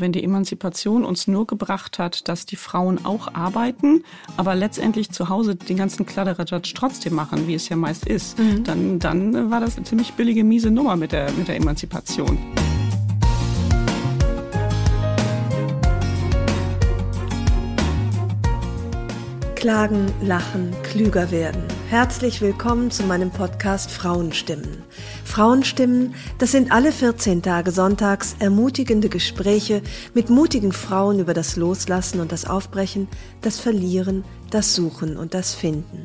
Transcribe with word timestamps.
Wenn 0.00 0.12
die 0.12 0.24
Emanzipation 0.24 1.04
uns 1.04 1.28
nur 1.28 1.46
gebracht 1.46 1.98
hat, 1.98 2.26
dass 2.26 2.46
die 2.46 2.56
Frauen 2.56 3.04
auch 3.04 3.34
arbeiten, 3.34 4.02
aber 4.38 4.54
letztendlich 4.54 5.10
zu 5.10 5.28
Hause 5.28 5.56
den 5.56 5.76
ganzen 5.76 6.06
Kladderadatsch 6.06 6.72
trotzdem 6.74 7.14
machen, 7.14 7.46
wie 7.46 7.54
es 7.54 7.68
ja 7.68 7.76
meist 7.76 8.06
ist, 8.06 8.38
mhm. 8.38 8.64
dann, 8.64 8.98
dann 8.98 9.50
war 9.50 9.60
das 9.60 9.76
eine 9.76 9.84
ziemlich 9.84 10.14
billige, 10.14 10.42
miese 10.42 10.70
Nummer 10.70 10.96
mit 10.96 11.12
der, 11.12 11.30
mit 11.32 11.48
der 11.48 11.56
Emanzipation. 11.56 12.38
Klagen, 19.54 20.06
lachen, 20.22 20.74
klüger 20.82 21.30
werden. 21.30 21.62
Herzlich 21.90 22.40
willkommen 22.40 22.92
zu 22.92 23.02
meinem 23.02 23.32
Podcast 23.32 23.90
Frauenstimmen. 23.90 24.84
Frauenstimmen, 25.24 26.14
das 26.38 26.52
sind 26.52 26.70
alle 26.70 26.92
14 26.92 27.42
Tage 27.42 27.72
sonntags 27.72 28.36
ermutigende 28.38 29.08
Gespräche 29.08 29.82
mit 30.14 30.30
mutigen 30.30 30.70
Frauen 30.70 31.18
über 31.18 31.34
das 31.34 31.56
Loslassen 31.56 32.20
und 32.20 32.30
das 32.30 32.44
Aufbrechen, 32.44 33.08
das 33.40 33.58
Verlieren, 33.58 34.24
das 34.50 34.76
Suchen 34.76 35.16
und 35.16 35.34
das 35.34 35.52
Finden. 35.56 36.04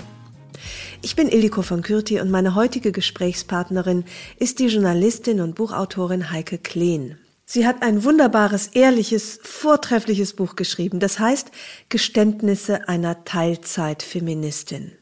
Ich 1.03 1.15
bin 1.15 1.29
Illiko 1.29 1.61
von 1.61 1.83
Kürti 1.83 2.19
und 2.19 2.31
meine 2.31 2.55
heutige 2.55 2.91
Gesprächspartnerin 2.91 4.05
ist 4.39 4.57
die 4.57 4.69
Journalistin 4.69 5.39
und 5.39 5.53
Buchautorin 5.53 6.31
Heike 6.31 6.57
Kleen. 6.57 7.19
Sie 7.45 7.67
hat 7.67 7.83
ein 7.83 8.03
wunderbares, 8.03 8.69
ehrliches, 8.73 9.39
vortreffliches 9.43 10.33
Buch 10.33 10.55
geschrieben. 10.55 10.99
Das 10.99 11.19
heißt 11.19 11.51
Geständnisse 11.89 12.89
einer 12.89 13.23
Teilzeitfeministin. 13.23 14.93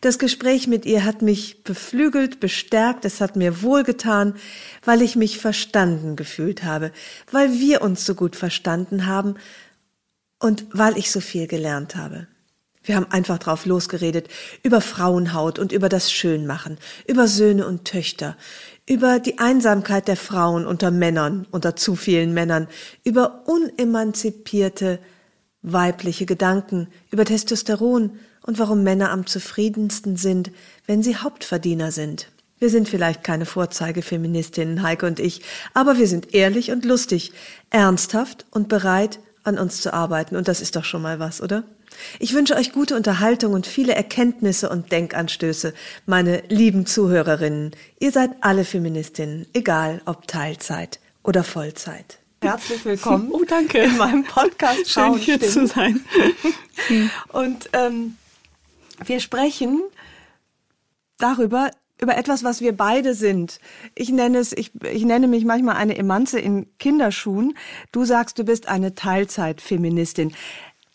Das 0.00 0.18
Gespräch 0.18 0.68
mit 0.68 0.86
ihr 0.86 1.04
hat 1.04 1.22
mich 1.22 1.64
beflügelt, 1.64 2.38
bestärkt, 2.38 3.04
es 3.04 3.20
hat 3.20 3.34
mir 3.34 3.62
wohlgetan, 3.62 4.34
weil 4.84 5.02
ich 5.02 5.16
mich 5.16 5.38
verstanden 5.38 6.14
gefühlt 6.14 6.62
habe, 6.62 6.92
weil 7.32 7.54
wir 7.54 7.82
uns 7.82 8.04
so 8.04 8.14
gut 8.14 8.36
verstanden 8.36 9.06
haben 9.06 9.34
und 10.38 10.66
weil 10.72 10.96
ich 10.96 11.10
so 11.10 11.20
viel 11.20 11.48
gelernt 11.48 11.96
habe. 11.96 12.28
Wir 12.84 12.96
haben 12.96 13.10
einfach 13.10 13.38
drauf 13.38 13.66
losgeredet, 13.66 14.28
über 14.62 14.80
Frauenhaut 14.80 15.58
und 15.58 15.72
über 15.72 15.88
das 15.88 16.12
Schönmachen, 16.12 16.78
über 17.06 17.26
Söhne 17.26 17.66
und 17.66 17.84
Töchter, 17.84 18.36
über 18.86 19.18
die 19.18 19.38
Einsamkeit 19.38 20.08
der 20.08 20.16
Frauen 20.16 20.64
unter 20.64 20.90
Männern, 20.90 21.46
unter 21.50 21.76
zu 21.76 21.96
vielen 21.96 22.32
Männern, 22.32 22.68
über 23.04 23.42
unemanzipierte 23.46 25.00
weibliche 25.60 26.24
Gedanken, 26.24 26.88
über 27.10 27.24
Testosteron 27.24 28.18
und 28.48 28.58
warum 28.58 28.82
Männer 28.82 29.10
am 29.10 29.26
zufriedensten 29.26 30.16
sind, 30.16 30.50
wenn 30.86 31.02
sie 31.02 31.16
Hauptverdiener 31.16 31.92
sind. 31.92 32.30
Wir 32.58 32.70
sind 32.70 32.88
vielleicht 32.88 33.22
keine 33.22 33.44
Vorzeigefeministinnen, 33.44 34.82
Heike 34.82 35.04
und 35.04 35.20
ich, 35.20 35.42
aber 35.74 35.98
wir 35.98 36.08
sind 36.08 36.34
ehrlich 36.34 36.70
und 36.70 36.86
lustig, 36.86 37.32
ernsthaft 37.68 38.46
und 38.50 38.70
bereit, 38.70 39.18
an 39.44 39.58
uns 39.58 39.82
zu 39.82 39.92
arbeiten. 39.92 40.34
Und 40.34 40.48
das 40.48 40.62
ist 40.62 40.76
doch 40.76 40.84
schon 40.86 41.02
mal 41.02 41.20
was, 41.20 41.42
oder? 41.42 41.62
Ich 42.20 42.32
wünsche 42.32 42.56
euch 42.56 42.72
gute 42.72 42.96
Unterhaltung 42.96 43.52
und 43.52 43.66
viele 43.66 43.94
Erkenntnisse 43.94 44.70
und 44.70 44.92
Denkanstöße, 44.92 45.74
meine 46.06 46.42
lieben 46.48 46.86
Zuhörerinnen. 46.86 47.72
Ihr 48.00 48.12
seid 48.12 48.30
alle 48.40 48.64
Feministinnen, 48.64 49.46
egal 49.52 50.00
ob 50.06 50.26
Teilzeit 50.26 51.00
oder 51.22 51.44
Vollzeit. 51.44 52.18
Herzlich 52.40 52.82
willkommen. 52.86 53.28
Oh, 53.32 53.44
danke. 53.46 53.80
In 53.80 53.98
meinem 53.98 54.24
Podcast 54.24 54.90
Schön 54.90 55.18
hier 55.18 55.38
zu 55.38 55.66
sein. 55.66 56.02
und 57.32 57.68
ähm, 57.74 58.16
wir 59.04 59.20
sprechen 59.20 59.82
darüber, 61.18 61.70
über 62.00 62.16
etwas, 62.16 62.44
was 62.44 62.60
wir 62.60 62.76
beide 62.76 63.14
sind. 63.14 63.60
Ich 63.94 64.10
nenne 64.10 64.38
es, 64.38 64.52
ich, 64.52 64.70
ich 64.84 65.04
nenne 65.04 65.26
mich 65.26 65.44
manchmal 65.44 65.76
eine 65.76 65.96
Emanze 65.96 66.38
in 66.38 66.66
Kinderschuhen. 66.78 67.54
Du 67.92 68.04
sagst, 68.04 68.38
du 68.38 68.44
bist 68.44 68.68
eine 68.68 68.94
Teilzeitfeministin 68.94 70.32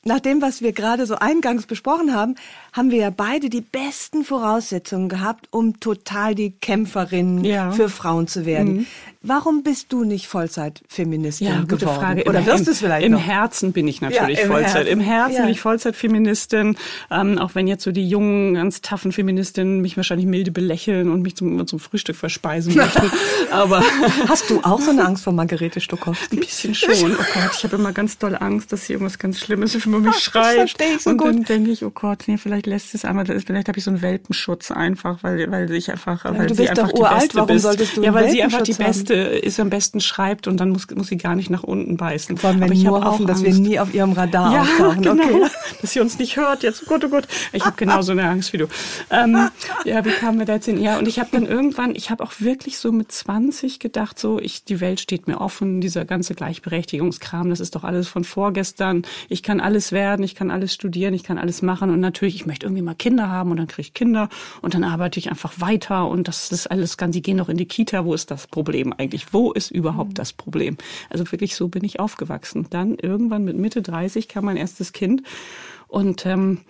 nach 0.06 0.20
dem, 0.20 0.42
was 0.42 0.62
wir 0.62 0.74
gerade 0.74 1.06
so 1.06 1.16
eingangs 1.16 1.66
besprochen 1.66 2.14
haben, 2.14 2.36
haben 2.74 2.92
wir 2.92 2.98
ja 2.98 3.10
beide 3.10 3.50
die 3.50 3.62
besten 3.62 4.24
Voraussetzungen 4.24 5.08
gehabt, 5.08 5.48
um 5.52 5.80
total 5.80 6.36
die 6.36 6.52
Kämpferin 6.52 7.44
ja. 7.46 7.72
für 7.72 7.90
Frauen 7.90 8.28
zu 8.28 8.46
werden. 8.46 8.74
Mhm. 8.74 8.88
Warum 9.26 9.64
bist 9.64 9.94
du 9.94 10.04
nicht 10.04 10.28
Vollzeitfeministin 10.28 11.48
ja, 11.48 11.62
gute 11.62 11.78
geworden? 11.78 12.00
Frage. 12.00 12.24
Oder 12.26 12.46
wirst 12.46 12.68
du 12.68 12.72
es 12.72 12.80
vielleicht 12.80 13.06
Im 13.06 13.14
noch? 13.14 13.22
Herzen 13.22 13.72
bin 13.72 13.88
ich 13.88 14.02
natürlich 14.02 14.38
ja, 14.38 14.44
im 14.44 14.52
Vollzeit. 14.52 14.76
Herzen. 14.76 14.88
Im 14.92 15.00
Herzen 15.00 15.36
ja. 15.36 15.42
bin 15.44 15.52
ich 15.52 15.62
Vollzeitfeministin. 15.62 16.78
Ähm, 17.10 17.38
auch 17.38 17.56
wenn 17.56 17.68
jetzt 17.68 17.84
so 17.84 17.92
die 17.92 18.08
jungen, 18.08 18.56
ganz 18.56 18.82
taffen 18.82 19.14
Feministinnen 19.14 19.80
mich 19.80 19.96
wahrscheinlich 19.96 20.28
milde 20.28 20.52
belächeln 20.52 21.10
und 21.10 21.22
mich 21.22 21.36
zum, 21.36 21.66
zum 21.66 21.80
Frühstück 21.80 22.18
verspeisen 22.18 22.76
möchten. 22.76 23.10
Aber 23.52 23.82
Hast 24.28 24.50
du 24.50 24.60
auch 24.64 24.82
so 24.82 24.92
eine 24.92 25.06
Angst 25.06 25.24
vor 25.24 25.34
Margarete 25.34 25.80
Stokowski? 25.80 26.36
Ein 26.36 26.40
bisschen 26.40 26.76
schon. 26.76 27.14
Oh 27.14 27.24
Gott, 27.34 27.52
ich 27.58 27.64
habe 27.64 27.76
immer 27.78 27.94
ganz 27.94 28.18
doll 28.18 28.36
Angst, 28.36 28.72
dass 28.72 28.86
sie 28.86 28.94
irgendwas 28.94 29.20
ganz 29.20 29.40
Schlimmes 29.40 29.76
über 29.86 30.00
mich 30.00 30.16
Ach, 30.16 30.20
schreit. 30.20 30.46
Das 30.46 30.72
verstehe 30.72 30.96
ich 30.96 31.02
so 31.02 31.12
und 31.12 31.18
gut. 31.18 31.28
dann 31.28 31.44
denke 31.44 31.72
ich, 31.72 31.86
oh 31.86 31.92
Gott, 31.92 32.24
nee, 32.28 32.38
vielleicht 32.38 32.66
lässt 32.66 32.94
es 32.94 33.06
einmal, 33.06 33.26
vielleicht 33.26 33.68
habe 33.68 33.78
ich 33.78 33.84
so 33.84 33.92
einen 33.92 34.02
Welpenschutz 34.02 34.72
einfach, 34.72 35.24
weil, 35.24 35.50
weil 35.52 35.72
ich 35.72 35.92
einfach, 35.92 36.26
weil 36.26 36.48
du 36.48 36.56
sie 36.56 36.64
bist 36.64 36.72
einfach 36.72 36.92
doch 36.92 37.00
uralt, 37.00 37.36
warum 37.36 37.48
bist. 37.48 37.64
solltest 37.64 37.98
du 37.98 38.04
Ja, 38.04 38.14
weil 38.14 38.30
sie 38.30 38.44
einfach 38.44 38.62
die 38.62 38.74
Beste 38.74 39.13
ist 39.16 39.60
am 39.60 39.70
besten 39.70 40.00
schreibt 40.02 40.48
und 40.48 40.58
dann 40.58 40.70
muss, 40.70 40.88
muss 40.96 41.08
sie 41.08 41.18
gar 41.18 41.36
nicht 41.36 41.50
nach 41.50 41.64
unten 41.64 41.98
beißen. 41.98 42.42
Wollen 42.44 42.60
wir 42.60 42.66
Aber 42.66 42.74
ich 42.74 42.84
nur 42.84 43.04
hoffen, 43.04 43.28
dass 43.28 43.44
wir 43.44 43.54
nie 43.54 43.80
auf 43.80 43.94
ihrem 43.94 44.14
Radar 44.14 44.54
ja, 44.54 44.62
auftauchen. 44.62 45.02
Genau, 45.02 45.24
okay. 45.24 45.50
dass 45.82 45.92
sie 45.94 46.00
uns 46.00 46.18
nicht 46.20 46.38
hört 46.38 46.64
jetzt. 46.64 46.84
Oh 46.84 46.90
Gott, 46.90 47.04
oh 47.06 47.10
Gott. 47.10 47.28
Ich 47.52 47.66
habe 47.66 47.76
genauso 47.76 48.12
eine 48.12 48.28
Angst 48.28 48.54
wie 48.54 48.58
du. 48.58 48.68
Ähm, 49.10 49.50
ja, 49.86 50.04
wie 50.06 50.12
kamen 50.12 50.40
wir 50.40 50.46
da 50.46 50.54
jetzt 50.56 50.66
hin? 50.66 50.82
Ja, 50.82 50.98
und 50.98 51.08
ich 51.08 51.20
habe 51.20 51.30
dann 51.32 51.46
irgendwann, 51.46 51.96
ich 51.96 52.10
habe 52.10 52.24
auch 52.24 52.34
wirklich 52.40 52.78
so 52.78 52.92
mit 52.92 53.12
20 53.12 53.80
gedacht, 53.80 54.20
so, 54.20 54.40
ich, 54.40 54.64
die 54.64 54.80
Welt 54.80 55.00
steht 55.00 55.28
mir 55.28 55.42
offen, 55.42 55.82
dieser 55.82 56.06
ganze 56.06 56.36
Gleichberechtigungskram, 56.36 57.50
das 57.50 57.60
ist 57.60 57.76
doch 57.76 57.84
alles 57.84 58.08
von 58.08 58.24
vorgestern. 58.24 59.04
Ich 59.30 59.44
kann 59.44 59.60
alles 59.60 59.92
werden, 59.92 60.24
ich 60.24 60.36
kann 60.36 60.52
alles 60.52 60.74
studieren, 60.74 61.14
ich 61.14 61.24
kann 61.24 61.38
alles 61.38 61.62
machen 61.62 61.90
und 61.90 62.00
natürlich, 62.00 62.36
ich 62.36 62.46
möchte 62.46 62.66
irgendwie 62.66 62.82
mal 62.82 62.96
Kinder 62.96 63.30
haben 63.30 63.52
und 63.52 63.58
dann 63.58 63.68
kriege 63.68 63.88
ich 63.88 63.94
Kinder 63.94 64.30
und 64.62 64.74
dann 64.74 64.84
arbeite 64.84 65.20
ich 65.20 65.30
einfach 65.30 65.54
weiter 65.58 66.08
und 66.08 66.28
das 66.28 66.52
ist 66.52 66.68
alles 66.68 66.98
ganz, 66.98 67.14
sie 67.14 67.22
gehen 67.22 67.38
noch 67.38 67.50
in 67.50 67.58
die 67.58 67.66
Kita, 67.66 68.06
wo 68.06 68.14
ist 68.14 68.32
das 68.32 68.48
Problem 68.48 68.94
eigentlich? 68.94 69.03
Wo 69.32 69.52
ist 69.52 69.72
überhaupt 69.72 70.12
mhm. 70.12 70.16
das 70.16 70.34
Problem? 70.34 70.78
Also 71.10 71.30
wirklich 71.32 71.56
so 71.56 71.68
bin 71.68 71.84
ich 71.84 72.00
aufgewachsen. 72.00 72.68
Dann 72.70 72.96
irgendwann 72.96 73.44
mit 73.44 73.58
Mitte 73.58 73.82
30 73.82 74.28
kam 74.28 74.46
mein 74.46 74.58
erstes 74.58 74.94
Kind 74.94 75.24
und 75.88 76.26
ähm, 76.26 76.62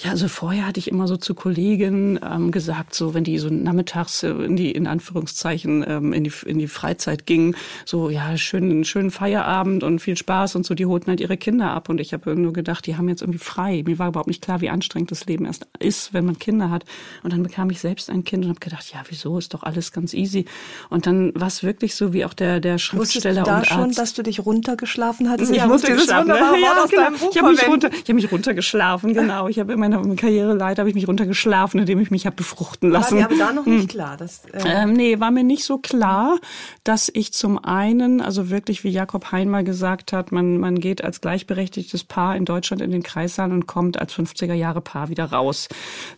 ja, 0.00 0.10
also 0.10 0.28
vorher 0.28 0.64
hatte 0.64 0.78
ich 0.78 0.86
immer 0.86 1.08
so 1.08 1.16
zu 1.16 1.34
Kollegen 1.34 2.20
ähm, 2.22 2.52
gesagt, 2.52 2.94
so 2.94 3.14
wenn 3.14 3.24
die 3.24 3.36
so 3.38 3.48
nachmittags 3.48 4.22
äh, 4.22 4.30
in 4.30 4.54
die 4.54 4.70
in 4.70 4.86
Anführungszeichen 4.86 5.84
ähm, 5.88 6.12
in 6.12 6.22
die 6.22 6.32
in 6.46 6.58
die 6.60 6.68
Freizeit 6.68 7.26
gingen, 7.26 7.56
so 7.84 8.08
ja 8.08 8.36
schönen 8.36 8.84
schönen 8.84 9.10
Feierabend 9.10 9.82
und 9.82 9.98
viel 9.98 10.16
Spaß 10.16 10.54
und 10.54 10.64
so, 10.64 10.74
die 10.74 10.86
holten 10.86 11.08
halt 11.08 11.20
ihre 11.20 11.36
Kinder 11.36 11.70
ab 11.72 11.88
und 11.88 12.00
ich 12.00 12.12
habe 12.12 12.36
nur 12.36 12.52
gedacht, 12.52 12.86
die 12.86 12.96
haben 12.96 13.08
jetzt 13.08 13.22
irgendwie 13.22 13.40
frei. 13.40 13.82
Mir 13.84 13.98
war 13.98 14.08
überhaupt 14.08 14.28
nicht 14.28 14.40
klar, 14.40 14.60
wie 14.60 14.70
anstrengend 14.70 15.10
das 15.10 15.26
Leben 15.26 15.46
erst 15.46 15.66
ist, 15.80 16.14
wenn 16.14 16.24
man 16.24 16.38
Kinder 16.38 16.70
hat. 16.70 16.84
Und 17.24 17.32
dann 17.32 17.42
bekam 17.42 17.68
ich 17.70 17.80
selbst 17.80 18.08
ein 18.08 18.22
Kind 18.22 18.44
und 18.44 18.50
habe 18.50 18.60
gedacht, 18.60 18.92
ja, 18.94 19.02
wieso 19.08 19.36
ist 19.36 19.52
doch 19.52 19.64
alles 19.64 19.90
ganz 19.90 20.14
easy. 20.14 20.44
Und 20.90 21.06
dann 21.06 21.32
war 21.34 21.48
es 21.48 21.64
wirklich 21.64 21.96
so, 21.96 22.12
wie 22.12 22.24
auch 22.24 22.34
der 22.34 22.60
der 22.60 22.78
Schriftsteller 22.78 23.42
du 23.42 23.50
da 23.50 23.58
und 23.58 23.66
schon, 23.66 23.80
Arzt. 23.80 23.98
dass 23.98 24.14
du 24.14 24.22
dich 24.22 24.46
runtergeschlafen 24.46 25.28
hattest? 25.28 25.52
Ja, 25.52 25.64
ich 25.64 25.68
muss 25.68 25.82
dieses 25.82 26.06
wunderbare 26.06 26.52
Wort 26.52 26.62
ja, 26.62 26.84
aus 26.84 26.90
genau. 26.90 27.02
deinem 27.02 27.18
Buch 27.18 27.30
ich 27.32 27.42
habe 27.42 27.50
mich, 27.50 27.66
runter, 27.66 27.90
ich 27.92 28.08
hab 28.08 28.14
mich 28.14 28.30
runtergeschlafen, 28.30 29.12
genau. 29.12 29.48
Ich 29.48 29.58
habe 29.58 29.72
immer 29.72 29.87
meiner 29.96 30.16
Karriereleiter 30.16 30.82
habe 30.82 30.88
ich 30.88 30.94
mich 30.94 31.08
runtergeschlafen, 31.08 31.80
indem 31.80 32.00
ich 32.00 32.10
mich 32.10 32.26
habe 32.26 32.36
befruchten 32.36 32.90
lassen. 32.90 33.22
Aber 33.22 33.36
da 33.36 33.52
noch 33.52 33.66
nicht 33.66 33.88
klar? 33.88 34.16
Dass, 34.16 34.44
äh 34.46 34.60
ähm, 34.64 34.92
nee, 34.92 35.20
war 35.20 35.30
mir 35.30 35.44
nicht 35.44 35.64
so 35.64 35.78
klar, 35.78 36.38
dass 36.84 37.10
ich 37.12 37.32
zum 37.32 37.62
einen, 37.62 38.20
also 38.20 38.50
wirklich, 38.50 38.84
wie 38.84 38.90
Jakob 38.90 39.32
Hein 39.32 39.48
mal 39.48 39.64
gesagt 39.64 40.12
hat, 40.12 40.32
man, 40.32 40.58
man 40.58 40.80
geht 40.80 41.02
als 41.02 41.20
gleichberechtigtes 41.20 42.04
Paar 42.04 42.36
in 42.36 42.44
Deutschland 42.44 42.82
in 42.82 42.90
den 42.90 43.02
Kreissaal 43.02 43.52
und 43.52 43.66
kommt 43.66 43.98
als 43.98 44.14
50er 44.14 44.54
Jahre 44.54 44.80
Paar 44.80 45.08
wieder 45.08 45.26
raus. 45.26 45.68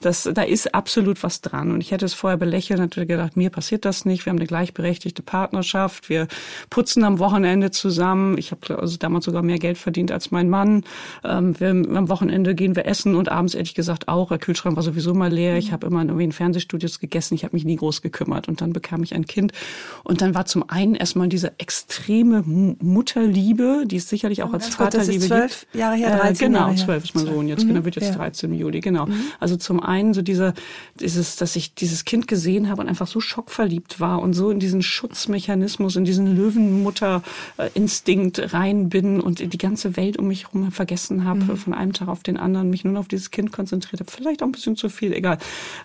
Das, 0.01 0.29
da 0.33 0.43
ist 0.43 0.75
absolut 0.75 1.23
was 1.23 1.41
dran. 1.41 1.71
Und 1.71 1.81
ich 1.81 1.91
hätte 1.91 2.05
es 2.05 2.15
vorher 2.15 2.37
belächelt, 2.37 2.81
natürlich 2.81 3.09
gedacht, 3.09 3.37
mir 3.37 3.51
passiert 3.51 3.85
das 3.85 4.05
nicht. 4.05 4.27
Wir 4.27 4.31
haben 4.31 4.39
eine 4.39 4.47
gleichberechtigte 4.47 5.23
Partnerschaft. 5.23 6.09
Wir 6.09 6.29
putzen 6.69 7.05
am 7.05 7.19
Wochenende 7.19 7.71
zusammen. 7.71 8.39
Ich 8.39 8.51
habe 8.51 8.79
also 8.79 8.97
damals 8.97 9.25
sogar 9.25 9.43
mehr 9.43 9.59
Geld 9.59 9.79
verdient 9.79 10.13
als 10.13 10.31
mein 10.31 10.49
Mann. 10.49 10.85
Ähm, 11.25 11.59
wir, 11.59 11.71
am 11.71 12.09
Wochenende 12.09 12.55
gehen 12.55 12.77
wir 12.77 12.87
essen 12.87 13.15
und 13.15 13.31
abends 13.31 13.55
ehrlich 13.61 13.75
gesagt 13.75 14.09
auch. 14.09 14.29
Der 14.29 14.39
Kühlschrank 14.39 14.77
war 14.77 14.83
sowieso 14.83 15.15
mal 15.15 15.33
leer. 15.33 15.57
Ich 15.59 15.73
habe 15.73 15.87
immer 15.87 16.03
irgendwie 16.03 16.25
in 16.25 16.33
Fernsehstudios 16.33 16.99
gegessen. 16.99 17.35
Ich 17.35 17.45
habe 17.45 17.55
mich 17.55 17.65
nie 17.65 17.77
groß 17.77 18.03
gekümmert. 18.03 18.49
Und 18.49 18.61
dann 18.61 18.73
bekam 18.73 19.03
ich 19.03 19.15
ein 19.15 19.27
Kind. 19.27 19.53
Und 20.03 20.23
dann 20.23 20.35
war 20.35 20.47
zum 20.47 20.69
einen 20.69 20.95
erstmal 20.95 21.29
diese 21.29 21.59
extreme 21.59 22.43
Mutterliebe, 22.43 23.85
die 23.87 23.97
es 23.97 24.09
sicherlich 24.09 24.43
auch 24.43 24.55
als 24.55 24.69
Vaterliebe 24.69 25.19
gibt. 25.19 25.27
zwölf 25.27 25.67
Jahre 25.75 25.97
her, 25.97 26.17
13 26.17 26.31
äh, 26.31 26.49
Genau, 26.49 26.73
zwölf 26.75 27.05
ist 27.05 27.15
mein 27.15 27.27
Sohn 27.27 27.49
jetzt. 27.49 27.65
Mhm. 27.65 27.69
Genau, 27.69 27.85
wird 27.85 27.97
jetzt 27.97 28.09
ja. 28.09 28.15
13 28.15 28.51
im 28.51 28.59
Juli, 28.59 28.81
genau. 28.81 29.05
Mhm. 29.07 29.21
Also 29.39 29.57
zum 29.57 29.81
einen 29.81 30.15
so 30.15 30.23
dieser, 30.23 30.55
dieses, 30.99 31.37
dass 31.37 31.55
ich 31.55 31.75
dieses 31.75 32.07
Kind 32.07 32.29
gesehen 32.29 32.71
habe 32.71 32.81
und 32.81 32.89
einfach 32.89 33.07
so 33.07 33.21
schockverliebt 33.21 34.01
war 34.01 34.23
und 34.23 34.33
so 34.33 34.51
in 34.51 34.59
diesen 34.59 34.81
Schutzmechanismus, 34.83 35.97
in 35.97 36.05
diesen 36.05 36.35
Löwenmutter-Instinkt 36.35 38.55
rein 38.55 38.89
bin 38.89 39.21
und 39.21 39.53
die 39.53 39.59
ganze 39.59 39.99
Welt 39.99 40.17
um 40.17 40.29
mich 40.29 40.47
herum 40.47 40.73
vergessen 40.73 41.25
habe, 41.25 41.41
mhm. 41.41 41.57
von 41.57 41.75
einem 41.75 41.93
Tag 41.93 42.09
auf 42.09 42.23
den 42.23 42.39
anderen, 42.39 42.71
mich 42.71 42.85
nur 42.85 42.99
auf 42.99 43.09
dieses 43.09 43.31
Kind 43.31 43.50
konzentriert 43.51 44.01
habe. 44.01 44.11
Vielleicht 44.11 44.43
auch 44.43 44.47
ein 44.47 44.53
bisschen 44.53 44.77
zu 44.77 44.89
viel, 44.89 45.13
egal. 45.13 45.39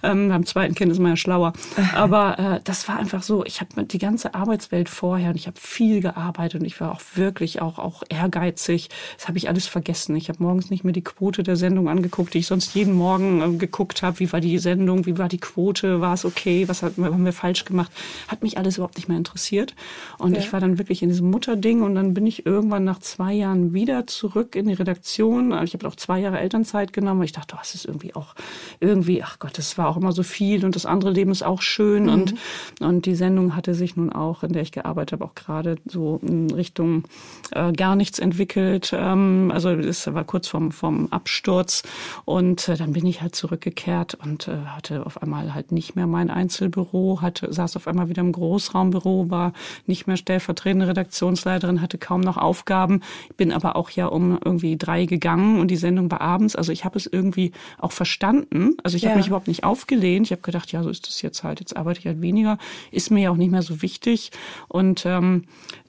Ähm, 0.04 0.30
beim 0.30 0.46
zweiten 0.46 0.76
Kind 0.76 0.92
ist 0.92 1.00
man 1.00 1.12
ja 1.12 1.18
schlauer. 1.18 1.54
Aber 1.96 2.40
äh, 2.40 2.62
das 2.64 2.88
war 2.88 2.98
einfach 2.98 3.24
so, 3.24 3.46
ich 3.46 3.62
habe 3.62 3.84
die 3.86 3.98
ganze 3.98 4.34
Arbeitswelt 4.36 4.90
vorher 4.90 5.30
und 5.30 5.36
ich 5.36 5.48
habe 5.48 5.60
viel 5.60 6.02
gearbeitet 6.02 6.62
und 6.62 6.68
ich 6.68 6.80
war 6.80 6.92
auch 6.92 7.02
wirklich 7.16 7.62
auch, 7.62 7.80
auch 7.80 8.04
ehrgeizig. 8.10 8.90
Das 9.18 9.28
habe 9.28 9.38
ich 9.38 9.50
alles 9.50 9.68
vergessen. 9.68 10.16
Ich 10.16 10.30
habe 10.30 10.42
morgens 10.42 10.70
nicht 10.70 10.84
mehr 10.84 10.94
die 10.94 11.04
Quote 11.04 11.44
der 11.44 11.56
Sendung 11.56 11.90
angeguckt, 11.90 12.34
die 12.34 12.40
ich 12.40 12.48
sonst 12.48 12.76
jeden 12.76 12.94
Morgen 12.94 13.42
äh, 13.42 13.58
geguckt 13.58 14.02
habe. 14.02 14.20
Wie 14.20 14.32
war 14.32 14.42
die 14.42 14.58
Sendung? 14.58 15.06
Wie 15.06 15.18
war 15.18 15.30
die 15.30 15.40
Quote? 15.40 16.02
War 16.02 16.14
es 16.14 16.26
okay? 16.26 16.68
Was 16.68 16.84
hat, 16.84 16.94
haben 16.98 17.26
wir 17.26 17.34
falsch 17.34 17.66
gemacht? 17.66 17.92
Hat 18.28 18.44
mich 18.44 18.58
alles 18.58 18.78
überhaupt 18.78 18.98
nicht 18.98 19.08
mehr 19.08 19.18
interessiert. 19.18 19.76
Und 20.18 20.34
ja. 20.34 20.40
ich 20.40 20.54
war 20.54 20.60
dann 20.60 20.78
wirklich 20.78 21.02
in 21.02 21.10
diesem 21.10 21.30
Mutterding 21.30 21.82
und 21.82 21.96
dann 21.96 22.14
bin 22.14 22.26
ich 22.28 22.46
irgendwann 22.46 22.84
nach 22.84 23.00
zwei 23.00 23.34
Jahren 23.34 23.74
wieder 23.74 24.08
zurück 24.08 24.56
in 24.56 24.68
die 24.68 24.74
Redaktion. 24.74 25.52
Ich 25.64 25.74
habe 25.74 25.88
auch 25.88 25.96
zwei 25.96 26.20
Jahre 26.20 26.40
Elternzeit 26.40 26.94
genommen, 26.94 27.20
weil 27.20 27.26
ich 27.26 27.32
dachte, 27.32 27.55
oh, 27.56 27.60
das 27.60 27.76
ist 27.76 27.86
irgendwie 27.86 28.16
auch 28.16 28.36
irgendwie, 28.80 29.24
ach 29.24 29.40
Gott, 29.40 29.58
das 29.58 29.78
war 29.78 29.88
auch 29.88 29.98
immer 29.98 30.12
so 30.12 30.24
viel 30.24 30.66
und 30.66 30.76
das 30.76 30.86
andere 30.86 31.12
Leben 31.12 31.32
ist 31.32 31.44
auch 31.44 31.62
schön. 31.62 32.04
Mhm. 32.04 32.10
Und, 32.10 32.36
und 32.82 33.06
die 33.06 33.16
Sendung 33.16 33.56
hatte 33.56 33.74
sich 33.74 33.96
nun 33.96 34.12
auch, 34.12 34.44
in 34.44 34.54
der 34.54 34.62
ich 34.62 34.72
gearbeitet 34.72 35.14
habe, 35.14 35.26
auch 35.26 35.36
gerade 35.36 35.78
so 35.86 36.20
in 36.22 36.52
Richtung 36.52 37.04
äh, 37.52 37.72
gar 37.72 37.96
nichts 37.96 38.20
entwickelt. 38.20 38.94
Ähm, 38.94 39.52
also 39.54 39.70
es 39.70 40.14
war 40.14 40.24
kurz 40.24 40.48
vorm, 40.48 40.72
vorm 40.72 41.08
Absturz. 41.12 41.84
Und 42.26 42.68
äh, 42.70 42.78
dann 42.78 42.94
bin 42.94 43.06
ich 43.06 43.22
halt 43.22 43.36
zurückgekehrt 43.36 44.16
und 44.16 44.48
äh, 44.48 44.58
hatte 44.68 45.06
auf 45.06 45.22
einmal 45.22 45.54
halt 45.54 45.72
nicht 45.72 45.96
mehr 45.96 46.08
mein 46.08 46.30
Einzelbüro, 46.30 47.22
hatte, 47.22 47.52
saß 47.52 47.76
auf 47.76 47.88
einmal 47.88 48.10
wieder 48.10 48.22
im 48.22 48.32
Großraumbüro, 48.32 49.30
war 49.30 49.54
nicht 49.86 50.08
mehr 50.08 50.18
stellvertretende 50.18 50.88
Redaktionsleiterin, 50.88 51.82
hatte 51.82 51.98
kaum 51.98 52.22
noch 52.22 52.38
Aufgaben, 52.38 53.02
bin 53.38 53.52
aber 53.52 53.76
auch 53.76 53.90
ja 53.90 54.08
um 54.08 54.38
irgendwie 54.44 54.78
drei 54.78 55.06
gegangen 55.06 55.60
und 55.60 55.70
die 55.70 55.76
Sendung 55.76 56.12
war 56.12 56.22
abends. 56.22 56.56
Also 56.56 56.72
ich 56.72 56.86
habe 56.86 56.98
es 56.98 57.06
irgendwie 57.06 57.45
auch 57.78 57.92
verstanden. 57.92 58.76
Also 58.84 58.98
ich 58.98 59.04
ja. 59.04 59.10
habe 59.10 59.20
mich 59.20 59.28
überhaupt 59.28 59.48
nicht 59.48 59.64
aufgelehnt. 59.64 60.28
Ich 60.28 60.32
habe 60.32 60.42
gedacht, 60.42 60.72
ja, 60.72 60.84
so 60.84 60.90
ist 60.90 61.08
das 61.08 61.22
jetzt 61.22 61.44
halt. 61.44 61.60
Jetzt 61.60 61.76
arbeite 61.76 62.00
ich 62.00 62.08
halt 62.08 62.22
weniger. 62.22 62.58
Ist 62.92 63.12
mir 63.12 63.24
ja 63.24 63.32
auch 63.32 63.38
nicht 63.38 63.52
mehr 63.52 63.62
so 63.62 63.82
wichtig. 63.82 64.32
Und 64.68 65.06
ähm, 65.06 65.46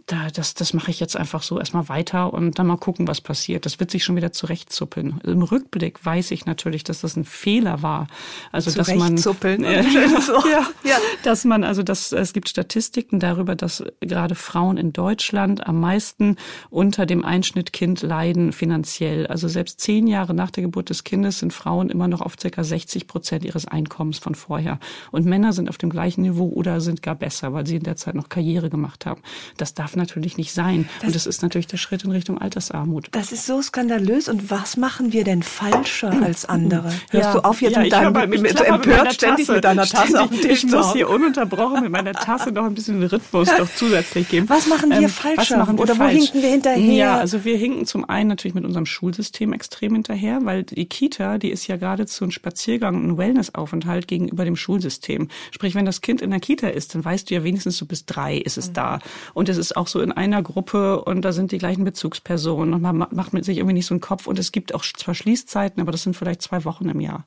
da, 0.07 0.29
das, 0.33 0.55
das 0.55 0.73
mache 0.73 0.93
ich 0.93 1.01
jetzt 1.01 1.17
einfach 1.17 1.43
so 1.43 1.59
erstmal 1.59 1.89
weiter 1.89 2.33
und 2.33 2.61
dann 2.61 2.69
mal 2.69 2.77
gucken, 2.77 3.09
was 3.09 3.21
passiert. 3.21 3.67
Das 3.67 3.81
wird 3.81 3.91
sich 3.91 4.05
schon 4.05 4.15
wieder 4.15 4.31
zurechtzuppeln. 4.31 5.21
Im 5.25 5.43
Rückblick 5.43 6.05
weiß 6.05 6.31
ich 6.31 6.47
natürlich, 6.47 6.85
dass 6.85 7.01
das 7.01 7.17
ein 7.17 7.25
Fehler 7.25 7.83
war. 7.83 8.07
Also 8.53 8.71
dass 8.71 8.95
man 8.95 9.17
äh, 9.17 9.83
ja, 9.83 10.67
ja. 10.85 10.99
dass 11.25 11.45
man 11.45 11.65
also 11.65 11.83
dass 11.83 12.13
es 12.13 12.33
gibt 12.33 12.49
Statistiken 12.49 13.19
darüber, 13.19 13.57
dass 13.57 13.83
gerade 14.01 14.37
Frauen 14.37 14.77
in 14.77 14.93
Deutschland 14.93 15.67
am 15.67 15.81
meisten 15.81 16.37
unter 16.71 17.05
dem 17.05 17.25
Einschnittkind 17.25 18.03
leiden 18.03 18.53
finanziell. 18.53 19.27
Also 19.27 19.49
selbst 19.49 19.81
zehn 19.81 20.07
Jahre 20.07 20.35
nach 20.35 20.53
der 20.53 20.63
Geburt 20.63 20.89
des 20.89 21.03
Kindes 21.03 21.41
sind 21.41 21.53
Frauen 21.53 21.91
immer 21.91 22.07
noch 22.07 22.21
auf 22.21 22.37
circa 22.41 22.63
60 22.63 23.09
Prozent 23.09 23.45
ihres 23.45 23.67
Einkommens 23.67 24.19
von 24.19 24.37
vorher 24.37 24.79
und 25.11 25.27
Männer 25.27 25.53
sind 25.53 25.69
auf 25.69 25.79
dem 25.79 25.91
gleichen 25.91 26.23
Niveau 26.23 26.49
oder 26.49 26.81
sind 26.81 27.03
gar 27.03 27.17
besser, 27.17 27.53
weil 27.53 27.67
sie 27.67 27.77
in 27.77 27.83
der 27.83 27.97
Zeit 27.97 28.15
noch 28.15 28.29
Karriere 28.29 28.71
gemacht 28.71 29.05
haben. 29.05 29.23
Das 29.57 29.75
darf 29.75 29.96
natürlich 29.97 30.37
nicht 30.37 30.53
sein. 30.53 30.89
Das, 30.99 31.07
und 31.07 31.15
das 31.15 31.27
ist 31.27 31.43
natürlich 31.43 31.67
der 31.67 31.77
Schritt 31.77 32.05
in 32.05 32.11
Richtung 32.11 32.39
Altersarmut. 32.39 33.09
Das 33.13 33.33
ist 33.33 33.47
so 33.47 33.61
skandalös. 33.63 34.29
Und 34.29 34.51
was 34.51 34.77
machen 34.77 35.13
wir 35.13 35.25
denn 35.25 35.43
falscher 35.43 36.11
als 36.23 36.45
andere? 36.45 36.93
Hörst 37.11 37.27
ja. 37.27 37.33
du 37.33 37.45
auf 37.45 37.63
jetzt 37.63 37.77
ja, 37.77 37.83
mit 37.83 37.93
deinem, 37.93 38.13
mit, 38.13 38.29
mit, 38.29 38.43
mit, 38.43 38.61
empört 38.61 39.05
mit 39.05 39.13
ständig 39.15 39.49
mit 39.49 39.65
deiner 39.65 39.87
Tasse 39.87 40.09
ständig, 40.09 40.21
auf 40.21 40.31
dem 40.31 40.41
Tisch 40.43 40.65
Ich 40.65 40.71
muss 40.71 40.93
hier 40.93 41.09
ununterbrochen 41.09 41.83
mit 41.83 41.91
meiner 41.91 42.13
Tasse 42.13 42.53
noch 42.53 42.65
ein 42.65 42.75
bisschen 42.75 43.03
Rhythmus 43.03 43.49
noch 43.59 43.69
zusätzlich 43.77 44.29
geben. 44.29 44.49
Was 44.49 44.67
machen 44.67 44.91
wir 44.91 44.99
ähm, 44.99 45.09
falscher? 45.09 45.59
Machen 45.59 45.79
wir 45.79 45.83
Oder 45.83 45.95
falsch? 45.95 46.15
wo 46.15 46.19
hinken 46.19 46.43
wir 46.43 46.51
hinterher? 46.51 46.95
Ja, 46.95 47.19
also 47.19 47.45
wir 47.45 47.57
hinken 47.57 47.87
zum 47.87 48.09
einen 48.09 48.29
natürlich 48.29 48.55
mit 48.55 48.65
unserem 48.65 48.87
Schulsystem 48.87 49.53
extrem 49.53 49.95
hinterher, 49.95 50.41
weil 50.45 50.65
die 50.65 50.87
Kita, 50.87 51.39
die 51.39 51.51
ist 51.51 51.67
ja 51.67 51.77
geradezu 51.77 52.25
ein 52.25 52.31
Spaziergang, 52.31 53.09
ein 53.09 53.19
Wellnessaufenthalt 53.19 54.09
gegenüber 54.09 54.45
dem 54.45 54.57
Schulsystem. 54.57 55.29
Sprich, 55.51 55.75
wenn 55.75 55.87
das 55.87 56.01
Kind 56.01 56.21
in 56.21 56.31
der 56.31 56.41
Kita 56.41 56.69
ist, 56.69 56.95
dann 56.95 57.05
weißt 57.05 57.31
du 57.31 57.35
ja 57.35 57.45
wenigstens 57.45 57.77
so 57.77 57.87
bis 57.87 58.07
drei 58.07 58.37
ist 58.37 58.59
es 58.59 58.69
mhm. 58.69 58.75
da. 58.75 58.99
Und 59.35 59.49
es 59.49 59.57
ist 59.57 59.77
auch 59.77 59.86
so 59.89 60.01
in 60.01 60.13
einer 60.13 60.43
Gruppe 60.43 61.03
und 61.05 61.23
da 61.23 61.33
sind 61.33 61.53
die 61.53 61.59
gleichen 61.59 61.85
Bezugspersonen 61.85 62.75
und 62.75 62.83
man 62.83 62.97
macht 62.97 63.33
mit 63.33 63.45
sich 63.45 63.59
irgendwie 63.59 63.75
nicht 63.75 63.87
so 63.87 63.95
einen 63.95 64.01
Kopf 64.01 64.27
und 64.27 64.39
es 64.39 64.53
gibt 64.53 64.75
auch 64.75 64.85
zwar 64.85 65.15
Schließzeiten, 65.15 65.81
aber 65.81 65.93
das 65.93 66.03
sind 66.03 66.17
vielleicht 66.17 66.43
zwei 66.43 66.65
Wochen 66.65 66.89
im 66.89 67.01
Jahr. 67.01 67.25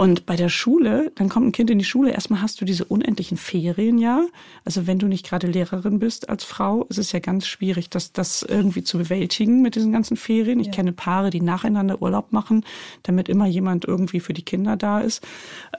Und 0.00 0.26
bei 0.26 0.36
der 0.36 0.48
Schule, 0.48 1.10
dann 1.16 1.28
kommt 1.28 1.48
ein 1.48 1.52
Kind 1.52 1.70
in 1.70 1.78
die 1.80 1.84
Schule, 1.84 2.12
erstmal 2.12 2.40
hast 2.40 2.60
du 2.60 2.64
diese 2.64 2.84
unendlichen 2.84 3.36
Ferien 3.36 3.98
ja. 3.98 4.24
Also 4.64 4.86
wenn 4.86 5.00
du 5.00 5.08
nicht 5.08 5.26
gerade 5.26 5.48
Lehrerin 5.48 5.98
bist 5.98 6.28
als 6.28 6.44
Frau, 6.44 6.84
ist 6.84 6.98
es 6.98 7.10
ja 7.10 7.18
ganz 7.18 7.48
schwierig, 7.48 7.90
das, 7.90 8.12
das 8.12 8.44
irgendwie 8.44 8.84
zu 8.84 8.96
bewältigen 8.98 9.60
mit 9.60 9.74
diesen 9.74 9.90
ganzen 9.90 10.16
Ferien. 10.16 10.60
Ich 10.60 10.68
ja. 10.68 10.72
kenne 10.72 10.92
Paare, 10.92 11.30
die 11.30 11.40
nacheinander 11.40 12.00
Urlaub 12.00 12.30
machen, 12.30 12.64
damit 13.02 13.28
immer 13.28 13.46
jemand 13.46 13.86
irgendwie 13.86 14.20
für 14.20 14.32
die 14.32 14.44
Kinder 14.44 14.76
da 14.76 15.00
ist. 15.00 15.26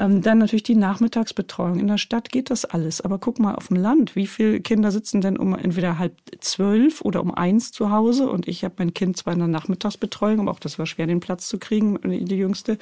Ähm, 0.02 0.22
dann 0.22 0.40
natürlich 0.40 0.64
die 0.64 0.76
Nachmittagsbetreuung. 0.76 1.80
In 1.80 1.88
der 1.88 1.98
Stadt 1.98 2.30
geht 2.30 2.50
das 2.50 2.66
alles. 2.66 3.00
Aber 3.00 3.20
guck 3.20 3.40
mal 3.40 3.56
auf 3.56 3.70
dem 3.70 3.78
Land, 3.78 4.18
wie 4.18 4.28
viele 4.28 4.60
Kinder 4.60 4.92
sitzen 4.92 5.22
denn 5.22 5.38
um 5.38 5.56
entweder 5.56 5.98
halb 5.98 6.18
zwölf 6.42 7.00
oder 7.00 7.22
um 7.22 7.34
eins 7.34 7.72
zu 7.72 7.90
Hause? 7.90 8.30
Und 8.30 8.50
ich 8.50 8.66
habe 8.66 8.76
mein 8.80 8.94
Kind 8.94 9.16
zwar 9.16 9.32
in 9.32 9.40
der 9.40 9.48
Nachmittagsbetreuung, 9.48 10.42
aber 10.42 10.52
auch 10.52 10.60
das 10.60 10.78
war 10.78 10.86
schwer, 10.86 11.08
den 11.08 11.22
Platz 11.22 11.48
zu 11.48 11.58
kriegen, 11.58 11.98
die 12.04 12.36
Jüngste. 12.36 12.78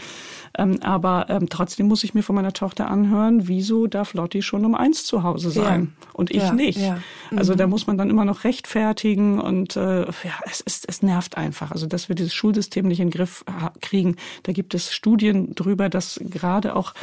Ähm, 0.58 0.80
aber 0.82 1.27
ähm, 1.28 1.50
trotzdem 1.50 1.88
muss 1.88 2.04
ich 2.04 2.14
mir 2.14 2.24
von 2.24 2.36
meiner 2.36 2.54
Tochter 2.54 2.90
anhören, 2.90 3.48
wieso 3.48 3.88
darf 3.88 4.14
Lotti 4.14 4.42
schon 4.42 4.66
um 4.66 4.76
eins 4.76 5.06
zu 5.06 5.24
Hause 5.24 5.52
sein 5.52 5.94
ja. 6.02 6.08
und 6.14 6.32
ich 6.32 6.44
ja, 6.44 6.54
nicht. 6.54 6.80
Ja. 6.80 7.00
Mhm. 7.32 7.38
Also 7.38 7.56
da 7.56 7.68
muss 7.68 7.88
man 7.88 7.98
dann 7.98 8.10
immer 8.10 8.26
noch 8.26 8.44
rechtfertigen 8.44 9.40
und 9.40 9.76
äh, 9.76 10.06
ja, 10.06 10.40
es, 10.46 10.62
ist, 10.62 10.86
es 10.88 11.02
nervt 11.02 11.38
einfach. 11.38 11.72
Also 11.72 11.88
dass 11.88 12.10
wir 12.10 12.16
dieses 12.16 12.34
Schulsystem 12.34 12.88
nicht 12.88 13.00
in 13.00 13.10
den 13.10 13.18
Griff 13.18 13.44
kriegen. 13.82 14.16
Da 14.44 14.54
gibt 14.54 14.74
es 14.74 14.94
Studien 14.94 15.54
drüber, 15.56 15.90
dass 15.90 16.20
gerade 16.24 16.76
auch 16.76 16.94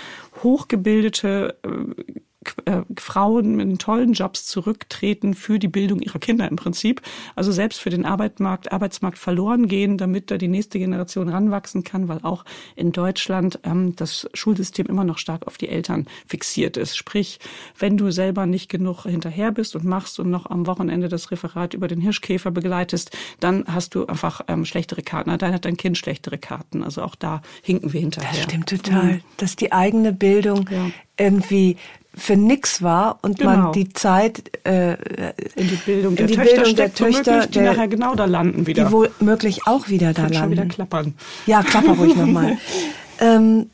hochgebildete 0.43 1.57
äh, 1.63 2.21
äh, 2.65 2.83
Frauen 2.99 3.57
mit 3.57 3.81
tollen 3.81 4.13
Jobs 4.13 4.47
zurücktreten 4.47 5.35
für 5.35 5.59
die 5.59 5.69
Bildung 5.69 6.01
ihrer 6.01 6.19
Kinder 6.19 6.49
im 6.49 6.57
Prinzip. 6.57 7.03
Also 7.35 7.53
selbst 7.53 7.81
für 7.81 7.91
den 7.91 8.05
Arbeitsmarkt, 8.05 8.73
Arbeitsmarkt 8.73 9.19
verloren 9.19 9.69
gehen, 9.69 9.99
damit 9.99 10.31
da 10.31 10.39
die 10.39 10.49
nächste 10.49 10.79
Generation 10.79 11.29
ranwachsen 11.29 11.85
kann, 11.85 12.09
weil 12.09 12.21
auch 12.23 12.45
in 12.77 12.93
Deutschland 12.93 13.59
ähm, 13.65 13.97
das 13.97 14.29
Schulsystem 14.35 14.87
immer 14.87 15.05
noch 15.05 15.19
stark 15.19 15.47
auf 15.47 15.59
die 15.59 15.69
Eltern 15.69 16.07
fixiert 16.27 16.77
ist. 16.77 16.97
Sprich, 16.97 17.39
wenn 17.79 17.97
du 17.97 18.11
selber 18.11 18.47
nicht 18.47 18.69
genug 18.69 19.03
hinterher 19.05 19.53
bist 19.53 19.77
und 19.77 19.85
machst 19.85 20.19
und 20.21 20.31
noch 20.31 20.47
am 20.47 20.67
Wochenende 20.67 21.09
das 21.09 21.31
Referat 21.31 21.75
über 21.75 21.89
den 21.89 22.01
Hirschkäfer 22.01 22.51
begleitest, 22.51 23.17
dann 23.41 23.65
hast 23.67 23.95
du 23.95 24.07
einfach 24.07 24.43
ähm, 24.49 24.65
schlechtere 24.65 25.03
Karten. 25.03 25.37
Dann 25.37 25.53
hat 25.53 25.65
dein 25.65 25.77
Kind 25.77 25.99
schlechtere 25.99 26.39
Karten. 26.39 26.83
Also 26.83 27.03
auch 27.03 27.15
da 27.15 27.43
hinken 27.63 27.93
wir 27.93 28.01
hinterher. 28.01 28.31
Das 28.33 28.43
stimmt 28.43 28.69
total. 28.69 29.15
Mhm. 29.15 29.21
Dass 29.37 29.57
die 29.57 29.73
eigene 29.73 30.13
Bildung 30.13 30.69
ja. 30.71 30.91
Irgendwie 31.17 31.77
für 32.17 32.37
nix 32.37 32.81
war 32.83 33.19
und 33.23 33.39
genau. 33.39 33.51
man 33.51 33.73
die 33.73 33.93
Zeit 33.93 34.59
äh, 34.65 34.93
in 35.57 35.69
die 35.69 35.79
Bildung 35.85 36.17
der 36.17 36.27
die 36.29 36.35
Töchter, 36.35 36.55
Bildung 36.55 36.77
der 36.77 36.95
Töchter 36.95 37.47
die 37.49 37.61
nachher 37.61 37.89
genau 37.89 38.15
da 38.15 38.25
landen 38.25 38.67
wieder. 38.67 38.85
Die 38.85 38.93
womöglich 38.93 39.67
auch 39.67 39.89
wieder 39.89 40.13
da 40.13 40.23
landen. 40.23 40.37
Schon 40.37 40.51
wieder 40.53 40.67
klappern. 40.67 41.15
Ja, 41.47 41.63
klapper 41.63 41.93
ruhig 41.93 42.15
nochmal. 42.15 42.57
ähm, 43.21 43.71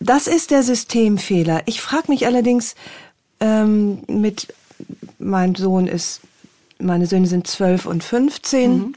das 0.00 0.26
ist 0.26 0.50
der 0.50 0.62
Systemfehler. 0.62 1.62
Ich 1.66 1.80
frage 1.80 2.04
mich 2.08 2.26
allerdings 2.26 2.74
ähm, 3.40 4.02
mit, 4.08 4.54
mein 5.18 5.54
Sohn 5.54 5.86
ist, 5.86 6.20
meine 6.78 7.06
Söhne 7.06 7.26
sind 7.26 7.46
zwölf 7.46 7.86
und 7.86 8.02
fünfzehn. 8.02 8.78
Mhm. 8.78 8.94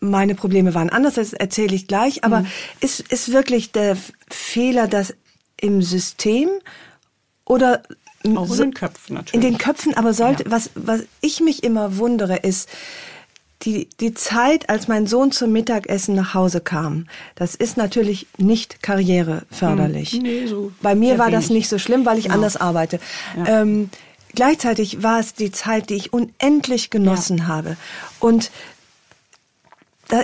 Meine 0.00 0.34
Probleme 0.34 0.74
waren 0.74 0.90
anders, 0.90 1.14
das 1.14 1.32
erzähle 1.32 1.74
ich 1.74 1.88
gleich. 1.88 2.24
Aber 2.24 2.40
mhm. 2.40 2.46
ist, 2.80 3.00
ist 3.00 3.32
wirklich 3.32 3.72
der 3.72 3.96
Fehler, 4.30 4.86
dass 4.86 5.14
im 5.60 5.82
System 5.82 6.48
oder 7.44 7.82
auch 8.36 8.50
in 8.50 8.58
den 8.58 8.74
Köpfen 8.74 9.14
natürlich. 9.14 9.34
In 9.34 9.40
den 9.40 9.58
Köpfen, 9.58 9.94
aber 9.94 10.12
sollte, 10.12 10.44
ja. 10.44 10.50
was, 10.50 10.70
was 10.74 11.02
ich 11.20 11.40
mich 11.40 11.62
immer 11.62 11.98
wundere, 11.98 12.36
ist, 12.36 12.68
die, 13.62 13.88
die 14.00 14.14
Zeit, 14.14 14.68
als 14.70 14.86
mein 14.86 15.06
Sohn 15.06 15.32
zum 15.32 15.50
Mittagessen 15.52 16.14
nach 16.14 16.34
Hause 16.34 16.60
kam, 16.60 17.06
das 17.34 17.54
ist 17.54 17.76
natürlich 17.76 18.26
nicht 18.36 18.82
karriereförderlich. 18.82 20.12
Hm, 20.12 20.22
nee, 20.22 20.46
so 20.46 20.72
Bei 20.80 20.94
mir 20.94 21.18
war 21.18 21.26
wenig. 21.26 21.40
das 21.40 21.50
nicht 21.50 21.68
so 21.68 21.78
schlimm, 21.78 22.06
weil 22.06 22.18
ich 22.18 22.24
genau. 22.24 22.36
anders 22.36 22.56
arbeite. 22.56 23.00
Ja. 23.36 23.62
Ähm, 23.62 23.90
gleichzeitig 24.34 25.02
war 25.02 25.18
es 25.18 25.34
die 25.34 25.50
Zeit, 25.50 25.90
die 25.90 25.94
ich 25.94 26.12
unendlich 26.12 26.90
genossen 26.90 27.38
ja. 27.38 27.46
habe. 27.48 27.76
Und 28.20 28.52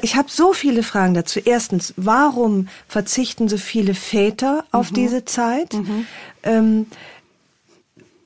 ich 0.03 0.17
habe 0.17 0.31
so 0.31 0.53
viele 0.53 0.83
Fragen 0.83 1.15
dazu. 1.15 1.41
Erstens, 1.45 1.93
warum 1.97 2.69
verzichten 2.89 3.49
so 3.49 3.59
viele 3.59 3.95
Väter 3.95 4.65
auf 4.73 4.91
mhm. 4.91 4.95
diese 4.95 5.25
Zeit? 5.25 5.75
Mhm. 5.75 6.07
Ähm, 6.43 6.87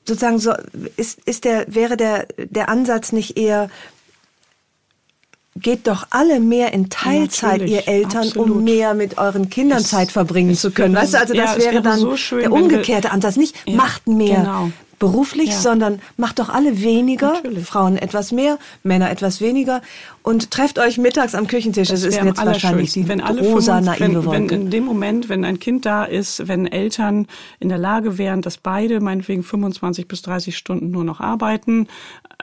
sozusagen 0.05 0.39
so 0.39 0.53
ist, 0.97 1.19
ist 1.25 1.45
der 1.45 1.73
wäre 1.73 1.95
der 1.95 2.27
der 2.37 2.69
Ansatz 2.69 3.11
nicht 3.11 3.37
eher 3.37 3.69
geht 5.55 5.87
doch 5.87 6.07
alle 6.11 6.39
mehr 6.39 6.73
in 6.73 6.89
Teilzeit, 6.89 7.61
Natürlich, 7.61 7.73
ihr 7.73 7.87
Eltern, 7.87 8.27
absolut. 8.27 8.49
um 8.49 8.63
mehr 8.63 8.93
mit 8.93 9.17
euren 9.17 9.49
Kindern 9.49 9.79
es, 9.79 9.89
Zeit 9.89 10.11
verbringen 10.11 10.55
zu 10.55 10.71
können. 10.71 10.95
Weißt 10.95 11.13
du, 11.13 11.19
also 11.19 11.33
das 11.33 11.55
ja, 11.55 11.57
wäre, 11.57 11.71
wäre, 11.73 11.83
dann 11.83 11.99
so 11.99 12.15
schön, 12.15 12.41
der 12.41 12.51
umgekehrte 12.51 13.11
Ansatz. 13.11 13.35
Nicht 13.35 13.55
ja, 13.65 13.75
macht 13.75 14.07
mehr, 14.07 14.37
genau 14.37 14.71
beruflich, 14.99 15.49
ja. 15.49 15.57
sondern 15.57 16.01
macht 16.17 16.39
doch 16.39 16.49
alle 16.49 16.81
weniger, 16.81 17.33
Natürlich. 17.33 17.65
Frauen 17.65 17.97
etwas 17.97 18.31
mehr, 18.31 18.59
Männer 18.83 19.09
etwas 19.09 19.41
weniger 19.41 19.81
und 20.21 20.51
trefft 20.51 20.77
euch 20.77 20.97
mittags 20.97 21.33
am 21.33 21.47
Küchentisch. 21.47 21.87
Das, 21.87 22.01
das 22.01 22.15
ist 22.15 22.23
jetzt 22.23 22.45
wahrscheinlich 22.45 22.91
die 22.91 23.07
wenn 23.07 23.21
alle 23.21 23.41
rosa 23.41 23.81
25, 23.81 23.99
naive 23.99 24.31
wenn, 24.31 24.49
wenn 24.49 24.61
in 24.61 24.69
dem 24.69 24.83
Moment, 24.83 25.29
wenn 25.29 25.45
ein 25.45 25.59
Kind 25.59 25.85
da 25.85 26.03
ist, 26.03 26.47
wenn 26.47 26.67
Eltern 26.67 27.27
in 27.59 27.69
der 27.69 27.77
Lage 27.77 28.17
wären, 28.17 28.41
dass 28.41 28.57
beide 28.57 28.99
meinetwegen 28.99 29.43
25 29.43 30.07
bis 30.07 30.21
30 30.21 30.55
Stunden 30.55 30.91
nur 30.91 31.05
noch 31.05 31.21
arbeiten, 31.21 31.87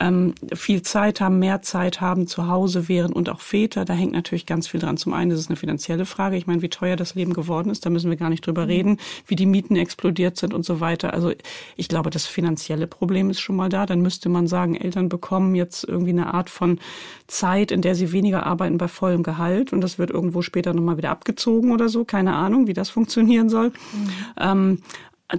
ähm, 0.00 0.34
viel 0.54 0.82
Zeit 0.82 1.20
haben, 1.20 1.38
mehr 1.38 1.62
Zeit 1.62 2.00
haben, 2.00 2.26
zu 2.26 2.48
Hause 2.48 2.88
wären 2.88 3.12
und 3.12 3.30
auch 3.30 3.40
Väter, 3.40 3.84
da 3.84 3.94
hängt 3.94 4.12
natürlich 4.12 4.44
ganz 4.44 4.68
viel 4.68 4.80
dran. 4.80 4.98
Zum 4.98 5.14
einen 5.14 5.30
ist 5.30 5.40
es 5.40 5.48
eine 5.48 5.56
finanzielle 5.56 6.04
Frage. 6.04 6.36
Ich 6.36 6.46
meine, 6.46 6.60
wie 6.60 6.68
teuer 6.68 6.96
das 6.96 7.14
Leben 7.14 7.32
geworden 7.32 7.70
ist, 7.70 7.86
da 7.86 7.90
müssen 7.90 8.10
wir 8.10 8.16
gar 8.16 8.28
nicht 8.28 8.46
drüber 8.46 8.64
mhm. 8.64 8.70
reden, 8.70 9.00
wie 9.26 9.36
die 9.36 9.46
Mieten 9.46 9.76
explodiert 9.76 10.36
sind 10.36 10.52
und 10.52 10.64
so 10.64 10.80
weiter. 10.80 11.14
Also 11.14 11.32
ich 11.76 11.88
glaube, 11.88 12.10
das 12.10 12.26
finanzielle 12.26 12.86
Problem 12.86 13.30
ist 13.30 13.40
schon 13.40 13.56
mal 13.56 13.70
da. 13.70 13.86
Dann 13.86 14.02
müsste 14.02 14.28
man 14.28 14.46
sagen, 14.46 14.76
Eltern 14.76 15.08
bekommen 15.08 15.54
jetzt 15.54 15.84
irgendwie 15.84 16.10
eine 16.10 16.34
Art 16.34 16.50
von 16.50 16.78
Zeit, 17.26 17.70
in 17.70 17.80
der 17.80 17.94
sie 17.94 18.12
weniger 18.12 18.44
arbeiten 18.44 18.76
bei 18.76 18.88
vollem 18.88 19.22
Gehalt 19.22 19.72
und 19.72 19.80
das 19.80 19.98
wird 19.98 20.10
irgendwo 20.10 20.42
später 20.42 20.74
nochmal 20.74 20.98
wieder 20.98 21.10
abgezogen 21.10 21.72
oder 21.72 21.88
so. 21.88 22.04
Keine 22.04 22.34
Ahnung, 22.34 22.66
wie 22.66 22.74
das 22.74 22.90
funktionieren 22.90 23.48
soll. 23.48 23.68
Mhm. 23.68 24.10
Ähm, 24.38 24.82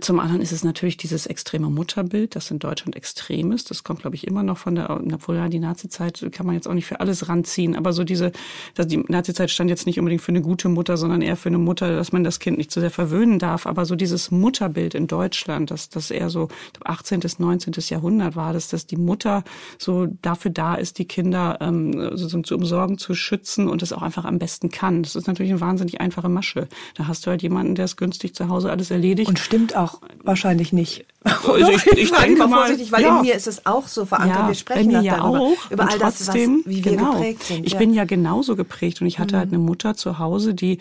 zum 0.02 0.20
anderen 0.20 0.42
ist 0.42 0.52
es 0.52 0.66
natürlich 0.66 0.98
dieses 0.98 1.28
extreme 1.28 1.70
Mutterbild, 1.70 2.36
das 2.36 2.52
in 2.52 2.60
Deutschland 2.60 2.98
extrem 2.98 3.54
ist. 3.54 3.72
Das 3.72 3.86
kommt, 3.86 4.02
glaube 4.02 4.18
ich, 4.18 4.28
immer 4.28 4.44
noch 4.44 4.58
von 4.58 4.76
der, 4.76 4.90
obwohl 4.90 5.38
ja 5.38 5.48
die 5.48 5.60
Nazizeit 5.60 6.28
kann 6.34 6.46
man 6.46 6.56
jetzt 6.56 6.68
auch 6.68 6.74
nicht 6.74 6.86
für 6.86 7.00
alles 7.00 7.30
ranziehen, 7.30 7.74
aber 7.74 7.94
so 7.94 8.04
diese, 8.04 8.34
dass 8.76 8.88
die 8.88 8.98
Nazizeit 8.98 9.50
stand 9.50 9.70
jetzt 9.70 9.86
nicht 9.86 9.98
unbedingt 9.98 10.22
für 10.22 10.34
eine 10.34 10.42
gute 10.42 10.68
Mutter, 10.68 10.98
sondern 10.98 11.22
eher 11.22 11.38
für 11.38 11.48
eine 11.48 11.58
Mutter, 11.58 11.96
dass 11.96 12.12
man 12.12 12.26
das 12.26 12.40
Kind 12.40 12.58
nicht 12.58 12.70
zu 12.70 12.82
sehr 12.82 12.92
verwöhnen 12.92 13.40
darf. 13.40 13.66
Aber 13.66 13.86
so 13.86 13.96
dieses 13.96 14.30
Mutterbild 14.30 14.94
in 14.94 15.08
Deutschland, 15.08 15.72
dass 15.72 15.88
das 15.88 16.12
eher 16.12 16.30
so 16.30 16.50
18. 16.84 17.22
bis 17.22 17.40
19. 17.40 17.74
Jahrhundert 17.88 18.36
war, 18.36 18.52
dass, 18.52 18.68
dass 18.68 18.88
die 18.88 18.98
Mutter 18.98 19.46
so 19.78 20.08
dafür 20.22 20.52
da 20.52 20.76
ist, 20.76 20.98
die 20.98 21.06
Kinder 21.06 21.60
ähm, 21.62 22.18
so 22.18 22.42
zu 22.42 22.56
umsorgen, 22.56 22.98
zu 22.98 23.16
schützen 23.16 23.70
und 23.70 23.82
das 23.82 23.94
auch 23.94 24.02
einfach 24.02 24.26
am 24.26 24.38
besten 24.38 24.70
kann. 24.70 25.04
Das 25.04 25.16
ist 25.16 25.28
natürlich 25.28 25.52
eine 25.54 25.62
wahnsinnig 25.62 26.02
einfache 26.02 26.28
Masche. 26.28 26.68
Da 26.96 27.08
hast 27.08 27.26
du 27.26 27.30
halt 27.30 27.42
jemanden, 27.42 27.76
der 27.76 27.86
es 27.86 27.96
günstig 27.96 28.36
zu 28.36 28.50
Hause 28.50 28.70
alles 28.70 28.92
erledigt. 28.92 29.30
Und 29.30 29.40
stimmt 29.40 29.77
auch 29.78 30.02
wahrscheinlich 30.24 30.74
nicht. 30.74 31.06
Also 31.24 31.72
ich, 31.72 31.86
ich, 31.88 31.98
ich 31.98 32.12
denke 32.12 32.48
mal 32.48 32.50
vorsichtig, 32.50 32.92
weil 32.92 33.02
ja. 33.02 33.18
in 33.18 33.22
mir 33.22 33.36
ist 33.36 33.48
es 33.48 33.66
auch 33.66 33.88
so 33.88 34.06
verankert. 34.06 34.40
Ja, 34.40 34.48
wir 34.48 34.56
sprechen 34.56 34.92
ja 35.04 35.18
darüber, 35.18 35.42
auch. 35.42 35.72
über 35.72 35.90
all 35.90 36.00
das, 36.00 36.28
was, 36.28 36.36
wie 36.36 36.64
wir 36.66 36.82
genau. 36.82 37.14
geprägt 37.14 37.44
sind. 37.44 37.66
Ich 37.66 37.74
ja. 37.74 37.80
bin 37.80 37.94
ja 37.94 38.06
genauso 38.06 38.56
geprägt 38.56 39.02
und 39.02 39.08
ich 39.08 39.20
hatte 39.20 39.38
halt 39.38 39.50
mhm. 39.50 39.54
halt 39.54 39.60
eine 39.62 39.64
Mutter 39.64 39.96
zu 39.96 40.20
Hause, 40.20 40.54
die 40.54 40.80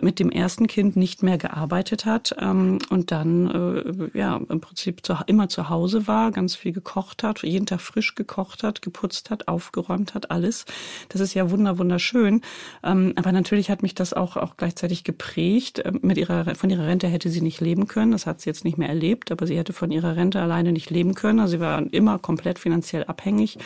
mit 0.00 0.18
dem 0.18 0.30
ersten 0.30 0.66
Kind 0.66 0.96
nicht 0.96 1.22
mehr 1.22 1.38
gearbeitet 1.38 2.06
hat 2.06 2.34
ähm, 2.38 2.78
und 2.90 3.10
dann 3.12 4.10
äh, 4.12 4.18
ja 4.18 4.36
im 4.36 4.60
Prinzip 4.60 5.04
zu, 5.04 5.16
immer 5.26 5.48
zu 5.48 5.68
Hause 5.68 6.06
war, 6.06 6.32
ganz 6.32 6.54
viel 6.54 6.72
gekocht 6.72 7.22
hat, 7.22 7.42
jeden 7.42 7.66
Tag 7.66 7.80
frisch 7.80 8.14
gekocht 8.14 8.62
hat, 8.62 8.82
geputzt 8.82 9.30
hat, 9.30 9.48
aufgeräumt 9.48 10.14
hat, 10.14 10.30
alles. 10.30 10.64
Das 11.08 11.20
ist 11.20 11.34
ja 11.34 11.50
wunder 11.50 11.78
wunderschön. 11.78 12.42
Ähm, 12.82 13.12
aber 13.16 13.32
natürlich 13.32 13.70
hat 13.70 13.82
mich 13.82 13.94
das 13.94 14.12
auch 14.12 14.36
auch 14.36 14.56
gleichzeitig 14.56 15.04
geprägt. 15.04 15.82
Ähm, 15.84 16.00
mit 16.02 16.18
ihrer 16.18 16.54
von 16.54 16.70
ihrer 16.70 16.86
Rente 16.86 17.06
hätte 17.06 17.30
sie 17.30 17.40
nicht 17.40 17.60
leben 17.60 17.86
können. 17.86 18.12
Das 18.12 18.26
hat 18.26 18.33
sie 18.40 18.50
jetzt 18.50 18.64
nicht 18.64 18.78
mehr 18.78 18.88
erlebt, 18.88 19.30
aber 19.30 19.46
sie 19.46 19.56
hätte 19.56 19.72
von 19.72 19.90
ihrer 19.90 20.16
Rente 20.16 20.40
alleine 20.40 20.72
nicht 20.72 20.90
leben 20.90 21.14
können. 21.14 21.40
Also 21.40 21.52
sie 21.52 21.60
war 21.60 21.82
immer 21.92 22.18
komplett 22.18 22.58
finanziell 22.58 23.04
abhängig. 23.04 23.58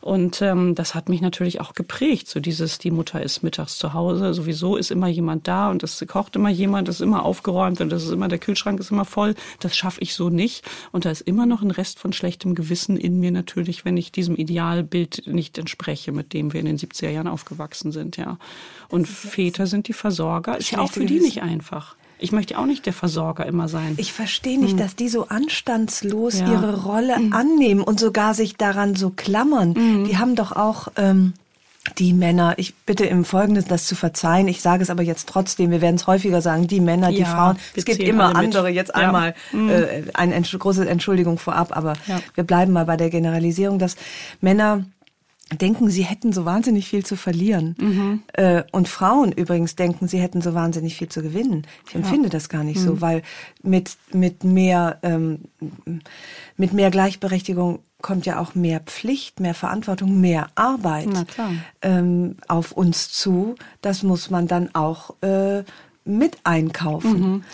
Und 0.00 0.40
ähm, 0.40 0.74
das 0.74 0.94
hat 0.94 1.10
mich 1.10 1.20
natürlich 1.20 1.60
auch 1.60 1.74
geprägt. 1.74 2.26
So 2.28 2.40
dieses, 2.40 2.78
die 2.78 2.90
Mutter 2.90 3.22
ist 3.22 3.42
mittags 3.42 3.76
zu 3.76 3.92
Hause, 3.92 4.32
sowieso 4.32 4.76
ist 4.76 4.90
immer 4.90 5.08
jemand 5.08 5.46
da 5.46 5.70
und 5.70 5.82
es 5.82 6.02
kocht 6.08 6.36
immer 6.36 6.48
jemand, 6.48 6.88
es 6.88 6.96
ist 6.96 7.00
immer 7.02 7.22
aufgeräumt 7.24 7.82
und 7.82 7.90
das 7.90 8.04
ist 8.04 8.10
immer, 8.10 8.28
der 8.28 8.38
Kühlschrank 8.38 8.80
ist 8.80 8.90
immer 8.90 9.04
voll. 9.04 9.34
Das 9.60 9.76
schaffe 9.76 10.00
ich 10.00 10.14
so 10.14 10.30
nicht. 10.30 10.64
Und 10.90 11.04
da 11.04 11.10
ist 11.10 11.20
immer 11.20 11.44
noch 11.44 11.60
ein 11.60 11.70
Rest 11.70 11.98
von 11.98 12.14
schlechtem 12.14 12.54
Gewissen 12.54 12.96
in 12.96 13.20
mir 13.20 13.30
natürlich, 13.30 13.84
wenn 13.84 13.98
ich 13.98 14.10
diesem 14.10 14.36
Idealbild 14.36 15.26
nicht 15.26 15.58
entspreche, 15.58 16.12
mit 16.12 16.32
dem 16.32 16.54
wir 16.54 16.60
in 16.60 16.66
den 16.66 16.78
70er 16.78 17.10
Jahren 17.10 17.28
aufgewachsen 17.28 17.92
sind, 17.92 18.16
ja. 18.16 18.38
Und 18.88 19.06
Väter 19.06 19.66
sind 19.66 19.86
die 19.86 19.92
Versorger, 19.92 20.56
ist 20.56 20.70
ja 20.70 20.78
auch 20.78 20.90
für 20.90 21.04
die 21.04 21.20
nicht 21.20 21.42
einfach. 21.42 21.96
Ich 22.20 22.32
möchte 22.32 22.58
auch 22.58 22.66
nicht 22.66 22.86
der 22.86 22.92
Versorger 22.92 23.46
immer 23.46 23.68
sein. 23.68 23.94
Ich 23.96 24.12
verstehe 24.12 24.58
nicht, 24.58 24.72
hm. 24.72 24.78
dass 24.78 24.96
die 24.96 25.08
so 25.08 25.28
anstandslos 25.28 26.40
ja. 26.40 26.52
ihre 26.52 26.82
Rolle 26.82 27.16
hm. 27.16 27.32
annehmen 27.32 27.82
und 27.82 27.98
sogar 27.98 28.34
sich 28.34 28.56
daran 28.56 28.94
so 28.94 29.10
klammern. 29.10 29.74
Hm. 29.74 30.04
Die 30.04 30.18
haben 30.18 30.36
doch 30.36 30.52
auch 30.52 30.88
ähm, 30.96 31.32
die 31.98 32.12
Männer, 32.12 32.54
ich 32.58 32.74
bitte 32.74 33.06
im 33.06 33.24
Folgenden 33.24 33.64
das 33.68 33.86
zu 33.86 33.94
verzeihen, 33.94 34.48
ich 34.48 34.60
sage 34.60 34.82
es 34.82 34.90
aber 34.90 35.02
jetzt 35.02 35.28
trotzdem, 35.28 35.70
wir 35.70 35.80
werden 35.80 35.96
es 35.96 36.06
häufiger 36.06 36.42
sagen, 36.42 36.66
die 36.66 36.80
Männer, 36.80 37.10
die 37.10 37.20
ja, 37.20 37.26
Frauen, 37.26 37.56
es 37.74 37.84
gibt 37.86 38.00
immer 38.00 38.36
andere, 38.36 38.68
jetzt 38.68 38.88
ja. 38.88 38.94
einmal 38.96 39.34
mhm. 39.52 39.70
äh, 39.70 40.02
eine 40.12 40.34
Entsch 40.34 40.56
große 40.56 40.86
Entschuldigung 40.86 41.38
vorab, 41.38 41.74
aber 41.74 41.94
ja. 42.06 42.20
wir 42.34 42.44
bleiben 42.44 42.72
mal 42.72 42.84
bei 42.84 42.96
der 42.96 43.08
Generalisierung, 43.08 43.78
dass 43.78 43.96
Männer 44.40 44.84
denken, 45.56 45.90
sie 45.90 46.02
hätten 46.04 46.32
so 46.32 46.44
wahnsinnig 46.44 46.88
viel 46.88 47.04
zu 47.04 47.16
verlieren. 47.16 47.74
Mhm. 47.78 48.22
Äh, 48.32 48.62
und 48.72 48.88
Frauen 48.88 49.32
übrigens 49.32 49.76
denken, 49.76 50.08
sie 50.08 50.18
hätten 50.18 50.40
so 50.42 50.54
wahnsinnig 50.54 50.96
viel 50.96 51.08
zu 51.08 51.22
gewinnen. 51.22 51.66
Ich 51.88 51.94
empfinde 51.94 52.28
ja. 52.28 52.30
das 52.30 52.48
gar 52.48 52.64
nicht 52.64 52.80
mhm. 52.80 52.84
so, 52.84 53.00
weil 53.00 53.22
mit, 53.62 53.96
mit 54.12 54.44
mehr, 54.44 54.98
ähm, 55.02 55.40
mit 56.56 56.72
mehr 56.72 56.90
Gleichberechtigung 56.90 57.80
kommt 58.00 58.26
ja 58.26 58.40
auch 58.40 58.54
mehr 58.54 58.80
Pflicht, 58.80 59.40
mehr 59.40 59.54
Verantwortung, 59.54 60.20
mehr 60.20 60.48
Arbeit 60.54 61.08
ähm, 61.82 62.36
auf 62.48 62.72
uns 62.72 63.10
zu. 63.12 63.56
Das 63.82 64.02
muss 64.02 64.30
man 64.30 64.46
dann 64.46 64.74
auch 64.74 65.14
äh, 65.22 65.64
mit 66.04 66.38
einkaufen. 66.44 67.20
Mhm. 67.20 67.44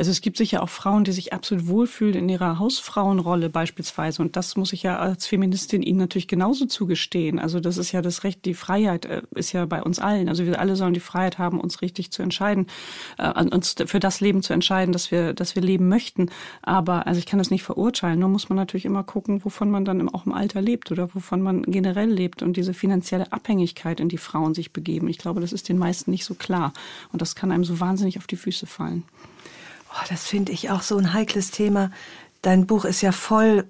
Also 0.00 0.12
es 0.12 0.22
gibt 0.22 0.38
sicher 0.38 0.62
auch 0.62 0.70
Frauen, 0.70 1.04
die 1.04 1.12
sich 1.12 1.34
absolut 1.34 1.66
wohlfühlen 1.66 2.14
in 2.14 2.28
ihrer 2.30 2.58
Hausfrauenrolle 2.58 3.50
beispielsweise. 3.50 4.22
Und 4.22 4.34
das 4.34 4.56
muss 4.56 4.72
ich 4.72 4.82
ja 4.82 4.98
als 4.98 5.26
Feministin 5.26 5.82
ihnen 5.82 5.98
natürlich 5.98 6.26
genauso 6.26 6.64
zugestehen. 6.64 7.38
Also 7.38 7.60
das 7.60 7.76
ist 7.76 7.92
ja 7.92 8.00
das 8.00 8.24
Recht, 8.24 8.46
die 8.46 8.54
Freiheit 8.54 9.04
äh, 9.04 9.20
ist 9.34 9.52
ja 9.52 9.66
bei 9.66 9.82
uns 9.82 9.98
allen. 9.98 10.30
Also 10.30 10.46
wir 10.46 10.58
alle 10.58 10.76
sollen 10.76 10.94
die 10.94 11.00
Freiheit 11.00 11.36
haben, 11.36 11.60
uns 11.60 11.82
richtig 11.82 12.12
zu 12.12 12.22
entscheiden, 12.22 12.68
äh, 13.18 13.44
uns 13.44 13.74
für 13.84 14.00
das 14.00 14.22
Leben 14.22 14.42
zu 14.42 14.54
entscheiden, 14.54 14.92
dass 14.92 15.10
wir, 15.10 15.34
dass 15.34 15.54
wir 15.54 15.60
leben 15.60 15.90
möchten. 15.90 16.30
Aber 16.62 17.06
also 17.06 17.18
ich 17.18 17.26
kann 17.26 17.38
das 17.38 17.50
nicht 17.50 17.62
verurteilen. 17.62 18.20
Nur 18.20 18.30
muss 18.30 18.48
man 18.48 18.56
natürlich 18.56 18.86
immer 18.86 19.04
gucken, 19.04 19.44
wovon 19.44 19.70
man 19.70 19.84
dann 19.84 20.08
auch 20.08 20.24
im 20.24 20.32
Alter 20.32 20.62
lebt 20.62 20.90
oder 20.90 21.14
wovon 21.14 21.42
man 21.42 21.60
generell 21.64 22.08
lebt 22.08 22.42
und 22.42 22.56
diese 22.56 22.72
finanzielle 22.72 23.30
Abhängigkeit, 23.34 24.00
in 24.00 24.08
die 24.08 24.16
Frauen 24.16 24.54
sich 24.54 24.72
begeben. 24.72 25.08
Ich 25.08 25.18
glaube, 25.18 25.42
das 25.42 25.52
ist 25.52 25.68
den 25.68 25.76
meisten 25.76 26.10
nicht 26.10 26.24
so 26.24 26.32
klar. 26.32 26.72
Und 27.12 27.20
das 27.20 27.34
kann 27.34 27.52
einem 27.52 27.64
so 27.64 27.80
wahnsinnig 27.80 28.16
auf 28.16 28.26
die 28.26 28.36
Füße 28.36 28.64
fallen. 28.64 29.04
Oh, 29.92 30.04
das 30.08 30.24
finde 30.24 30.52
ich 30.52 30.70
auch 30.70 30.82
so 30.82 30.96
ein 30.96 31.12
heikles 31.12 31.50
Thema. 31.50 31.90
Dein 32.42 32.66
Buch 32.66 32.84
ist 32.84 33.00
ja 33.00 33.12
voll 33.12 33.64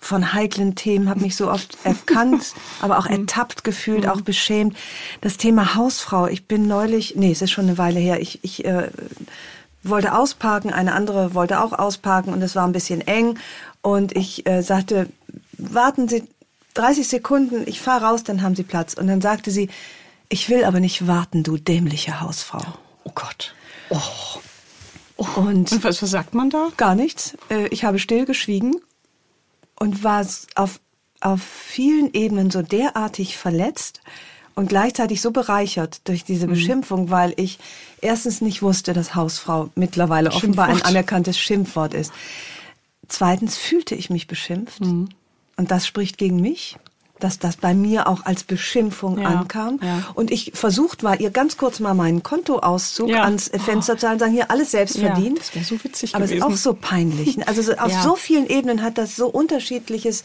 von 0.00 0.32
heiklen 0.32 0.76
Themen, 0.76 1.08
habe 1.08 1.20
mich 1.20 1.34
so 1.34 1.50
oft 1.50 1.76
erkannt, 1.84 2.54
aber 2.80 2.98
auch 2.98 3.06
ertappt 3.06 3.64
gefühlt, 3.64 4.04
mhm. 4.04 4.10
auch 4.10 4.20
beschämt. 4.20 4.76
Das 5.20 5.36
Thema 5.36 5.74
Hausfrau. 5.74 6.28
Ich 6.28 6.46
bin 6.46 6.66
neulich, 6.66 7.16
nee, 7.16 7.32
es 7.32 7.42
ist 7.42 7.50
schon 7.50 7.66
eine 7.66 7.78
Weile 7.78 7.98
her. 7.98 8.20
Ich, 8.20 8.38
ich 8.42 8.64
äh, 8.64 8.88
wollte 9.82 10.14
ausparken, 10.14 10.72
eine 10.72 10.92
andere 10.92 11.34
wollte 11.34 11.60
auch 11.60 11.72
ausparken 11.72 12.32
und 12.32 12.42
es 12.42 12.54
war 12.54 12.66
ein 12.66 12.72
bisschen 12.72 13.00
eng. 13.00 13.38
Und 13.82 14.16
ich 14.16 14.46
äh, 14.46 14.62
sagte, 14.62 15.08
warten 15.52 16.08
Sie 16.08 16.24
30 16.74 17.08
Sekunden, 17.08 17.64
ich 17.66 17.80
fahre 17.80 18.04
raus, 18.04 18.22
dann 18.22 18.42
haben 18.42 18.54
Sie 18.54 18.62
Platz. 18.62 18.94
Und 18.94 19.08
dann 19.08 19.20
sagte 19.20 19.50
sie, 19.50 19.68
ich 20.28 20.48
will 20.48 20.64
aber 20.64 20.78
nicht 20.78 21.06
warten, 21.06 21.42
du 21.42 21.56
dämliche 21.56 22.20
Hausfrau. 22.20 22.62
Oh 23.04 23.10
Gott. 23.14 23.54
Oh. 23.90 23.98
Und, 25.18 25.72
und 25.72 25.84
was, 25.84 26.00
was 26.00 26.10
sagt 26.10 26.34
man 26.34 26.48
da? 26.48 26.68
Gar 26.76 26.94
nichts. 26.94 27.36
Äh, 27.50 27.66
ich 27.68 27.84
habe 27.84 27.98
still 27.98 28.24
geschwiegen 28.24 28.76
und 29.78 30.04
war 30.04 30.24
auf, 30.54 30.80
auf 31.20 31.42
vielen 31.42 32.12
Ebenen 32.14 32.50
so 32.52 32.62
derartig 32.62 33.36
verletzt 33.36 34.00
und 34.54 34.68
gleichzeitig 34.68 35.20
so 35.20 35.32
bereichert 35.32 36.06
durch 36.06 36.24
diese 36.24 36.46
mhm. 36.46 36.50
Beschimpfung, 36.50 37.10
weil 37.10 37.34
ich 37.36 37.58
erstens 38.00 38.40
nicht 38.40 38.62
wusste, 38.62 38.92
dass 38.92 39.16
Hausfrau 39.16 39.70
mittlerweile 39.74 40.30
Schimpfwort. 40.30 40.44
offenbar 40.44 40.68
ein 40.68 40.82
anerkanntes 40.82 41.36
Schimpfwort 41.36 41.94
ist. 41.94 42.12
Zweitens 43.08 43.56
fühlte 43.56 43.96
ich 43.96 44.10
mich 44.10 44.28
beschimpft. 44.28 44.80
Mhm. 44.80 45.08
Und 45.56 45.72
das 45.72 45.86
spricht 45.86 46.18
gegen 46.18 46.40
mich 46.40 46.76
dass 47.20 47.38
das 47.38 47.56
bei 47.56 47.74
mir 47.74 48.08
auch 48.08 48.24
als 48.24 48.44
Beschimpfung 48.44 49.18
ja, 49.18 49.28
ankam. 49.28 49.80
Ja. 49.82 50.04
Und 50.14 50.30
ich 50.30 50.52
versucht 50.54 51.02
war, 51.02 51.20
ihr 51.20 51.30
ganz 51.30 51.56
kurz 51.56 51.80
mal 51.80 51.94
meinen 51.94 52.22
Kontoauszug 52.22 53.08
ja. 53.08 53.22
ans 53.22 53.50
Fenster 53.64 53.98
zu 53.98 54.08
halten, 54.08 54.20
sagen, 54.20 54.32
hier 54.32 54.50
alles 54.50 54.70
selbst 54.70 54.98
verdient. 54.98 55.38
das 55.38 55.54
wäre 55.54 55.64
so 55.64 55.84
witzig 55.84 56.14
Aber 56.14 56.24
es 56.24 56.30
ist 56.30 56.42
auch 56.42 56.56
so 56.56 56.74
peinlich. 56.74 57.38
Also 57.48 57.62
so, 57.62 57.72
auf 57.74 57.92
so 57.92 58.14
vielen 58.14 58.46
Ebenen 58.46 58.82
hat 58.82 58.98
das 58.98 59.16
so 59.16 59.28
unterschiedliches 59.28 60.24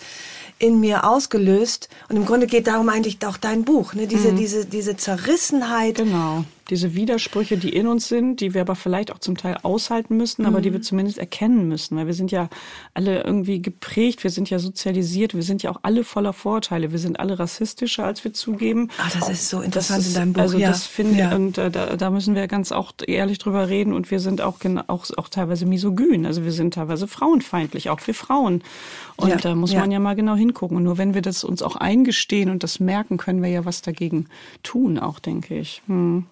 in 0.60 0.80
mir 0.80 1.08
ausgelöst. 1.08 1.88
Und 2.10 2.18
im 2.18 2.26
Grunde 2.26 2.48
geht 2.48 2.68
darum 2.68 2.90
eigentlich 2.90 3.18
auch 3.26 3.38
dein 3.38 3.64
Buch, 3.64 3.94
ne? 3.94 4.08
diese, 4.08 4.32
mhm. 4.32 4.38
diese, 4.38 4.66
diese 4.66 4.98
Zerrissenheit. 4.98 5.96
Genau 5.96 6.44
diese 6.74 6.96
Widersprüche, 6.96 7.56
die 7.56 7.70
in 7.70 7.86
uns 7.86 8.08
sind, 8.08 8.42
die 8.42 8.56
wir 8.56 8.62
aber 8.62 8.74
vielleicht 8.76 9.12
auch 9.12 9.20
zum 9.20 9.38
Teil 9.38 9.58
aushalten 9.62 10.18
müssen, 10.18 10.44
aber 10.48 10.60
die 10.60 10.72
wir 10.72 10.80
mhm. 10.80 10.84
zumindest 10.84 11.20
erkennen 11.20 11.68
müssen, 11.68 11.96
weil 11.96 12.08
wir 12.08 12.16
sind 12.16 12.32
ja 12.32 12.50
alle 12.96 13.22
irgendwie 13.22 13.62
geprägt, 13.62 14.24
wir 14.24 14.32
sind 14.32 14.50
ja 14.50 14.58
sozialisiert, 14.58 15.36
wir 15.36 15.44
sind 15.44 15.62
ja 15.62 15.70
auch 15.70 15.82
alle 15.84 16.04
voller 16.04 16.34
Vorurteile, 16.34 16.92
wir 16.92 16.98
sind 16.98 17.20
alle 17.20 17.38
rassistischer, 17.38 18.06
als 18.06 18.24
wir 18.24 18.34
zugeben. 18.34 18.90
Ah, 18.98 19.08
das 19.14 19.30
ist 19.30 19.50
so 19.50 19.62
interessant 19.62 20.00
ist, 20.00 20.08
in 20.08 20.14
deinem 20.16 20.34
Buch. 20.34 20.42
Also 20.42 20.58
ja. 20.58 20.70
das 20.70 20.88
finde 20.88 21.20
ja. 21.20 21.36
und 21.36 21.60
äh, 21.60 21.70
da, 21.70 21.96
da 21.96 22.10
müssen 22.10 22.34
wir 22.34 22.48
ganz 22.48 22.72
auch 22.72 22.92
ehrlich 23.06 23.38
drüber 23.38 23.70
reden 23.70 23.94
und 23.94 24.10
wir 24.10 24.20
sind 24.20 24.42
auch, 24.42 24.58
auch, 24.88 25.06
auch 25.16 25.30
teilweise 25.30 25.68
misogyn, 25.68 26.26
also 26.26 26.44
wir 26.44 26.52
sind 26.52 26.74
teilweise 26.74 27.08
frauenfeindlich, 27.08 27.92
auch 27.92 28.00
wir 28.08 28.16
Frauen. 28.16 28.64
Und 29.16 29.30
ja. 29.30 29.36
da 29.36 29.54
muss 29.54 29.76
man 29.76 29.92
ja 29.92 30.00
mal 30.00 30.16
genau 30.16 30.36
hingucken. 30.36 30.76
Und 30.78 30.84
nur 30.84 30.98
wenn 30.98 31.14
wir 31.14 31.22
das 31.22 31.44
uns 31.44 31.62
auch 31.62 31.76
eingestehen 31.76 32.50
und 32.50 32.64
das 32.64 32.80
merken, 32.80 33.18
können 33.18 33.44
wir 33.44 33.50
ja 33.50 33.64
was 33.64 33.84
dagegen 33.84 34.26
tun, 34.64 34.98
auch 34.98 35.20
denke 35.20 35.56
ich. 35.56 35.84
Hm. 35.86 36.26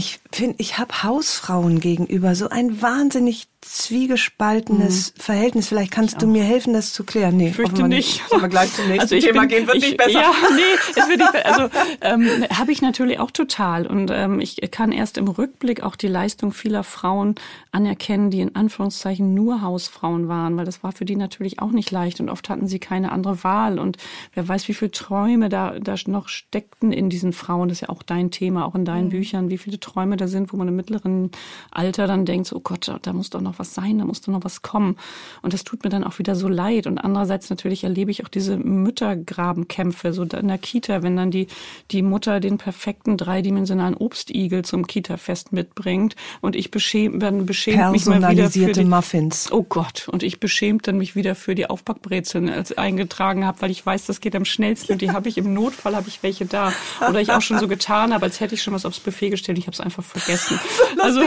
Ich 0.00 0.18
finde, 0.32 0.54
ich 0.56 0.78
habe 0.78 1.02
Hausfrauen 1.02 1.78
gegenüber. 1.78 2.34
So 2.34 2.48
ein 2.48 2.80
wahnsinnig 2.80 3.48
zwiegespaltenes 3.62 5.14
mhm. 5.14 5.20
Verhältnis. 5.20 5.68
Vielleicht 5.68 5.90
kannst 5.92 6.20
du 6.22 6.26
mir 6.26 6.42
helfen, 6.42 6.72
das 6.72 6.92
zu 6.92 7.04
klären. 7.04 7.36
Nee, 7.36 7.50
fürchte 7.50 7.86
nicht. 7.88 8.22
Sollen 8.28 8.42
wir 8.42 8.48
gleich 8.48 8.74
zum 8.74 8.88
nächsten 8.88 9.14
also 9.14 9.26
Thema 9.26 9.40
bin, 9.40 9.48
gehen? 9.48 9.66
Wird 9.66 9.76
ich, 9.76 9.82
nicht 9.82 9.96
besser. 9.96 10.20
Ja, 10.20 10.32
nee, 10.54 10.62
es 10.98 11.08
wird 11.08 11.18
nicht 11.18 11.32
besser. 11.32 11.46
Also 11.46 11.70
ähm, 12.00 12.44
habe 12.50 12.72
ich 12.72 12.82
natürlich 12.82 13.18
auch 13.18 13.30
total. 13.30 13.86
Und 13.86 14.10
ähm, 14.10 14.40
ich 14.40 14.60
kann 14.70 14.92
erst 14.92 15.18
im 15.18 15.28
Rückblick 15.28 15.82
auch 15.82 15.96
die 15.96 16.08
Leistung 16.08 16.52
vieler 16.52 16.84
Frauen 16.84 17.34
anerkennen, 17.72 18.30
die 18.30 18.40
in 18.40 18.56
Anführungszeichen 18.56 19.34
nur 19.34 19.62
Hausfrauen 19.62 20.28
waren, 20.28 20.56
weil 20.56 20.64
das 20.64 20.82
war 20.82 20.92
für 20.92 21.04
die 21.04 21.16
natürlich 21.16 21.60
auch 21.60 21.70
nicht 21.70 21.90
leicht 21.90 22.20
und 22.20 22.28
oft 22.28 22.48
hatten 22.48 22.66
sie 22.66 22.78
keine 22.78 23.12
andere 23.12 23.44
Wahl. 23.44 23.78
Und 23.78 23.98
wer 24.34 24.48
weiß, 24.48 24.68
wie 24.68 24.74
viele 24.74 24.90
Träume 24.90 25.48
da, 25.48 25.78
da 25.78 25.94
noch 26.06 26.28
steckten 26.28 26.92
in 26.92 27.10
diesen 27.10 27.32
Frauen. 27.32 27.68
Das 27.68 27.78
ist 27.78 27.82
ja 27.82 27.88
auch 27.88 28.02
dein 28.02 28.30
Thema, 28.30 28.64
auch 28.64 28.74
in 28.74 28.84
deinen 28.84 29.06
mhm. 29.06 29.10
Büchern, 29.10 29.50
wie 29.50 29.58
viele 29.58 29.80
Träume 29.80 30.16
da 30.16 30.28
sind, 30.28 30.52
wo 30.52 30.56
man 30.56 30.68
im 30.68 30.76
mittleren 30.76 31.30
Alter 31.70 32.06
dann 32.06 32.24
denkt, 32.24 32.46
so, 32.46 32.56
oh 32.56 32.60
Gott, 32.60 32.90
da 33.02 33.12
muss 33.12 33.30
doch 33.30 33.40
noch 33.40 33.49
noch 33.50 33.58
was 33.58 33.74
sein, 33.74 33.98
da 33.98 34.04
muss 34.04 34.20
doch 34.20 34.32
noch 34.32 34.44
was 34.44 34.62
kommen. 34.62 34.96
Und 35.42 35.52
das 35.52 35.64
tut 35.64 35.84
mir 35.84 35.90
dann 35.90 36.04
auch 36.04 36.18
wieder 36.18 36.34
so 36.34 36.48
leid. 36.48 36.86
Und 36.86 36.98
andererseits 36.98 37.50
natürlich 37.50 37.84
erlebe 37.84 38.10
ich 38.10 38.24
auch 38.24 38.28
diese 38.28 38.56
Müttergrabenkämpfe, 38.56 40.12
so 40.12 40.22
in 40.22 40.48
der 40.48 40.58
Kita, 40.58 41.02
wenn 41.02 41.16
dann 41.16 41.30
die, 41.30 41.48
die 41.90 42.02
Mutter 42.02 42.40
den 42.40 42.58
perfekten 42.58 43.16
dreidimensionalen 43.16 43.96
Obstigel 43.96 44.64
zum 44.64 44.86
Kita-Fest 44.86 45.52
mitbringt 45.52 46.16
und 46.40 46.56
ich 46.56 46.70
beschäme, 46.70 47.18
dann 47.18 47.46
beschämt 47.46 47.92
mich 47.92 48.06
mal 48.06 48.30
wieder 48.30 48.50
für 48.50 48.72
die, 48.72 48.84
Muffins. 48.84 49.50
Oh 49.52 49.62
Gott. 49.62 50.08
Und 50.08 50.22
ich 50.22 50.40
beschämt 50.40 50.86
dann 50.86 50.98
mich 50.98 51.16
wieder 51.16 51.34
für 51.34 51.54
die 51.54 51.68
Aufbackbrezeln 51.68 52.48
als 52.48 52.76
eingetragen 52.76 53.44
habe, 53.46 53.62
weil 53.62 53.70
ich 53.70 53.84
weiß, 53.84 54.06
das 54.06 54.20
geht 54.20 54.36
am 54.36 54.44
schnellsten 54.44 54.92
und 54.92 55.02
die 55.02 55.10
habe 55.10 55.28
ich 55.28 55.38
im 55.38 55.52
Notfall, 55.52 55.96
habe 55.96 56.08
ich 56.08 56.22
welche 56.22 56.46
da. 56.46 56.72
Oder 57.08 57.20
ich 57.20 57.32
auch 57.32 57.42
schon 57.42 57.58
so 57.58 57.68
getan 57.68 58.14
habe, 58.14 58.26
als 58.26 58.40
hätte 58.40 58.54
ich 58.54 58.62
schon 58.62 58.74
was 58.74 58.86
aufs 58.86 59.00
Buffet 59.00 59.30
gestellt. 59.30 59.58
Ich 59.58 59.66
habe 59.66 59.74
es 59.74 59.80
einfach 59.80 60.04
vergessen. 60.04 60.58
also 60.98 61.20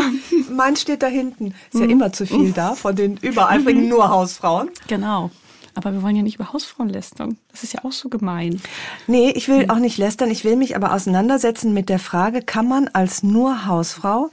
mein 0.51 0.75
steht 0.75 1.03
da 1.03 1.07
hinten. 1.07 1.53
Ist 1.71 1.79
ja 1.79 1.87
immer 1.87 2.12
zu 2.13 2.25
viel 2.25 2.51
da 2.51 2.75
von 2.75 2.95
den 2.95 3.17
übereifrigen 3.17 3.87
nur 3.89 4.09
Hausfrauen. 4.09 4.69
Genau. 4.87 5.31
Aber 5.75 5.91
wir 5.91 6.03
wollen 6.03 6.15
ja 6.15 6.21
nicht 6.21 6.35
über 6.35 6.53
Hausfrauen 6.53 6.89
lästern. 6.89 7.37
Das 7.51 7.63
ist 7.63 7.73
ja 7.73 7.83
auch 7.83 7.91
so 7.91 8.09
gemein. 8.09 8.61
Nee, 9.07 9.31
ich 9.31 9.47
will 9.47 9.69
auch 9.69 9.79
nicht 9.79 9.97
lästern. 9.97 10.29
Ich 10.29 10.43
will 10.43 10.55
mich 10.55 10.75
aber 10.75 10.93
auseinandersetzen 10.93 11.73
mit 11.73 11.89
der 11.89 11.99
Frage, 11.99 12.41
kann 12.41 12.67
man 12.67 12.89
als 12.89 13.23
nur 13.23 13.65
Hausfrau 13.65 14.29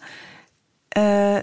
äh, 0.90 1.42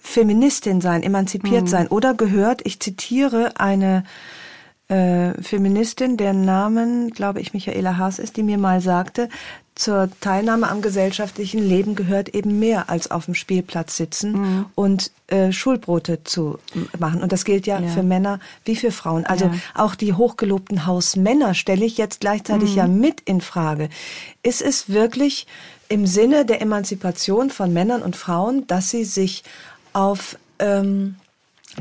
Feministin 0.00 0.80
sein, 0.80 1.02
emanzipiert 1.02 1.64
mhm. 1.64 1.68
sein? 1.68 1.88
Oder 1.88 2.14
gehört, 2.14 2.62
ich 2.64 2.80
zitiere 2.80 3.60
eine 3.60 4.04
äh, 4.88 5.34
Feministin, 5.42 6.16
deren 6.16 6.46
Namen, 6.46 7.10
glaube 7.10 7.40
ich, 7.40 7.52
Michaela 7.52 7.98
Haas 7.98 8.18
ist, 8.18 8.38
die 8.38 8.42
mir 8.42 8.56
mal 8.56 8.80
sagte, 8.80 9.28
zur 9.78 10.10
Teilnahme 10.20 10.68
am 10.68 10.82
gesellschaftlichen 10.82 11.60
Leben 11.60 11.94
gehört 11.94 12.30
eben 12.30 12.58
mehr 12.58 12.90
als 12.90 13.12
auf 13.12 13.26
dem 13.26 13.34
Spielplatz 13.34 13.96
sitzen 13.96 14.32
mhm. 14.32 14.66
und 14.74 15.12
äh, 15.28 15.52
Schulbrote 15.52 16.24
zu 16.24 16.58
machen. 16.98 17.22
Und 17.22 17.30
das 17.30 17.44
gilt 17.44 17.66
ja, 17.68 17.78
ja, 17.78 17.88
für 17.88 18.02
Männer 18.02 18.40
wie 18.64 18.74
für 18.74 18.90
Frauen. 18.90 19.24
Also 19.24 19.46
ja. 19.46 19.54
auch 19.74 19.94
die 19.94 20.14
hochgelobten 20.14 20.84
Hausmänner 20.84 21.54
stelle 21.54 21.84
ich 21.84 21.96
jetzt 21.96 22.20
gleichzeitig 22.20 22.72
mhm. 22.72 22.76
ja 22.76 22.86
mit 22.88 23.20
in 23.20 23.40
Frage. 23.40 23.88
Ist 24.42 24.62
es 24.62 24.88
wirklich 24.88 25.46
im 25.88 26.06
Sinne 26.06 26.44
der 26.44 26.60
Emanzipation 26.60 27.48
von 27.48 27.72
Männern 27.72 28.02
und 28.02 28.16
Frauen, 28.16 28.66
dass 28.66 28.90
sie 28.90 29.04
sich 29.04 29.44
auf 29.92 30.36
ähm, 30.58 31.14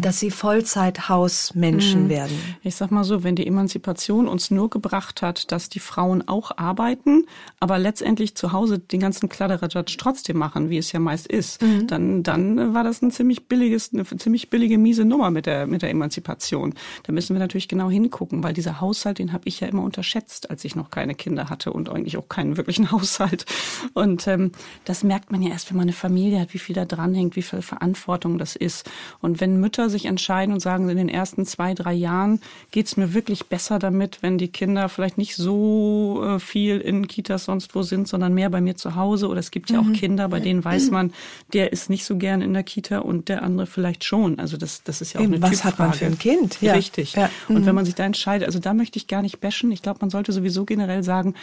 dass 0.02 0.20
sie 0.20 0.32
Vollzeithausmenschen 0.32 2.06
mhm. 2.06 2.10
werden. 2.10 2.38
Ich 2.64 2.76
sag 2.76 2.92
mal 2.92 3.04
so, 3.04 3.24
wenn 3.24 3.36
die 3.36 3.48
Emanzipation 3.48 4.28
uns 4.28 4.52
nur 4.52 4.70
gebracht 4.70 5.22
hat, 5.22 5.52
dass 5.52 5.70
die 5.70 5.80
Frauen 5.80 6.28
auch 6.28 6.52
arbeiten, 6.58 7.26
aber 7.60 7.78
letztendlich 7.78 8.36
zu 8.36 8.52
Hause 8.52 8.80
den 8.80 9.00
ganzen 9.00 9.30
Kladderadatsch 9.30 9.98
trotzdem 9.98 10.38
machen, 10.38 10.70
wie 10.70 10.78
es 10.78 10.92
ja 10.92 11.00
meist 11.00 11.28
ist, 11.28 11.62
mhm. 11.62 11.88
dann, 11.88 12.24
dann 12.24 12.74
war 12.74 12.84
das 12.84 13.02
ein 13.02 13.12
ziemlich 13.12 13.48
billiges, 13.48 13.94
eine 13.94 14.06
ziemlich 14.06 14.50
billige, 14.50 14.78
miese 14.78 15.06
Nummer 15.06 15.32
mit 15.32 15.46
der, 15.46 15.68
mit 15.68 15.82
der 15.82 15.90
Emanzipation. 15.90 16.74
Da 17.04 17.14
müssen 17.14 17.36
wir 17.36 17.40
natürlich 17.40 17.68
genau 17.68 17.90
hingucken, 17.90 18.44
weil 18.44 18.54
dieser 18.54 18.82
Haushalt, 18.82 19.20
den 19.20 19.34
habe 19.34 19.44
ich 19.46 19.60
ja 19.60 19.68
immer 19.68 19.84
unterschätzt, 19.84 20.50
als 20.50 20.64
ich 20.66 20.76
noch 20.76 20.92
keine 20.92 21.16
Kinder 21.16 21.50
hatte 21.50 21.74
und 21.74 21.90
eigentlich 21.90 22.18
auch 22.18 22.30
keinen 22.30 22.58
wirklichen 22.58 22.92
Haushalt. 22.92 23.46
Und 23.94 24.28
ähm, 24.28 24.52
das 24.86 25.04
merkt 25.04 25.32
man 25.32 25.42
ja 25.42 25.50
erst, 25.50 25.70
wenn 25.70 25.78
man 25.78 25.84
eine 25.84 25.94
Familie 25.94 26.40
hat, 26.40 26.54
wie 26.54 26.60
viel 26.60 26.76
da 26.76 26.86
dranhängt, 26.86 27.36
wie 27.36 27.42
viel 27.42 27.62
Verantwortung 27.62 28.38
das 28.38 28.56
ist. 28.56 28.90
Und 29.22 29.40
wenn 29.40 29.60
Mütter 29.60 29.87
Mütter 29.88 29.90
sich 29.90 30.06
entscheiden 30.06 30.54
und 30.54 30.60
sagen, 30.60 30.90
in 30.90 30.98
den 30.98 31.10
ersten 31.10 31.46
zwei, 31.46 31.74
drei 31.74 31.94
Jahren 31.94 32.42
geht 32.72 32.88
es 32.88 32.98
mir 32.98 33.14
wirklich 33.14 33.48
besser 33.48 33.80
damit, 33.80 34.20
wenn 34.22 34.38
die 34.38 34.50
Kinder 34.50 34.90
vielleicht 34.90 35.18
nicht 35.18 35.36
so 35.36 36.24
äh, 36.24 36.40
viel 36.40 36.80
in 36.80 37.08
Kitas 37.08 37.46
sonst 37.46 37.74
wo 37.74 37.84
sind, 37.84 38.08
sondern 38.08 38.34
mehr 38.34 38.50
bei 38.50 38.62
mir 38.62 38.76
zu 38.76 38.96
Hause. 38.96 39.28
Oder 39.28 39.40
es 39.40 39.52
gibt 39.52 39.70
ja 39.70 39.80
auch 39.80 39.86
mhm. 39.86 39.94
Kinder, 39.94 40.28
bei 40.30 40.40
denen 40.40 40.64
weiß 40.64 40.92
man, 40.92 41.14
der 41.54 41.72
ist 41.72 41.90
nicht 41.90 42.06
so 42.06 42.18
gern 42.18 42.42
in 42.42 42.54
der 42.54 42.64
Kita 42.64 43.00
und 43.00 43.30
der 43.30 43.44
andere 43.44 43.68
vielleicht 43.68 44.04
schon. 44.04 44.40
Also 44.40 44.58
das, 44.58 44.84
das 44.84 45.02
ist 45.02 45.14
ja 45.14 45.20
auch 45.20 45.24
Eben, 45.24 45.36
eine 45.36 45.42
Was 45.42 45.64
hat 45.64 45.80
man 45.80 45.94
für 45.94 46.06
ein 46.06 46.20
Kind? 46.20 46.62
Ja. 46.62 46.74
Richtig. 46.74 47.14
Ja. 47.14 47.30
Und 47.48 47.66
wenn 47.66 47.70
mhm. 47.70 47.76
man 47.76 47.86
sich 47.86 47.96
da 47.96 48.04
entscheidet, 48.04 48.46
also 48.46 48.60
da 48.60 48.74
möchte 48.74 48.98
ich 48.98 49.08
gar 49.08 49.22
nicht 49.22 49.40
bashen. 49.40 49.72
Ich 49.72 49.82
glaube, 49.82 50.00
man 50.02 50.10
sollte 50.10 50.32
sowieso 50.32 50.66
generell 50.66 51.04
sagen, 51.04 51.34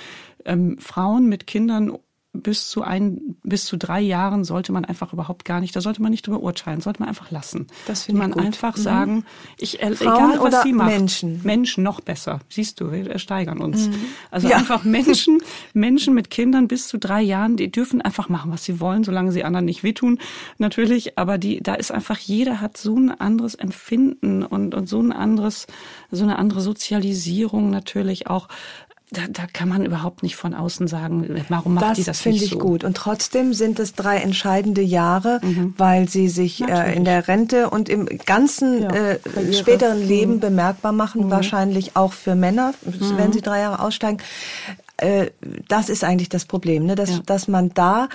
ähm, 0.45 0.77
Frauen 0.79 1.29
mit 1.29 1.47
Kindern 1.47 1.93
bis 2.35 2.69
zu 2.69 2.83
ein, 2.83 3.37
bis 3.45 3.65
zu 3.65 3.77
drei 3.77 4.01
Jahren 4.01 4.45
sollte 4.45 4.73
man 4.73 4.85
einfach 4.85 5.13
überhaupt 5.13 5.45
gar 5.45 5.61
nicht, 5.61 5.75
da 5.75 5.81
sollte 5.81 6.03
man 6.03 6.11
nicht 6.11 6.27
drüber 6.27 6.41
urteilen, 6.41 6.81
sollte 6.81 7.01
man 7.01 7.09
einfach 7.09 7.31
lassen. 7.31 7.69
Das 7.87 8.03
finde 8.03 8.21
man 8.21 8.33
gut. 8.33 8.45
einfach 8.45 8.77
mhm. 8.77 8.83
sagen, 8.83 9.25
ich, 9.59 9.81
äh, 9.81 9.95
Frauen 9.95 10.33
egal 10.33 10.53
was 10.53 10.63
sie 10.63 10.73
macht. 10.73 10.91
Menschen. 10.91 11.41
Menschen 11.45 11.85
noch 11.85 12.01
besser. 12.01 12.41
Siehst 12.49 12.81
du, 12.81 12.91
wir 12.91 13.19
steigern 13.19 13.59
uns. 13.59 13.89
Mhm. 13.89 13.95
Also 14.31 14.49
ja. 14.49 14.57
einfach 14.57 14.85
Menschen, 14.85 15.39
Menschen 15.75 16.13
mit 16.13 16.31
Kindern 16.31 16.67
bis 16.67 16.89
zu 16.89 16.99
drei 16.99 17.23
Jahren, 17.23 17.57
die 17.57 17.71
dürfen 17.71 18.03
einfach 18.03 18.29
machen, 18.29 18.51
was 18.51 18.65
sie 18.65 18.81
wollen, 18.81 19.05
solange 19.05 19.31
sie 19.31 19.45
anderen 19.45 19.65
nicht 19.65 19.85
wehtun, 19.85 20.19
natürlich. 20.59 21.17
Aber 21.17 21.39
die, 21.39 21.61
da 21.63 21.75
ist 21.75 21.93
einfach, 21.93 22.19
jeder 22.19 22.61
hat 22.61 22.77
so 22.77 22.97
ein 22.97 23.11
anderes 23.11 23.55
Empfinden 23.55 24.43
und, 24.43 24.75
und 24.75 24.89
so 24.89 25.01
ein 25.01 25.13
anderes, 25.13 25.69
so 26.11 26.25
eine 26.25 26.39
andere 26.39 26.61
Sozialisierung 26.61 27.71
natürlich 27.71 28.27
auch 28.27 28.49
da, 29.11 29.23
da 29.29 29.47
kann 29.47 29.69
man 29.69 29.85
überhaupt 29.85 30.23
nicht 30.23 30.37
von 30.37 30.55
außen 30.55 30.89
sagen, 30.89 31.45
warum 31.49 31.75
macht 31.75 31.91
das 31.91 31.99
die 31.99 32.05
das 32.05 32.19
so. 32.19 32.23
Finde 32.25 32.45
ich 32.45 32.59
gut. 32.59 32.85
Und 32.85 32.97
trotzdem 32.97 33.55
sind 33.55 33.79
es 33.79 33.95
drei 33.95 34.19
entscheidende 34.19 34.83
Jahre, 34.83 35.41
mhm. 35.43 35.75
weil 35.77 36.09
sie 36.09 36.29
sich 36.29 36.63
äh, 36.63 36.95
in 36.95 37.05
der 37.05 37.29
Rente 37.29 37.71
und 37.71 37.89
im 37.89 38.07
ganzen 38.25 38.83
ja, 38.83 38.91
äh, 38.91 39.53
späteren 39.53 40.03
mhm. 40.03 40.09
Leben 40.09 40.41
bemerkbar 40.41 40.93
machen, 40.93 41.27
mhm. 41.27 41.31
wahrscheinlich 41.31 41.97
auch 41.97 42.13
für 42.13 42.35
Männer, 42.35 42.75
mhm. 42.85 43.17
wenn 43.17 43.33
sie 43.33 43.41
drei 43.41 43.61
Jahre 43.61 43.81
aussteigen. 43.81 44.19
Äh, 44.97 45.31
das 45.69 45.89
ist 45.89 46.03
eigentlich 46.03 46.29
das 46.29 46.45
Problem, 46.45 46.87
ne? 46.87 46.95
dass, 46.95 47.11
ja. 47.11 47.19
dass 47.25 47.47
man 47.47 47.71
da 47.75 48.09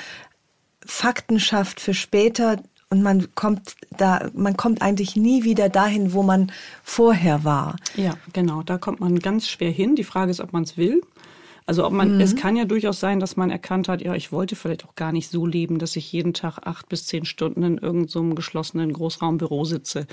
Fakten 0.85 1.39
schafft 1.39 1.79
für 1.79 1.93
später, 1.93 2.57
und 2.89 3.03
man 3.03 3.33
kommt 3.35 3.75
da, 3.97 4.29
man 4.33 4.57
kommt 4.57 4.81
eigentlich 4.81 5.15
nie 5.15 5.43
wieder 5.43 5.69
dahin, 5.69 6.13
wo 6.13 6.23
man 6.23 6.51
vorher 6.83 7.43
war. 7.43 7.75
Ja, 7.95 8.17
genau. 8.33 8.63
Da 8.63 8.79
kommt 8.79 8.99
man 8.99 9.19
ganz 9.19 9.47
schwer 9.47 9.71
hin. 9.71 9.95
Die 9.95 10.03
Frage 10.03 10.31
ist, 10.31 10.41
ob 10.41 10.53
man 10.53 10.63
es 10.63 10.75
will. 10.75 11.01
Also 11.67 11.85
ob 11.85 11.93
man, 11.93 12.15
mhm. 12.15 12.21
es 12.21 12.35
kann 12.35 12.55
ja 12.55 12.65
durchaus 12.65 12.99
sein, 12.99 13.19
dass 13.19 13.37
man 13.37 13.51
erkannt 13.51 13.89
hat, 13.89 14.01
ja, 14.01 14.15
ich 14.15 14.31
wollte 14.31 14.55
vielleicht 14.55 14.85
auch 14.85 14.95
gar 14.95 15.11
nicht 15.11 15.29
so 15.29 15.45
leben, 15.45 15.77
dass 15.77 15.95
ich 15.95 16.11
jeden 16.11 16.33
Tag 16.33 16.65
acht 16.65 16.89
bis 16.89 17.05
zehn 17.05 17.25
Stunden 17.25 17.61
in 17.61 17.77
irgendeinem 17.77 18.07
so 18.07 18.23
geschlossenen 18.33 18.91
Großraumbüro 18.91 19.65
sitze. 19.65 20.07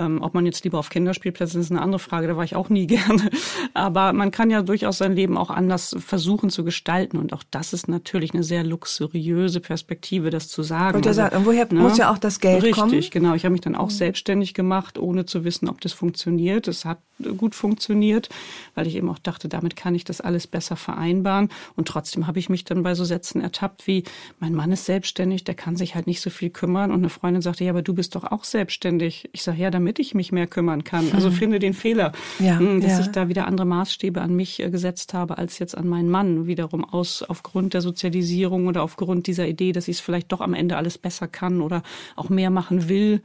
Ähm, 0.00 0.22
ob 0.22 0.32
man 0.32 0.46
jetzt 0.46 0.64
lieber 0.64 0.78
auf 0.78 0.88
Kinderspielplätzen 0.88 1.60
ist, 1.60 1.70
eine 1.70 1.82
andere 1.82 1.98
Frage, 1.98 2.26
da 2.26 2.36
war 2.36 2.44
ich 2.44 2.56
auch 2.56 2.70
nie 2.70 2.86
gerne. 2.86 3.30
Aber 3.74 4.12
man 4.14 4.30
kann 4.30 4.50
ja 4.50 4.62
durchaus 4.62 4.98
sein 4.98 5.12
Leben 5.12 5.36
auch 5.36 5.50
anders 5.50 5.94
versuchen 5.98 6.48
zu 6.48 6.64
gestalten. 6.64 7.18
Und 7.18 7.34
auch 7.34 7.42
das 7.50 7.72
ist 7.74 7.86
natürlich 7.86 8.32
eine 8.32 8.42
sehr 8.42 8.64
luxuriöse 8.64 9.60
Perspektive, 9.60 10.30
das 10.30 10.48
zu 10.48 10.62
sagen. 10.62 10.96
Und, 10.96 11.06
also, 11.06 11.20
sagen, 11.20 11.44
woher 11.44 11.70
ne? 11.70 11.80
muss 11.80 11.98
ja 11.98 12.10
auch 12.10 12.18
das 12.18 12.40
Geld 12.40 12.62
Richtig, 12.62 12.76
kommen? 12.76 12.92
Richtig, 12.92 13.10
genau. 13.10 13.34
Ich 13.34 13.44
habe 13.44 13.52
mich 13.52 13.60
dann 13.60 13.76
auch 13.76 13.90
mhm. 13.90 13.94
selbstständig 13.94 14.54
gemacht, 14.54 14.98
ohne 14.98 15.26
zu 15.26 15.44
wissen, 15.44 15.68
ob 15.68 15.80
das 15.82 15.92
funktioniert. 15.92 16.66
Es 16.66 16.84
hat 16.86 16.98
gut 17.36 17.54
funktioniert, 17.54 18.28
weil 18.74 18.86
ich 18.86 18.96
eben 18.96 19.10
auch 19.10 19.18
dachte, 19.18 19.48
damit 19.48 19.76
kann 19.76 19.94
ich 19.94 20.04
das 20.04 20.20
alles 20.20 20.46
besser 20.46 20.76
vereinbaren. 20.76 21.50
Und 21.76 21.88
trotzdem 21.88 22.26
habe 22.26 22.38
ich 22.38 22.48
mich 22.48 22.64
dann 22.64 22.82
bei 22.82 22.94
so 22.94 23.04
Sätzen 23.04 23.42
ertappt 23.42 23.86
wie, 23.86 24.04
mein 24.38 24.54
Mann 24.54 24.72
ist 24.72 24.86
selbstständig, 24.86 25.44
der 25.44 25.54
kann 25.54 25.76
sich 25.76 25.94
halt 25.94 26.06
nicht 26.06 26.20
so 26.20 26.30
viel 26.30 26.50
kümmern. 26.50 26.90
Und 26.90 26.98
eine 26.98 27.10
Freundin 27.10 27.42
sagte, 27.42 27.64
ja, 27.64 27.70
aber 27.70 27.82
du 27.82 27.94
bist 27.94 28.14
doch 28.14 28.24
auch 28.24 28.44
selbstständig. 28.44 29.28
Ich 29.32 29.42
sage, 29.42 29.60
ja, 29.60 29.70
damit 29.70 29.89
damit 29.90 29.98
ich 29.98 30.14
mich 30.14 30.30
mehr 30.30 30.46
kümmern 30.46 30.84
kann. 30.84 31.10
Also 31.12 31.32
finde 31.32 31.58
den 31.58 31.74
Fehler, 31.74 32.12
Ja, 32.38 32.60
hm, 32.60 32.80
dass 32.80 32.92
ja. 32.92 33.00
ich 33.00 33.06
da 33.08 33.28
wieder 33.28 33.48
andere 33.48 33.66
Maßstäbe 33.66 34.20
an 34.20 34.36
mich 34.36 34.60
äh, 34.60 34.70
gesetzt 34.70 35.14
habe 35.14 35.36
als 35.36 35.58
jetzt 35.58 35.76
an 35.76 35.88
meinen 35.88 36.08
Mann. 36.08 36.46
Wiederum 36.46 36.84
aus 36.84 37.24
aufgrund 37.24 37.74
der 37.74 37.80
Sozialisierung 37.80 38.68
oder 38.68 38.84
aufgrund 38.84 39.26
dieser 39.26 39.48
Idee, 39.48 39.72
dass 39.72 39.88
ich 39.88 39.96
es 39.96 40.00
vielleicht 40.00 40.30
doch 40.30 40.40
am 40.40 40.54
Ende 40.54 40.76
alles 40.76 40.96
besser 40.96 41.26
kann 41.26 41.60
oder 41.60 41.82
auch 42.14 42.28
mehr 42.28 42.50
machen 42.50 42.88
will. 42.88 43.20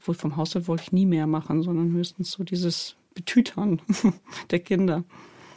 Obwohl 0.00 0.16
vom 0.16 0.36
Haushalt 0.36 0.66
wollte 0.66 0.82
ich 0.82 0.92
nie 0.92 1.06
mehr 1.06 1.28
machen, 1.28 1.62
sondern 1.62 1.92
höchstens 1.92 2.32
so 2.32 2.42
dieses 2.42 2.96
Betütern 3.14 3.80
der 4.50 4.58
Kinder. 4.58 5.04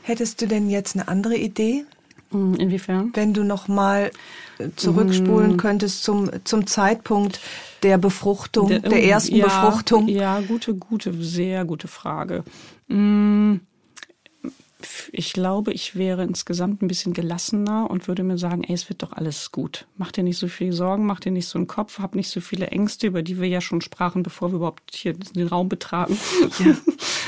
Hättest 0.04 0.41
du 0.43 0.47
denn 0.47 0.69
jetzt 0.69 0.95
eine 0.95 1.08
andere 1.08 1.38
Idee, 1.38 1.86
Hm, 2.30 2.54
Inwiefern? 2.54 3.10
wenn 3.15 3.34
du 3.34 3.43
noch 3.43 3.67
mal 3.67 4.12
äh, 4.60 4.69
zurückspulen 4.76 5.58
könntest 5.58 6.04
zum, 6.04 6.30
zum 6.43 6.67
Zeitpunkt 6.67 7.39
der 7.84 7.98
Befruchtung, 7.98 8.70
der, 8.70 8.91
oh, 8.91 8.96
ersten 8.96 9.36
ja, 9.36 9.46
Befruchtung? 9.46 10.08
Ja, 10.08 10.39
gute, 10.41 10.76
gute, 10.76 11.13
sehr 11.22 11.65
gute 11.65 11.88
Frage. 11.88 12.44
Mm, 12.88 13.56
Ich 15.12 15.34
glaube, 15.34 15.72
ich 15.74 15.96
wäre 15.96 16.24
insgesamt 16.24 16.82
ein 16.82 16.88
bisschen 16.88 17.13
gelassener 17.13 17.89
und 17.89 18.08
würde 18.08 18.24
mir 18.24 18.38
sagen, 18.38 18.63
ey, 18.63 18.74
es 18.74 18.89
wird 18.89 19.04
doch 19.04 19.13
alles 19.13 19.52
gut. 19.52 19.86
Mach 19.98 20.12
dir 20.12 20.24
nicht 20.24 20.38
so 20.38 20.48
viel 20.48 20.72
Sorgen, 20.74 21.06
mach 21.06 21.20
dir 21.20 21.32
nicht 21.32 21.48
so 21.48 21.58
einen 21.58 21.67
Kopf, 21.67 22.00
hab 22.00 22.15
nicht 22.15 22.30
so 22.30 22.41
viele 22.41 22.67
Ängste, 22.67 23.08
über 23.08 23.24
die 23.24 23.39
wir 23.39 23.48
ja 23.48 23.62
schon 23.62 23.82
sprachen, 23.82 24.24
bevor 24.24 24.52
wir 24.52 24.58
überhaupt 24.58 24.94
hier 24.96 25.13
den 25.13 25.48
Raum 25.48 25.70
betraten. 25.70 26.17
Ja. 26.60 26.76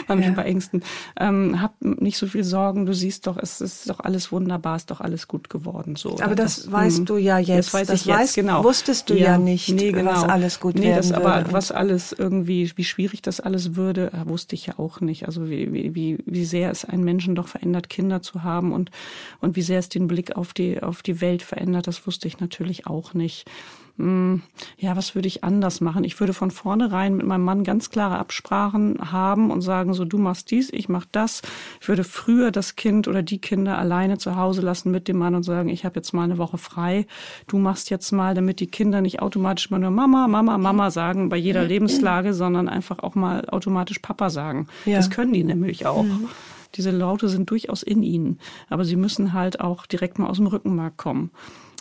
Ja. 0.09 0.31
bei 0.31 0.43
Ängsten. 0.43 0.83
Ähm, 1.17 1.61
hab 1.61 1.79
nicht 1.81 2.17
so 2.17 2.27
viel 2.27 2.43
Sorgen, 2.43 2.85
du 2.85 2.93
siehst 2.93 3.25
doch, 3.25 3.37
es 3.37 3.61
ist 3.61 3.89
doch 3.89 3.99
alles 4.01 4.31
wunderbar, 4.31 4.75
ist 4.75 4.91
doch 4.91 4.99
alles 5.01 5.27
gut 5.27 5.49
geworden. 5.49 5.95
So. 5.95 6.15
Aber 6.15 6.25
Oder 6.25 6.35
das 6.35 6.69
weißt 6.71 7.07
du 7.07 7.17
ja 7.17 7.37
jetzt. 7.39 7.67
Das 7.67 7.73
weiß 7.73 7.87
Das 7.87 8.01
ich 8.01 8.05
jetzt, 8.07 8.17
weißt- 8.31 8.35
genau. 8.35 8.63
wusstest 8.63 9.09
du 9.09 9.13
ja 9.17 9.37
nicht, 9.37 9.69
nee, 9.69 9.93
was 9.93 10.21
genau. 10.21 10.33
alles 10.33 10.59
gut 10.59 10.75
nee, 10.75 10.93
das, 10.93 11.09
werden 11.11 11.21
aber 11.23 11.35
würde. 11.35 11.45
Und- 11.47 11.53
was 11.53 11.71
alles 11.71 12.11
irgendwie, 12.11 12.71
wie 12.75 12.83
schwierig 12.83 13.21
das 13.21 13.39
alles 13.39 13.75
würde, 13.75 14.11
äh, 14.13 14.27
wusste 14.27 14.55
ich 14.55 14.65
ja 14.65 14.77
auch 14.77 14.99
nicht. 14.99 15.25
Also 15.25 15.49
wie, 15.49 15.71
wie, 15.71 15.95
wie, 15.95 16.17
wie 16.25 16.45
sehr 16.45 16.69
es 16.69 16.83
einen 16.85 17.03
Menschen 17.03 17.33
doch 17.35 17.42
verändert, 17.47 17.89
Kinder 17.89 18.21
zu 18.21 18.43
haben 18.43 18.71
und, 18.71 18.91
und 19.39 19.55
wie 19.55 19.61
sehr 19.61 19.79
es 19.79 19.89
den 19.89 20.07
Blick 20.07 20.35
auf 20.35 20.53
die, 20.53 20.81
auf 20.81 21.01
die 21.01 21.21
Welt 21.21 21.41
verändert, 21.41 21.87
das 21.87 22.05
wusste 22.07 22.27
ich 22.27 22.39
natürlich 22.39 22.87
auch 22.87 23.13
nicht. 23.13 23.45
Hm, 23.97 24.41
Ja, 24.79 24.95
was 24.95 25.13
würde 25.13 25.27
ich 25.27 25.43
anders 25.43 25.79
machen? 25.79 26.03
Ich 26.03 26.19
würde 26.19 26.33
von 26.33 26.49
vornherein 26.49 27.15
mit 27.15 27.27
meinem 27.27 27.43
Mann 27.43 27.63
ganz 27.63 27.91
klare 27.91 28.17
Absprachen 28.17 29.11
haben 29.11 29.51
und 29.51 29.61
sagen, 29.61 29.93
so 29.93 30.03
du 30.03 30.17
machst 30.17 30.49
dies, 30.49 30.71
ich 30.73 30.89
mach 30.89 31.05
das. 31.11 31.43
Ich 31.79 31.87
würde 31.87 32.03
früher 32.03 32.49
das 32.49 32.75
Kind 32.75 33.07
oder 33.07 33.21
die 33.21 33.37
Kinder 33.37 33.77
alleine 33.77 34.17
zu 34.17 34.35
Hause 34.35 34.61
lassen 34.61 34.89
mit 34.89 35.07
dem 35.07 35.19
Mann 35.19 35.35
und 35.35 35.43
sagen, 35.43 35.69
ich 35.69 35.85
habe 35.85 35.97
jetzt 35.97 36.11
mal 36.11 36.23
eine 36.23 36.39
Woche 36.39 36.57
frei. 36.57 37.05
Du 37.45 37.59
machst 37.59 37.91
jetzt 37.91 38.11
mal, 38.11 38.33
damit 38.33 38.59
die 38.59 38.67
Kinder 38.67 38.99
nicht 38.99 39.21
automatisch 39.21 39.69
mal 39.69 39.77
nur 39.77 39.91
Mama, 39.91 40.27
Mama, 40.27 40.57
Mama 40.57 40.89
sagen 40.89 41.29
bei 41.29 41.37
jeder 41.37 41.63
Lebenslage, 41.63 42.33
sondern 42.33 42.67
einfach 42.67 42.97
auch 42.99 43.13
mal 43.13 43.47
automatisch 43.47 43.99
Papa 43.99 44.31
sagen. 44.31 44.67
Ja. 44.85 44.97
Das 44.97 45.11
können 45.11 45.33
die 45.33 45.43
nämlich 45.43 45.85
auch. 45.85 46.05
Diese 46.75 46.91
Laute 46.91 47.29
sind 47.29 47.49
durchaus 47.49 47.83
in 47.83 48.03
ihnen, 48.03 48.39
aber 48.69 48.85
sie 48.85 48.95
müssen 48.95 49.33
halt 49.33 49.59
auch 49.59 49.85
direkt 49.85 50.19
mal 50.19 50.27
aus 50.27 50.37
dem 50.37 50.47
Rückenmark 50.47 50.97
kommen. 50.97 51.31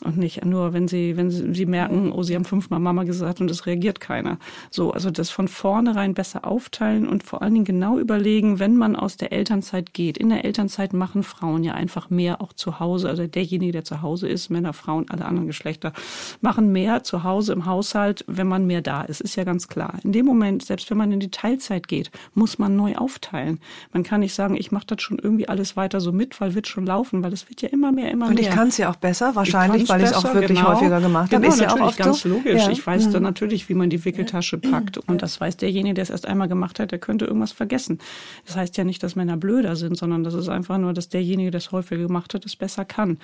Und 0.05 0.17
nicht 0.17 0.45
nur, 0.45 0.73
wenn 0.73 0.89
sie, 0.89 1.17
wenn 1.17 1.31
sie, 1.31 1.55
sie 1.55 1.67
merken, 1.67 2.13
oh, 2.13 2.23
sie 2.23 2.35
haben 2.35 2.45
fünfmal 2.45 2.81
Mama 2.81 3.05
gesagt 3.05 3.41
und 3.41 3.51
es 3.51 3.67
reagiert 3.67 4.01
keiner. 4.01 4.39
So, 4.71 4.93
also 4.93 5.11
das 5.11 5.31
von 5.31 5.49
vornherein 5.49 6.15
besser 6.15 6.47
aufteilen 6.47 7.09
und 7.09 7.23
vor 7.23 7.43
allen 7.43 7.55
Dingen 7.55 7.65
genau 7.65 7.99
überlegen, 7.99 8.59
wenn 8.59 8.77
man 8.77 8.97
aus 8.97 9.17
der 9.17 9.33
Elternzeit 9.33 9.95
geht. 9.95 10.19
In 10.19 10.29
der 10.29 10.45
Elternzeit 10.45 10.93
machen 10.93 11.23
Frauen 11.23 11.65
ja 11.65 11.75
einfach 11.75 12.11
mehr 12.11 12.41
auch 12.41 12.53
zu 12.53 12.81
Hause. 12.81 13.09
Also 13.09 13.27
derjenige, 13.27 13.73
der 13.73 13.85
zu 13.85 14.03
Hause 14.03 14.29
ist, 14.29 14.51
Männer, 14.51 14.73
Frauen, 14.73 15.07
alle 15.09 15.25
anderen 15.25 15.47
Geschlechter, 15.47 15.93
machen 16.41 16.73
mehr 16.73 17.03
zu 17.03 17.25
Hause 17.25 17.53
im 17.53 17.67
Haushalt, 17.67 18.25
wenn 18.27 18.47
man 18.47 18.67
mehr 18.67 18.83
da 18.83 19.03
ist. 19.03 19.21
Ist 19.21 19.37
ja 19.37 19.45
ganz 19.45 19.69
klar. 19.69 19.99
In 20.03 20.13
dem 20.13 20.27
Moment, 20.27 20.65
selbst 20.65 20.91
wenn 20.91 20.99
man 20.99 21.13
in 21.13 21.21
die 21.21 21.31
Teilzeit 21.31 21.89
geht, 21.89 22.11
muss 22.35 22.59
man 22.59 22.77
neu 22.77 22.97
aufteilen. 22.97 23.61
Man 23.93 24.03
kann 24.03 24.21
nicht 24.21 24.35
sagen, 24.35 24.57
ich 24.57 24.73
mache 24.73 24.87
das 24.87 25.03
schon 25.03 25.19
irgendwie 25.19 25.49
alles 25.49 25.77
weiter 25.77 26.01
so 26.01 26.13
mit, 26.13 26.41
weil 26.41 26.55
wird 26.55 26.67
schon 26.67 26.87
laufen, 26.87 27.23
weil 27.23 27.33
es 27.33 27.49
wird 27.49 27.63
ja 27.63 27.69
immer 27.69 27.93
mehr, 27.93 28.11
immer 28.11 28.27
Und 28.27 28.35
mehr. 28.35 28.45
ich 28.45 28.51
kann 28.51 28.69
es 28.69 28.77
ja 28.77 28.91
auch 28.91 28.97
besser, 28.97 29.35
wahrscheinlich, 29.35 29.89
weil 29.93 30.03
ich 30.03 30.11
es 30.11 30.15
auch 30.15 30.25
wirklich 30.35 30.59
genau. 30.59 30.73
häufiger 30.75 31.01
gemacht 31.01 31.33
habe. 31.33 31.43
Genau, 31.43 31.53
Ist 31.55 31.61
ja 31.61 31.67
auch 31.69 31.77
natürlich, 31.77 31.89
oft 31.89 31.99
ganz 31.99 32.21
so. 32.23 32.29
logisch. 32.29 32.63
Ja. 32.63 32.71
Ich 32.71 32.87
weiß 32.87 33.07
Mhm. 33.07 33.13
dann 33.13 33.23
natürlich, 33.23 33.69
wie 33.69 33.75
man 33.75 33.91
die 33.91 34.05
Wickeltasche 34.05 34.59
packt. 34.59 34.99
Und 34.99 35.23
das 35.23 35.41
weiß 35.41 35.57
derjenige, 35.57 35.95
der 35.95 36.03
es 36.03 36.11
erst 36.11 36.27
einmal 36.27 36.49
gemacht 36.49 36.79
hat, 36.81 36.91
der 36.91 36.99
könnte 36.99 37.25
irgendwas 37.25 37.53
vergessen. 37.53 37.99
Das 38.47 38.57
heißt 38.57 38.77
ja 38.77 38.85
nicht, 38.85 39.03
dass 39.03 39.17
Männer 39.17 39.37
blöder 39.37 39.77
sind, 39.77 39.97
sondern 39.97 40.25
das 40.25 40.35
ist 40.35 40.49
einfach 40.49 40.79
nur, 40.79 40.93
dass 40.93 41.09
derjenige, 41.09 41.51
der 41.51 41.59
es 41.59 41.73
häufiger 41.73 42.03
gemacht 42.07 42.35
hat, 42.35 42.45
es 42.45 42.57
besser 42.57 42.85
kann. 42.85 43.19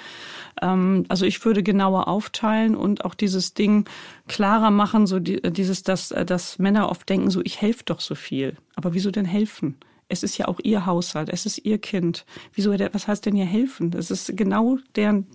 Ähm, 0.62 1.04
also 1.09 1.26
ich 1.26 1.44
würde 1.44 1.62
genauer 1.62 2.09
aufteilen 2.09 2.74
und 2.76 3.04
auch 3.04 3.14
dieses 3.14 3.54
Ding 3.54 3.85
klarer 4.28 4.70
machen, 4.70 5.07
so 5.07 5.18
die, 5.20 5.40
dieses, 5.42 5.83
dass, 5.83 6.09
dass 6.09 6.59
Männer 6.59 6.90
oft 6.90 7.09
denken, 7.09 7.31
so 7.31 7.40
ich 7.44 7.61
helfe 7.61 7.83
doch 7.85 8.00
so 8.00 8.14
viel. 8.14 8.57
Aber 8.76 8.94
wieso 8.94 9.11
denn 9.11 9.24
helfen? 9.24 9.76
Es 10.08 10.22
ist 10.22 10.38
ja 10.38 10.48
auch 10.48 10.58
ihr 10.62 10.86
Haushalt, 10.86 11.28
es 11.30 11.44
ist 11.44 11.58
ihr 11.64 11.78
Kind. 11.78 12.24
Wieso, 12.54 12.72
was 12.92 13.08
heißt 13.08 13.26
denn 13.26 13.34
hier 13.34 13.44
helfen? 13.44 13.90
Das 13.90 14.10
ist 14.10 14.34
genau 14.36 14.78
deren, 14.96 15.26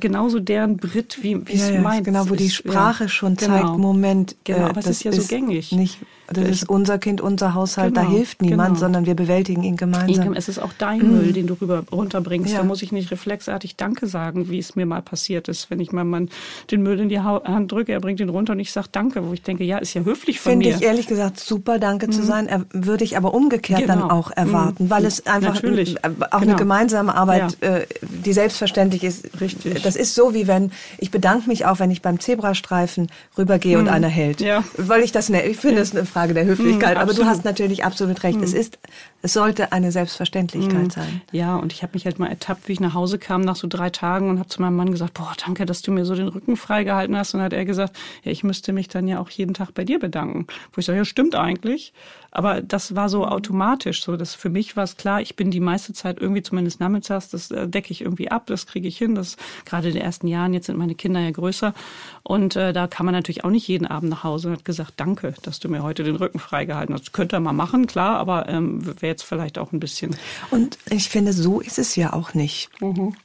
genauso 0.00 0.40
deren 0.40 0.78
Brit, 0.78 1.22
wie, 1.22 1.46
wie 1.46 1.56
Ja, 1.56 1.64
es 1.64 1.70
ja, 1.70 1.80
meint. 1.80 2.04
genau, 2.04 2.28
wo 2.30 2.34
die 2.34 2.46
ist, 2.46 2.54
Sprache 2.54 3.04
ja, 3.04 3.08
schon 3.08 3.36
genau. 3.36 3.52
zeigt, 3.52 3.78
Moment, 3.78 4.36
Genau, 4.44 4.60
äh, 4.60 4.62
aber 4.70 4.78
es 4.78 4.86
das 4.86 4.96
ist 4.96 5.02
ja 5.04 5.12
so 5.12 5.22
gängig. 5.26 5.72
Nicht, 5.72 5.98
das 6.30 6.48
ist 6.48 6.68
unser 6.68 6.98
Kind, 6.98 7.20
unser 7.20 7.54
Haushalt, 7.54 7.96
da 7.96 8.02
Genau, 8.02 8.14
hilft 8.14 8.42
niemand, 8.42 8.68
genau. 8.70 8.80
sondern 8.80 9.06
wir 9.06 9.14
bewältigen 9.14 9.62
ihn 9.62 9.76
gemeinsam. 9.76 10.08
Inkem, 10.08 10.32
es 10.34 10.48
ist 10.48 10.58
auch 10.58 10.72
dein 10.78 10.98
Müll, 11.10 11.32
den 11.32 11.46
du 11.46 11.54
rüber 11.54 11.84
runterbringst. 11.90 12.52
Ja. 12.52 12.58
Da 12.58 12.64
muss 12.64 12.82
ich 12.82 12.92
nicht 12.92 13.10
reflexartig 13.10 13.76
Danke 13.76 14.06
sagen, 14.06 14.50
wie 14.50 14.58
es 14.58 14.76
mir 14.76 14.84
mal 14.86 15.00
passiert 15.02 15.48
ist, 15.48 15.70
wenn 15.70 15.80
ich 15.80 15.90
meinem 15.92 16.10
Mann 16.10 16.28
den 16.70 16.82
Müll 16.82 17.00
in 17.00 17.08
die 17.08 17.20
Hand 17.20 17.72
drücke, 17.72 17.92
er 17.92 18.00
bringt 18.00 18.20
ihn 18.20 18.28
runter 18.28 18.52
und 18.52 18.60
ich 18.60 18.72
sage 18.72 18.88
Danke, 18.92 19.26
wo 19.26 19.32
ich 19.32 19.42
denke, 19.42 19.64
ja, 19.64 19.78
ist 19.78 19.94
ja 19.94 20.02
höflich 20.02 20.38
von 20.40 20.52
Finde 20.52 20.68
mir. 20.68 20.76
ich 20.76 20.82
ehrlich 20.82 21.06
gesagt 21.06 21.40
super, 21.40 21.78
danke 21.78 22.10
zu 22.10 22.22
sein. 22.22 22.48
Würde 22.72 23.04
ich 23.04 23.16
aber 23.16 23.32
umgekehrt 23.32 23.88
dann 23.88 24.00
Genau. 24.00 24.10
auch 24.12 24.30
erwarten, 24.30 24.90
weil 24.90 25.04
es 25.06 25.26
einfach 25.26 25.54
Natürlich. 25.54 25.96
äh, 25.96 26.10
auch 26.30 26.36
eine 26.38 26.46
Genau. 26.46 26.56
gemeinsame 26.58 27.14
Arbeit, 27.14 27.56
äh, 27.62 27.86
die 28.02 28.32
selbstverständlich 28.34 29.02
ist. 29.02 29.40
Richtig. 29.40 29.82
Das 29.82 29.96
ist 29.96 30.14
so, 30.14 30.34
wie 30.34 30.46
wenn 30.46 30.72
ich 30.98 31.10
bedanke 31.10 31.48
mich 31.48 31.64
auch, 31.64 31.78
wenn 31.78 31.90
ich 31.90 32.02
beim 32.02 32.20
Zebrastreifen 32.20 33.08
rübergehe 33.38 33.78
und 33.78 33.88
einer 33.88 34.08
hält. 34.08 34.40
Mhm. 34.40 34.46
Ja. 34.46 34.64
Weil 34.76 35.02
ich 35.02 35.12
das, 35.12 35.28
ne, 35.30 35.46
ich 35.46 35.56
finde, 35.56 35.80
ist 35.80 35.96
eine 35.96 36.04
Frage 36.04 36.17
der 36.26 36.44
Höflichkeit. 36.44 36.96
Mhm, 36.96 37.02
aber 37.02 37.14
du 37.14 37.24
hast 37.24 37.44
natürlich 37.44 37.84
absolut 37.84 38.22
recht. 38.22 38.40
Es 38.42 38.52
ist, 38.52 38.78
es 39.22 39.32
sollte 39.32 39.72
eine 39.72 39.92
Selbstverständlichkeit 39.92 40.92
sein. 40.92 41.22
Ja, 41.32 41.56
und 41.56 41.72
ich 41.72 41.82
habe 41.82 41.92
mich 41.94 42.04
halt 42.04 42.18
mal 42.18 42.28
ertappt, 42.28 42.68
wie 42.68 42.72
ich 42.72 42.80
nach 42.80 42.94
Hause 42.94 43.18
kam 43.18 43.40
nach 43.42 43.56
so 43.56 43.68
drei 43.68 43.90
Tagen 43.90 44.28
und 44.28 44.38
habe 44.38 44.48
zu 44.48 44.60
meinem 44.60 44.76
Mann 44.76 44.90
gesagt, 44.90 45.14
boah, 45.14 45.32
danke, 45.44 45.66
dass 45.66 45.82
du 45.82 45.92
mir 45.92 46.04
so 46.04 46.14
den 46.14 46.28
Rücken 46.28 46.56
freigehalten 46.56 47.16
hast. 47.16 47.34
Und 47.34 47.38
dann 47.38 47.46
hat 47.46 47.52
er 47.52 47.64
gesagt, 47.64 47.96
ja, 48.24 48.32
ich 48.32 48.44
müsste 48.44 48.72
mich 48.72 48.88
dann 48.88 49.08
ja 49.08 49.20
auch 49.20 49.30
jeden 49.30 49.54
Tag 49.54 49.74
bei 49.74 49.84
dir 49.84 49.98
bedanken. 49.98 50.46
Wo 50.72 50.80
ich 50.80 50.86
sage, 50.86 50.98
ja, 50.98 51.04
stimmt 51.04 51.34
eigentlich. 51.34 51.92
Aber 52.38 52.62
das 52.62 52.94
war 52.94 53.08
so 53.08 53.26
automatisch. 53.26 54.04
So, 54.04 54.16
dass 54.16 54.36
für 54.36 54.48
mich 54.48 54.76
war 54.76 54.84
es 54.84 54.96
klar, 54.96 55.20
ich 55.20 55.34
bin 55.34 55.50
die 55.50 55.58
meiste 55.58 55.92
Zeit 55.92 56.20
irgendwie 56.20 56.40
zumindest 56.40 56.78
nachmittags, 56.78 57.30
das 57.30 57.50
äh, 57.50 57.66
decke 57.66 57.90
ich 57.90 58.02
irgendwie 58.02 58.30
ab, 58.30 58.46
das 58.46 58.66
kriege 58.68 58.86
ich 58.86 58.96
hin. 58.96 59.16
Das 59.16 59.36
gerade 59.64 59.88
in 59.88 59.94
den 59.94 60.02
ersten 60.04 60.28
Jahren, 60.28 60.54
jetzt 60.54 60.66
sind 60.66 60.78
meine 60.78 60.94
Kinder 60.94 61.18
ja 61.18 61.32
größer. 61.32 61.74
Und 62.22 62.54
äh, 62.54 62.72
da 62.72 62.86
kann 62.86 63.06
man 63.06 63.12
natürlich 63.12 63.42
auch 63.42 63.50
nicht 63.50 63.66
jeden 63.66 63.88
Abend 63.88 64.10
nach 64.10 64.22
Hause 64.22 64.50
und 64.50 64.54
hat 64.54 64.64
gesagt, 64.64 64.92
danke, 64.98 65.34
dass 65.42 65.58
du 65.58 65.68
mir 65.68 65.82
heute 65.82 66.04
den 66.04 66.14
Rücken 66.14 66.38
freigehalten 66.38 66.94
hast. 66.94 67.06
Das 67.06 67.12
könnte 67.12 67.34
er 67.34 67.40
mal 67.40 67.52
machen, 67.52 67.88
klar, 67.88 68.18
aber 68.18 68.48
ähm, 68.48 68.86
wäre 68.86 69.08
jetzt 69.08 69.24
vielleicht 69.24 69.58
auch 69.58 69.72
ein 69.72 69.80
bisschen. 69.80 70.14
Und 70.52 70.78
ich 70.90 71.08
finde, 71.08 71.32
so 71.32 71.58
ist 71.58 71.80
es 71.80 71.96
ja 71.96 72.12
auch 72.12 72.34
nicht. 72.34 72.70
Mhm. 72.80 73.16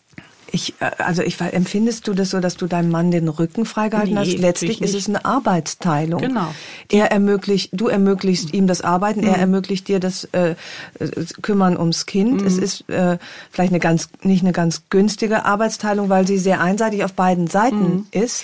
Ich, 0.56 0.76
äh, 0.80 0.92
also 1.00 1.24
ich, 1.24 1.42
empfindest 1.42 2.08
du 2.08 2.14
das 2.14 2.30
so, 2.30 2.40
dass 2.40 2.56
du 2.56 2.68
deinem 2.68 2.92
Mann 2.92 3.10
den 3.10 3.28
Rücken 3.28 3.66
freigehalten 3.66 4.14
Nee, 4.14 4.20
hast? 4.20 4.38
Letztlich 4.38 4.82
ist 4.82 4.94
es 4.94 5.10
eine 5.10 5.26
Arbeitsteilung. 5.26 6.22
Genau. 6.22 6.54
Er 6.90 7.12
ermöglicht, 7.12 7.72
du 7.74 7.88
ermöglichst 7.88 8.54
ihm 8.54 8.68
das 8.68 8.82
Arbeiten, 8.82 9.22
Mhm. 9.22 9.28
er 9.28 9.38
ermöglicht 9.38 9.88
dir 9.88 10.00
das 10.00 10.26
äh, 10.26 10.52
äh, 10.52 10.56
Kümmern 11.42 11.76
ums 11.76 12.06
Kind. 12.06 12.42
Mhm. 12.42 12.48
Es 12.48 12.58
ist 12.60 12.88
äh, 12.88 13.18
vielleicht 13.50 13.72
eine 13.72 13.80
ganz, 13.80 14.10
nicht 14.22 14.44
eine 14.44 14.54
ganz 14.54 14.84
günstige 14.92 15.44
Arbeitsteilung, 15.44 16.10
weil 16.10 16.28
sie 16.28 16.38
sehr 16.38 16.62
einseitig 16.62 17.04
auf 17.04 17.14
beiden 17.14 17.48
Seiten 17.48 18.08
ist. 18.12 18.44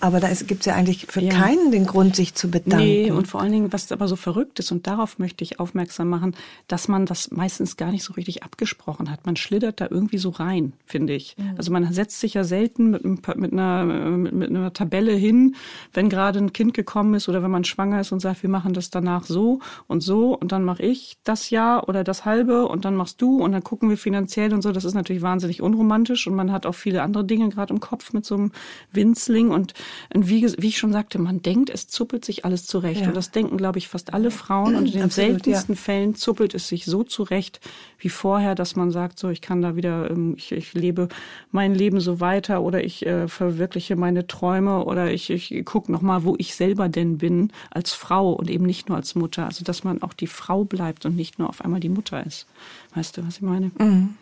Aber 0.00 0.18
da 0.20 0.28
gibt 0.32 0.60
es 0.60 0.66
ja 0.66 0.74
eigentlich 0.74 1.06
für 1.06 1.20
Mhm. 1.20 1.26
Ja. 1.26 1.32
keinen 1.34 1.70
den 1.70 1.86
Grund, 1.86 2.16
sich 2.16 2.34
zu 2.34 2.50
bedanken. 2.50 2.84
Nee, 2.84 3.10
und 3.10 3.28
vor 3.28 3.40
allen 3.40 3.52
Dingen, 3.52 3.72
was 3.72 3.92
aber 3.92 4.08
so 4.08 4.16
verrückt 4.16 4.58
ist, 4.58 4.72
und 4.72 4.86
darauf 4.86 5.18
möchte 5.18 5.44
ich 5.44 5.60
aufmerksam 5.60 6.08
machen, 6.08 6.34
dass 6.68 6.88
man 6.88 7.06
das 7.06 7.30
meistens 7.30 7.76
gar 7.76 7.90
nicht 7.90 8.04
so 8.04 8.14
richtig 8.14 8.42
abgesprochen 8.42 9.10
hat. 9.10 9.26
Man 9.26 9.36
schlittert 9.36 9.80
da 9.80 9.88
irgendwie 9.90 10.18
so 10.18 10.30
rein, 10.30 10.72
finde 10.86 11.12
ich. 11.14 11.36
Also 11.56 11.70
man 11.72 11.92
setzt 11.92 12.20
sich 12.20 12.34
ja 12.34 12.44
selten 12.44 12.90
mit, 12.90 13.04
mit, 13.04 13.52
einer, 13.52 13.84
mit, 13.84 14.32
mit 14.32 14.50
einer 14.50 14.72
Tabelle 14.72 15.12
hin, 15.12 15.54
wenn 15.92 16.08
gerade 16.08 16.38
ein 16.38 16.52
Kind 16.52 16.74
gekommen 16.74 17.14
ist 17.14 17.28
oder 17.28 17.42
wenn 17.42 17.50
man 17.50 17.64
schwanger 17.64 18.00
ist 18.00 18.12
und 18.12 18.20
sagt, 18.20 18.42
wir 18.42 18.50
machen 18.50 18.72
das 18.72 18.90
danach 18.90 19.24
so 19.24 19.60
und 19.86 20.02
so 20.02 20.34
und 20.34 20.52
dann 20.52 20.64
mache 20.64 20.82
ich 20.82 21.18
das 21.24 21.50
Jahr 21.50 21.88
oder 21.88 22.04
das 22.04 22.24
halbe 22.24 22.66
und 22.66 22.84
dann 22.84 22.96
machst 22.96 23.20
du 23.20 23.42
und 23.42 23.52
dann 23.52 23.62
gucken 23.62 23.88
wir 23.90 23.96
finanziell 23.96 24.54
und 24.54 24.62
so. 24.62 24.72
Das 24.72 24.84
ist 24.84 24.94
natürlich 24.94 25.22
wahnsinnig 25.22 25.60
unromantisch 25.62 26.26
und 26.26 26.34
man 26.34 26.52
hat 26.52 26.66
auch 26.66 26.74
viele 26.74 27.02
andere 27.02 27.24
Dinge 27.24 27.48
gerade 27.50 27.72
im 27.74 27.80
Kopf 27.80 28.12
mit 28.12 28.24
so 28.24 28.34
einem 28.34 28.52
Winzling 28.92 29.50
und 29.50 29.74
und 30.12 30.28
wie, 30.28 30.46
wie 30.58 30.68
ich 30.68 30.78
schon 30.78 30.92
sagte, 30.92 31.18
man 31.18 31.42
denkt, 31.42 31.70
es 31.70 31.88
zuppelt 31.88 32.24
sich 32.24 32.44
alles 32.44 32.66
zurecht. 32.66 33.02
Ja. 33.02 33.08
Und 33.08 33.16
das 33.16 33.30
denken, 33.30 33.56
glaube 33.56 33.78
ich, 33.78 33.88
fast 33.88 34.12
alle 34.12 34.30
Frauen. 34.30 34.76
Und 34.76 34.86
in 34.86 34.92
den 34.92 35.02
Absolut, 35.02 35.12
seltensten 35.30 35.74
ja. 35.74 35.80
Fällen 35.80 36.14
zuppelt 36.14 36.54
es 36.54 36.68
sich 36.68 36.84
so 36.84 37.02
zurecht 37.02 37.60
wie 38.00 38.08
vorher, 38.08 38.54
dass 38.54 38.76
man 38.76 38.90
sagt, 38.90 39.18
so, 39.18 39.28
ich 39.28 39.40
kann 39.40 39.62
da 39.62 39.76
wieder, 39.76 40.10
ähm, 40.10 40.34
ich, 40.36 40.52
ich 40.52 40.74
lebe 40.74 41.08
mein 41.52 41.74
Leben 41.74 42.00
so 42.00 42.20
weiter 42.20 42.62
oder 42.62 42.82
ich 42.82 43.06
äh, 43.06 43.28
verwirkliche 43.28 43.94
meine 43.96 44.26
Träume 44.26 44.84
oder 44.84 45.12
ich, 45.12 45.30
ich 45.30 45.64
gucke 45.64 45.92
nochmal, 45.92 46.24
wo 46.24 46.34
ich 46.38 46.54
selber 46.54 46.88
denn 46.88 47.18
bin 47.18 47.52
als 47.70 47.92
Frau 47.92 48.32
und 48.32 48.50
eben 48.50 48.64
nicht 48.64 48.88
nur 48.88 48.96
als 48.96 49.14
Mutter. 49.14 49.46
Also, 49.46 49.64
dass 49.64 49.84
man 49.84 50.02
auch 50.02 50.14
die 50.14 50.26
Frau 50.26 50.64
bleibt 50.64 51.04
und 51.04 51.14
nicht 51.14 51.38
nur 51.38 51.48
auf 51.48 51.62
einmal 51.62 51.80
die 51.80 51.88
Mutter 51.88 52.24
ist. 52.24 52.46
Weißt 52.94 53.16
du, 53.16 53.26
was 53.26 53.36
ich 53.36 53.42
meine? 53.42 53.70
Mhm. 53.78 54.14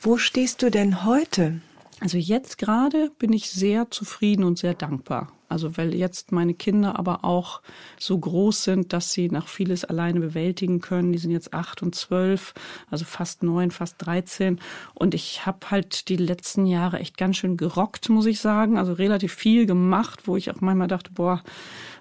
Wo 0.00 0.16
stehst 0.16 0.62
du 0.62 0.70
denn 0.70 1.04
heute? 1.04 1.60
Also 2.00 2.16
jetzt 2.16 2.58
gerade 2.58 3.10
bin 3.18 3.32
ich 3.32 3.50
sehr 3.50 3.90
zufrieden 3.90 4.44
und 4.44 4.58
sehr 4.58 4.74
dankbar. 4.74 5.32
Also 5.50 5.76
weil 5.76 5.94
jetzt 5.94 6.32
meine 6.32 6.54
Kinder 6.54 6.98
aber 6.98 7.24
auch 7.24 7.60
so 7.98 8.18
groß 8.18 8.64
sind, 8.64 8.92
dass 8.92 9.12
sie 9.12 9.28
nach 9.28 9.48
vieles 9.48 9.84
alleine 9.84 10.20
bewältigen 10.20 10.80
können. 10.80 11.12
Die 11.12 11.18
sind 11.18 11.32
jetzt 11.32 11.52
acht 11.52 11.82
und 11.82 11.94
zwölf, 11.94 12.54
also 12.90 13.04
fast 13.04 13.42
neun, 13.42 13.70
fast 13.70 13.96
dreizehn. 13.98 14.60
Und 14.94 15.14
ich 15.14 15.44
habe 15.46 15.70
halt 15.70 16.08
die 16.08 16.16
letzten 16.16 16.66
Jahre 16.66 17.00
echt 17.00 17.16
ganz 17.16 17.36
schön 17.36 17.56
gerockt, 17.56 18.08
muss 18.08 18.26
ich 18.26 18.40
sagen. 18.40 18.78
Also 18.78 18.92
relativ 18.92 19.34
viel 19.34 19.66
gemacht, 19.66 20.26
wo 20.26 20.36
ich 20.36 20.50
auch 20.50 20.60
manchmal 20.60 20.88
dachte, 20.88 21.10
boah, 21.12 21.42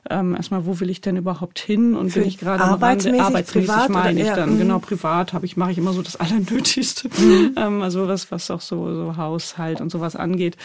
ähm, 0.10 0.36
erstmal, 0.36 0.66
wo 0.66 0.80
will 0.80 0.90
ich 0.90 1.02
denn 1.02 1.18
überhaupt 1.18 1.60
hin 1.60 1.96
und 1.96 2.12
Für 2.12 2.20
bin 2.20 2.30
ich 2.30 2.38
gerade 2.38 2.64
arbeitsmäßig, 2.64 3.22
arbeitsmäßig 3.22 3.70
privat 3.70 3.90
meine 3.90 4.22
ich 4.22 4.30
dann. 4.30 4.58
Genau, 4.58 4.78
mhm. 4.78 4.82
privat 4.82 5.34
habe 5.34 5.46
ich, 5.46 5.58
mache 5.58 5.72
ich 5.72 5.78
immer 5.78 5.94
so 5.94 6.02
das 6.02 6.16
Allernötigste. 6.20 7.10
Mhm. 7.10 7.56
Ähm, 7.58 7.82
also 7.82 8.08
was, 8.08 8.32
was 8.32 8.50
auch 8.50 8.62
so, 8.62 8.94
so 8.94 9.18
Haushalt 9.18 9.82
und 9.82 9.92
sowas 9.92 10.16
angeht. 10.16 10.58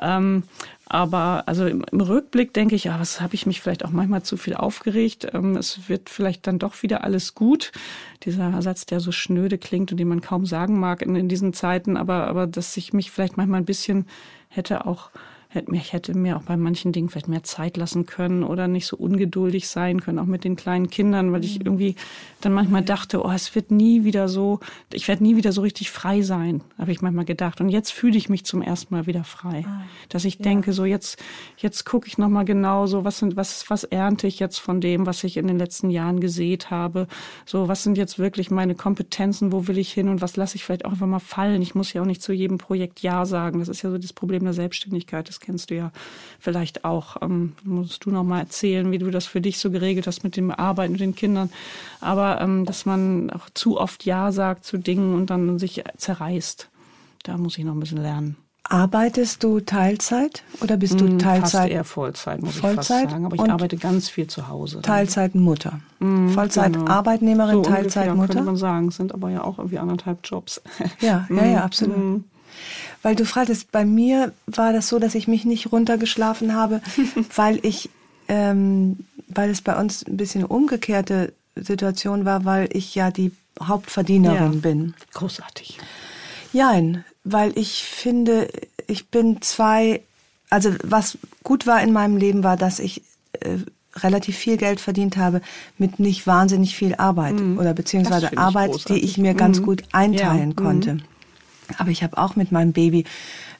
Ähm, 0.00 0.44
aber 0.90 1.44
also 1.46 1.66
im, 1.66 1.84
im, 1.92 2.00
Rückblick 2.00 2.54
denke 2.54 2.74
ich, 2.74 2.84
ja, 2.84 2.98
was 2.98 3.20
habe 3.20 3.34
ich 3.34 3.44
mich 3.44 3.60
vielleicht 3.60 3.84
auch 3.84 3.90
manchmal 3.90 4.22
zu 4.22 4.36
viel 4.38 4.54
aufgeregt. 4.54 5.28
Ähm, 5.34 5.56
es 5.56 5.88
wird 5.88 6.08
vielleicht 6.08 6.46
dann 6.46 6.58
doch 6.58 6.82
wieder 6.82 7.04
alles 7.04 7.34
gut. 7.34 7.72
Dieser 8.24 8.60
Satz, 8.62 8.86
der 8.86 9.00
so 9.00 9.12
schnöde 9.12 9.58
klingt 9.58 9.92
und 9.92 9.98
den 9.98 10.08
man 10.08 10.22
kaum 10.22 10.46
sagen 10.46 10.80
mag 10.80 11.02
in, 11.02 11.14
in 11.14 11.28
diesen 11.28 11.52
Zeiten, 11.52 11.96
aber, 11.96 12.26
aber 12.26 12.46
dass 12.46 12.76
ich 12.76 12.92
mich 12.92 13.10
vielleicht 13.10 13.36
manchmal 13.36 13.60
ein 13.60 13.66
bisschen 13.66 14.06
hätte 14.48 14.86
auch 14.86 15.10
ich 15.72 15.92
hätte 15.94 16.16
mir 16.16 16.36
auch 16.36 16.42
bei 16.42 16.58
manchen 16.58 16.92
Dingen 16.92 17.08
vielleicht 17.08 17.28
mehr 17.28 17.42
Zeit 17.42 17.78
lassen 17.78 18.04
können 18.04 18.44
oder 18.44 18.68
nicht 18.68 18.86
so 18.86 18.96
ungeduldig 18.96 19.68
sein 19.68 20.00
können, 20.00 20.18
auch 20.18 20.26
mit 20.26 20.44
den 20.44 20.56
kleinen 20.56 20.90
Kindern, 20.90 21.32
weil 21.32 21.42
ich 21.42 21.58
mhm. 21.58 21.66
irgendwie 21.66 21.96
dann 22.42 22.52
manchmal 22.52 22.82
dachte, 22.82 23.24
oh, 23.24 23.30
es 23.30 23.54
wird 23.54 23.70
nie 23.70 24.04
wieder 24.04 24.28
so, 24.28 24.60
ich 24.92 25.08
werde 25.08 25.22
nie 25.22 25.36
wieder 25.36 25.52
so 25.52 25.62
richtig 25.62 25.90
frei 25.90 26.20
sein, 26.20 26.62
habe 26.76 26.92
ich 26.92 27.00
manchmal 27.00 27.24
gedacht. 27.24 27.62
Und 27.62 27.70
jetzt 27.70 27.92
fühle 27.92 28.18
ich 28.18 28.28
mich 28.28 28.44
zum 28.44 28.60
ersten 28.60 28.94
Mal 28.94 29.06
wieder 29.06 29.24
frei, 29.24 29.64
ah, 29.66 29.82
dass 30.10 30.26
ich 30.26 30.34
ja. 30.34 30.42
denke, 30.42 30.74
so 30.74 30.84
jetzt, 30.84 31.22
jetzt 31.56 31.86
gucke 31.86 32.08
ich 32.08 32.18
nochmal 32.18 32.44
genau 32.44 32.86
so, 32.86 33.04
was 33.04 33.18
sind, 33.18 33.36
was, 33.36 33.70
was 33.70 33.84
ernte 33.84 34.26
ich 34.26 34.38
jetzt 34.40 34.58
von 34.58 34.82
dem, 34.82 35.06
was 35.06 35.24
ich 35.24 35.38
in 35.38 35.46
den 35.46 35.58
letzten 35.58 35.88
Jahren 35.88 36.20
gesät 36.20 36.70
habe, 36.70 37.06
so, 37.46 37.68
was 37.68 37.82
sind 37.82 37.96
jetzt 37.96 38.18
wirklich 38.18 38.50
meine 38.50 38.74
Kompetenzen, 38.74 39.50
wo 39.50 39.66
will 39.66 39.78
ich 39.78 39.92
hin 39.92 40.08
und 40.08 40.20
was 40.20 40.36
lasse 40.36 40.56
ich 40.56 40.64
vielleicht 40.64 40.84
auch 40.84 40.92
einfach 40.92 41.06
mal 41.06 41.20
fallen. 41.20 41.62
Ich 41.62 41.74
muss 41.74 41.92
ja 41.94 42.02
auch 42.02 42.06
nicht 42.06 42.22
zu 42.22 42.34
jedem 42.34 42.58
Projekt 42.58 43.00
Ja 43.00 43.24
sagen. 43.24 43.60
Das 43.60 43.68
ist 43.68 43.82
ja 43.82 43.90
so 43.90 43.96
das 43.96 44.12
Problem 44.12 44.44
der 44.44 44.52
Selbstständigkeit. 44.52 45.28
Das 45.28 45.37
kennst 45.40 45.70
du 45.70 45.74
ja 45.74 45.90
vielleicht 46.38 46.84
auch. 46.84 47.16
Ähm, 47.22 47.54
musst 47.64 48.04
du 48.04 48.10
noch 48.10 48.24
mal 48.24 48.40
erzählen, 48.40 48.90
wie 48.90 48.98
du 48.98 49.10
das 49.10 49.26
für 49.26 49.40
dich 49.40 49.58
so 49.58 49.70
geregelt 49.70 50.06
hast 50.06 50.24
mit 50.24 50.36
dem 50.36 50.50
Arbeiten 50.50 50.92
mit 50.92 51.00
den 51.00 51.14
Kindern. 51.14 51.50
Aber 52.00 52.40
ähm, 52.40 52.64
dass 52.64 52.86
man 52.86 53.30
auch 53.30 53.48
zu 53.54 53.78
oft 53.78 54.04
Ja 54.04 54.32
sagt 54.32 54.64
zu 54.64 54.78
Dingen 54.78 55.14
und 55.14 55.30
dann 55.30 55.58
sich 55.58 55.82
zerreißt. 55.96 56.68
Da 57.22 57.36
muss 57.36 57.58
ich 57.58 57.64
noch 57.64 57.74
ein 57.74 57.80
bisschen 57.80 58.02
lernen. 58.02 58.36
Arbeitest 58.70 59.42
du 59.42 59.60
Teilzeit 59.60 60.44
oder 60.60 60.76
bist 60.76 61.00
du 61.00 61.06
mm, 61.06 61.18
Teilzeit? 61.18 61.60
Fast 61.62 61.70
eher 61.70 61.84
Vollzeit, 61.84 62.42
muss 62.42 62.56
Vollzeit? 62.56 62.70
ich 62.70 62.86
fast 62.86 63.10
sagen. 63.10 63.24
Aber 63.24 63.34
ich 63.34 63.50
arbeite 63.50 63.78
ganz 63.78 64.10
viel 64.10 64.26
zu 64.26 64.48
Hause. 64.48 64.82
Teilzeitmutter. 64.82 65.80
Mm, 66.00 66.28
Vollzeit 66.28 66.74
genau. 66.74 66.86
Arbeitnehmerin, 66.86 67.54
so 67.54 67.62
Teilzeitmutter. 67.62 68.34
könnte 68.34 68.44
man 68.44 68.56
sagen. 68.58 68.90
Sind 68.90 69.14
aber 69.14 69.30
ja 69.30 69.42
auch 69.42 69.56
irgendwie 69.58 69.78
anderthalb 69.78 70.18
Jobs. 70.22 70.60
Ja, 71.00 71.26
ja, 71.30 71.44
ja, 71.46 71.60
mm, 71.60 71.62
absolut. 71.62 71.96
Mm. 71.96 72.24
Weil 73.02 73.14
du 73.14 73.24
fragtest, 73.24 73.70
bei 73.70 73.84
mir 73.84 74.32
war 74.46 74.72
das 74.72 74.88
so, 74.88 74.98
dass 74.98 75.14
ich 75.14 75.28
mich 75.28 75.44
nicht 75.44 75.72
runtergeschlafen 75.72 76.54
habe, 76.54 76.80
weil 77.36 77.60
ich, 77.62 77.90
ähm, 78.28 78.98
weil 79.28 79.50
es 79.50 79.62
bei 79.62 79.78
uns 79.78 80.06
ein 80.06 80.16
bisschen 80.16 80.44
umgekehrte 80.44 81.32
Situation 81.56 82.24
war, 82.24 82.44
weil 82.44 82.68
ich 82.72 82.94
ja 82.94 83.10
die 83.10 83.32
Hauptverdienerin 83.62 84.54
ja. 84.54 84.58
bin. 84.60 84.94
Großartig. 85.14 85.78
Nein, 86.52 87.04
weil 87.24 87.56
ich 87.58 87.84
finde, 87.84 88.48
ich 88.86 89.08
bin 89.08 89.42
zwei, 89.42 90.02
also 90.50 90.74
was 90.82 91.18
gut 91.42 91.66
war 91.66 91.82
in 91.82 91.92
meinem 91.92 92.16
Leben 92.16 92.42
war, 92.42 92.56
dass 92.56 92.78
ich 92.78 93.02
äh, 93.40 93.58
relativ 93.96 94.36
viel 94.36 94.56
Geld 94.56 94.80
verdient 94.80 95.16
habe 95.16 95.40
mit 95.76 95.98
nicht 95.98 96.26
wahnsinnig 96.26 96.76
viel 96.76 96.94
Arbeit 96.94 97.34
mhm. 97.34 97.58
oder 97.58 97.74
beziehungsweise 97.74 98.36
Arbeit, 98.36 98.88
die 98.88 98.98
ich 98.98 99.18
mir 99.18 99.34
ganz 99.34 99.60
mhm. 99.60 99.64
gut 99.64 99.82
einteilen 99.92 100.50
ja. 100.50 100.56
konnte. 100.56 100.94
Mhm. 100.94 101.02
Aber 101.76 101.90
ich 101.90 102.02
habe 102.02 102.16
auch 102.18 102.36
mit 102.36 102.52
meinem 102.52 102.72
Baby 102.72 103.04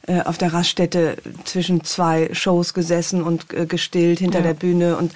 äh, 0.06 0.22
auf 0.22 0.38
der 0.38 0.52
Raststätte 0.52 1.16
zwischen 1.44 1.84
zwei 1.84 2.30
Shows 2.32 2.72
gesessen 2.74 3.22
und 3.22 3.52
äh, 3.52 3.66
gestillt 3.66 4.20
hinter 4.20 4.38
ja. 4.38 4.46
der 4.46 4.54
Bühne 4.54 4.96
und 4.96 5.12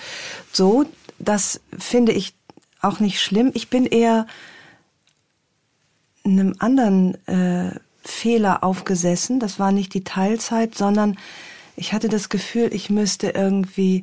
so. 0.52 0.85
Das 1.18 1.61
finde 1.78 2.12
ich 2.12 2.35
auch 2.81 3.00
nicht 3.00 3.20
schlimm. 3.20 3.52
Ich 3.55 3.70
bin 3.70 3.87
eher 3.87 4.26
einem 6.24 6.55
anderen 6.59 7.14
äh, 7.26 7.78
Fehler 8.05 8.64
aufgesessen. 8.64 9.40
Das 9.40 9.59
war 9.59 9.72
nicht 9.72 9.94
die 9.94 10.05
Teilzeit, 10.05 10.74
sondern 10.74 11.16
ich 11.76 11.92
hatte 11.92 12.09
das 12.09 12.28
Gefühl, 12.28 12.70
ich 12.72 12.90
müsste 12.90 13.31
irgendwie 13.31 14.02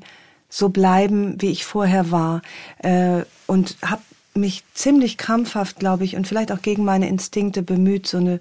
so 0.49 0.69
bleiben, 0.69 1.39
wie 1.41 1.51
ich 1.51 1.65
vorher 1.65 2.11
war. 2.11 2.41
Äh, 2.79 3.23
und 3.45 3.77
habe 3.83 4.01
mich 4.33 4.63
ziemlich 4.73 5.17
krampfhaft, 5.17 5.79
glaube 5.79 6.05
ich, 6.05 6.15
und 6.15 6.27
vielleicht 6.27 6.51
auch 6.51 6.61
gegen 6.61 6.83
meine 6.83 7.07
Instinkte 7.07 7.61
bemüht, 7.61 8.07
so 8.07 8.17
eine 8.17 8.39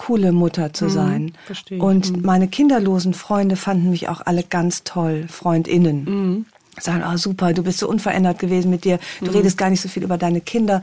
coole 0.00 0.32
Mutter 0.32 0.72
zu 0.72 0.86
mhm, 0.86 0.90
sein. 0.90 1.32
Verstehe. 1.44 1.78
Und 1.78 2.16
mhm. 2.16 2.22
meine 2.24 2.48
kinderlosen 2.48 3.12
Freunde 3.12 3.56
fanden 3.56 3.90
mich 3.90 4.08
auch 4.08 4.22
alle 4.24 4.42
ganz 4.42 4.82
toll, 4.82 5.26
Freundinnen. 5.28 6.04
Mhm. 6.04 6.46
Sagen, 6.80 7.04
oh 7.06 7.18
super, 7.18 7.52
du 7.52 7.62
bist 7.62 7.80
so 7.80 7.88
unverändert 7.88 8.38
gewesen 8.38 8.70
mit 8.70 8.84
dir, 8.84 8.98
du 9.20 9.30
redest 9.30 9.58
gar 9.58 9.68
nicht 9.68 9.82
so 9.82 9.90
viel 9.90 10.02
über 10.02 10.16
deine 10.16 10.40
Kinder. 10.40 10.82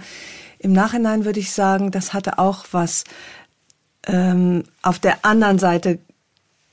Im 0.60 0.72
Nachhinein 0.72 1.26
würde 1.26 1.40
ich 1.40 1.52
sagen, 1.52 1.90
das 1.90 2.14
hatte 2.14 2.38
auch 2.38 2.66
was 2.72 3.06
ähm, 4.06 4.66
auf 4.84 5.00
der 5.00 5.26
anderen 5.26 5.58
Seite 5.58 5.98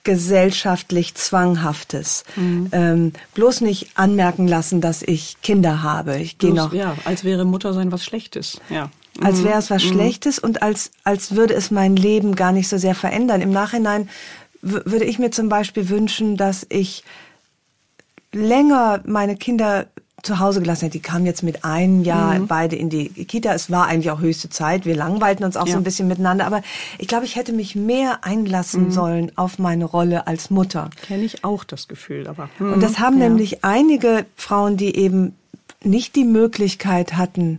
gesellschaftlich 0.03 1.15
Zwanghaftes. 1.15 2.25
Mhm. 2.37 2.69
Ähm, 2.73 3.13
bloß 3.33 3.63
nicht 3.63 3.93
anmerken 3.95 4.47
lassen, 4.47 4.83
dass 4.83 5.01
ich 5.01 5.41
Kinder 5.41 5.83
habe. 5.83 6.19
Ich 6.19 6.37
gehe 6.37 6.53
noch. 6.53 6.75
Ja, 6.75 6.95
als 7.07 7.25
wäre 7.25 7.47
Mutter 7.47 7.73
sein 7.73 7.91
was 7.91 8.05
Schlechtes. 8.05 8.61
Ja 8.69 8.91
als 9.21 9.45
wäre 9.45 9.59
es 9.59 9.71
was 9.71 9.85
mhm. 9.85 9.89
Schlechtes 9.89 10.39
und 10.39 10.63
als, 10.63 10.91
als 11.05 11.37
würde 11.37 11.55
es 11.55 11.71
mein 11.71 11.97
Leben 11.97 12.35
gar 12.35 12.53
nicht 12.53 12.69
so 12.69 12.79
sehr 12.79 12.95
verändern. 12.95 13.41
Im 13.41 13.53
Nachhinein 13.53 14.09
würde 14.61 15.05
ich 15.05 15.19
mir 15.19 15.31
zum 15.31 15.49
Beispiel 15.49 15.89
wünschen, 15.89 16.37
dass 16.37 16.67
ich 16.69 17.05
länger 18.33 19.01
meine 19.05 19.37
Kinder 19.37 19.87
zu 20.25 20.39
Hause 20.39 20.61
gelassen 20.61 20.87
hätte. 20.87 20.99
Die 20.99 21.03
kamen 21.03 21.27
jetzt 21.27 21.43
mit 21.43 21.65
einem 21.65 22.03
Jahr 22.03 22.39
mhm. 22.39 22.47
beide 22.47 22.77
in 22.77 22.89
die 22.89 23.09
Kita. 23.09 23.53
Es 23.53 23.71
war 23.71 23.87
eigentlich 23.87 24.11
auch 24.11 24.21
höchste 24.21 24.49
Zeit. 24.49 24.87
Wir 24.87 24.97
langweilten 24.97 25.45
uns 25.45 25.57
auch 25.57 25.67
ja. 25.67 25.73
so 25.73 25.79
ein 25.79 25.85
bisschen 25.85 26.09
miteinander. 26.09 26.47
Aber 26.47 26.63
ich 26.99 27.07
glaube, 27.07 27.27
ich 27.27 27.37
hätte 27.37 27.53
mich 27.53 27.77
mehr 27.77 28.25
einlassen 28.25 28.87
mhm. 28.87 28.91
sollen 28.91 29.33
auf 29.37 29.59
meine 29.59 29.85
Rolle 29.85 30.27
als 30.27 30.51
Mutter. 30.51 30.91
Kenne 31.03 31.25
ich 31.25 31.45
auch 31.45 31.63
das 31.63 31.89
Gefühl. 31.89 32.27
Aber 32.27 32.49
und 32.59 32.83
das 32.83 32.99
haben 32.99 33.21
ja. 33.21 33.29
nämlich 33.29 33.65
einige 33.65 34.25
Frauen, 34.35 34.77
die 34.77 34.97
eben 34.97 35.37
nicht 35.83 36.17
die 36.17 36.25
Möglichkeit 36.25 37.17
hatten, 37.17 37.59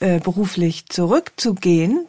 äh, 0.00 0.20
beruflich 0.20 0.86
zurückzugehen, 0.88 2.06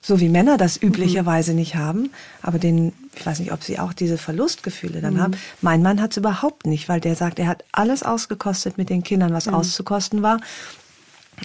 so 0.00 0.20
wie 0.20 0.28
Männer 0.28 0.58
das 0.58 0.80
üblicherweise 0.80 1.52
mhm. 1.52 1.58
nicht 1.58 1.76
haben, 1.76 2.10
aber 2.42 2.58
den, 2.58 2.92
ich 3.14 3.24
weiß 3.24 3.38
nicht, 3.40 3.52
ob 3.52 3.64
sie 3.64 3.78
auch 3.78 3.92
diese 3.92 4.18
Verlustgefühle 4.18 5.00
dann 5.00 5.14
mhm. 5.14 5.20
haben. 5.20 5.36
Mein 5.62 5.82
Mann 5.82 6.00
hat 6.00 6.10
es 6.10 6.16
überhaupt 6.18 6.66
nicht, 6.66 6.88
weil 6.88 7.00
der 7.00 7.16
sagt, 7.16 7.38
er 7.38 7.46
hat 7.46 7.64
alles 7.72 8.02
ausgekostet 8.02 8.76
mit 8.76 8.90
den 8.90 9.02
Kindern, 9.02 9.32
was 9.32 9.46
mhm. 9.46 9.54
auszukosten 9.54 10.22
war. 10.22 10.40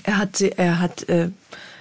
Er 0.04 0.18
hat, 0.18 0.42
er 0.42 0.80
hat 0.80 1.08
äh, 1.10 1.30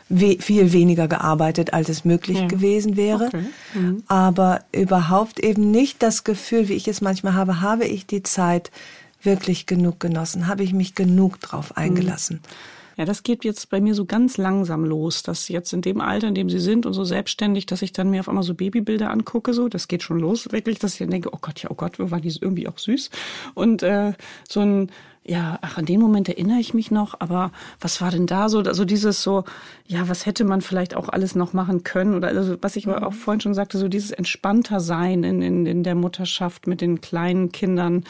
we 0.09 0.39
viel 0.41 0.73
weniger 0.73 1.09
gearbeitet, 1.09 1.73
als 1.73 1.89
es 1.89 2.05
möglich 2.05 2.39
ja. 2.39 2.47
gewesen 2.47 2.97
wäre, 2.97 3.27
okay. 3.27 3.45
mhm. 3.75 4.03
aber 4.07 4.63
überhaupt 4.73 5.41
eben 5.41 5.71
nicht 5.71 6.03
das 6.03 6.25
Gefühl, 6.25 6.69
wie 6.69 6.75
ich 6.75 6.89
es 6.89 7.01
manchmal 7.01 7.35
habe, 7.35 7.61
habe 7.61 7.85
ich 7.85 8.07
die 8.07 8.23
Zeit 8.23 8.71
wirklich 9.23 9.67
genug 9.67 10.01
genossen, 10.01 10.47
habe 10.47 10.63
ich 10.63 10.73
mich 10.73 10.95
genug 10.95 11.41
drauf 11.41 11.71
mhm. 11.71 11.83
eingelassen. 11.83 12.41
Mhm. 12.99 13.01
Ja, 13.01 13.05
das 13.05 13.23
geht 13.23 13.45
jetzt 13.45 13.71
bei 13.71 13.81
mir 13.81 13.95
so 13.95 14.05
ganz 14.05 14.37
langsam 14.37 14.85
los, 14.85 15.23
dass 15.23 15.49
jetzt 15.49 15.73
in 15.73 15.83
dem 15.83 16.01
Alter, 16.01 16.29
in 16.29 16.35
dem 16.35 16.51
sie 16.51 16.59
sind 16.59 16.85
und 16.85 16.93
so 16.93 17.05
selbstständig, 17.05 17.67
dass 17.67 17.83
ich 17.83 17.93
dann 17.93 18.11
mir 18.11 18.21
auf 18.21 18.29
einmal 18.29 18.45
so 18.45 18.55
Babybilder 18.55 19.11
angucke, 19.11 19.55
so, 19.55 19.69
das 19.69 19.89
geht 19.89 20.03
schon 20.03 20.19
los, 20.19 20.51
wirklich, 20.53 20.79
dass 20.79 20.95
ich 20.95 20.99
dann 20.99 21.11
denke, 21.11 21.31
oh 21.33 21.39
Gott, 21.41 21.63
ja, 21.63 21.71
oh 21.71 21.75
Gott, 21.75 21.95
war 21.99 22.21
die 22.21 22.29
irgendwie 22.41 22.69
auch 22.69 22.79
süß? 22.79 23.11
Und 23.55 23.83
äh, 23.83 24.13
so 24.49 24.61
ein 24.61 24.91
ja, 25.29 25.59
ach, 25.61 25.77
an 25.77 25.85
den 25.85 26.01
Moment 26.01 26.31
erinnere 26.31 26.59
ich 26.59 26.73
mich 26.73 26.91
noch, 26.91 27.15
aber 27.19 27.53
was 27.81 28.01
war 28.01 28.11
denn 28.11 28.27
da 28.27 28.49
so? 28.49 28.61
Also 28.61 28.87
dieses 28.87 29.23
so, 29.23 29.45
ja, 29.87 30.09
was 30.09 30.25
hätte 30.25 30.43
man 30.45 30.63
vielleicht 30.63 30.97
auch 30.97 31.11
alles 31.11 31.35
noch 31.35 31.53
machen 31.53 31.85
können? 31.85 32.15
Oder 32.15 32.29
also, 32.29 32.57
was 32.63 32.77
ich 32.77 32.89
aber 32.89 33.07
auch 33.07 33.13
mhm. 33.13 33.17
vorhin 33.17 33.41
schon 33.43 33.55
sagte, 33.55 33.77
so 33.77 33.89
dieses 33.89 34.11
entspannter 34.11 34.81
Sein 34.81 35.25
in, 35.25 35.43
in, 35.43 35.67
in 35.67 35.83
der 35.83 35.95
Mutterschaft 35.97 36.67
mit 36.67 36.81
den 36.81 37.03
kleinen 37.03 37.53
Kindern. 37.53 38.05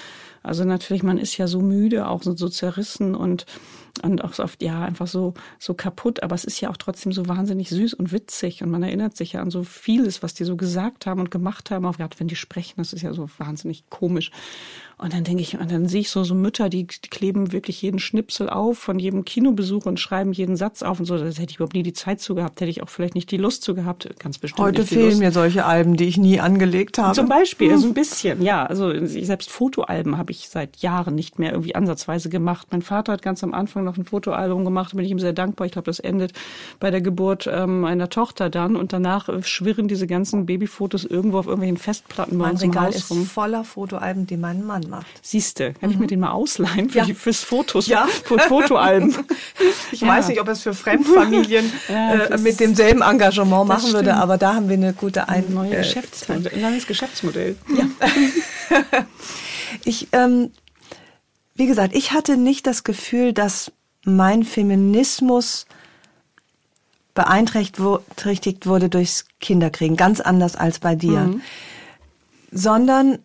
Also 0.48 0.64
natürlich, 0.64 1.02
man 1.02 1.18
ist 1.18 1.36
ja 1.36 1.46
so 1.46 1.60
müde, 1.60 2.08
auch 2.08 2.22
so, 2.22 2.36
so 2.36 2.48
zerrissen 2.48 3.14
und 3.14 3.46
und 4.02 4.22
auch 4.22 4.32
so 4.32 4.44
oft, 4.44 4.62
ja, 4.62 4.82
einfach 4.82 5.06
so, 5.06 5.34
so 5.58 5.74
kaputt. 5.74 6.22
Aber 6.22 6.34
es 6.34 6.44
ist 6.44 6.60
ja 6.60 6.70
auch 6.70 6.76
trotzdem 6.76 7.12
so 7.12 7.26
wahnsinnig 7.26 7.68
süß 7.70 7.94
und 7.94 8.12
witzig. 8.12 8.62
Und 8.62 8.70
man 8.70 8.82
erinnert 8.82 9.16
sich 9.16 9.32
ja 9.32 9.42
an 9.42 9.50
so 9.50 9.64
vieles, 9.64 10.22
was 10.22 10.34
die 10.34 10.44
so 10.44 10.56
gesagt 10.56 11.06
haben 11.06 11.20
und 11.20 11.30
gemacht 11.30 11.70
haben. 11.70 11.84
Auch 11.84 11.96
gerade 11.96 12.18
wenn 12.20 12.28
die 12.28 12.36
sprechen, 12.36 12.74
das 12.76 12.92
ist 12.92 13.02
ja 13.02 13.12
so 13.12 13.28
wahnsinnig 13.38 13.88
komisch. 13.90 14.30
Und 15.00 15.12
dann 15.12 15.22
denke 15.22 15.42
ich, 15.42 15.56
und 15.56 15.70
dann 15.70 15.86
sehe 15.86 16.00
ich 16.00 16.10
so, 16.10 16.24
so 16.24 16.34
Mütter, 16.34 16.68
die, 16.68 16.84
die 16.88 17.08
kleben 17.08 17.52
wirklich 17.52 17.80
jeden 17.82 18.00
Schnipsel 18.00 18.50
auf 18.50 18.78
von 18.78 18.98
jedem 18.98 19.24
Kinobesuch 19.24 19.86
und 19.86 20.00
schreiben 20.00 20.32
jeden 20.32 20.56
Satz 20.56 20.82
auf 20.82 20.98
und 20.98 21.06
so. 21.06 21.16
Das 21.16 21.38
hätte 21.38 21.50
ich 21.50 21.56
überhaupt 21.56 21.74
nie 21.74 21.84
die 21.84 21.92
Zeit 21.92 22.20
zu 22.20 22.34
gehabt, 22.34 22.60
hätte 22.60 22.70
ich 22.70 22.82
auch 22.82 22.88
vielleicht 22.88 23.14
nicht 23.14 23.30
die 23.30 23.36
Lust 23.36 23.62
zu 23.62 23.76
gehabt. 23.76 24.08
Ganz 24.18 24.38
bestimmt. 24.38 24.66
Heute 24.66 24.84
fehlen 24.84 25.10
Lust. 25.10 25.20
mir 25.20 25.30
solche 25.30 25.66
Alben, 25.66 25.96
die 25.96 26.06
ich 26.06 26.16
nie 26.16 26.40
angelegt 26.40 26.98
habe. 26.98 27.14
Zum 27.14 27.28
Beispiel, 27.28 27.70
also 27.70 27.86
ein 27.86 27.94
bisschen, 27.94 28.42
ja. 28.42 28.66
Also 28.66 28.92
selbst 29.06 29.50
Fotoalben 29.50 30.18
habe 30.18 30.32
ich 30.32 30.48
seit 30.48 30.78
Jahren 30.78 31.14
nicht 31.14 31.38
mehr 31.38 31.52
irgendwie 31.52 31.76
ansatzweise 31.76 32.28
gemacht. 32.28 32.66
Mein 32.72 32.82
Vater 32.82 33.12
hat 33.12 33.22
ganz 33.22 33.44
am 33.44 33.54
Anfang 33.54 33.84
noch 33.84 33.96
ein 33.96 34.04
Fotoalbum 34.04 34.64
gemacht, 34.64 34.92
da 34.92 34.96
bin 34.96 35.04
ich 35.04 35.12
ihm 35.12 35.20
sehr 35.20 35.32
dankbar. 35.32 35.66
Ich 35.66 35.72
glaube, 35.72 35.86
das 35.86 36.00
endet 36.00 36.32
bei 36.80 36.90
der 36.90 37.00
Geburt 37.00 37.48
ähm, 37.50 37.84
einer 37.84 38.08
Tochter 38.08 38.50
dann 38.50 38.74
und 38.74 38.92
danach 38.92 39.28
äh, 39.28 39.44
schwirren 39.44 39.86
diese 39.86 40.08
ganzen 40.08 40.44
Babyfotos 40.46 41.04
irgendwo 41.04 41.38
auf 41.38 41.46
irgendwelchen 41.46 41.76
Festplatten 41.76 42.36
bei 42.36 42.46
mein 42.46 42.52
uns 42.54 42.62
Regal 42.62 42.88
im 42.88 42.88
Haus 42.88 42.96
ist 42.96 43.10
rum. 43.12 43.24
voller 43.24 43.62
Fotoalben, 43.62 44.26
die 44.26 44.36
mein 44.36 44.64
Mann 44.66 44.87
macht. 44.88 45.06
Siehste, 45.22 45.74
kann 45.74 45.90
mhm. 45.90 45.94
ich 45.94 46.00
mir 46.00 46.06
den 46.06 46.20
mal 46.20 46.32
ausleihen 46.32 46.90
für 46.90 46.98
ja. 46.98 47.04
die, 47.04 47.14
fürs 47.14 47.42
Fotos, 47.42 47.86
ja. 47.86 48.06
für 48.06 48.38
Fotoalben. 48.38 49.14
ich 49.92 50.00
ja. 50.00 50.08
weiß 50.08 50.28
nicht, 50.28 50.40
ob 50.40 50.48
es 50.48 50.62
für 50.62 50.74
Fremdfamilien 50.74 51.70
äh, 51.88 52.36
mit 52.38 52.60
demselben 52.60 53.02
Engagement 53.02 53.68
machen 53.68 53.92
würde, 53.92 54.14
aber 54.14 54.38
da 54.38 54.54
haben 54.54 54.68
wir 54.68 54.76
eine 54.76 54.92
gute 54.92 55.28
ein 55.28 55.52
Neue 55.52 55.74
äh, 55.74 55.76
Geschäftsmodell, 55.78 56.52
ein 56.54 56.60
neues 56.60 56.86
Geschäftsmodell. 56.86 57.56
Ja. 57.76 57.86
ich, 59.84 60.08
ähm, 60.12 60.50
wie 61.54 61.66
gesagt, 61.66 61.94
ich 61.94 62.12
hatte 62.12 62.36
nicht 62.36 62.66
das 62.66 62.84
Gefühl, 62.84 63.32
dass 63.32 63.72
mein 64.04 64.44
Feminismus 64.44 65.66
beeinträchtigt 67.18 68.66
wurde 68.66 68.88
durchs 68.88 69.24
Kinderkriegen, 69.40 69.96
ganz 69.96 70.20
anders 70.20 70.54
als 70.54 70.78
bei 70.78 70.94
dir, 70.94 71.18
mhm. 71.20 71.42
sondern 72.52 73.18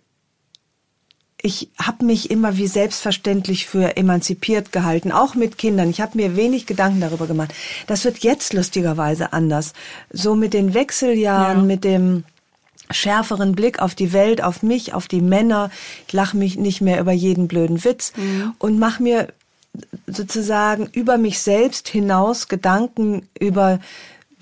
ich 1.46 1.70
habe 1.78 2.06
mich 2.06 2.32
immer 2.32 2.56
wie 2.56 2.68
selbstverständlich 2.68 3.68
für 3.68 3.98
emanzipiert 3.98 4.72
gehalten, 4.72 5.12
auch 5.12 5.36
mit 5.36 5.58
Kindern. 5.58 5.90
Ich 5.90 6.00
habe 6.00 6.18
mir 6.18 6.38
wenig 6.38 6.66
Gedanken 6.66 7.02
darüber 7.02 7.28
gemacht. 7.28 7.54
Das 7.86 8.06
wird 8.06 8.20
jetzt 8.20 8.54
lustigerweise 8.54 9.34
anders. 9.34 9.74
So 10.10 10.36
mit 10.36 10.54
den 10.54 10.74
Wechseljahren, 10.74 11.60
ja. 11.60 11.66
mit 11.66 11.84
dem 11.84 12.24
schärferen 12.90 13.56
Blick 13.56 13.80
auf 13.80 13.94
die 13.94 14.14
Welt, 14.14 14.42
auf 14.42 14.64
mich, 14.64 14.94
auf 14.94 15.10
die 15.10 15.20
Männer. 15.20 15.70
Ich 16.08 16.14
lache 16.14 16.38
mich 16.38 16.56
nicht 16.58 16.80
mehr 16.80 17.02
über 17.02 17.12
jeden 17.12 17.50
blöden 17.50 17.84
Witz 17.84 18.14
mhm. 18.16 18.54
und 18.58 18.80
mache 18.80 19.04
mir 19.04 19.28
sozusagen 20.08 20.88
über 20.94 21.18
mich 21.18 21.40
selbst 21.40 21.90
hinaus 21.90 22.48
Gedanken 22.48 23.28
über 23.38 23.80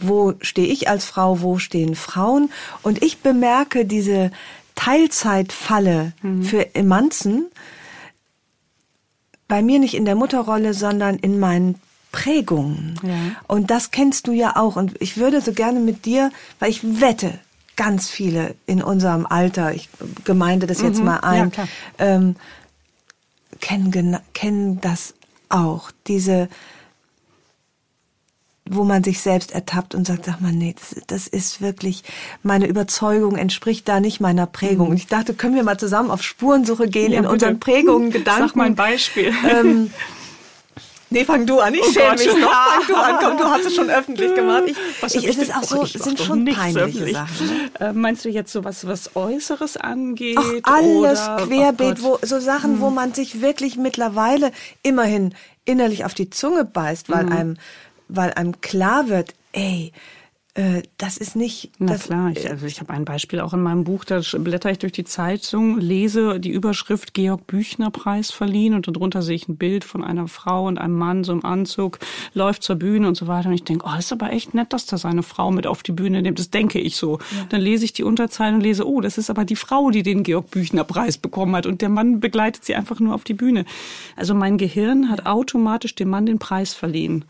wo 0.03 0.33
stehe 0.41 0.67
ich 0.67 0.89
als 0.89 1.05
Frau, 1.05 1.41
wo 1.41 1.59
stehen 1.59 1.95
Frauen 1.95 2.51
und 2.81 3.03
ich 3.03 3.19
bemerke 3.19 3.85
diese 3.85 4.31
Teilzeitfalle 4.83 6.13
mhm. 6.23 6.43
für 6.43 6.73
Emanzen 6.73 7.51
bei 9.47 9.61
mir 9.61 9.79
nicht 9.79 9.93
in 9.93 10.05
der 10.05 10.15
Mutterrolle, 10.15 10.73
sondern 10.73 11.17
in 11.17 11.39
meinen 11.39 11.75
Prägungen. 12.11 12.99
Ja. 13.03 13.13
Und 13.47 13.69
das 13.69 13.91
kennst 13.91 14.25
du 14.27 14.31
ja 14.31 14.55
auch. 14.55 14.77
Und 14.77 14.99
ich 14.99 15.17
würde 15.17 15.41
so 15.41 15.53
gerne 15.53 15.79
mit 15.79 16.05
dir, 16.05 16.31
weil 16.59 16.71
ich 16.71 16.99
wette, 16.99 17.37
ganz 17.75 18.09
viele 18.09 18.55
in 18.65 18.81
unserem 18.81 19.25
Alter, 19.25 19.73
ich 19.73 19.89
gemeinde 20.23 20.65
das 20.65 20.81
jetzt 20.81 20.99
mhm. 20.99 21.05
mal 21.05 21.19
ein, 21.19 21.51
ja, 21.55 21.67
ähm, 21.99 22.35
kennen, 23.59 24.17
kennen 24.33 24.81
das 24.81 25.13
auch. 25.49 25.91
Diese 26.07 26.49
wo 28.65 28.83
man 28.83 29.03
sich 29.03 29.21
selbst 29.21 29.51
ertappt 29.51 29.95
und 29.95 30.05
sagt, 30.05 30.25
sag 30.25 30.39
mal, 30.39 30.51
nee, 30.51 30.75
das, 30.77 31.03
das 31.07 31.27
ist 31.27 31.61
wirklich, 31.61 32.03
meine 32.43 32.67
Überzeugung 32.67 33.35
entspricht 33.35 33.87
da 33.87 33.99
nicht 33.99 34.19
meiner 34.21 34.45
Prägung. 34.45 34.87
Mhm. 34.87 34.91
Und 34.91 34.97
ich 34.97 35.07
dachte, 35.07 35.33
können 35.33 35.55
wir 35.55 35.63
mal 35.63 35.79
zusammen 35.79 36.11
auf 36.11 36.23
Spurensuche 36.23 36.87
gehen 36.87 37.11
ja, 37.11 37.17
in 37.17 37.23
bitte. 37.23 37.33
unseren 37.33 37.59
Prägungen, 37.59 38.11
Gedanken. 38.11 38.41
Sag 38.47 38.55
mal 38.55 38.65
ein 38.65 38.75
Beispiel. 38.75 39.33
Ähm, 39.49 39.91
Nee, 41.13 41.25
fang 41.25 41.45
du 41.45 41.59
an. 41.59 41.73
Ich 41.73 41.81
oh 41.81 41.91
schäme 41.91 42.15
mich 42.15 42.25
noch. 42.25 42.49
Fang 42.49 42.87
du 42.87 42.95
an. 42.95 43.15
Komm, 43.19 43.37
du 43.37 43.43
hast 43.43 43.65
es 43.65 43.75
schon 43.75 43.89
öffentlich 43.89 44.33
gemacht. 44.33 44.63
Ich, 44.67 44.77
was 45.01 45.13
ich, 45.13 45.25
ist 45.25 45.41
es 45.41 45.51
auch 45.51 45.63
so, 45.63 45.83
sind 45.85 46.17
schon 46.17 46.45
peinliche. 46.45 47.11
Sachen. 47.11 47.47
Ne? 47.47 47.71
Äh, 47.81 47.93
meinst 47.93 48.23
du 48.23 48.29
jetzt 48.29 48.53
so 48.53 48.63
was, 48.63 48.87
was 48.87 49.13
Äußeres 49.13 49.75
angeht? 49.75 50.37
Ach, 50.39 50.73
alles 50.73 51.21
oder, 51.21 51.47
querbeet, 51.47 51.97
oh 52.01 52.17
wo, 52.21 52.25
so 52.25 52.39
Sachen, 52.39 52.75
hm. 52.75 52.79
wo 52.79 52.89
man 52.89 53.13
sich 53.13 53.41
wirklich 53.41 53.75
mittlerweile 53.75 54.53
immerhin 54.83 55.35
innerlich 55.65 56.05
auf 56.05 56.13
die 56.13 56.29
Zunge 56.29 56.63
beißt, 56.63 57.09
weil 57.09 57.25
hm. 57.25 57.31
einem 57.33 57.57
weil 58.11 58.33
einem 58.33 58.61
klar 58.61 59.09
wird, 59.09 59.33
ey, 59.53 59.91
äh, 60.53 60.81
das 60.97 61.15
ist 61.15 61.37
nicht. 61.37 61.71
Na 61.79 61.93
das, 61.93 62.03
klar, 62.03 62.31
ich, 62.35 62.49
also 62.49 62.65
ich 62.65 62.81
habe 62.81 62.91
ein 62.91 63.05
Beispiel 63.05 63.39
auch 63.39 63.53
in 63.53 63.61
meinem 63.61 63.85
Buch, 63.85 64.03
da 64.03 64.19
blätter 64.37 64.69
ich 64.69 64.79
durch 64.79 64.91
die 64.91 65.05
Zeitung, 65.05 65.79
lese 65.79 66.41
die 66.41 66.49
Überschrift 66.49 67.13
Georg 67.13 67.47
Büchner 67.47 67.89
Preis 67.89 68.31
verliehen 68.31 68.73
und 68.73 68.85
darunter 68.85 69.21
sehe 69.21 69.35
ich 69.35 69.47
ein 69.47 69.55
Bild 69.55 69.85
von 69.85 70.03
einer 70.03 70.27
Frau 70.27 70.67
und 70.67 70.77
einem 70.77 70.97
Mann 70.97 71.23
so 71.23 71.31
im 71.31 71.45
Anzug, 71.45 71.99
läuft 72.33 72.63
zur 72.63 72.75
Bühne 72.75 73.07
und 73.07 73.15
so 73.15 73.27
weiter. 73.27 73.47
Und 73.47 73.55
ich 73.55 73.63
denke, 73.63 73.85
oh, 73.87 73.91
das 73.95 74.05
ist 74.05 74.11
aber 74.11 74.33
echt 74.33 74.53
nett, 74.53 74.73
dass 74.73 74.85
da 74.85 74.97
seine 74.97 75.23
Frau 75.23 75.51
mit 75.51 75.67
auf 75.67 75.83
die 75.83 75.93
Bühne 75.93 76.21
nimmt. 76.21 76.37
Das 76.37 76.49
denke 76.49 76.79
ich 76.79 76.97
so. 76.97 77.19
Ja. 77.19 77.45
Dann 77.47 77.61
lese 77.61 77.85
ich 77.85 77.93
die 77.93 78.03
Unterzeilen 78.03 78.55
und 78.55 78.61
lese, 78.61 78.85
oh, 78.85 78.99
das 78.99 79.17
ist 79.17 79.29
aber 79.29 79.45
die 79.45 79.55
Frau, 79.55 79.89
die 79.89 80.03
den 80.03 80.23
Georg 80.23 80.51
Büchner 80.51 80.83
Preis 80.83 81.17
bekommen 81.17 81.55
hat. 81.55 81.65
Und 81.65 81.81
der 81.81 81.89
Mann 81.89 82.19
begleitet 82.19 82.65
sie 82.65 82.75
einfach 82.75 82.99
nur 82.99 83.15
auf 83.15 83.23
die 83.23 83.35
Bühne. 83.35 83.63
Also 84.17 84.33
mein 84.33 84.57
Gehirn 84.57 85.09
hat 85.09 85.25
automatisch 85.25 85.95
dem 85.95 86.09
Mann 86.09 86.25
den 86.25 86.39
Preis 86.39 86.73
verliehen. 86.73 87.23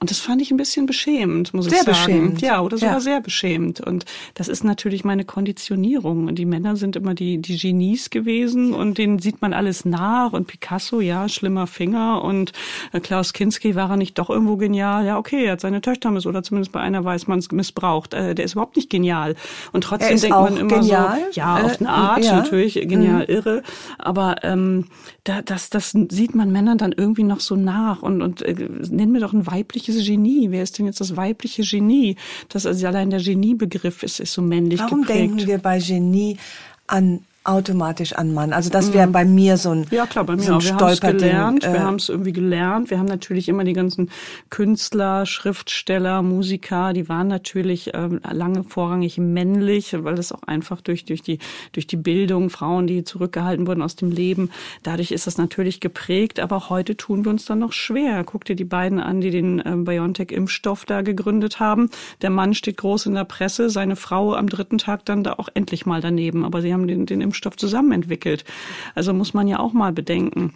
Und 0.00 0.10
das 0.10 0.18
fand 0.18 0.42
ich 0.42 0.50
ein 0.50 0.56
bisschen 0.56 0.86
beschämend, 0.86 1.54
muss 1.54 1.66
sehr 1.66 1.78
ich 1.78 1.84
sagen. 1.84 1.94
Sehr 1.94 2.04
beschämend. 2.06 2.40
Ja, 2.42 2.60
oder 2.60 2.76
sogar 2.76 2.94
ja. 2.94 3.00
sehr 3.00 3.20
beschämend. 3.20 3.80
Und 3.80 4.04
das 4.34 4.48
ist 4.48 4.64
natürlich 4.64 5.04
meine 5.04 5.24
Konditionierung. 5.24 6.26
Und 6.26 6.34
die 6.34 6.46
Männer 6.46 6.74
sind 6.74 6.96
immer 6.96 7.14
die, 7.14 7.38
die 7.38 7.56
Genies 7.56 8.10
gewesen 8.10 8.74
und 8.74 8.98
denen 8.98 9.20
sieht 9.20 9.40
man 9.40 9.52
alles 9.52 9.84
nach. 9.84 10.32
Und 10.32 10.48
Picasso, 10.48 11.00
ja, 11.00 11.28
schlimmer 11.28 11.68
Finger. 11.68 12.22
Und 12.24 12.52
äh, 12.92 12.98
Klaus 12.98 13.32
Kinski 13.32 13.76
war 13.76 13.90
er 13.90 13.96
nicht 13.96 14.18
doch 14.18 14.30
irgendwo 14.30 14.56
genial. 14.56 15.06
Ja, 15.06 15.16
okay, 15.16 15.44
er 15.44 15.52
hat 15.52 15.60
seine 15.60 15.80
Töchter 15.80 16.10
miss 16.10 16.26
oder 16.26 16.42
zumindest 16.42 16.72
bei 16.72 16.80
einer 16.80 17.04
weiß 17.04 17.28
man 17.28 17.38
es 17.38 17.50
missbraucht. 17.52 18.14
Äh, 18.14 18.34
der 18.34 18.44
ist 18.44 18.52
überhaupt 18.54 18.76
nicht 18.76 18.90
genial. 18.90 19.36
Und 19.72 19.84
trotzdem 19.84 20.20
denkt 20.20 20.36
man 20.36 20.56
immer 20.56 20.80
genial? 20.80 21.18
so, 21.30 21.40
ja, 21.40 21.62
auf 21.62 21.80
eine 21.80 21.88
Art, 21.88 22.24
ja. 22.24 22.36
natürlich, 22.36 22.74
genial, 22.74 23.26
mhm. 23.28 23.34
irre. 23.34 23.62
Aber 23.98 24.42
ähm, 24.42 24.86
da, 25.22 25.40
das, 25.40 25.70
das 25.70 25.92
sieht 26.08 26.34
man 26.34 26.50
Männern 26.50 26.78
dann 26.78 26.92
irgendwie 26.92 27.22
noch 27.22 27.40
so 27.40 27.54
nach. 27.54 28.02
Und, 28.02 28.22
und 28.22 28.42
äh, 28.42 28.54
nennen 28.90 29.14
wir 29.14 29.20
doch 29.20 29.32
ein 29.32 29.46
weibliches 29.46 29.83
weibliches 29.84 30.06
Genie? 30.06 30.50
Wer 30.50 30.62
ist 30.62 30.78
denn 30.78 30.86
jetzt 30.86 31.00
das 31.00 31.16
weibliche 31.16 31.62
Genie? 31.62 32.16
Das 32.48 32.66
also 32.66 32.86
allein 32.86 33.10
der 33.10 33.22
Geniebegriff 33.22 34.02
ist, 34.02 34.20
ist 34.20 34.32
so 34.32 34.42
männlich 34.42 34.80
Warum 34.80 35.02
geprägt. 35.02 35.20
Warum 35.20 35.36
denken 35.36 35.46
wir 35.48 35.58
bei 35.58 35.78
Genie 35.78 36.36
an 36.86 37.20
automatisch 37.44 38.14
an 38.14 38.32
Mann. 38.32 38.54
Also 38.54 38.70
das 38.70 38.94
wäre 38.94 39.06
mhm. 39.06 39.12
bei 39.12 39.24
mir 39.26 39.58
so 39.58 39.70
ein 39.70 39.86
Ja 39.90 40.06
klar, 40.06 40.24
bei 40.24 40.34
mir 40.34 40.42
so 40.42 40.54
auch. 40.54 40.62
Wir 40.62 40.74
haben 40.74 40.88
es 40.88 41.00
gelernt, 41.00 41.64
äh, 41.64 41.72
wir 41.74 41.82
haben 41.82 41.96
es 41.96 42.08
irgendwie 42.08 42.32
gelernt. 42.32 42.90
Wir 42.90 42.98
haben 42.98 43.06
natürlich 43.06 43.50
immer 43.50 43.64
die 43.64 43.74
ganzen 43.74 44.10
Künstler, 44.48 45.26
Schriftsteller, 45.26 46.22
Musiker, 46.22 46.94
die 46.94 47.08
waren 47.08 47.28
natürlich 47.28 47.90
ähm, 47.92 48.20
lange 48.30 48.64
vorrangig 48.64 49.18
männlich, 49.18 49.94
weil 50.04 50.14
das 50.14 50.32
auch 50.32 50.42
einfach 50.44 50.80
durch, 50.80 51.04
durch, 51.04 51.20
die, 51.20 51.38
durch 51.72 51.86
die 51.86 51.96
Bildung, 51.96 52.48
Frauen, 52.48 52.86
die 52.86 53.04
zurückgehalten 53.04 53.66
wurden 53.66 53.82
aus 53.82 53.94
dem 53.94 54.10
Leben, 54.10 54.50
dadurch 54.82 55.10
ist 55.10 55.26
das 55.26 55.36
natürlich 55.36 55.80
geprägt. 55.80 56.40
Aber 56.40 56.70
heute 56.70 56.96
tun 56.96 57.24
wir 57.24 57.30
uns 57.30 57.44
dann 57.44 57.58
noch 57.58 57.72
schwer. 57.72 58.24
Guck 58.24 58.46
dir 58.46 58.56
die 58.56 58.64
beiden 58.64 59.00
an, 59.00 59.20
die 59.20 59.30
den 59.30 59.62
ähm, 59.66 59.84
BioNTech-Impfstoff 59.84 60.86
da 60.86 61.02
gegründet 61.02 61.60
haben. 61.60 61.90
Der 62.22 62.30
Mann 62.30 62.54
steht 62.54 62.78
groß 62.78 63.04
in 63.04 63.14
der 63.14 63.24
Presse, 63.24 63.68
seine 63.68 63.96
Frau 63.96 64.34
am 64.34 64.48
dritten 64.48 64.78
Tag 64.78 65.04
dann 65.04 65.22
da 65.22 65.34
auch 65.34 65.50
endlich 65.52 65.84
mal 65.84 66.00
daneben. 66.00 66.46
Aber 66.46 66.62
sie 66.62 66.72
haben 66.72 66.86
den, 66.88 67.04
den 67.04 67.20
Impfstoff 67.20 67.33
zusammen 67.34 67.92
entwickelt. 67.92 68.44
Also 68.94 69.12
muss 69.12 69.34
man 69.34 69.48
ja 69.48 69.58
auch 69.58 69.72
mal 69.72 69.92
bedenken. 69.92 70.54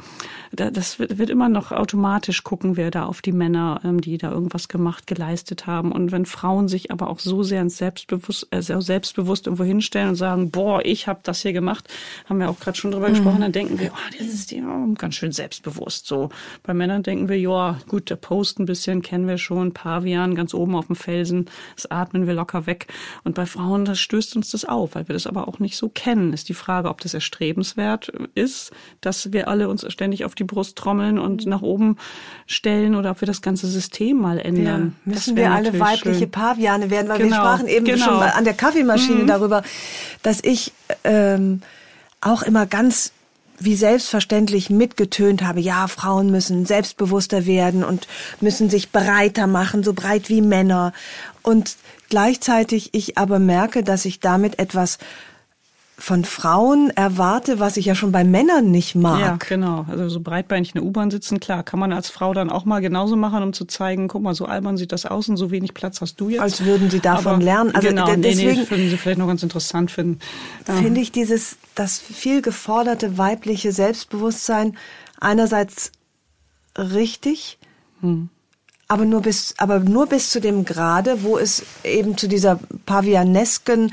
Das 0.53 0.99
wird 0.99 1.31
immer 1.31 1.49
noch 1.49 1.73
automatisch 1.73 2.45
gucken, 2.45 2.77
wer 2.77 2.91
da 2.91 3.05
auf 3.05 3.21
die 3.23 3.33
Männer, 3.33 3.81
ähm, 3.85 4.01
die 4.01 4.19
da 4.19 4.31
irgendwas 4.31 4.69
gemacht, 4.69 5.07
geleistet 5.07 5.67
haben. 5.67 5.93
Und 5.93 6.12
wenn 6.12 6.27
Frauen 6.27 6.69
sich 6.69 6.91
aber 6.91 7.11
auch 7.11 7.19
so 7.19 7.43
sehr 7.43 7.61
ins 7.61 7.77
Selbstbewusst, 7.77 8.49
äh, 8.51 8.62
selbstbewusst 8.62 9.47
irgendwo 9.47 9.64
hinstellen 9.64 10.11
und 10.11 10.17
sagen, 10.17 10.51
boah, 10.51 10.85
ich 10.85 11.07
habe 11.07 11.21
das 11.23 11.43
hier 11.43 11.53
gemacht, 11.53 11.88
haben 12.29 12.41
wir 12.41 12.49
auch 12.49 12.59
gerade 12.59 12.77
schon 12.77 12.93
drüber 12.93 13.09
mhm. 13.09 13.14
gesprochen, 13.14 13.41
dann 13.41 13.53
denken 13.53 13.79
wir, 13.79 13.91
oh, 13.93 14.17
das 14.19 14.29
ist 14.29 14.51
die 14.51 14.62
oh, 14.62 14.95
ganz 14.95 15.14
schön 15.17 15.33
selbstbewusst. 15.33 16.07
So 16.07 16.31
bei 16.62 16.75
Männern 16.75 17.03
denken 17.03 17.29
wir, 17.29 17.38
ja, 17.38 17.79
gut, 17.88 18.11
der 18.11 18.17
Post 18.17 18.59
ein 18.59 18.67
bisschen 18.67 19.03
kennen 19.03 19.27
wir 19.27 19.38
schon, 19.38 19.73
Pavian 19.73 20.35
ganz 20.35 20.55
oben 20.55 20.75
auf 20.75 20.87
dem 20.87 20.97
Felsen, 20.97 21.47
das 21.75 21.91
atmen 21.91 22.27
wir 22.27 22.35
locker 22.35 22.67
weg. 22.67 22.87
Und 23.25 23.35
bei 23.35 23.47
Frauen, 23.47 23.85
das 23.85 24.01
stößt 24.01 24.37
uns 24.37 24.51
das 24.51 24.64
auf, 24.64 24.95
weil 24.95 25.09
wir 25.09 25.12
das 25.12 25.27
aber 25.27 25.49
auch 25.49 25.59
nicht 25.59 25.77
so 25.77 25.88
kennen. 25.88 26.33
Ist 26.33 26.49
die 26.49 26.55
Frage 26.55 26.68
Frage, 26.69 26.91
ob 26.91 27.01
das 27.01 27.15
erstrebenswert 27.15 28.13
ist, 28.35 28.73
dass 29.01 29.33
wir 29.33 29.49
alle 29.49 29.71
uns 29.71 29.91
ständig 29.91 30.27
auf 30.27 30.35
die 30.35 30.45
Brust 30.45 30.77
trommeln 30.77 31.19
und 31.19 31.47
nach 31.47 31.62
oben 31.62 31.97
stellen 32.47 32.95
oder 32.95 33.12
ob 33.12 33.23
wir 33.23 33.27
das 33.27 33.41
ganze 33.41 33.66
System 33.69 34.19
mal 34.19 34.39
ändern. 34.39 34.95
Ja, 35.07 35.12
müssen 35.14 35.35
wir 35.35 35.51
alle 35.51 35.81
weibliche 35.81 36.19
schön. 36.19 36.31
Paviane 36.31 36.91
werden, 36.91 37.09
weil 37.09 37.16
genau, 37.16 37.31
wir 37.31 37.37
sprachen 37.37 37.69
eben 37.69 37.87
genau. 37.87 38.05
schon 38.05 38.23
an 38.23 38.45
der 38.45 38.53
Kaffeemaschine 38.53 39.23
mhm. 39.23 39.27
darüber, 39.27 39.62
dass 40.23 40.45
ich 40.45 40.75
ähm, 41.05 41.62
auch 42.21 42.43
immer 42.43 42.66
ganz 42.66 43.12
wie 43.59 43.75
selbstverständlich 43.75 44.69
mitgetönt 44.69 45.43
habe, 45.43 45.61
ja, 45.61 45.89
Frauen 45.89 46.31
müssen 46.31 46.66
selbstbewusster 46.66 47.47
werden 47.47 47.83
und 47.83 48.07
müssen 48.43 48.69
sich 48.69 48.93
breiter 48.93 49.47
machen, 49.47 49.83
so 49.83 49.95
breit 49.95 50.29
wie 50.29 50.43
Männer. 50.43 50.93
Und 51.43 51.77
gleichzeitig 52.11 52.91
ich 52.93 53.16
aber 53.16 53.39
merke, 53.39 53.83
dass 53.83 54.05
ich 54.05 54.21
damit 54.21 54.59
etwas 54.59 54.99
von 56.01 56.24
Frauen 56.24 56.90
erwarte, 56.90 57.59
was 57.59 57.76
ich 57.76 57.86
ja 57.86 57.96
schon 57.96 58.12
bei 58.12 58.22
Männern 58.22 58.70
nicht 58.70 58.94
mag. 58.94 59.20
Ja, 59.20 59.36
genau. 59.36 59.84
Also 59.88 60.09
so 60.09 60.20
breitbeinig 60.20 60.68
in 60.68 60.80
der 60.80 60.84
U-Bahn 60.84 61.11
sitzen, 61.11 61.40
klar, 61.40 61.64
kann 61.64 61.80
man 61.80 61.92
als 61.92 62.09
Frau 62.09 62.32
dann 62.32 62.51
auch 62.51 62.64
mal 62.64 62.80
genauso 62.80 63.16
machen, 63.16 63.42
um 63.42 63.53
zu 63.53 63.64
zeigen, 63.64 64.07
guck 64.07 64.22
mal, 64.22 64.34
so 64.34 64.46
albern 64.46 64.76
sieht 64.76 64.92
das 64.92 65.07
aus 65.07 65.28
und 65.28 65.36
so 65.36 65.51
wenig 65.51 65.74
Platz 65.74 66.01
hast 66.01 66.20
du 66.20 66.30
jetzt. 66.30 66.40
Als 66.40 66.64
würden 66.64 66.88
sie 66.88 67.01
davon 67.01 67.34
Aber 67.34 67.42
lernen. 67.42 67.74
Also 67.74 67.88
genau, 67.88 68.07
deswegen 68.07 68.22
nee, 68.22 68.57
nee, 68.62 68.70
würden 68.70 68.90
sie 68.90 68.96
vielleicht 68.96 69.18
noch 69.18 69.26
ganz 69.26 69.42
interessant 69.42 69.90
finden. 69.90 70.20
Finde 70.64 71.01
ich 71.01 71.11
dieses, 71.11 71.57
das 71.74 71.99
viel 71.99 72.42
geforderte 72.42 73.18
weibliche 73.18 73.72
Selbstbewusstsein 73.72 74.76
einerseits 75.18 75.90
richtig, 76.76 77.59
hm 78.01 78.30
aber 78.89 79.05
nur 79.05 79.20
bis, 79.22 79.55
aber 79.59 79.80
nur 79.80 80.07
bis 80.07 80.30
zu 80.30 80.41
dem 80.41 80.64
Grade, 80.64 81.22
wo 81.22 81.39
es 81.39 81.62
eben 81.84 82.16
zu 82.16 82.26
dieser 82.26 82.59
pavianesken 82.86 83.93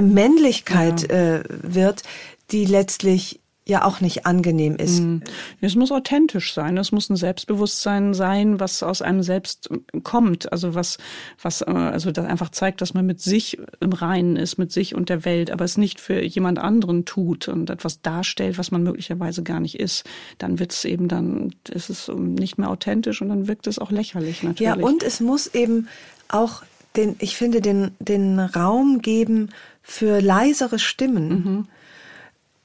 Männlichkeit 0.00 1.10
ja. 1.10 1.36
äh, 1.36 1.44
wird, 1.48 2.04
die 2.52 2.64
letztlich 2.64 3.40
ja 3.68 3.84
auch 3.84 4.00
nicht 4.00 4.26
angenehm 4.26 4.76
ist. 4.76 5.00
Mhm. 5.00 5.22
Es 5.60 5.74
muss 5.74 5.90
authentisch 5.90 6.54
sein. 6.54 6.76
Es 6.76 6.92
muss 6.92 7.10
ein 7.10 7.16
Selbstbewusstsein 7.16 8.14
sein, 8.14 8.60
was 8.60 8.84
aus 8.84 9.02
einem 9.02 9.24
selbst 9.24 9.68
kommt. 10.04 10.52
Also 10.52 10.76
was, 10.76 10.98
was, 11.42 11.62
äh, 11.62 11.70
also 11.70 12.12
das 12.12 12.26
einfach 12.26 12.50
zeigt, 12.50 12.80
dass 12.80 12.94
man 12.94 13.04
mit 13.04 13.20
sich 13.20 13.58
im 13.80 13.92
Reinen 13.92 14.36
ist, 14.36 14.56
mit 14.56 14.70
sich 14.70 14.94
und 14.94 15.08
der 15.08 15.24
Welt, 15.24 15.50
aber 15.50 15.64
es 15.64 15.76
nicht 15.76 15.98
für 15.98 16.22
jemand 16.22 16.60
anderen 16.60 17.04
tut 17.06 17.48
und 17.48 17.68
etwas 17.68 18.02
darstellt, 18.02 18.56
was 18.56 18.70
man 18.70 18.84
möglicherweise 18.84 19.42
gar 19.42 19.58
nicht 19.58 19.80
ist. 19.80 20.04
Dann 20.38 20.60
wird 20.60 20.72
es 20.72 20.84
eben 20.84 21.08
dann, 21.08 21.52
ist 21.68 21.90
es 21.90 22.08
nicht 22.08 22.58
mehr 22.58 22.70
authentisch 22.70 23.20
und 23.20 23.30
dann 23.30 23.48
wirkt 23.48 23.66
es 23.66 23.80
auch 23.80 23.90
lächerlich 23.90 24.44
natürlich. 24.44 24.60
Ja, 24.60 24.74
und 24.74 25.02
es 25.02 25.18
muss 25.18 25.48
eben 25.48 25.88
auch 26.28 26.62
den, 26.94 27.16
ich 27.18 27.36
finde, 27.36 27.60
den, 27.60 27.90
den 27.98 28.38
Raum 28.38 29.02
geben 29.02 29.50
für 29.82 30.20
leisere 30.20 30.78
Stimmen. 30.78 31.28
Mhm. 31.28 31.68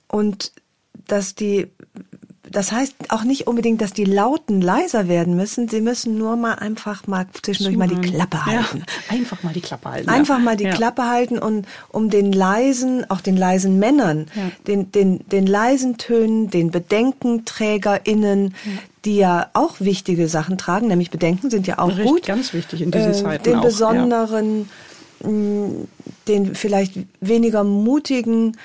Und 0.07 0.51
dass 1.07 1.35
die, 1.35 1.67
das 2.49 2.71
heißt 2.71 2.95
auch 3.09 3.23
nicht 3.23 3.47
unbedingt, 3.47 3.81
dass 3.81 3.93
die 3.93 4.05
Lauten 4.05 4.61
leiser 4.61 5.07
werden 5.07 5.35
müssen. 5.35 5.69
Sie 5.69 5.81
müssen 5.81 6.17
nur 6.17 6.35
mal 6.35 6.55
einfach 6.55 7.07
mal 7.07 7.25
zwischendurch 7.41 7.77
mal 7.77 7.87
die 7.87 8.01
Klappe 8.01 8.45
halten. 8.45 8.83
Ja, 9.09 9.15
einfach 9.15 9.43
mal 9.43 9.53
die 9.53 9.61
Klappe 9.61 9.89
halten. 9.89 10.09
Einfach 10.09 10.37
ja. 10.37 10.43
mal 10.43 10.57
die 10.57 10.65
ja. 10.65 10.73
Klappe 10.73 11.03
halten 11.03 11.39
und 11.39 11.67
um 11.89 12.09
den 12.09 12.31
leisen, 12.33 13.09
auch 13.09 13.21
den 13.21 13.37
leisen 13.37 13.79
Männern, 13.79 14.27
den, 14.67 14.91
den, 14.91 15.27
den 15.29 15.47
leisen 15.47 15.97
Tönen, 15.97 16.49
den 16.49 16.71
BedenkenträgerInnen, 16.71 18.53
die 19.05 19.17
ja 19.17 19.49
auch 19.53 19.79
wichtige 19.79 20.27
Sachen 20.27 20.57
tragen, 20.57 20.87
nämlich 20.87 21.09
Bedenken 21.09 21.49
sind 21.49 21.67
ja 21.67 21.79
auch 21.79 21.89
Richtig, 21.89 22.05
gut. 22.05 22.25
Ganz 22.25 22.53
wichtig 22.53 22.81
in 22.81 22.91
diesen 22.91 23.11
äh, 23.11 23.13
Zeiten. 23.13 23.43
Den 23.43 23.55
auch, 23.57 23.63
besonderen, 23.63 24.69
mh, 25.23 25.87
den 26.27 26.55
vielleicht 26.55 26.93
weniger 27.19 27.63
mutigen, 27.63 28.57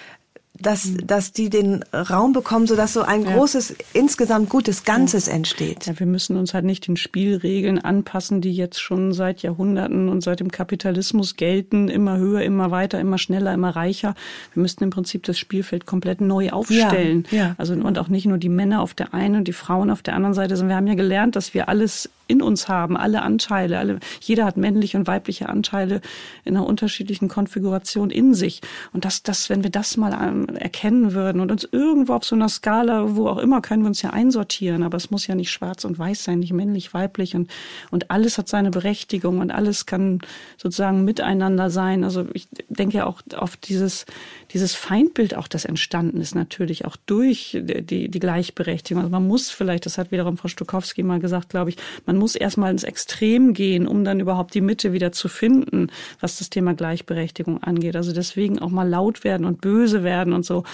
dass, 0.61 0.87
mhm. 0.87 1.07
dass 1.07 1.33
die 1.33 1.51
den 1.51 1.83
Raum 1.93 2.33
bekommen, 2.33 2.67
sodass 2.67 2.93
so 2.93 3.03
ein 3.03 3.25
ja. 3.25 3.35
großes, 3.35 3.77
insgesamt 3.93 4.49
gutes 4.49 4.85
Ganzes 4.85 5.27
ja. 5.27 5.35
entsteht. 5.35 5.87
Ja, 5.87 5.99
wir 5.99 6.07
müssen 6.07 6.37
uns 6.37 6.55
halt 6.55 6.65
nicht 6.65 6.87
den 6.87 6.97
Spielregeln 6.97 7.79
anpassen, 7.79 8.41
die 8.41 8.53
jetzt 8.53 8.81
schon 8.81 9.13
seit 9.13 9.43
Jahrhunderten 9.43 10.09
und 10.09 10.23
seit 10.23 10.41
dem 10.41 10.51
Kapitalismus 10.51 11.37
gelten, 11.37 11.89
immer 11.89 12.17
höher, 12.19 12.43
immer 12.43 12.71
weiter, 12.71 13.01
immer 13.01 13.19
schneller, 13.19 13.53
immer 13.53 13.71
reicher. 13.71 14.15
Wir 14.55 14.63
müssten 14.63 14.85
im 14.85 14.91
Prinzip 14.91 15.25
das 15.25 15.39
Spielfeld 15.39 15.87
komplett 15.87 16.21
neu 16.21 16.51
aufstellen. 16.51 17.25
Ja. 17.31 17.39
ja. 17.39 17.55
Also 17.59 17.75
und 17.75 17.99
auch 17.99 18.09
nicht 18.09 18.27
nur 18.27 18.39
die 18.39 18.49
Männer 18.49 18.81
auf 18.81 18.95
der 18.95 19.15
einen 19.15 19.37
und 19.37 19.49
die 19.49 19.53
Frauen 19.53 19.91
auf 19.91 20.03
der 20.03 20.15
anderen 20.15 20.35
Seite, 20.35 20.57
sondern 20.57 20.71
wir 20.71 20.77
haben 20.77 20.87
ja 20.87 20.95
gelernt, 20.95 21.37
dass 21.37 21.55
wir 21.55 21.69
alles 21.69 22.09
in 22.29 22.43
uns 22.43 22.69
haben, 22.69 22.97
alle 22.97 23.23
Anteile, 23.23 23.79
alle, 23.79 24.01
jeder 24.21 24.45
hat 24.45 24.57
männliche 24.57 24.99
und 24.99 25.07
weibliche 25.07 25.49
Anteile 25.49 26.01
in 26.45 26.57
einer 26.57 26.67
unterschiedlichen 26.67 27.29
Konfiguration 27.29 28.11
in 28.11 28.35
sich. 28.35 28.61
Und 28.93 29.05
das, 29.05 29.23
das, 29.23 29.49
wenn 29.49 29.63
wir 29.63 29.71
das 29.71 29.97
mal 29.97 30.13
erkennen 30.55 31.13
würden 31.13 31.41
und 31.41 31.51
uns 31.51 31.69
irgendwo 31.71 32.15
auf 32.15 32.25
so 32.25 32.37
einer 32.37 32.49
Skala, 32.49 33.17
wo 33.17 33.29
auch 33.29 33.39
immer, 33.39 33.61
können 33.61 33.83
wir 33.83 33.89
uns 33.89 34.03
ja 34.03 34.11
einsortieren, 34.11 34.83
aber 34.83 34.97
es 34.97 35.11
muss 35.11 35.27
ja 35.27 35.35
nicht 35.35 35.51
schwarz 35.51 35.85
und 35.85 35.99
weiß 35.99 36.25
sein, 36.25 36.39
nicht 36.39 36.53
männlich, 36.53 36.95
weiblich 36.95 37.35
und, 37.35 37.51
und 37.91 38.11
alles 38.11 38.39
hat 38.39 38.49
seine 38.49 38.71
Berechtigung 38.71 39.39
und 39.39 39.51
alles 39.51 39.87
kann 39.87 40.21
sozusagen 40.57 41.05
miteinander 41.05 41.71
sein. 41.71 42.05
Also 42.05 42.27
ich 42.33 42.49
denke 42.69 42.99
ja 42.99 43.07
auch 43.07 43.23
auf 43.37 43.57
dieses, 43.57 44.07
dieses 44.53 44.75
Feindbild 44.75 45.37
auch, 45.37 45.49
das 45.49 45.65
entstanden 45.65 46.21
ist, 46.21 46.35
natürlich 46.35 46.85
auch 46.85 46.97
durch 47.07 47.59
die, 47.63 48.09
die 48.09 48.19
Gleichberechtigung. 48.19 49.03
Also 49.03 49.11
man 49.11 49.27
muss 49.27 49.51
vielleicht, 49.51 49.87
das 49.87 49.99
hat 49.99 50.13
wiederum 50.13 50.37
Frau 50.37 50.49
Stokowski 50.49 51.03
mal 51.03 51.21
gesagt, 51.21 51.49
glaube 51.49 51.71
ich, 51.71 51.77
man 52.07 52.17
muss 52.17 52.37
erstmal 52.37 52.71
ins 52.71 52.85
Extrem 52.85 53.55
gehen, 53.55 53.87
um 53.87 54.05
dann 54.05 54.21
überhaupt 54.21 54.55
die 54.55 54.61
Mitte 54.61 54.93
wieder 54.93 55.13
zu 55.13 55.29
finden, 55.29 55.89
was 56.21 56.39
das 56.39 56.51
Thema 56.51 56.75
Gleichberechtigung 56.75 57.63
angeht. 57.63 57.97
Also 57.97 58.13
deswegen 58.13 58.59
auch 58.59 58.71
mal 58.71 58.89
laut 58.89 59.25
werden 59.25 59.47
und 59.47 59.61
böse 59.61 60.03
werden 60.03 60.33
und 60.33 60.45
so 60.45 60.65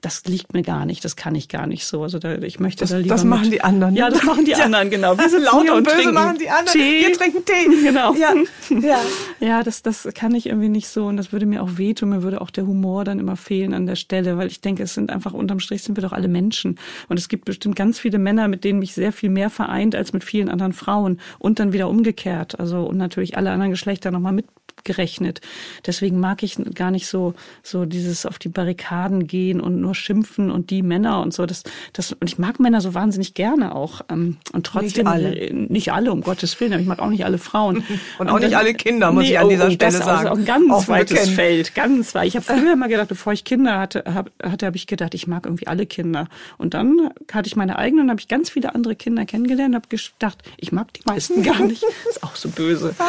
das 0.00 0.24
liegt 0.26 0.54
mir 0.54 0.62
gar 0.62 0.86
nicht, 0.86 1.04
das 1.04 1.16
kann 1.16 1.34
ich 1.34 1.48
gar 1.48 1.66
nicht 1.66 1.84
so. 1.84 2.02
Also 2.04 2.20
da, 2.20 2.36
ich 2.36 2.60
möchte 2.60 2.80
das, 2.80 2.90
da 2.90 2.98
lieber 2.98 3.14
Das 3.14 3.24
machen 3.24 3.44
mit, 3.44 3.54
die 3.54 3.62
anderen. 3.62 3.96
Ja, 3.96 4.08
das 4.10 4.22
machen 4.22 4.44
die 4.44 4.50
ja. 4.52 4.58
anderen, 4.58 4.90
genau. 4.90 5.18
Wir 5.18 5.28
sind 5.28 5.42
laut 5.42 5.68
und, 5.68 5.84
böse 5.84 6.12
machen 6.12 6.38
die 6.38 6.48
anderen. 6.48 6.78
Tee. 6.78 7.06
Wir 7.06 7.12
trinken 7.12 7.44
Tee. 7.44 7.54
Genau. 7.88 8.14
Ja, 8.14 8.34
ja. 8.70 9.00
ja 9.40 9.62
das, 9.62 9.82
das 9.82 10.08
kann 10.14 10.34
ich 10.34 10.46
irgendwie 10.46 10.68
nicht 10.68 10.88
so 10.88 11.06
und 11.06 11.16
das 11.16 11.32
würde 11.32 11.46
mir 11.46 11.62
auch 11.62 11.78
wehtun. 11.78 12.10
Mir 12.10 12.22
würde 12.22 12.40
auch 12.40 12.50
der 12.50 12.66
Humor 12.66 13.04
dann 13.04 13.17
immer 13.18 13.36
fehlen 13.36 13.74
an 13.74 13.86
der 13.86 13.96
Stelle, 13.96 14.36
weil 14.36 14.48
ich 14.48 14.60
denke, 14.60 14.82
es 14.82 14.94
sind 14.94 15.10
einfach 15.10 15.34
unterm 15.34 15.60
Strich 15.60 15.82
sind 15.82 15.96
wir 15.96 16.02
doch 16.02 16.12
alle 16.12 16.28
Menschen. 16.28 16.78
Und 17.08 17.18
es 17.18 17.28
gibt 17.28 17.44
bestimmt 17.44 17.76
ganz 17.76 17.98
viele 17.98 18.18
Männer, 18.18 18.48
mit 18.48 18.64
denen 18.64 18.78
mich 18.78 18.94
sehr 18.94 19.12
viel 19.12 19.30
mehr 19.30 19.50
vereint 19.50 19.94
als 19.94 20.12
mit 20.12 20.24
vielen 20.24 20.48
anderen 20.48 20.72
Frauen 20.72 21.20
und 21.38 21.58
dann 21.58 21.72
wieder 21.72 21.88
umgekehrt. 21.88 22.58
Also 22.58 22.84
und 22.84 22.96
natürlich 22.96 23.36
alle 23.36 23.50
anderen 23.50 23.70
Geschlechter 23.70 24.10
nochmal 24.10 24.32
mit 24.32 24.46
gerechnet. 24.84 25.40
Deswegen 25.86 26.20
mag 26.20 26.42
ich 26.42 26.56
gar 26.74 26.90
nicht 26.90 27.06
so, 27.06 27.34
so 27.62 27.84
dieses 27.84 28.26
auf 28.26 28.38
die 28.38 28.48
Barrikaden 28.48 29.26
gehen 29.26 29.60
und 29.60 29.80
nur 29.80 29.94
schimpfen 29.94 30.50
und 30.50 30.70
die 30.70 30.82
Männer 30.82 31.20
und 31.20 31.32
so. 31.34 31.46
Das, 31.46 31.62
das, 31.92 32.12
und 32.12 32.28
ich 32.28 32.38
mag 32.38 32.60
Männer 32.60 32.80
so 32.80 32.94
wahnsinnig 32.94 33.34
gerne 33.34 33.74
auch. 33.74 34.02
Ähm, 34.10 34.36
und 34.52 34.66
trotzdem, 34.66 35.04
nicht 35.04 35.06
alle, 35.06 35.54
nicht 35.54 35.92
alle 35.92 36.12
um 36.12 36.22
Gottes 36.22 36.58
Willen, 36.60 36.72
aber 36.72 36.82
ich 36.82 36.88
mag 36.88 36.98
auch 36.98 37.10
nicht 37.10 37.24
alle 37.24 37.38
Frauen. 37.38 37.84
und 38.18 38.28
auch 38.28 38.34
und, 38.34 38.42
nicht 38.42 38.56
alle 38.56 38.74
Kinder, 38.74 39.12
muss 39.12 39.24
nee, 39.24 39.30
ich 39.30 39.38
an 39.38 39.48
dieser 39.48 39.68
oh, 39.68 39.70
Stelle 39.70 39.92
das 39.92 40.04
sagen. 40.04 40.10
Das 40.10 40.24
ist 40.24 40.30
auch 40.30 40.38
ein 40.38 40.44
ganz 40.44 40.70
Offen 40.70 40.94
weites 40.94 41.18
bekennen. 41.18 41.34
Feld, 41.34 41.74
ganz 41.74 42.14
weit. 42.14 42.28
Ich 42.28 42.36
habe 42.36 42.44
früher 42.44 42.72
immer 42.72 42.88
gedacht, 42.88 43.08
bevor 43.08 43.32
ich 43.32 43.44
Kinder 43.44 43.78
hatte, 43.78 44.04
hab, 44.06 44.30
hatte, 44.42 44.66
habe 44.66 44.76
ich 44.76 44.86
gedacht, 44.86 45.14
ich 45.14 45.26
mag 45.26 45.46
irgendwie 45.46 45.66
alle 45.66 45.86
Kinder. 45.86 46.28
Und 46.56 46.74
dann 46.74 47.10
hatte 47.32 47.46
ich 47.46 47.56
meine 47.56 47.78
eigenen 47.78 48.04
und 48.04 48.10
habe 48.10 48.20
ich 48.20 48.28
ganz 48.28 48.50
viele 48.50 48.74
andere 48.74 48.96
Kinder 48.96 49.24
kennengelernt 49.24 49.74
und 49.74 49.82
habe 49.82 49.88
gedacht, 49.88 50.38
ich 50.56 50.72
mag 50.72 50.92
die 50.94 51.02
meisten 51.06 51.42
gar 51.48 51.60
nicht. 51.60 51.82
Das 51.82 52.16
ist 52.16 52.22
auch 52.22 52.36
so 52.36 52.48
böse. 52.48 52.94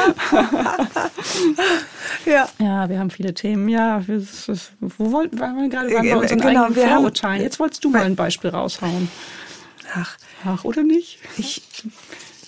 ja. 2.26 2.48
Ja, 2.60 2.90
wir 2.90 3.00
haben 3.00 3.10
viele 3.10 3.34
Themen. 3.34 3.68
Ja, 3.70 4.06
wir, 4.08 4.26
wo 4.80 5.12
wollten 5.12 5.38
wir 5.38 5.70
gerade 5.70 5.94
waren 5.94 6.04
wir 6.04 6.18
unseren 6.18 6.40
genau, 6.40 6.66
eigenen 6.66 6.88
Vorurteilen. 6.88 7.42
Jetzt 7.42 7.60
wolltest 7.60 7.84
du 7.84 7.90
mal 7.90 8.04
ein 8.04 8.16
Beispiel 8.16 8.50
raushauen. 8.50 9.10
Ach, 9.96 10.18
Ach 10.46 10.64
oder 10.64 10.84
nicht? 10.84 11.20
Ich, 11.38 11.62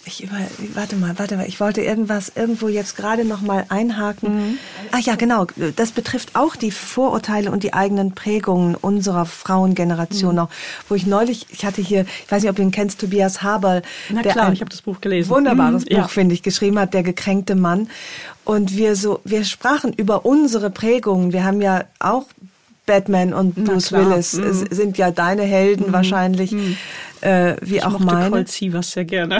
ich 0.06 0.24
über, 0.24 0.36
warte 0.74 0.96
mal, 0.96 1.18
warte 1.18 1.38
mal. 1.38 1.48
Ich 1.48 1.60
wollte 1.60 1.82
irgendwas 1.82 2.32
irgendwo 2.36 2.68
jetzt 2.68 2.96
gerade 2.96 3.26
noch 3.26 3.42
mal 3.42 3.66
einhaken. 3.70 4.36
Mhm. 4.36 4.58
Ach 4.92 5.00
ja, 5.00 5.16
genau. 5.16 5.48
Das 5.76 5.92
betrifft 5.92 6.36
auch 6.36 6.56
die 6.56 6.72
Vorurteile 6.72 7.52
und 7.52 7.64
die 7.64 7.74
eigenen 7.74 8.14
Prägungen 8.14 8.76
unserer 8.76 9.26
Frauengeneration 9.26 10.32
mhm. 10.32 10.36
noch. 10.36 10.50
Wo 10.90 10.96
ich 10.96 11.06
neulich, 11.06 11.48
ich 11.50 11.66
hatte 11.66 11.82
hier, 11.82 12.06
ich 12.26 12.32
weiß 12.32 12.42
nicht, 12.42 12.50
ob 12.50 12.56
du 12.56 12.62
ihn 12.64 12.72
kennst, 12.72 13.00
Tobias 13.00 13.44
Haberl. 13.44 13.82
Na 14.10 14.22
der 14.22 14.34
klar, 14.34 14.52
ich 14.54 14.62
habe 14.62 14.72
das 14.72 14.82
Buch 14.82 15.02
gelesen. 15.02 15.30
Wunderbares 15.30 15.86
mhm, 15.86 15.90
Buch, 15.90 15.98
ja. 15.98 16.08
finde 16.08 16.34
ich, 16.34 16.44
geschrieben 16.44 16.80
hat, 16.80 16.94
der 16.94 17.04
gekränkte 17.04 17.56
Mann. 17.56 17.90
Und 18.44 18.76
wir 18.76 18.96
so, 18.96 19.22
wir 19.24 19.44
sprachen 19.44 19.94
über 19.94 20.26
unsere 20.26 20.72
Prägungen. 20.72 21.32
Wir 21.32 21.44
haben 21.44 21.62
ja 21.62 21.84
auch 22.00 22.26
Batman 22.86 23.34
und 23.34 23.56
Bruce 23.56 23.92
Willis 23.92 24.34
mhm. 24.34 24.68
sind 24.72 24.98
ja 24.98 25.12
deine 25.12 25.44
Helden 25.44 25.88
mhm. 25.88 25.94
wahrscheinlich, 25.94 26.52
mhm. 26.52 26.78
Äh, 27.22 27.56
wie 27.62 27.78
ich 27.78 27.84
auch 27.86 28.00
meine. 28.00 28.32
Colt 28.32 28.50
Sievers 28.50 28.92
sehr 28.92 29.06
gerne. 29.06 29.40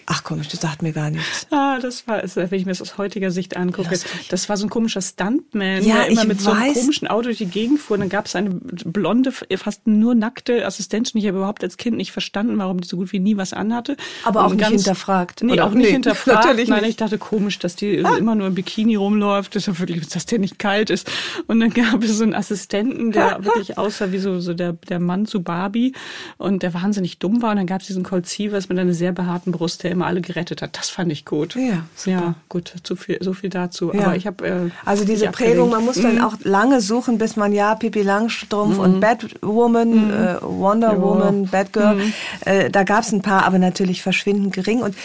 Ach 0.07 0.23
komisch, 0.23 0.47
das 0.49 0.61
sagt 0.61 0.81
mir 0.81 0.91
gar 0.93 1.09
nichts. 1.09 1.47
Ah, 1.51 1.79
das 1.79 2.07
war, 2.07 2.15
also, 2.17 2.41
wenn 2.41 2.53
ich 2.59 2.65
mir 2.65 2.71
das 2.71 2.81
aus 2.81 2.97
heutiger 2.97 3.31
Sicht 3.31 3.55
angucke, 3.55 3.89
Lustig. 3.91 4.27
das 4.29 4.49
war 4.49 4.57
so 4.57 4.65
ein 4.65 4.69
komischer 4.69 5.01
Stuntman, 5.01 5.83
Ja, 5.83 5.95
der 5.97 6.09
immer 6.09 6.25
mit 6.25 6.41
so 6.41 6.51
einem 6.51 6.69
weiß. 6.69 6.79
komischen 6.79 7.07
Auto 7.07 7.23
durch 7.23 7.37
die 7.37 7.45
Gegend 7.45 7.79
fuhr. 7.79 7.95
Und 7.95 8.01
dann 8.01 8.09
gab 8.09 8.25
es 8.25 8.35
eine 8.35 8.49
blonde, 8.51 9.31
fast 9.31 9.87
nur 9.87 10.15
nackte 10.15 10.65
Assistentin. 10.65 11.19
Ich 11.19 11.27
habe 11.27 11.37
überhaupt 11.37 11.63
als 11.63 11.77
Kind 11.77 11.97
nicht 11.97 12.11
verstanden, 12.11 12.57
warum 12.57 12.81
die 12.81 12.87
so 12.87 12.97
gut 12.97 13.11
wie 13.13 13.19
nie 13.19 13.37
was 13.37 13.53
anhatte. 13.53 13.95
Aber 14.23 14.45
auch 14.45 14.53
nicht 14.53 14.67
hinterfragt, 14.67 15.43
Nee, 15.43 15.53
oder? 15.53 15.65
auch 15.65 15.71
nicht 15.71 15.85
Nee, 15.87 15.91
hinterfragt. 15.93 16.45
natürlich 16.45 16.69
Nein, 16.69 16.81
nicht. 16.81 16.89
ich 16.91 16.95
dachte 16.97 17.17
komisch, 17.17 17.59
dass 17.59 17.75
die 17.75 17.95
immer 17.95 18.35
nur 18.35 18.47
im 18.47 18.55
Bikini 18.55 18.95
rumläuft. 18.95 19.55
Das 19.55 19.63
ist 19.63 19.67
ja 19.67 19.79
wirklich, 19.79 20.07
dass 20.09 20.25
der 20.25 20.39
nicht 20.39 20.59
kalt 20.59 20.89
ist. 20.89 21.09
Und 21.47 21.59
dann 21.59 21.69
gab 21.71 22.03
es 22.03 22.17
so 22.17 22.23
einen 22.23 22.33
Assistenten, 22.33 23.11
der 23.11 23.37
wirklich 23.43 23.77
aussah 23.77 24.11
wie 24.11 24.17
so, 24.19 24.39
so 24.39 24.53
der, 24.53 24.73
der 24.73 24.99
Mann 24.99 25.25
zu 25.25 25.41
Barbie 25.43 25.93
und 26.37 26.63
der 26.63 26.73
wahnsinnig 26.73 27.19
dumm 27.19 27.41
war. 27.41 27.51
Und 27.51 27.57
dann 27.57 27.67
gab 27.67 27.81
es 27.81 27.87
diesen 27.87 28.03
Colt 28.03 28.27
Sievers 28.27 28.67
mit 28.69 28.77
einer 28.79 28.93
sehr 28.93 29.11
behaarten 29.11 29.51
Brust, 29.51 29.83
der 29.83 29.90
immer 29.91 30.07
alle 30.07 30.21
gerettet 30.21 30.61
hat. 30.61 30.77
Das 30.77 30.89
fand 30.89 31.11
ich 31.11 31.25
gut. 31.25 31.55
Ja, 31.55 31.83
super. 31.95 32.11
Ja, 32.17 32.35
gut, 32.49 32.73
zu 32.83 32.95
viel, 32.95 33.17
so 33.21 33.33
viel 33.33 33.49
dazu. 33.49 33.91
Ja. 33.93 34.05
Aber 34.07 34.15
ich 34.15 34.25
habe 34.25 34.47
äh, 34.47 34.69
Also 34.85 35.05
diese 35.05 35.27
Prägung, 35.27 35.69
man 35.69 35.85
muss 35.85 36.01
dann 36.01 36.15
Mhm. 36.15 36.23
auch 36.23 36.35
lange 36.43 36.81
suchen, 36.81 37.17
bis 37.17 37.35
man 37.35 37.53
ja 37.53 37.75
Pippi 37.75 38.01
Langstrumpf 38.01 38.77
und 38.79 38.99
Batwoman, 38.99 40.09
äh, 40.11 40.35
Wonder 40.41 40.93
Ja. 40.93 41.01
Woman, 41.01 41.45
Batgirl, 41.47 42.01
äh, 42.45 42.69
da 42.69 42.83
gab 42.83 43.03
es 43.03 43.11
ein 43.11 43.21
paar, 43.21 43.45
aber 43.45 43.59
natürlich 43.59 44.01
verschwindend 44.01 44.53
gering. 44.53 44.81
Und 44.81 44.95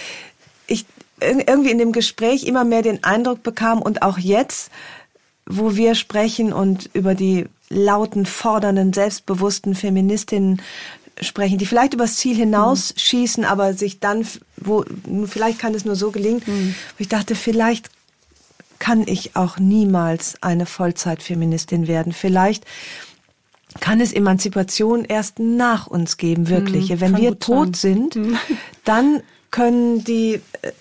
ich 0.66 0.86
ir- 1.20 1.46
irgendwie 1.48 1.70
in 1.70 1.78
dem 1.78 1.92
Gespräch 1.92 2.44
immer 2.44 2.64
mehr 2.64 2.82
den 2.82 3.02
Eindruck 3.04 3.42
bekam 3.42 3.82
und 3.82 4.02
auch 4.02 4.18
jetzt, 4.18 4.70
wo 5.46 5.76
wir 5.76 5.94
sprechen 5.94 6.52
und 6.52 6.90
über 6.92 7.14
die 7.14 7.46
lauten, 7.68 8.26
fordernden, 8.26 8.92
selbstbewussten 8.92 9.74
Feministinnen 9.74 10.62
sprechen, 11.20 11.58
die 11.58 11.66
vielleicht 11.66 11.94
übers 11.94 12.16
Ziel 12.16 12.36
hinausschießen, 12.36 13.44
aber 13.44 13.74
sich 13.74 14.00
dann, 14.00 14.26
wo 14.56 14.84
vielleicht 15.26 15.58
kann 15.58 15.74
es 15.74 15.84
nur 15.84 15.96
so 15.96 16.10
gelingen, 16.10 16.42
wo 16.46 17.02
ich 17.02 17.08
dachte, 17.08 17.34
vielleicht 17.34 17.90
kann 18.78 19.04
ich 19.06 19.36
auch 19.36 19.58
niemals 19.58 20.42
eine 20.42 20.66
Vollzeitfeministin 20.66 21.88
werden. 21.88 22.12
Vielleicht 22.12 22.64
kann 23.80 24.00
es 24.00 24.12
Emanzipation 24.12 25.04
erst 25.04 25.38
nach 25.38 25.86
uns 25.86 26.16
geben, 26.16 26.48
wirkliche. 26.48 27.00
Wenn 27.00 27.12
kann 27.12 27.22
wir 27.22 27.38
tot 27.38 27.76
sein. 27.76 28.10
sind, 28.12 28.38
dann 28.84 29.22
können 29.50 30.04
die, 30.04 30.40
äh, 30.62 30.72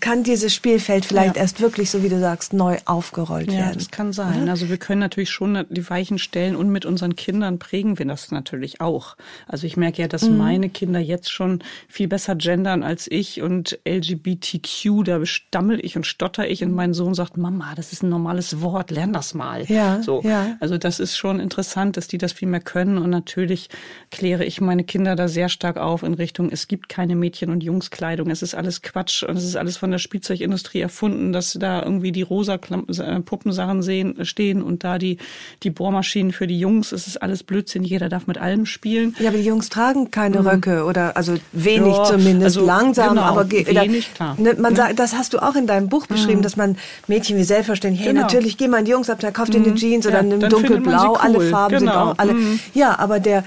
kann 0.00 0.22
dieses 0.22 0.54
Spielfeld 0.54 1.04
vielleicht 1.04 1.36
Ja. 1.36 1.42
erst 1.42 1.60
wirklich, 1.60 1.90
so 1.90 2.02
wie 2.02 2.08
du 2.08 2.18
sagst, 2.18 2.52
neu 2.52 2.78
aufgerollt 2.86 3.50
Ja, 3.50 3.58
werden. 3.58 3.74
das 3.74 3.90
kann 3.90 4.12
sein. 4.12 4.48
Also 4.48 4.68
wir 4.68 4.76
können 4.78 5.00
natürlich 5.00 5.30
schon 5.30 5.64
die 5.68 5.88
Weichen 5.90 6.18
stellen 6.18 6.56
und 6.56 6.70
mit 6.70 6.86
unseren 6.86 7.16
Kindern 7.16 7.58
prägen 7.58 7.98
wir 7.98 8.06
das 8.06 8.30
natürlich 8.30 8.80
auch. 8.80 9.16
Also 9.48 9.66
ich 9.66 9.76
merke 9.76 10.02
ja, 10.02 10.08
dass 10.08 10.28
Mhm. 10.28 10.38
meine 10.38 10.68
Kinder 10.70 11.00
jetzt 11.00 11.30
schon 11.30 11.62
viel 11.88 12.08
besser 12.08 12.34
gendern 12.36 12.82
als 12.82 13.06
ich 13.10 13.42
und 13.42 13.78
LGBTQ, 13.86 15.02
da 15.04 15.24
stammel 15.26 15.84
ich 15.84 15.96
und 15.96 16.06
stotter 16.06 16.48
ich 16.48 16.62
und 16.62 16.72
mein 16.72 16.94
Sohn 16.94 17.14
sagt, 17.14 17.36
Mama, 17.36 17.74
das 17.76 17.92
ist 17.92 18.02
ein 18.02 18.08
normales 18.08 18.60
Wort, 18.60 18.90
lern 18.90 19.12
das 19.12 19.34
mal. 19.34 19.64
Ja, 19.66 20.02
so. 20.02 20.22
ja. 20.22 20.56
Also 20.60 20.78
das 20.78 21.00
ist 21.00 21.16
schon 21.16 21.40
interessant, 21.40 21.96
dass 21.96 22.08
die 22.08 22.18
das 22.18 22.32
viel 22.32 22.48
mehr 22.48 22.60
können 22.60 22.98
und 22.98 23.10
natürlich 23.10 23.68
kläre 24.10 24.44
ich 24.44 24.60
meine 24.60 24.84
Kinder 24.84 25.16
da 25.16 25.28
sehr 25.28 25.48
stark 25.48 25.76
auf 25.76 26.02
in 26.02 26.14
Richtung, 26.14 26.50
es 26.50 26.68
gibt 26.68 26.88
keine 26.88 27.16
Mädchen- 27.16 27.50
und 27.50 27.62
Jungskleidung, 27.62 28.11
es 28.30 28.42
ist 28.42 28.54
alles 28.54 28.82
Quatsch 28.82 29.22
und 29.22 29.36
es 29.36 29.44
ist 29.44 29.56
alles 29.56 29.76
von 29.76 29.90
der 29.90 29.98
Spielzeugindustrie 29.98 30.80
erfunden, 30.80 31.32
dass 31.32 31.52
da 31.58 31.82
irgendwie 31.82 32.12
die 32.12 32.22
rosa 32.22 32.54
äh, 32.54 33.20
Puppensachen 33.20 33.82
sehen, 33.82 34.24
stehen 34.24 34.62
und 34.62 34.84
da 34.84 34.98
die, 34.98 35.18
die 35.62 35.70
Bohrmaschinen 35.70 36.32
für 36.32 36.46
die 36.46 36.58
Jungs, 36.58 36.92
es 36.92 37.06
ist 37.06 37.22
alles 37.22 37.42
Blödsinn, 37.42 37.84
jeder 37.84 38.08
darf 38.08 38.26
mit 38.26 38.38
allem 38.38 38.66
spielen. 38.66 39.14
Ja, 39.18 39.28
aber 39.28 39.38
die 39.38 39.44
Jungs 39.44 39.68
tragen 39.68 40.10
keine 40.10 40.44
Röcke 40.44 40.84
oder 40.84 41.16
also 41.16 41.34
wenig 41.52 41.96
Ja, 41.96 42.04
zumindest, 42.04 42.56
also 42.56 42.66
langsam, 42.66 43.10
genau, 43.14 43.22
aber 43.22 43.50
wenig, 43.50 44.12
klar. 44.14 44.36
Ne, 44.38 44.54
man 44.54 44.74
sagt, 44.76 44.98
das 44.98 45.14
hast 45.14 45.34
du 45.34 45.38
auch 45.38 45.54
in 45.56 45.66
deinem 45.66 45.88
Buch 45.88 46.06
beschrieben, 46.06 46.42
dass 46.42 46.56
man 46.56 46.76
Mädchen 47.08 47.36
wie 47.36 47.44
selbstverständlich, 47.44 48.04
hey, 48.04 48.12
Genau. 48.12 48.22
natürlich 48.22 48.56
geh 48.56 48.68
mal 48.68 48.78
in 48.80 48.84
die 48.84 48.90
Jungsabteilung, 48.92 49.34
kauf 49.34 49.48
dir 49.50 49.58
eine 49.60 49.74
Jeans 49.74 50.06
oder 50.06 50.22
Ja, 50.22 50.22
man 50.22 50.50
dunkelblau, 50.50 51.14
sie 51.14 51.20
alle 51.20 51.38
cool. 51.38 51.50
Farben 51.50 51.78
sind 51.78 51.88
Genau. 51.88 52.10
auch 52.10 52.18
alle. 52.18 52.34
Ja, 52.74 52.98
aber 52.98 53.20
der 53.20 53.44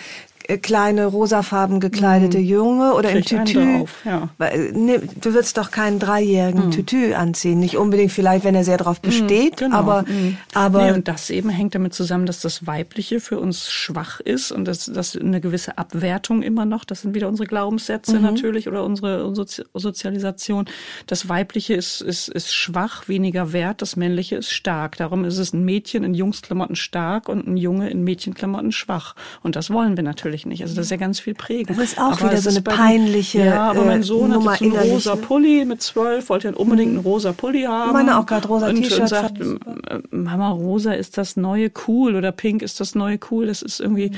kleine 0.61 1.05
rosafarben 1.05 1.79
gekleidete 1.79 2.37
Junge 2.39 2.93
oder 2.93 3.09
im 3.11 3.23
Kriegt 3.23 3.33
einen 3.33 3.45
Tütü. 3.45 3.85
ja. 4.05 4.29
Ne, 4.73 4.99
du 5.21 5.33
würdest 5.33 5.57
doch 5.57 5.71
keinen 5.71 5.99
dreijährigen 5.99 6.71
Tütü 6.71 7.13
anziehen. 7.13 7.59
Nicht 7.59 7.77
unbedingt 7.77 8.11
vielleicht, 8.11 8.43
wenn 8.45 8.55
er 8.55 8.63
sehr 8.63 8.77
drauf 8.77 9.01
besteht, 9.01 9.57
Genau. 9.57 9.75
aber, 9.75 10.03
Mhm. 10.03 10.37
aber 10.53 10.85
nee, 10.85 10.91
und 10.93 11.07
das 11.07 11.29
eben 11.29 11.49
hängt 11.49 11.75
damit 11.75 11.93
zusammen, 11.93 12.25
dass 12.25 12.39
das 12.41 12.67
Weibliche 12.67 13.19
für 13.19 13.39
uns 13.39 13.71
schwach 13.71 14.19
ist 14.19 14.51
und 14.51 14.65
dass 14.65 14.85
das 14.85 15.15
eine 15.15 15.41
gewisse 15.41 15.77
Abwertung 15.77 16.41
immer 16.41 16.65
noch, 16.65 16.83
das 16.85 17.01
sind 17.01 17.15
wieder 17.15 17.27
unsere 17.27 17.47
Glaubenssätze 17.47 18.19
natürlich 18.19 18.67
oder 18.67 18.83
unsere 18.83 19.33
Sozi 19.35 19.63
Sozialisation. 19.73 20.65
Das 21.07 21.29
Weibliche 21.29 21.73
ist, 21.73 22.01
ist, 22.01 22.27
ist 22.27 22.53
schwach, 22.53 23.07
weniger 23.07 23.53
wert, 23.53 23.81
das 23.81 23.95
Männliche 23.95 24.35
ist 24.35 24.51
stark. 24.51 24.97
Darum 24.97 25.23
ist 25.25 25.37
es 25.37 25.53
ein 25.53 25.63
Mädchen 25.63 26.03
in 26.03 26.13
Jungsklamotten 26.13 26.75
stark 26.75 27.29
und 27.29 27.47
ein 27.47 27.57
Junge 27.57 27.89
in 27.89 28.03
Mädchenklamotten 28.03 28.71
schwach. 28.71 29.15
Und 29.41 29.55
das 29.55 29.69
wollen 29.69 29.95
wir 29.95 30.03
natürlich 30.03 30.34
nicht. 30.45 30.61
Also 30.63 30.75
das 30.75 30.87
ist 30.87 30.91
ja 30.91 30.97
ganz 30.97 31.19
viel 31.21 31.33
prägen. 31.35 31.75
Das 31.77 31.91
ist 31.93 31.97
auch 31.97 32.11
Aber 32.19 32.29
wieder 32.31 32.37
so 32.37 32.49
eine 32.49 32.61
bei 32.61 32.73
peinliche, 32.73 33.45
Ja, 33.45 33.69
aber 33.71 33.83
äh, 33.83 33.85
mein 33.85 34.03
Sohn 34.03 34.31
Nummer 34.31 34.53
hat 34.53 34.61
jetzt 34.61 34.75
einen 34.75 34.91
rosa? 34.91 35.15
Pulli 35.15 35.63
mit 35.63 35.81
zwölf, 35.81 36.27
wollte 36.27 36.49
ja 36.49 36.53
unbedingt 36.55 36.89
einen 36.89 36.99
rosa 36.99 37.31
Pulli 37.31 37.61
haben. 37.63 37.93
Meine 37.93 38.17
auch 38.19 38.25
gerade 38.25 38.47
rosa 38.47 38.73
T-Shirt, 38.73 38.99
Und 38.99 39.07
sagt, 39.07 39.39
äh, 39.39 39.99
Mama, 40.11 40.49
rosa 40.49 40.91
ist 40.91 41.17
das 41.17 41.37
neue 41.37 41.71
cool 41.87 42.15
oder 42.15 42.31
pink 42.33 42.61
ist 42.61 42.79
das 42.81 42.95
neue 42.95 43.19
cool. 43.31 43.45
Das 43.47 43.61
ist 43.61 43.79
irgendwie, 43.79 44.09
Mhm. 44.09 44.15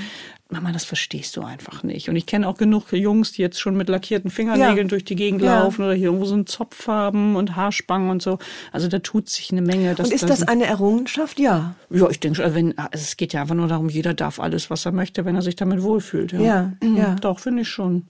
Mama, 0.50 0.72
das 0.72 0.86
verstehst 0.86 1.36
du 1.36 1.42
einfach 1.42 1.84
nicht. 1.84 2.08
Und 2.08 2.16
ich 2.16 2.26
kenne 2.26 2.48
auch 2.48 2.56
genug 2.58 2.94
Jungs, 2.94 3.34
die 3.34 3.42
jetzt 3.42 3.60
schon 3.60 3.76
mit 3.76 3.90
lackierten 3.90 4.32
Fingernägeln 4.32 4.78
Ja. 4.78 4.84
durch 4.86 5.04
die 5.04 5.16
Gegend 5.16 5.42
Ja. 5.42 5.60
laufen 5.64 5.84
oder 5.84 5.94
hier 5.94 6.06
irgendwo 6.06 6.24
so 6.26 6.36
einen 6.36 6.48
Zopf 6.48 6.88
haben 6.88 7.36
und 7.36 7.58
Haarspangen 7.58 8.10
und 8.10 8.22
so. 8.22 8.40
Also 8.72 8.88
da 8.88 9.00
tut 9.00 9.28
sich 9.28 9.52
eine 9.52 9.62
Menge. 9.62 9.96
und 9.98 10.12
ist 10.12 10.30
das 10.30 10.44
eine 10.44 10.66
Errungenschaft? 10.66 11.38
Ja. 11.40 11.76
ja, 11.90 12.10
ich 12.10 12.22
denke 12.22 12.38
schon, 12.42 12.56
wenn, 12.56 12.78
also 12.78 12.90
es 12.94 13.18
geht 13.18 13.34
ja 13.34 13.42
einfach 13.42 13.56
nur 13.56 13.68
darum, 13.68 13.90
jeder 13.90 14.14
darf 14.14 14.40
alles, 14.40 14.70
was 14.70 14.86
er 14.86 14.94
möchte, 14.94 15.26
wenn 15.26 15.36
er 15.36 15.42
sich 15.42 15.58
damit 15.58 15.84
wohlfühlt. 15.84 16.32
Ja, 16.32 16.40
Ja, 16.40 16.72
Mhm, 16.82 16.96
ja. 16.98 17.16
Doch, 17.16 17.40
finde 17.40 17.64
ich 17.64 17.68
schon. 17.70 18.08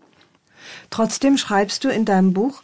Trotzdem 0.90 1.38
schreibst 1.38 1.84
du 1.84 1.90
in 1.90 2.06
deinem 2.06 2.34
Buch, 2.34 2.62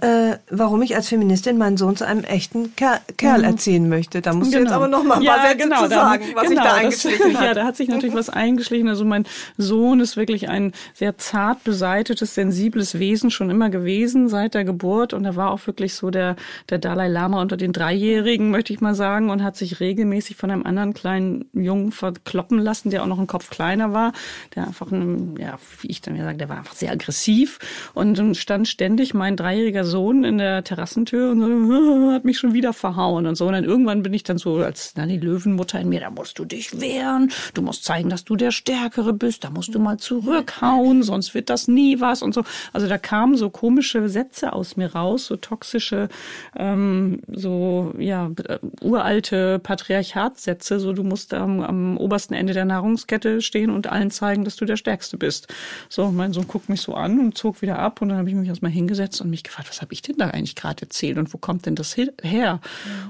äh, 0.00 0.36
warum 0.50 0.82
ich 0.82 0.96
als 0.96 1.08
Feministin 1.08 1.58
meinen 1.58 1.76
Sohn 1.76 1.96
zu 1.96 2.06
einem 2.06 2.24
echten 2.24 2.74
Ker 2.76 3.00
Kerl 3.16 3.44
erziehen 3.44 3.88
möchte. 3.88 4.22
Da 4.22 4.32
musst 4.32 4.52
du 4.54 4.58
jetzt 4.58 4.72
aber 4.72 4.88
noch 4.88 5.04
mal 5.04 5.18
ein 5.18 5.24
paar 5.24 5.48
Sätze 5.48 5.62
zu 5.68 5.68
da- 5.68 5.88
sagen, 5.88 6.24
was 6.34 6.48
sich 6.48 6.56
da 6.58 6.62
genau, 6.62 6.64
das- 6.64 6.74
eingeschlichen 6.74 7.38
hat. 7.38 7.44
Ja, 7.44 7.54
da 7.54 7.64
hat 7.64 7.76
sich 7.76 7.88
natürlich 7.88 8.14
was 8.14 8.30
eingeschlichen. 8.30 8.88
Also 8.88 9.04
mein 9.04 9.24
Sohn 9.56 10.00
ist 10.00 10.16
wirklich 10.16 10.48
ein 10.48 10.72
sehr 10.94 11.18
zart 11.18 11.62
beseitetes, 11.64 12.34
sensibles 12.34 12.98
Wesen 12.98 13.30
schon 13.30 13.50
immer 13.50 13.70
gewesen 13.70 14.28
seit 14.28 14.54
der 14.54 14.64
Geburt. 14.64 15.12
Und 15.12 15.24
er 15.24 15.36
war 15.36 15.50
auch 15.50 15.66
wirklich 15.66 15.94
so 15.94 16.10
der, 16.10 16.36
der 16.70 16.78
Dalai 16.78 17.08
Lama 17.08 17.40
unter 17.40 17.56
den 17.56 17.72
Dreijährigen, 17.72 18.50
möchte 18.50 18.72
ich 18.72 18.80
mal 18.80 18.94
sagen, 18.94 19.30
und 19.30 19.42
hat 19.44 19.56
sich 19.56 19.78
regelmäßig 19.80 20.36
von 20.36 20.50
einem 20.50 20.64
anderen 20.64 20.94
kleinen 20.94 21.44
Jungen 21.52 21.92
verkloppen 21.92 22.58
lassen, 22.58 22.90
der 22.90 23.02
auch 23.02 23.06
noch 23.06 23.18
einen 23.18 23.26
Kopf 23.26 23.50
kleiner 23.50 23.92
war, 23.92 24.12
der 24.54 24.66
einfach, 24.66 24.90
ein, 24.90 25.36
ja, 25.38 25.58
wie 25.80 25.88
ich 25.88 26.00
dann 26.00 26.14
wieder 26.14 26.24
sage, 26.24 26.38
der 26.38 26.48
war 26.48 26.58
einfach 26.58 26.74
sehr 26.74 26.92
aggressiv 26.92 27.58
und 27.94 28.16
stand 28.36 28.68
ständig 28.68 29.12
mein 29.14 29.36
dreijähriger 29.36 29.65
Sohn 29.84 30.24
in 30.24 30.38
der 30.38 30.64
Terrassentür 30.64 31.30
und 31.30 31.40
so, 31.40 32.12
hat 32.12 32.24
mich 32.24 32.38
schon 32.38 32.54
wieder 32.54 32.72
verhauen 32.72 33.26
und 33.26 33.34
so. 33.36 33.46
Und 33.46 33.52
dann 33.52 33.64
irgendwann 33.64 34.02
bin 34.02 34.12
ich 34.14 34.22
dann 34.22 34.38
so 34.38 34.56
als 34.56 34.92
na, 34.96 35.06
die 35.06 35.18
Löwenmutter 35.18 35.80
in 35.80 35.88
mir, 35.88 36.00
da 36.00 36.10
musst 36.10 36.38
du 36.38 36.44
dich 36.44 36.80
wehren, 36.80 37.30
du 37.54 37.62
musst 37.62 37.84
zeigen, 37.84 38.08
dass 38.08 38.24
du 38.24 38.36
der 38.36 38.50
Stärkere 38.50 39.12
bist, 39.12 39.44
da 39.44 39.50
musst 39.50 39.74
du 39.74 39.78
mal 39.78 39.98
zurückhauen, 39.98 41.02
sonst 41.02 41.34
wird 41.34 41.50
das 41.50 41.68
nie 41.68 42.00
was 42.00 42.22
und 42.22 42.34
so. 42.34 42.44
Also 42.72 42.88
da 42.88 42.98
kamen 42.98 43.36
so 43.36 43.50
komische 43.50 44.08
Sätze 44.08 44.52
aus 44.52 44.76
mir 44.76 44.92
raus, 44.92 45.26
so 45.26 45.36
toxische, 45.36 46.08
ähm, 46.56 47.20
so 47.28 47.94
ja 47.98 48.30
äh, 48.48 48.58
uralte 48.80 49.58
Patriarchatssätze, 49.58 50.80
so 50.80 50.92
du 50.92 51.04
musst 51.04 51.34
am, 51.34 51.60
am 51.60 51.96
obersten 51.96 52.34
Ende 52.34 52.52
der 52.52 52.64
Nahrungskette 52.64 53.40
stehen 53.40 53.70
und 53.70 53.86
allen 53.86 54.10
zeigen, 54.10 54.44
dass 54.44 54.56
du 54.56 54.64
der 54.64 54.76
Stärkste 54.76 55.16
bist. 55.16 55.48
So, 55.88 56.10
mein 56.10 56.32
Sohn 56.32 56.46
guckt 56.46 56.68
mich 56.68 56.80
so 56.80 56.94
an 56.94 57.18
und 57.18 57.36
zog 57.36 57.62
wieder 57.62 57.78
ab 57.78 58.02
und 58.02 58.08
dann 58.08 58.18
habe 58.18 58.28
ich 58.28 58.34
mich 58.34 58.48
erstmal 58.48 58.70
hingesetzt 58.70 59.20
und 59.20 59.30
mich 59.30 59.42
gefragt, 59.42 59.55
was 59.66 59.80
habe 59.80 59.92
ich 59.92 60.02
denn 60.02 60.16
da 60.18 60.28
eigentlich 60.28 60.56
gerade 60.56 60.82
erzählt 60.82 61.18
und 61.18 61.32
wo 61.32 61.38
kommt 61.38 61.66
denn 61.66 61.74
das 61.74 61.96
her? 61.96 62.60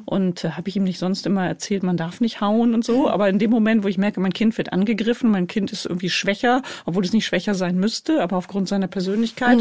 Und 0.05 0.45
äh, 0.45 0.51
habe 0.51 0.69
ich 0.69 0.77
ihm 0.77 0.85
nicht 0.85 0.99
sonst 0.99 1.27
immer 1.27 1.47
erzählt, 1.47 1.83
man 1.83 1.97
darf 1.97 2.21
nicht 2.21 2.41
hauen 2.41 2.75
und 2.75 2.85
so, 2.85 3.09
aber 3.17 3.29
in 3.29 3.39
dem 3.39 3.51
Moment, 3.51 3.85
wo 3.85 3.89
ich 3.89 3.99
merke, 3.99 4.21
mein 4.21 4.33
Kind 4.33 4.57
wird 4.59 4.73
angegriffen, 4.73 5.31
mein 5.31 5.47
Kind 5.47 5.73
ist 5.73 5.87
irgendwie 5.87 6.11
schwächer, 6.11 6.63
obwohl 6.85 7.05
es 7.05 7.13
nicht 7.13 7.27
schwächer 7.27 7.55
sein 7.55 7.77
müsste, 7.77 8.23
aber 8.23 8.37
aufgrund 8.37 8.69
seiner 8.69 8.87
Persönlichkeit, 8.87 9.59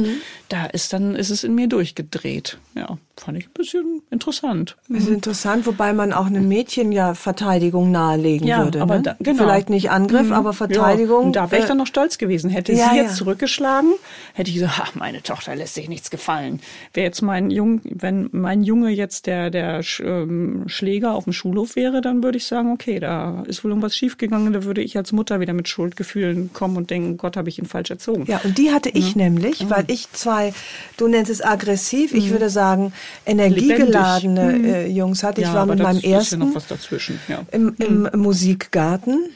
da 0.50 0.66
ist 0.66 0.94
dann 0.94 1.16
ist 1.16 1.30
es 1.30 1.44
in 1.44 1.56
mir 1.56 1.68
durchgedreht. 1.68 2.58
Ja, 2.76 2.98
fand 3.18 3.38
ich 3.38 3.48
ein 3.48 3.54
bisschen 3.54 4.02
interessant. 4.12 4.76
Das 4.90 5.04
ist 5.04 5.10
interessant, 5.10 5.66
wobei 5.66 5.94
man 5.94 6.12
auch 6.12 6.26
einem 6.26 6.48
Mädchen 6.48 6.92
ja 6.92 7.14
Verteidigung 7.14 7.92
nahelegen 7.92 8.48
Ja, 8.48 8.64
würde. 8.66 8.82
aber 8.82 8.98
ne? 8.98 9.02
da- 9.02 9.16
genau. 9.20 9.44
Vielleicht 9.44 9.70
nicht 9.70 9.90
Angriff, 9.90 10.32
aber 10.32 10.54
Verteidigung. 10.54 11.22
Ja, 11.22 11.26
und 11.28 11.36
da 11.36 11.52
wäre 11.52 11.60
ich 11.60 11.66
äh, 11.66 11.70
dann 11.70 11.78
noch 11.78 11.88
stolz 11.88 12.18
gewesen. 12.18 12.50
Hätte 12.50 12.74
ja, 12.74 12.90
sie 12.90 12.98
jetzt 12.98 13.16
zurückgeschlagen, 13.16 13.94
hätte 14.34 14.50
ich 14.50 14.56
gesagt, 14.56 14.74
ach, 14.82 14.96
meine 14.96 15.24
Tochter 15.24 15.56
lässt 15.56 15.76
sich 15.76 15.88
nichts 15.88 16.10
gefallen. 16.10 16.60
Wäre 16.94 17.06
jetzt 17.06 17.22
mein 17.22 17.52
Jung, 17.52 17.82
wenn 17.84 18.30
mein 18.32 18.64
Junge 18.64 18.90
jetzt 18.90 19.28
der, 19.28 19.50
der 19.50 19.82
ähm, 20.00 20.64
Schläger 20.68 21.14
auf 21.14 21.26
dem 21.26 21.34
Schulhof 21.34 21.76
wäre, 21.76 22.02
dann 22.02 22.24
würde 22.24 22.38
ich 22.38 22.46
sagen, 22.46 22.72
okay, 22.72 23.00
da 23.00 23.44
ist 23.48 23.64
wohl 23.64 23.72
irgendwas 23.72 23.96
schiefgegangen, 23.96 24.54
da 24.54 24.64
würde 24.64 24.82
ich 24.82 24.98
als 24.98 25.12
Mutter 25.12 25.40
wieder 25.40 25.54
mit 25.54 25.68
Schuldgefühlen 25.68 26.52
kommen 26.54 26.78
und 26.78 26.90
denken, 26.90 27.18
Gott, 27.18 27.38
habe 27.38 27.50
ich 27.50 27.60
ihn 27.60 27.66
falsch 27.66 27.90
erzogen. 27.90 28.26
Ja, 28.28 28.42
und 28.44 28.58
die 28.58 28.72
hatte 28.72 28.90
ich 28.90 29.16
mhm. 29.16 29.24
nämlich, 29.24 29.64
mhm. 29.64 29.70
weil 29.70 29.86
ich 29.88 30.12
zwei, 30.12 30.54
du 30.98 31.08
nennst 31.08 31.32
es 31.32 31.44
aggressiv, 31.44 32.14
ich 32.14 32.28
mhm. 32.28 32.32
würde 32.32 32.50
sagen 32.50 32.94
energiegeladene 33.26 34.44
mhm. 34.54 34.66
äh, 34.66 34.88
Jungs 34.88 35.24
hatte. 35.24 35.42
Ich 35.42 35.48
ja, 35.48 35.54
war 35.54 35.66
mit 35.66 35.80
meinem 35.80 36.02
ersten 36.02 36.40
ja 36.40 36.46
noch 36.46 36.56
was 36.56 36.68
dazwischen. 36.68 37.20
Ja. 37.28 37.42
Im, 37.52 37.76
im 37.80 38.04
mhm. 38.04 38.20
Musikgarten. 38.20 39.30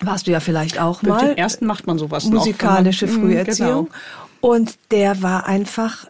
Warst 0.00 0.26
du 0.26 0.32
ja 0.32 0.40
vielleicht 0.40 0.80
auch 0.80 1.02
mit 1.02 1.10
mal. 1.10 1.22
Mit 1.22 1.36
dem 1.36 1.38
ersten 1.38 1.66
macht 1.66 1.86
man 1.86 1.98
sowas 1.98 2.24
Musikalische 2.24 3.06
noch, 3.06 3.14
Früherziehung. 3.14 3.86
Genau. 3.86 3.88
Und 4.40 4.76
der 4.90 5.22
war 5.22 5.46
einfach 5.46 6.06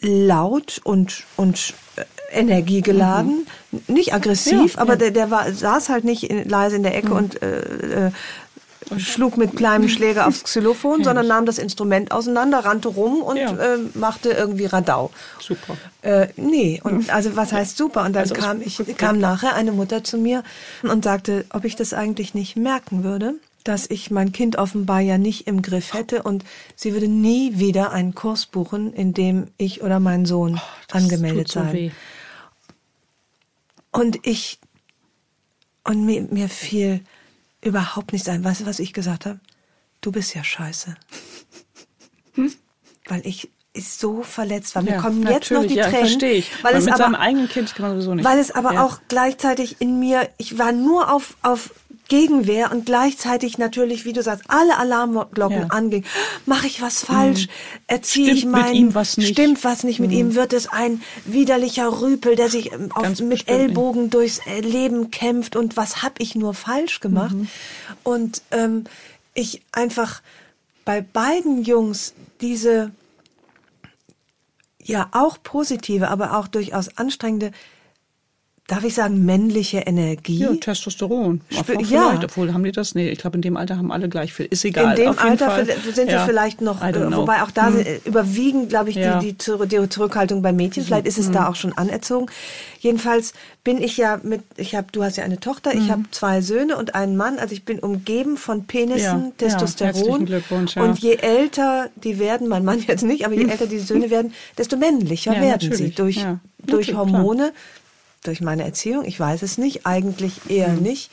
laut 0.00 0.80
und, 0.84 1.24
und 1.36 1.74
äh, 1.96 2.04
energiegeladen, 2.32 3.46
mhm. 3.70 3.80
nicht 3.88 4.14
aggressiv, 4.14 4.74
ja, 4.74 4.80
aber 4.80 4.92
ja. 4.92 4.98
Der, 4.98 5.10
der 5.10 5.30
war, 5.30 5.52
saß 5.52 5.88
halt 5.88 6.04
nicht 6.04 6.24
in, 6.24 6.48
leise 6.48 6.76
in 6.76 6.82
der 6.82 6.96
Ecke 6.96 7.10
mhm. 7.10 7.16
und 7.16 7.42
äh, 7.42 8.06
äh, 8.06 8.10
schlug 8.98 9.36
mit 9.36 9.56
kleinem 9.56 9.88
Schläger 9.88 10.26
aufs 10.26 10.44
Xylophon, 10.44 11.04
sondern 11.04 11.26
nahm 11.26 11.46
das 11.46 11.58
Instrument 11.58 12.10
auseinander, 12.12 12.60
rannte 12.64 12.88
rum 12.88 13.22
und 13.22 13.36
ja. 13.36 13.52
äh, 13.52 13.78
machte 13.94 14.30
irgendwie 14.30 14.66
Radau. 14.66 15.10
Super. 15.38 15.76
Äh, 16.02 16.28
nee, 16.36 16.80
und 16.82 17.12
also 17.12 17.36
was 17.36 17.52
heißt 17.52 17.76
super? 17.76 18.04
Und 18.04 18.14
dann 18.14 18.22
also 18.22 18.34
kam 18.34 18.60
ich, 18.60 18.80
kam 18.96 19.18
nachher 19.18 19.54
eine 19.54 19.72
Mutter 19.72 20.02
zu 20.02 20.18
mir 20.18 20.42
und 20.82 21.04
sagte, 21.04 21.44
ob 21.50 21.64
ich 21.64 21.76
das 21.76 21.92
eigentlich 21.92 22.34
nicht 22.34 22.56
merken 22.56 23.04
würde 23.04 23.34
dass 23.64 23.88
ich 23.88 24.10
mein 24.10 24.32
Kind 24.32 24.56
offenbar 24.56 25.00
ja 25.00 25.18
nicht 25.18 25.46
im 25.46 25.62
Griff 25.62 25.94
hätte 25.94 26.22
und 26.22 26.44
sie 26.76 26.92
würde 26.92 27.08
nie 27.08 27.58
wieder 27.58 27.92
einen 27.92 28.14
Kurs 28.14 28.46
buchen, 28.46 28.92
in 28.92 29.14
dem 29.14 29.48
ich 29.56 29.82
oder 29.82 30.00
mein 30.00 30.26
Sohn 30.26 30.56
oh, 30.56 30.96
angemeldet 30.96 31.52
tut 31.52 31.64
so 31.64 31.72
Weh. 31.72 31.90
Und 33.92 34.26
ich 34.26 34.60
und 35.84 36.04
mir, 36.04 36.22
mir 36.22 36.48
fiel 36.48 37.00
überhaupt 37.62 38.12
nichts 38.12 38.28
ein. 38.28 38.44
Weißt 38.44 38.60
du, 38.60 38.66
was 38.66 38.78
ich 38.78 38.92
gesagt 38.92 39.26
habe? 39.26 39.40
Du 40.00 40.12
bist 40.12 40.34
ja 40.34 40.44
scheiße. 40.44 40.94
Hm? 42.34 42.52
Weil 43.06 43.26
ich 43.26 43.50
ist 43.72 44.00
so 44.00 44.22
verletzt 44.22 44.74
war. 44.74 44.82
Mir 44.82 44.92
ja, 44.92 45.00
kommen 45.00 45.22
jetzt 45.26 45.50
noch 45.50 45.64
die 45.64 45.74
ja, 45.74 45.84
Tränen. 45.84 46.06
Verstehe 46.06 46.32
ich. 46.32 46.50
Weil 46.64 46.74
es 46.76 46.84
mit 46.84 46.94
aber, 46.94 47.04
seinem 47.04 47.14
eigenen 47.14 47.48
Kind 47.48 47.74
kann 47.74 47.86
man 47.86 47.92
sowieso 47.92 48.14
nicht. 48.14 48.24
Weil 48.24 48.38
es 48.38 48.50
aber 48.50 48.74
ja. 48.74 48.84
auch 48.84 48.98
gleichzeitig 49.08 49.80
in 49.80 49.98
mir, 49.98 50.28
ich 50.38 50.58
war 50.58 50.72
nur 50.72 51.12
auf, 51.12 51.36
auf 51.42 51.70
Gegenwehr 52.10 52.72
und 52.72 52.86
gleichzeitig 52.86 53.56
natürlich, 53.56 54.04
wie 54.04 54.12
du 54.12 54.22
sagst, 54.22 54.44
alle 54.48 54.76
Alarmglocken 54.76 55.60
ja. 55.60 55.66
anging. 55.68 56.04
Mache 56.44 56.66
ich 56.66 56.82
was 56.82 57.04
falsch? 57.04 57.46
Mhm. 57.46 57.50
Erziehe 57.86 58.32
ich 58.32 58.44
mein, 58.44 58.64
mit 58.64 58.74
ihm 58.74 58.94
was 58.94 59.16
nicht? 59.16 59.30
Stimmt 59.30 59.64
was 59.64 59.84
nicht 59.84 60.00
mit 60.00 60.10
mhm. 60.10 60.16
ihm? 60.16 60.34
Wird 60.34 60.52
es 60.52 60.66
ein 60.66 61.00
widerlicher 61.24 62.02
Rüpel, 62.02 62.34
der 62.34 62.50
sich 62.50 62.72
ähm, 62.72 62.90
auf, 62.92 63.20
mit 63.20 63.48
Ellbogen 63.48 64.02
nicht. 64.02 64.14
durchs 64.14 64.38
äh, 64.46 64.60
Leben 64.60 65.10
kämpft 65.10 65.54
und 65.54 65.76
was 65.76 66.02
hab 66.02 66.20
ich 66.20 66.34
nur 66.34 66.52
falsch 66.52 66.98
gemacht? 66.98 67.34
Mhm. 67.34 67.48
Und 68.02 68.42
ähm, 68.50 68.84
ich 69.32 69.62
einfach 69.70 70.20
bei 70.84 71.00
beiden 71.00 71.62
Jungs 71.62 72.12
diese 72.40 72.90
ja 74.82 75.08
auch 75.12 75.38
positive, 75.40 76.08
aber 76.08 76.36
auch 76.36 76.48
durchaus 76.48 76.98
anstrengende 76.98 77.52
darf 78.70 78.84
ich 78.84 78.94
sagen, 78.94 79.24
männliche 79.24 79.78
Energie. 79.78 80.38
Ja, 80.38 80.54
Testosteron. 80.54 81.40
Spür, 81.50 81.80
ja. 81.80 82.20
Obwohl, 82.22 82.54
haben 82.54 82.62
die 82.62 82.70
das? 82.70 82.94
Nee, 82.94 83.10
ich 83.10 83.18
glaube, 83.18 83.36
in 83.36 83.42
dem 83.42 83.56
Alter 83.56 83.76
haben 83.76 83.90
alle 83.90 84.08
gleich 84.08 84.32
viel. 84.32 84.46
Ist 84.46 84.64
egal. 84.64 84.96
In 84.96 85.06
dem 85.06 85.18
Alter 85.18 85.50
Fall. 85.50 85.66
sind 85.92 86.08
ja. 86.08 86.20
sie 86.20 86.26
vielleicht 86.26 86.60
noch, 86.60 86.80
äh, 86.80 86.94
wobei 87.16 87.42
auch 87.42 87.50
da 87.50 87.68
hm. 87.68 87.84
überwiegen, 88.04 88.68
glaube 88.68 88.90
ich, 88.90 88.96
ja. 88.96 89.18
die, 89.18 89.32
die, 89.32 89.66
die, 89.68 89.88
Zurückhaltung 89.88 90.42
bei 90.42 90.52
Mädchen. 90.52 90.84
Vielleicht 90.84 91.08
ist 91.08 91.18
es 91.18 91.26
hm. 91.26 91.32
da 91.32 91.48
auch 91.48 91.56
schon 91.56 91.72
anerzogen. 91.72 92.26
Jedenfalls 92.78 93.32
bin 93.64 93.82
ich 93.82 93.96
ja 93.96 94.20
mit, 94.22 94.42
ich 94.56 94.76
habe, 94.76 94.86
du 94.92 95.02
hast 95.02 95.16
ja 95.16 95.24
eine 95.24 95.40
Tochter, 95.40 95.72
hm. 95.72 95.80
ich 95.80 95.90
habe 95.90 96.02
zwei 96.12 96.40
Söhne 96.40 96.76
und 96.76 96.94
einen 96.94 97.16
Mann. 97.16 97.40
Also 97.40 97.54
ich 97.54 97.64
bin 97.64 97.80
umgeben 97.80 98.36
von 98.36 98.66
Penissen, 98.66 99.32
ja. 99.40 99.48
Testosteron. 99.48 100.26
Glückwunsch, 100.26 100.76
Und 100.76 101.00
je 101.00 101.16
älter 101.16 101.90
die 101.96 102.20
werden, 102.20 102.46
mein 102.46 102.64
Mann 102.64 102.84
jetzt 102.86 103.02
nicht, 103.02 103.26
aber 103.26 103.34
je 103.34 103.48
älter 103.48 103.66
die 103.66 103.80
Söhne 103.80 104.10
werden, 104.10 104.32
desto 104.56 104.76
männlicher 104.76 105.32
werden 105.32 105.48
natürlich. 105.48 105.78
sie 105.78 105.90
durch, 105.90 106.24
durch 106.64 106.94
Hormone. 106.94 107.50
Klar 107.50 107.79
durch 108.22 108.40
meine 108.40 108.64
Erziehung, 108.64 109.04
ich 109.04 109.18
weiß 109.18 109.42
es 109.42 109.58
nicht, 109.58 109.86
eigentlich 109.86 110.48
eher 110.48 110.68
mhm. 110.68 110.82
nicht. 110.82 111.10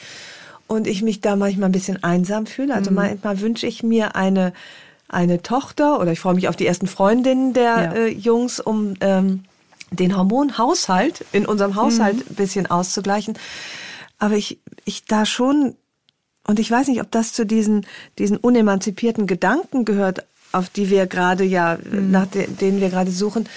Und 0.68 0.86
ich 0.86 1.02
mich 1.02 1.22
da 1.22 1.38
manchmal 1.38 1.70
ein 1.70 1.74
bisschen 1.74 2.04
einsam 2.04 2.46
fühle. 2.46 2.74
Also 2.74 2.92
mhm. 2.92 2.98
manchmal 2.98 3.40
wünsche 3.40 3.66
ich 3.66 3.84
mir 3.84 4.16
eine, 4.16 4.52
eine 5.08 5.42
Tochter 5.42 6.00
oder 6.00 6.12
ich 6.12 6.20
freue 6.20 6.36
mich 6.36 6.50
auf 6.50 6.58
die 6.58 6.68
ersten 6.68 6.88
Freundinnen 6.88 7.54
der 7.54 7.64
ja. 7.64 7.92
äh, 7.94 8.08
Jungs, 8.10 8.60
um 8.60 8.96
ähm, 9.00 9.44
den 9.92 10.18
Hormonhaushalt 10.18 11.24
in 11.32 11.46
unserem 11.46 11.76
Haushalt 11.76 12.18
mhm. 12.18 12.24
ein 12.30 12.36
bisschen 12.36 12.68
auszugleichen. 12.68 13.38
Aber 14.20 14.36
ich, 14.36 14.60
ich 14.84 15.06
da 15.06 15.26
schon, 15.26 15.76
und 16.46 16.60
ich 16.60 16.70
weiß 16.70 16.88
nicht, 16.90 17.02
ob 17.02 17.12
das 17.12 17.32
zu 17.32 17.46
diesen, 17.46 17.86
diesen 18.18 18.38
unemanzipierten 18.38 19.28
Gedanken 19.28 19.86
gehört, 19.86 20.26
auf 20.52 20.70
die 20.70 20.90
wir 20.90 21.08
gerade 21.08 21.44
ja, 21.44 21.78
mhm. 21.82 22.12
nach 22.12 22.28
de, 22.28 22.48
denen 22.48 22.82
wir 22.82 22.90
gerade 22.90 23.12
suchen, 23.12 23.48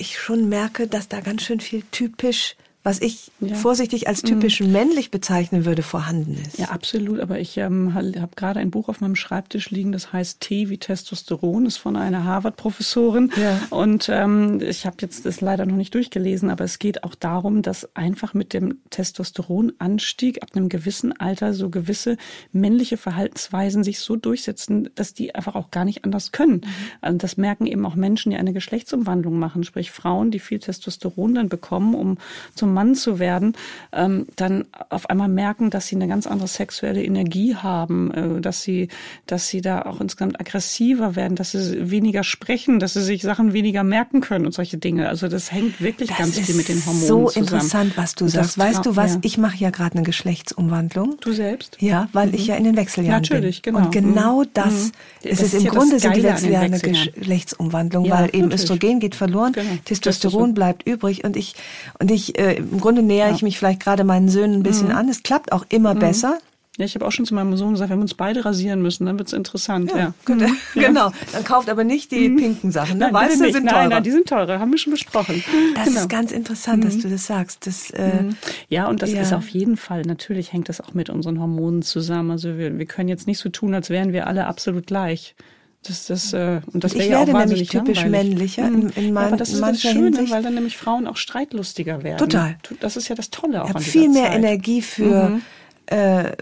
ich 0.00 0.18
schon 0.18 0.48
merke, 0.48 0.86
dass 0.86 1.08
da 1.08 1.20
ganz 1.20 1.42
schön 1.42 1.60
viel 1.60 1.82
typisch 1.90 2.56
was 2.82 3.02
ich 3.02 3.30
ja. 3.40 3.54
vorsichtig 3.56 4.08
als 4.08 4.22
typisch 4.22 4.60
mhm. 4.60 4.72
männlich 4.72 5.10
bezeichnen 5.10 5.66
würde, 5.66 5.82
vorhanden 5.82 6.40
ist. 6.46 6.58
Ja, 6.58 6.68
absolut. 6.68 7.20
Aber 7.20 7.38
ich 7.38 7.58
ähm, 7.58 7.92
habe 7.92 8.30
gerade 8.34 8.58
ein 8.58 8.70
Buch 8.70 8.88
auf 8.88 9.02
meinem 9.02 9.16
Schreibtisch 9.16 9.70
liegen, 9.70 9.92
das 9.92 10.14
heißt 10.14 10.40
T 10.40 10.70
wie 10.70 10.78
Testosteron, 10.78 11.66
ist 11.66 11.76
von 11.76 11.96
einer 11.96 12.24
Harvard-Professorin. 12.24 13.32
Ja. 13.36 13.60
Und 13.68 14.08
ähm, 14.10 14.60
ich 14.62 14.86
habe 14.86 14.96
jetzt 15.00 15.26
das 15.26 15.42
leider 15.42 15.66
noch 15.66 15.76
nicht 15.76 15.94
durchgelesen, 15.94 16.48
aber 16.48 16.64
es 16.64 16.78
geht 16.78 17.04
auch 17.04 17.14
darum, 17.14 17.60
dass 17.60 17.94
einfach 17.94 18.32
mit 18.32 18.54
dem 18.54 18.78
Testosteronanstieg 18.88 20.42
ab 20.42 20.50
einem 20.54 20.70
gewissen 20.70 21.12
Alter 21.20 21.52
so 21.52 21.68
gewisse 21.68 22.16
männliche 22.50 22.96
Verhaltensweisen 22.96 23.84
sich 23.84 24.00
so 24.00 24.16
durchsetzen, 24.16 24.88
dass 24.94 25.12
die 25.12 25.34
einfach 25.34 25.54
auch 25.54 25.70
gar 25.70 25.84
nicht 25.84 26.04
anders 26.04 26.32
können. 26.32 26.62
Mhm. 26.64 26.64
Also 27.02 27.18
das 27.18 27.36
merken 27.36 27.66
eben 27.66 27.84
auch 27.84 27.94
Menschen, 27.94 28.30
die 28.30 28.38
eine 28.38 28.54
Geschlechtsumwandlung 28.54 29.38
machen, 29.38 29.64
sprich 29.64 29.90
Frauen, 29.90 30.30
die 30.30 30.38
viel 30.38 30.60
Testosteron 30.60 31.34
dann 31.34 31.50
bekommen, 31.50 31.94
um 31.94 32.16
zum 32.54 32.69
Mann 32.72 32.94
zu 32.94 33.18
werden, 33.18 33.54
ähm, 33.92 34.26
dann 34.36 34.66
auf 34.88 35.10
einmal 35.10 35.28
merken, 35.28 35.70
dass 35.70 35.86
sie 35.86 35.96
eine 35.96 36.08
ganz 36.08 36.26
andere 36.26 36.48
sexuelle 36.48 37.02
Energie 37.02 37.56
haben, 37.56 38.10
äh, 38.12 38.40
dass 38.40 38.62
sie, 38.62 38.88
dass 39.26 39.48
sie 39.48 39.60
da 39.60 39.82
auch 39.82 40.00
insgesamt 40.00 40.40
aggressiver 40.40 41.16
werden, 41.16 41.36
dass 41.36 41.52
sie 41.52 41.90
weniger 41.90 42.24
sprechen, 42.24 42.78
dass 42.78 42.94
sie 42.94 43.02
sich 43.02 43.22
Sachen 43.22 43.52
weniger 43.52 43.84
merken 43.84 44.20
können 44.20 44.46
und 44.46 44.52
solche 44.52 44.78
Dinge. 44.78 45.08
Also 45.08 45.28
das 45.28 45.52
hängt 45.52 45.80
wirklich 45.80 46.08
das 46.08 46.18
ganz 46.18 46.38
viel 46.38 46.54
mit 46.54 46.68
den 46.68 46.84
Hormonen 46.84 47.06
so 47.06 47.26
zusammen. 47.28 47.32
So 47.32 47.40
interessant, 47.40 47.96
was 47.96 48.14
du 48.14 48.28
sagst. 48.28 48.58
Weißt 48.58 48.86
du 48.86 48.96
was? 48.96 49.14
Ja. 49.14 49.20
Ich 49.22 49.38
mache 49.38 49.56
ja 49.56 49.70
gerade 49.70 49.96
eine 49.96 50.04
Geschlechtsumwandlung. 50.04 51.16
Du 51.20 51.32
selbst? 51.32 51.76
Ja, 51.80 52.08
weil 52.12 52.28
mhm. 52.28 52.34
ich 52.34 52.46
ja 52.46 52.56
in 52.56 52.64
den 52.64 52.76
Wechseljahren 52.76 53.22
Natürlich, 53.22 53.62
bin. 53.62 53.74
genau. 53.74 53.86
Und 53.86 53.92
genau 53.92 54.42
mhm. 54.42 54.48
das, 54.54 54.72
mhm. 54.74 54.90
es 55.24 55.40
ist, 55.40 55.42
ist 55.42 55.54
im 55.54 55.66
ja 55.66 55.70
Grunde 55.70 55.98
sind 55.98 56.16
die 56.16 56.22
Wechseljahre 56.22 56.64
eine 56.66 56.78
Geschlechtsumwandlung, 56.78 58.04
ja, 58.04 58.14
weil 58.14 58.26
eben 58.26 58.48
natürlich. 58.48 58.62
Östrogen 58.62 59.00
geht 59.00 59.14
verloren, 59.14 59.52
genau. 59.52 59.70
Testosteron 59.84 60.54
bleibt 60.54 60.86
übrig 60.86 61.24
und 61.24 61.36
ich 61.36 61.54
und 61.98 62.10
ich 62.10 62.38
äh, 62.38 62.59
im 62.60 62.80
Grunde 62.80 63.02
nähere 63.02 63.28
ja. 63.30 63.34
ich 63.34 63.42
mich 63.42 63.58
vielleicht 63.58 63.80
gerade 63.80 64.04
meinen 64.04 64.28
Söhnen 64.28 64.60
ein 64.60 64.62
bisschen 64.62 64.88
mhm. 64.88 64.96
an. 64.96 65.08
Es 65.08 65.22
klappt 65.22 65.52
auch 65.52 65.64
immer 65.68 65.94
mhm. 65.94 66.00
besser. 66.00 66.38
Ja, 66.80 66.86
ich 66.86 66.94
habe 66.94 67.06
auch 67.06 67.12
schon 67.12 67.26
zu 67.26 67.34
meinem 67.34 67.56
Sohn 67.56 67.72
gesagt, 67.72 67.90
wenn 67.90 67.98
wir 67.98 68.02
uns 68.02 68.14
beide 68.14 68.42
rasieren 68.44 68.80
müssen, 68.80 69.04
dann 69.04 69.18
wird's 69.18 69.34
interessant. 69.34 69.90
Ja, 69.90 69.98
ja. 69.98 70.14
Mhm. 70.26 70.56
genau. 70.74 71.12
Dann 71.32 71.44
kauft 71.44 71.68
aber 71.68 71.84
nicht 71.84 72.10
die 72.10 72.30
mhm. 72.30 72.36
pinken 72.36 72.70
Sachen. 72.70 72.96
Ne? 72.96 73.10
Nein, 73.12 73.14
weißt 73.14 73.40
du, 73.40 73.52
sind 73.52 73.68
teurer. 73.68 73.80
Nein, 73.80 73.88
nein, 73.90 74.02
die 74.02 74.10
sind 74.10 74.28
teurer, 74.28 74.60
haben 74.60 74.70
wir 74.70 74.78
schon 74.78 74.92
besprochen. 74.92 75.44
Das 75.74 75.84
genau. 75.84 76.00
ist 76.00 76.08
ganz 76.08 76.32
interessant, 76.32 76.84
dass 76.84 76.94
mhm. 76.94 77.02
du 77.02 77.10
das 77.10 77.26
sagst. 77.26 77.66
Das, 77.66 77.90
äh, 77.90 78.22
mhm. 78.22 78.36
ja, 78.68 78.88
und 78.88 79.02
das 79.02 79.12
ja. 79.12 79.20
ist 79.20 79.34
auf 79.34 79.48
jeden 79.48 79.76
Fall, 79.76 80.02
natürlich 80.02 80.54
hängt 80.54 80.70
das 80.70 80.80
auch 80.80 80.94
mit 80.94 81.10
unseren 81.10 81.38
Hormonen 81.38 81.82
zusammen. 81.82 82.30
Also 82.30 82.56
wir, 82.56 82.78
wir 82.78 82.86
können 82.86 83.10
jetzt 83.10 83.26
nicht 83.26 83.40
so 83.40 83.50
tun, 83.50 83.74
als 83.74 83.90
wären 83.90 84.14
wir 84.14 84.26
alle 84.26 84.46
absolut 84.46 84.86
gleich. 84.86 85.34
Das, 85.82 86.06
das, 86.06 86.34
äh, 86.34 86.60
und 86.72 86.84
das 86.84 86.92
ich 86.92 87.06
ja 87.06 87.26
werde 87.26 87.32
nämlich 87.32 87.68
typisch 87.68 88.02
langweilig. 88.02 88.28
männlicher 88.28 88.66
in, 88.66 88.90
in 88.90 89.12
mein, 89.14 89.22
ja, 89.22 89.28
aber 89.28 89.36
das 89.38 89.50
ist 89.50 89.62
das 89.62 89.80
Schöne, 89.80 90.04
Hinsicht. 90.06 90.30
weil 90.30 90.42
dann 90.42 90.54
nämlich 90.54 90.76
Frauen 90.76 91.06
auch 91.06 91.16
streitlustiger 91.16 92.02
werden. 92.02 92.18
Total. 92.18 92.58
Das 92.80 92.98
ist 92.98 93.08
ja 93.08 93.14
das 93.14 93.30
Tolle 93.30 93.64
auch 93.64 93.70
ich 93.70 93.76
an 93.76 93.82
viel 93.82 94.08
mehr 94.10 94.24
Zeit. 94.24 94.36
Energie 94.36 94.82
für, 94.82 95.30
mhm. 95.30 95.42
äh, 95.86 96.32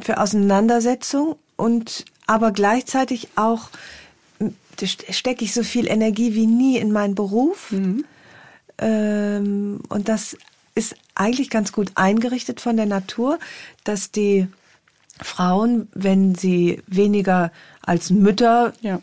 für 0.00 0.18
Auseinandersetzung 0.18 1.36
und 1.56 2.06
aber 2.26 2.52
gleichzeitig 2.52 3.28
auch 3.36 3.68
stecke 4.86 5.44
ich 5.44 5.52
so 5.52 5.62
viel 5.62 5.86
Energie 5.86 6.34
wie 6.34 6.46
nie 6.46 6.78
in 6.78 6.92
meinen 6.92 7.14
Beruf. 7.14 7.72
Mhm. 7.72 8.04
Ähm, 8.78 9.80
und 9.88 10.08
das 10.08 10.38
ist 10.74 10.94
eigentlich 11.14 11.50
ganz 11.50 11.72
gut 11.72 11.92
eingerichtet 11.96 12.60
von 12.60 12.76
der 12.76 12.86
Natur, 12.86 13.38
dass 13.84 14.10
die 14.10 14.48
Frauen, 15.20 15.88
wenn 15.92 16.34
sie 16.34 16.82
weniger 16.86 17.52
als 17.90 18.10
Mütter 18.10 18.72
ja. 18.82 19.00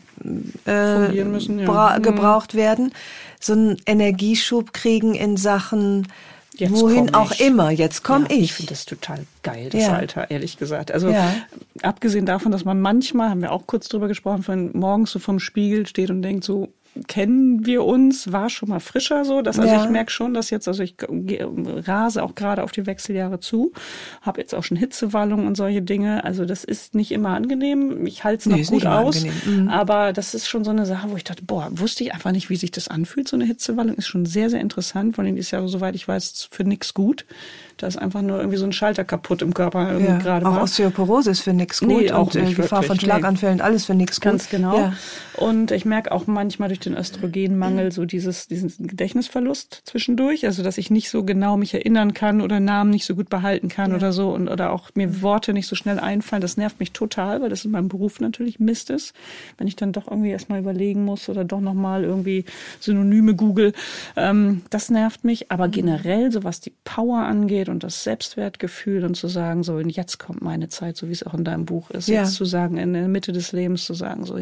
äh, 0.66 1.22
müssen, 1.24 1.58
ja. 1.58 1.98
Mhm. 1.98 2.02
gebraucht 2.02 2.54
werden, 2.54 2.92
so 3.38 3.52
einen 3.52 3.76
Energieschub 3.84 4.72
kriegen 4.72 5.14
in 5.14 5.36
Sachen 5.36 6.08
Jetzt 6.56 6.72
wohin 6.72 7.14
auch 7.14 7.38
immer. 7.38 7.70
Jetzt 7.70 8.02
komme 8.02 8.26
ja, 8.30 8.36
ich. 8.36 8.44
Ich 8.44 8.52
finde 8.54 8.70
das 8.70 8.86
total 8.86 9.26
geil, 9.42 9.68
das 9.70 9.82
ja. 9.82 9.92
Alter, 9.92 10.30
ehrlich 10.30 10.56
gesagt. 10.56 10.90
Also 10.90 11.10
ja. 11.10 11.32
abgesehen 11.82 12.26
davon, 12.26 12.50
dass 12.50 12.64
man 12.64 12.80
manchmal, 12.80 13.28
haben 13.28 13.42
wir 13.42 13.52
auch 13.52 13.66
kurz 13.66 13.88
drüber 13.88 14.08
gesprochen, 14.08 14.42
wenn 14.48 14.70
morgens 14.72 15.12
so 15.12 15.18
vom 15.20 15.38
Spiegel 15.38 15.86
steht 15.86 16.10
und 16.10 16.22
denkt 16.22 16.42
so, 16.42 16.72
kennen 17.06 17.64
wir 17.66 17.84
uns, 17.84 18.32
war 18.32 18.50
schon 18.50 18.68
mal 18.68 18.80
frischer 18.80 19.24
so. 19.24 19.42
Dass, 19.42 19.58
also 19.58 19.72
Ja. 19.72 19.84
ich 19.84 19.90
merke 19.90 20.10
schon, 20.10 20.34
dass 20.34 20.50
jetzt, 20.50 20.66
also 20.68 20.82
ich 20.82 20.96
rase 21.86 22.22
auch 22.22 22.34
gerade 22.34 22.62
auf 22.64 22.72
die 22.72 22.86
Wechseljahre 22.86 23.40
zu, 23.40 23.72
habe 24.22 24.40
jetzt 24.40 24.54
auch 24.54 24.64
schon 24.64 24.76
Hitzewallungen 24.76 25.46
und 25.46 25.56
solche 25.56 25.82
Dinge. 25.82 26.24
Also 26.24 26.44
das 26.44 26.64
ist 26.64 26.94
nicht 26.94 27.12
immer 27.12 27.30
angenehm. 27.30 28.06
Ich 28.06 28.24
halte 28.24 28.40
es 28.40 28.46
Nee, 28.46 28.52
noch 28.52 28.60
ist 28.60 28.70
gut 28.70 28.86
aus. 28.86 29.24
Mhm. 29.46 29.68
Aber 29.68 30.12
das 30.12 30.34
ist 30.34 30.48
schon 30.48 30.64
so 30.64 30.70
eine 30.70 30.86
Sache, 30.86 31.10
wo 31.10 31.16
ich 31.16 31.24
dachte, 31.24 31.44
boah, 31.44 31.68
wusste 31.70 32.04
ich 32.04 32.12
einfach 32.14 32.32
nicht, 32.32 32.50
wie 32.50 32.56
sich 32.56 32.70
das 32.70 32.88
anfühlt. 32.88 33.28
So 33.28 33.36
eine 33.36 33.44
Hitzewallung 33.44 33.94
ist 33.96 34.06
schon 34.06 34.26
sehr, 34.26 34.50
sehr 34.50 34.60
interessant. 34.60 35.14
Vor 35.14 35.24
allem 35.24 35.36
ist 35.36 35.50
ja, 35.50 35.66
soweit 35.68 35.94
ich 35.94 36.08
weiß, 36.08 36.48
für 36.50 36.64
nichts 36.64 36.94
gut. 36.94 37.24
Da 37.78 37.86
ist 37.86 37.96
einfach 37.96 38.22
nur 38.22 38.38
irgendwie 38.38 38.58
so 38.58 38.64
ein 38.64 38.72
Schalter 38.72 39.04
kaputt 39.04 39.42
im 39.42 39.54
Körper 39.54 39.98
Ja, 39.98 40.18
gerade 40.18 40.46
auch 40.46 40.52
mal. 40.52 40.62
Osteoporose 40.62 41.30
ist 41.30 41.40
für 41.40 41.52
nichts 41.52 41.80
gut 41.80 41.88
Nee, 41.88 42.12
auch 42.12 42.26
und 42.26 42.36
äh, 42.36 42.42
nicht 42.42 42.56
Gefahr 42.56 42.82
von 42.82 42.90
wirklich, 42.90 43.02
nee. 43.02 43.06
Schlaganfällen, 43.06 43.60
alles 43.60 43.86
für 43.86 43.94
nichts 43.94 44.20
gut. 44.20 44.24
Ganz 44.24 44.48
genau. 44.48 44.76
Ja. 44.76 44.92
Und 45.36 45.70
ich 45.70 45.84
merke 45.84 46.10
auch 46.10 46.26
manchmal 46.26 46.68
durch 46.68 46.80
den 46.80 46.96
Östrogenmangel 46.96 47.92
so 47.92 48.04
dieses, 48.04 48.48
diesen 48.48 48.88
Gedächtnisverlust 48.88 49.82
zwischendurch. 49.84 50.44
Also, 50.44 50.62
dass 50.62 50.78
ich 50.78 50.90
nicht 50.90 51.10
so 51.10 51.24
genau 51.24 51.56
mich 51.56 51.74
erinnern 51.74 52.12
kann 52.12 52.40
oder 52.40 52.58
Namen 52.58 52.90
nicht 52.90 53.04
so 53.04 53.14
gut 53.14 53.28
behalten 53.28 53.68
kann 53.68 53.94
oder 53.94 54.12
so 54.12 54.30
und, 54.30 54.48
oder 54.48 54.72
auch 54.72 54.90
mir 54.94 55.22
Worte 55.22 55.52
nicht 55.52 55.68
so 55.68 55.76
schnell 55.76 56.00
einfallen. 56.00 56.42
Das 56.42 56.56
nervt 56.56 56.80
mich 56.80 56.92
total, 56.92 57.40
weil 57.40 57.50
das 57.50 57.64
in 57.64 57.70
meinem 57.70 57.88
Beruf 57.88 58.20
natürlich 58.20 58.58
Mist 58.58 58.90
ist. 58.90 59.14
Wenn 59.56 59.68
ich 59.68 59.76
dann 59.76 59.92
doch 59.92 60.08
irgendwie 60.08 60.30
erstmal 60.30 60.58
überlegen 60.58 61.04
muss 61.04 61.28
oder 61.28 61.44
doch 61.44 61.60
nochmal 61.60 62.02
irgendwie 62.02 62.44
Synonyme 62.80 63.36
google. 63.36 63.72
Ähm, 64.16 64.62
das 64.70 64.90
nervt 64.90 65.22
mich. 65.22 65.52
Aber 65.52 65.68
generell, 65.68 66.32
so 66.32 66.42
was 66.42 66.60
die 66.60 66.72
Power 66.84 67.20
angeht 67.20 67.67
und 67.68 67.84
das 67.84 68.04
Selbstwertgefühl 68.04 69.04
und 69.04 69.14
zu 69.16 69.28
sagen, 69.28 69.62
so, 69.62 69.74
und 69.74 69.90
jetzt 69.90 70.18
kommt 70.18 70.42
meine 70.42 70.68
Zeit, 70.68 70.96
so 70.96 71.08
wie 71.08 71.12
es 71.12 71.22
auch 71.22 71.34
in 71.34 71.44
deinem 71.44 71.64
Buch 71.66 71.90
ist, 71.90 72.08
Ja. 72.08 72.22
jetzt 72.22 72.34
zu 72.34 72.44
sagen, 72.44 72.76
in 72.76 72.92
der 72.92 73.08
Mitte 73.08 73.32
des 73.32 73.52
Lebens 73.52 73.84
zu 73.84 73.94
sagen, 73.94 74.24
so, 74.24 74.38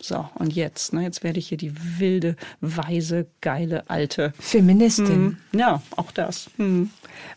so, 0.00 0.28
und 0.36 0.52
jetzt, 0.54 0.92
ne, 0.92 1.02
jetzt 1.02 1.24
werde 1.24 1.38
ich 1.38 1.48
hier 1.48 1.58
die 1.58 1.72
wilde, 1.98 2.36
weise, 2.60 3.26
geile, 3.40 3.88
alte. 3.90 4.32
Feministin. 4.38 5.36
Hm, 5.52 5.58
Ja, 5.60 5.82
auch 5.96 6.12
das. 6.12 6.50
Hm. 6.56 6.90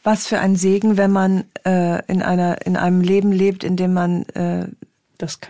Was 0.03 0.27
für 0.27 0.39
ein 0.39 0.55
Segen, 0.55 0.95
wenn 0.97 1.11
man 1.11 1.45
äh, 1.65 2.05
in 2.05 2.21
einer 2.21 2.65
in 2.65 2.77
einem 2.77 3.01
Leben 3.01 3.31
lebt, 3.31 3.63
in 3.63 3.77
dem 3.77 3.93
man 3.93 4.23
äh, 4.35 4.67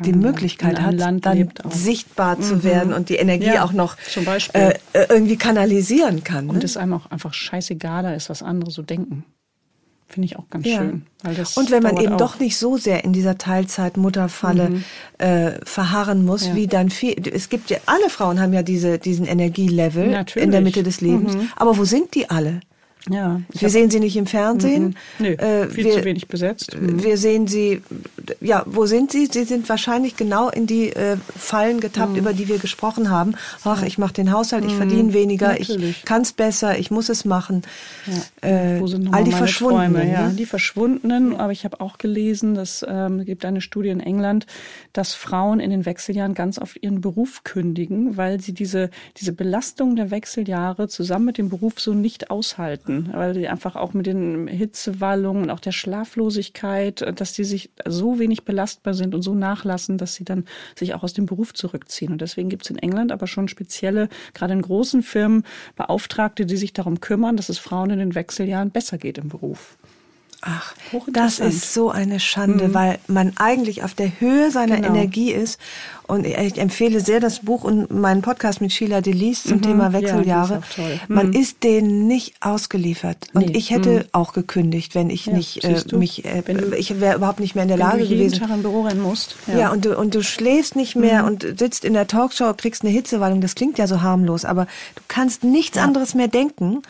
die 0.03 0.11
Möglichkeit 0.11 0.81
hat, 0.81 0.95
Land 0.95 1.25
dann 1.25 1.37
lebt 1.37 1.63
auch. 1.63 1.71
sichtbar 1.71 2.39
zu 2.41 2.63
werden 2.65 2.91
und 2.91 3.07
die 3.07 3.15
Energie 3.15 3.45
Ja, 3.53 3.63
auch 3.63 3.71
noch 3.71 3.95
zum 3.97 4.25
Beispiel. 4.25 4.59
äh, 4.59 4.73
äh, 4.91 5.05
irgendwie 5.09 5.37
kanalisieren 5.37 6.25
kann. 6.25 6.49
Und 6.49 6.57
Ne? 6.57 6.63
es 6.65 6.75
einem 6.75 6.91
auch 6.93 7.05
einfach 7.09 7.33
scheißegaler 7.33 8.13
ist, 8.15 8.29
was 8.29 8.43
andere 8.43 8.69
so 8.71 8.81
denken. 8.81 9.23
Finde 10.11 10.25
ich 10.25 10.37
auch 10.37 10.49
ganz 10.49 10.65
Ja. 10.67 10.77
schön. 10.79 11.05
Und 11.55 11.71
wenn 11.71 11.83
man 11.83 11.97
eben 11.97 12.13
auch. 12.13 12.17
doch 12.17 12.39
nicht 12.39 12.57
so 12.57 12.75
sehr 12.77 13.03
in 13.05 13.13
dieser 13.13 13.37
Teilzeit-Mutterfalle 13.37 14.81
äh, 15.19 15.51
verharren 15.63 16.25
muss, 16.25 16.47
Ja. 16.47 16.55
wie 16.55 16.67
dann 16.67 16.89
viel. 16.89 17.15
Es 17.33 17.49
gibt 17.49 17.69
ja, 17.69 17.77
alle 17.85 18.09
Frauen 18.09 18.39
haben 18.41 18.53
ja 18.53 18.63
diese, 18.63 18.99
diesen 18.99 19.25
Energielevel 19.25 20.07
Natürlich. 20.11 20.43
in 20.45 20.51
der 20.51 20.61
Mitte 20.61 20.83
des 20.83 21.01
Lebens. 21.01 21.35
Aber 21.55 21.77
wo 21.77 21.85
sind 21.85 22.13
die 22.15 22.29
alle? 22.29 22.59
Ja, 23.09 23.41
ich 23.51 23.61
Wir 23.61 23.69
sehen 23.69 23.89
sie 23.89 23.99
nicht 23.99 24.15
im 24.15 24.27
Fernsehen. 24.27 24.95
Mhm. 25.17 25.25
Nö, 25.25 25.29
Äh, 25.33 25.67
viel 25.69 25.85
wir, 25.85 25.93
zu 25.93 26.03
wenig 26.05 26.27
besetzt. 26.27 26.77
Mhm. 26.79 27.03
Wir 27.03 27.17
sehen 27.17 27.47
sie, 27.47 27.81
ja, 28.41 28.63
wo 28.67 28.85
sind 28.85 29.11
sie? 29.11 29.25
Sie 29.25 29.43
sind 29.43 29.67
wahrscheinlich 29.69 30.15
genau 30.17 30.49
in 30.49 30.67
die 30.67 30.89
äh, 30.89 31.17
Fallen 31.35 31.77
Mhm. 31.77 31.81
getappt, 31.81 32.17
über 32.17 32.33
die 32.33 32.47
wir 32.47 32.59
gesprochen 32.59 33.09
haben. 33.09 33.33
Ach, 33.63 33.81
ich 33.83 33.97
mache 33.97 34.13
den 34.13 34.31
Haushalt, 34.31 34.65
ich 34.65 34.73
verdiene 34.75 35.13
weniger, 35.13 35.59
ich 35.59 35.69
Natürlich. 35.69 36.05
kann 36.05 36.21
es 36.21 36.31
besser, 36.33 36.77
ich 36.77 36.91
muss 36.91 37.09
es 37.09 37.25
machen. 37.25 37.63
Äh, 38.41 38.79
Wo 38.79 38.87
sind 38.87 39.13
all 39.13 39.23
die 39.23 39.31
Verschwundenen. 39.31 39.93
Träume, 39.93 40.11
ja, 40.11 40.27
ne? 40.29 40.33
die 40.35 40.45
Verschwundenen. 40.45 41.35
Aber 41.35 41.51
ich 41.51 41.63
habe 41.65 41.81
auch 41.81 41.97
gelesen, 41.97 42.53
dass 42.55 42.85
ähm, 42.87 43.19
es 43.21 43.25
gibt 43.25 43.45
eine 43.45 43.61
Studie 43.61 43.89
in 43.89 43.99
England, 43.99 44.45
dass 44.93 45.13
Frauen 45.13 45.59
in 45.59 45.71
den 45.71 45.85
Wechseljahren 45.85 46.33
ganz 46.35 46.59
oft 46.59 46.77
ihren 46.83 47.01
Beruf 47.01 47.43
kündigen, 47.43 48.15
weil 48.17 48.39
sie 48.41 48.53
diese 48.53 48.89
diese 49.17 49.33
Belastung 49.33 49.95
der 49.95 50.11
Wechseljahre 50.11 50.87
zusammen 50.87 51.25
mit 51.25 51.37
dem 51.37 51.49
Beruf 51.49 51.79
so 51.79 51.93
nicht 51.93 52.29
aushalten, 52.29 52.90
weil 53.11 53.33
sie 53.33 53.47
einfach 53.47 53.75
auch 53.75 53.93
mit 53.93 54.05
den 54.05 54.47
Hitzewallungen 54.47 55.43
und 55.43 55.49
auch 55.49 55.59
der 55.59 55.71
Schlaflosigkeit, 55.71 57.01
äh, 57.01 57.13
dass 57.13 57.33
die 57.33 57.43
sich 57.43 57.71
so 57.85 58.19
wenig 58.19 58.45
belastbar 58.45 58.93
sind 58.93 59.15
und 59.15 59.21
so 59.21 59.33
nachlassen, 59.33 59.97
dass 59.97 60.15
sie 60.15 60.23
dann 60.23 60.45
sich 60.75 60.93
auch 60.93 61.03
aus 61.03 61.13
dem 61.13 61.25
Beruf 61.25 61.53
zurückziehen. 61.53 62.11
Und 62.11 62.21
deswegen 62.21 62.49
gibt 62.49 62.63
es 62.63 62.69
in 62.69 62.77
England 62.77 63.11
aber 63.11 63.27
schon 63.27 63.47
spezielle, 63.47 64.09
gerade 64.33 64.53
in 64.53 64.61
großen 64.61 65.03
Firmen, 65.03 65.43
Beauftragte, 65.75 66.45
die 66.45 66.57
sich 66.57 66.73
darum 66.73 66.99
kümmern, 66.99 67.37
dass 67.37 67.49
es 67.49 67.57
Frauen 67.57 67.89
in 67.91 67.99
den 67.99 68.15
Wechseljahren 68.15 68.71
besser 68.71 68.97
geht 68.97 69.17
im 69.17 69.29
Beruf. 69.29 69.77
Ach, 70.43 70.73
das 71.07 71.37
ist 71.37 71.71
so 71.71 71.91
eine 71.91 72.19
Schande, 72.19 72.73
weil 72.73 72.97
man 73.07 73.33
eigentlich 73.37 73.83
auf 73.83 73.93
der 73.93 74.19
Höhe 74.19 74.49
seiner 74.49 74.77
Genau. 74.77 74.87
Energie 74.89 75.31
ist. 75.31 75.59
Und 76.07 76.25
ich 76.25 76.57
empfehle 76.57 76.99
sehr 76.99 77.19
das 77.19 77.39
Buch 77.41 77.63
und 77.63 77.91
meinen 77.91 78.21
Podcast 78.23 78.59
mit 78.59 78.73
Sheila 78.73 79.01
Delis 79.01 79.43
zum 79.43 79.61
Thema 79.61 79.89
Mhm. 79.89 79.93
Ja, 79.93 79.99
ist 79.99 80.03
Wechseljahre. 80.03 80.57
auch 80.57 80.75
toll. 80.75 80.99
Man 81.07 81.27
Mhm. 81.27 81.33
ist 81.33 81.63
denen 81.63 82.07
nicht 82.07 82.33
ausgeliefert. 82.41 83.27
Und 83.33 83.45
Nee. 83.49 83.57
ich 83.57 83.69
hätte 83.69 84.07
auch 84.13 84.33
gekündigt, 84.33 84.95
wenn 84.95 85.11
ich 85.11 85.27
Ja, 85.27 85.33
nicht 85.33 85.63
äh, 85.63 85.83
mich, 85.95 86.25
äh, 86.25 86.41
ich 86.75 86.99
wäre 86.99 87.15
überhaupt 87.17 87.39
nicht 87.39 87.53
mehr 87.53 87.61
in 87.63 87.69
der 87.69 87.77
Wenn 87.77 87.85
Lage 87.85 87.97
du 87.99 88.05
jeden 88.05 88.25
gewesen. 88.27 88.39
Tag 88.39 88.49
im 88.49 88.63
Büro 88.63 88.81
rennen 88.81 89.01
musst. 89.01 89.35
Ja, 89.55 89.71
und, 89.71 89.85
du, 89.85 89.95
und 89.97 90.15
du 90.15 90.23
schläfst 90.23 90.75
nicht 90.75 90.95
Mhm. 90.95 91.01
mehr 91.01 91.25
und 91.25 91.45
sitzt 91.59 91.85
in 91.85 91.93
der 91.93 92.07
Talkshow, 92.07 92.51
kriegst 92.57 92.81
eine 92.83 92.91
Hitzewallung. 92.91 93.41
Das 93.41 93.53
klingt 93.55 93.77
ja 93.77 93.85
so 93.85 94.01
harmlos, 94.01 94.43
aber 94.43 94.65
du 94.95 95.01
kannst 95.07 95.43
nichts 95.43 95.77
anderes 95.77 96.15
mehr 96.15 96.27
denken. 96.27 96.81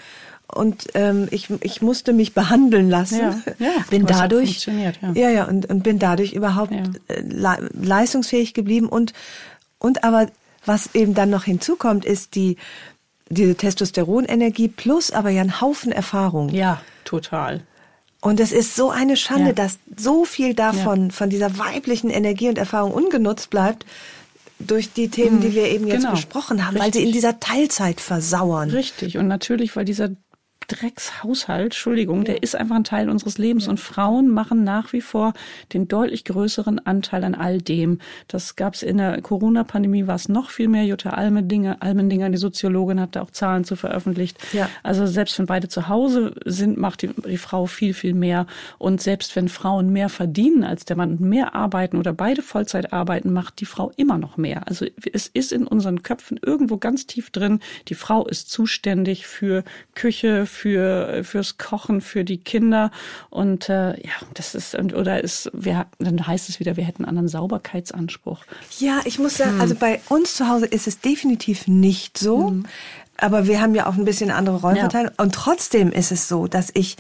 Und 0.54 0.88
ähm, 0.96 1.28
ich, 1.32 1.50
ich 1.62 1.82
musste 1.82 2.14
mich 2.14 2.34
behandeln 2.34 2.90
lassen. 2.90 3.20
Ja, 3.20 3.36
ja, 3.60 3.72
bin 3.90 4.06
dadurch, 4.06 4.50
funktioniert, 4.50 5.00
ja. 5.02 5.12
ja, 5.14 5.30
ja, 5.30 5.46
und, 5.46 5.70
und 5.70 5.84
bin 5.84 5.98
dadurch 6.00 6.34
überhaupt 6.34 6.72
Ja. 6.72 6.84
äh, 7.08 7.22
le 7.22 7.70
leistungsfähig 7.74 8.54
geblieben. 8.54 8.88
Und, 8.90 9.14
und 9.80 10.04
aber 10.04 10.28
was 10.66 10.94
eben 10.94 11.14
dann 11.14 11.30
noch 11.30 11.44
hinzukommt, 11.46 12.06
ist 12.06 12.36
die 12.36 12.58
diese 13.30 13.56
Testosteronenergie 13.56 14.68
plus 14.68 15.10
aber 15.12 15.30
ja 15.30 15.42
ein 15.42 15.62
Haufen 15.62 15.92
Erfahrung. 15.94 16.50
ja, 16.50 16.82
total. 17.06 17.62
Und 18.20 18.40
es 18.40 18.52
ist 18.52 18.76
so 18.76 18.92
eine 18.92 19.16
Schande, 19.18 19.48
Ja. 19.48 19.54
dass 19.54 19.80
so 19.98 20.26
viel 20.26 20.54
davon, 20.54 21.10
von 21.12 21.30
dieser 21.32 21.58
weiblichen 21.58 22.12
Energie 22.12 22.50
und 22.50 22.58
Erfahrung 22.60 22.92
ungenutzt 22.92 23.50
bleibt 23.50 23.86
durch 24.60 24.94
die 24.94 25.08
Themen, 25.10 25.42
die 25.42 25.56
wir 25.56 25.70
eben 25.72 25.88
jetzt 25.88 26.02
Genau. 26.02 26.12
besprochen 26.12 26.68
haben, 26.68 26.76
weil 26.78 26.94
sie 26.94 27.00
Richtig. 27.00 27.06
in 27.06 27.12
dieser 27.14 27.40
Teilzeit 27.40 28.00
versauern. 28.00 28.70
Richtig. 28.70 29.18
Und 29.18 29.28
natürlich, 29.28 29.76
weil 29.76 29.86
dieser 29.86 30.10
Dreckshaushalt, 30.72 31.66
Entschuldigung, 31.66 32.24
der 32.24 32.44
ist 32.44 32.56
einfach 32.56 32.78
ein 32.78 32.86
Teil 32.86 33.10
unseres 33.10 33.38
Lebens. 33.38 33.68
Und 33.68 33.80
Frauen 33.80 34.30
machen 34.30 34.64
nach 34.64 34.94
wie 34.94 35.02
vor 35.02 35.34
den 35.74 35.88
deutlich 35.88 36.24
größeren 36.24 36.80
Anteil 36.86 37.26
an 37.26 37.36
all 37.36 37.62
dem. 37.62 38.00
Das 38.30 38.56
gab 38.56 38.76
es 38.76 38.84
in 38.84 38.98
der 38.98 39.22
Corona-Pandemie, 39.22 40.08
war 40.08 40.16
es 40.16 40.30
noch 40.30 40.50
viel 40.50 40.70
mehr. 40.70 40.86
Jutta 40.86 41.10
Almendinger, 41.10 41.78
Almendinger, 41.82 42.30
die 42.30 42.38
Soziologin, 42.38 43.02
hat 43.02 43.18
da 43.18 43.22
auch 43.22 43.32
Zahlen 43.32 43.66
zu 43.66 43.76
veröffentlicht. 43.76 44.38
Ja. 44.54 44.70
Also 44.82 45.06
selbst 45.06 45.38
wenn 45.40 45.46
beide 45.46 45.68
zu 45.68 45.90
Hause 45.90 46.36
sind, 46.46 46.78
macht 46.78 47.02
die, 47.02 47.10
die 47.10 47.38
Frau 47.38 47.66
viel, 47.66 47.94
viel 47.94 48.14
mehr. 48.14 48.48
Und 48.78 49.02
selbst 49.02 49.36
wenn 49.36 49.50
Frauen 49.50 49.92
mehr 49.92 50.08
verdienen 50.08 50.64
als 50.64 50.86
der 50.86 50.96
Mann 50.96 51.12
und 51.12 51.22
mehr 51.22 51.54
arbeiten 51.54 51.98
oder 51.98 52.14
beide 52.14 52.42
Vollzeit 52.42 52.94
arbeiten, 52.94 53.34
macht 53.34 53.60
die 53.60 53.66
Frau 53.66 53.92
immer 53.98 54.18
noch 54.18 54.38
mehr. 54.38 54.68
Also 54.68 54.86
es 55.12 55.28
ist 55.28 55.52
in 55.52 55.68
unseren 55.68 56.02
Köpfen 56.02 56.40
irgendwo 56.42 56.78
ganz 56.78 57.08
tief 57.08 57.30
drin, 57.30 57.60
die 57.90 57.96
Frau 57.96 58.26
ist 58.26 58.50
zuständig 58.50 59.28
für 59.28 59.66
Küche, 59.96 60.46
für 60.46 60.61
fürs 60.62 61.58
Kochen, 61.58 62.02
für 62.02 62.24
die 62.24 62.38
Kinder 62.38 62.92
und 63.30 63.70
äh, 63.70 63.92
ja, 64.02 64.14
das 64.34 64.56
ist 64.56 64.76
und- 64.76 64.94
oder 64.94 65.24
ist 65.24 65.50
wir 65.54 65.86
dann 66.00 66.26
heißt 66.28 66.50
es 66.50 66.60
wieder, 66.60 66.78
wir 66.78 66.84
hätten 66.84 67.04
einen 67.04 67.10
anderen 67.10 67.28
Sauberkeitsanspruch. 67.28 68.40
Ja, 68.80 69.00
ich 69.06 69.20
muss 69.20 69.38
sagen, 69.38 69.54
Hm. 69.54 69.62
also 69.62 69.76
bei 69.76 70.00
uns 70.10 70.36
zu 70.36 70.48
Hause 70.48 70.66
ist 70.66 70.88
es 70.88 71.00
definitiv 71.00 71.68
nicht 71.68 72.18
so. 72.18 72.54
Aber 73.18 73.46
wir 73.46 73.62
haben 73.62 73.76
ja 73.76 73.86
auch 73.86 73.96
ein 73.96 74.06
bisschen 74.06 74.32
andere 74.32 74.62
Rollenverteilung. 74.62 75.12
Und 75.18 75.36
trotzdem 75.36 75.92
ist 75.92 76.12
es 76.12 76.28
so, 76.28 76.48
dass 76.48 76.72
ich 76.74 76.98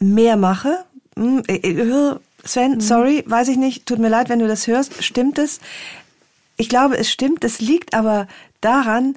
mehr 0.00 0.36
mache. 0.36 0.84
Hm, 1.16 1.42
äh, 1.48 1.56
äh, 1.56 2.16
Sven, 2.44 2.80
sorry, 2.80 3.24
weiß 3.26 3.48
ich 3.48 3.56
nicht. 3.56 3.86
Tut 3.86 3.98
mir 3.98 4.08
leid, 4.08 4.28
wenn 4.28 4.38
du 4.38 4.48
das 4.48 4.66
hörst. 4.66 5.02
Stimmt 5.02 5.38
es? 5.38 5.60
Ich 6.56 6.68
glaube, 6.68 6.96
es 6.98 7.10
stimmt. 7.10 7.44
Es 7.44 7.60
liegt 7.60 7.94
aber 7.94 8.26
daran, 8.60 9.16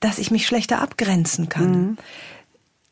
dass 0.00 0.18
ich 0.18 0.30
mich 0.30 0.46
schlechter 0.46 0.80
abgrenzen 0.80 1.48
kann. 1.48 1.98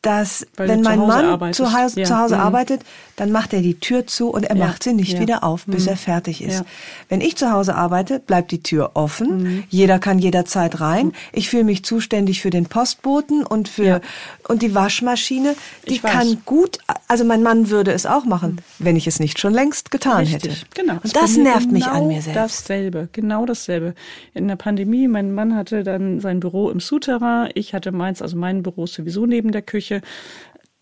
Dass, 0.03 0.43
Mhm. 0.43 0.47
Weil 0.57 0.67
du 0.69 0.73
wenn 0.75 0.83
mein 0.83 0.99
Mann 1.01 1.25
arbeitest. 1.25 1.57
zu 1.57 1.73
Hause, 1.77 2.01
Ja. 2.01 2.07
zu 2.07 2.17
Hause 2.19 2.37
Mhm. 2.37 2.41
arbeitet, 2.43 2.83
dann 3.19 3.33
macht 3.33 3.53
er 3.53 3.61
die 3.61 3.79
Tür 3.79 4.07
zu 4.07 4.31
und 4.31 4.45
er 4.45 4.57
Ja. 4.57 4.67
macht 4.67 4.83
sie 4.85 4.93
nicht 4.95 5.15
Ja. 5.15 5.21
wieder 5.21 5.45
auf, 5.45 5.67
bis 5.67 5.85
Mhm. 5.85 5.89
er 5.91 5.97
fertig 5.97 6.43
ist. 6.43 6.55
Ja. 6.61 6.65
Wenn 7.09 7.21
ich 7.21 7.37
zu 7.37 7.51
Hause 7.53 7.75
arbeite, 7.75 8.21
bleibt 8.21 8.51
die 8.53 8.63
Tür 8.63 8.93
offen. 8.95 9.43
Mhm. 9.43 9.65
Jeder 9.69 9.99
kann 9.99 10.19
jederzeit 10.19 10.81
rein. 10.81 11.13
Ich 11.33 11.51
fühle 11.51 11.65
mich 11.65 11.85
zuständig 11.85 12.41
für 12.41 12.51
den 12.51 12.67
Postboten 12.67 13.45
und 13.45 13.69
für 13.69 14.01
und 14.49 14.63
die 14.63 14.75
Waschmaschine. 14.75 15.55
Die 15.89 15.95
Ich 15.97 16.03
weiß. 16.05 16.13
kann 16.13 16.39
gut. 16.47 16.79
Also 17.09 17.25
mein 17.25 17.43
Mann 17.43 17.69
würde 17.71 17.93
es 17.93 18.07
auch 18.07 18.25
machen, 18.25 18.61
wenn 18.79 18.97
ich 18.97 19.07
es 19.07 19.21
nicht 19.21 19.39
schon 19.39 19.53
längst 19.53 19.91
getan 19.91 20.25
hätte. 20.25 20.51
Genau. 20.75 20.95
Und 21.03 21.15
das 21.17 21.37
mir 21.37 21.43
nervt 21.45 21.71
mich 21.73 21.85
genau 21.85 21.97
an 21.97 22.09
mir 22.09 22.23
selbst. 22.23 22.37
Dasselbe, 22.37 23.09
genau 23.13 23.45
dasselbe. 23.47 23.95
In 24.35 24.49
der 24.49 24.57
Pandemie, 24.57 25.09
mein 25.09 25.35
Mann 25.35 25.57
hatte 25.57 25.83
dann 25.85 26.21
sein 26.21 26.41
Büro 26.41 26.71
im 26.71 26.81
Souterrain, 26.81 27.51
ich 27.55 27.75
hatte 27.75 27.93
meins, 27.93 28.23
also 28.23 28.37
mein 28.37 28.63
Büro 28.63 28.87
sowieso 28.87 29.27
neben 29.27 29.51
der 29.53 29.63
Küche. 29.63 30.01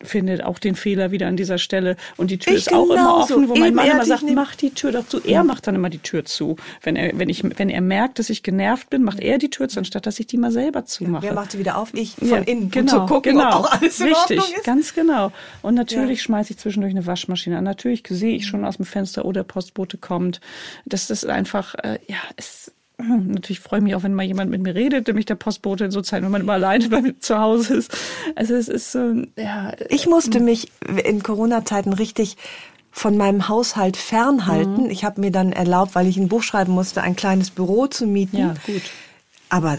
Findet 0.02 0.42
auch 0.44 0.58
den 0.58 0.74
Fehler 0.74 1.10
wieder 1.10 1.26
an 1.26 1.36
dieser 1.36 1.58
Stelle 1.58 1.96
und 2.16 2.30
die 2.30 2.38
Tür 2.38 2.52
Ich 2.52 2.66
ist 2.66 2.72
auch 2.72 2.90
immer 2.90 3.16
offen, 3.16 3.48
wo 3.48 3.56
mein 3.56 3.74
Mann 3.74 3.90
immer 3.90 4.04
sagt, 4.04 4.24
mach 4.34 4.54
die 4.54 4.70
Tür 4.70 4.92
doch 4.92 5.06
zu. 5.06 5.20
Er 5.22 5.42
macht 5.42 5.66
dann 5.66 5.74
immer 5.74 5.88
die 5.88 5.98
Tür 5.98 6.24
zu. 6.24 6.56
Wenn 6.82 6.96
er, 6.96 7.18
wenn 7.18 7.28
ich, 7.28 7.42
wenn 7.58 7.70
er 7.70 7.80
merkt, 7.80 8.18
dass 8.18 8.28
ich 8.28 8.42
genervt 8.42 8.90
bin, 8.90 9.02
macht 9.02 9.20
er 9.20 9.38
die 9.38 9.48
Tür 9.48 9.68
zu, 9.68 9.78
anstatt 9.78 10.06
dass 10.06 10.20
ich 10.20 10.26
die 10.26 10.36
mal 10.36 10.52
selber 10.52 10.84
zumache. 10.84 11.22
Wer 11.22 11.32
macht 11.32 11.52
sie 11.52 11.58
wieder 11.58 11.78
auf? 11.78 11.94
Ich 11.94 12.14
von 12.16 12.28
Ja, 12.28 12.36
innen, 12.38 12.70
genau, 12.70 13.00
um 13.02 13.08
zu 13.08 13.14
gucken, 13.14 13.32
genau. 13.36 13.48
ob 13.48 13.54
auch 13.66 13.72
alles 13.72 14.00
in 14.00 14.08
Richtig, 14.08 14.38
Ordnung 14.38 14.56
ist. 14.58 14.64
ganz 14.64 14.94
genau. 14.94 15.32
Und 15.62 15.74
natürlich 15.74 16.22
schmeiße 16.22 16.52
ich 16.52 16.58
zwischendurch 16.58 16.92
eine 16.92 17.06
Waschmaschine 17.06 17.56
an. 17.58 17.64
Natürlich 17.64 18.02
sehe 18.08 18.36
ich 18.36 18.46
schon 18.46 18.64
aus 18.64 18.76
dem 18.76 18.84
Fenster, 18.84 19.24
oh, 19.24 19.32
der 19.32 19.44
Postbote 19.44 19.96
kommt. 19.96 20.40
Das 20.84 21.10
ist 21.10 21.26
einfach, 21.26 21.74
äh, 21.76 21.98
ja, 22.06 22.16
es, 22.36 22.72
natürlich 22.98 23.60
freue 23.60 23.80
ich 23.80 23.84
mich 23.84 23.94
auch, 23.94 24.02
wenn 24.02 24.14
mal 24.14 24.24
jemand 24.24 24.50
mit 24.50 24.62
mir 24.62 24.74
redet, 24.74 25.06
nämlich 25.06 25.26
der 25.26 25.34
Postbote 25.34 25.84
in 25.84 25.90
so 25.90 26.00
Zeiten, 26.02 26.24
wenn 26.24 26.32
man 26.32 26.40
immer 26.42 26.54
alleine 26.54 26.88
bei 26.90 27.00
mir 27.00 27.18
zu 27.18 27.38
Hause 27.38 27.74
ist. 27.74 27.96
Also 28.34 28.54
es 28.54 28.68
ist 28.68 28.92
so, 28.92 29.22
ja, 29.36 29.72
Ich 29.88 30.06
musste 30.06 30.40
mich 30.40 30.70
in 31.04 31.22
Corona-Zeiten 31.22 31.92
richtig 31.92 32.36
von 32.90 33.18
meinem 33.18 33.48
Haushalt 33.48 33.98
fernhalten. 33.98 34.84
Mhm. 34.84 34.90
Ich 34.90 35.04
habe 35.04 35.20
mir 35.20 35.30
dann 35.30 35.52
erlaubt, 35.52 35.94
weil 35.94 36.06
ich 36.06 36.16
ein 36.16 36.28
Buch 36.28 36.42
schreiben 36.42 36.72
musste, 36.72 37.02
ein 37.02 37.14
kleines 37.14 37.50
Büro 37.50 37.86
zu 37.86 38.06
mieten. 38.06 38.38
ja, 38.38 38.54
gut. 38.64 38.82
Aber 39.50 39.78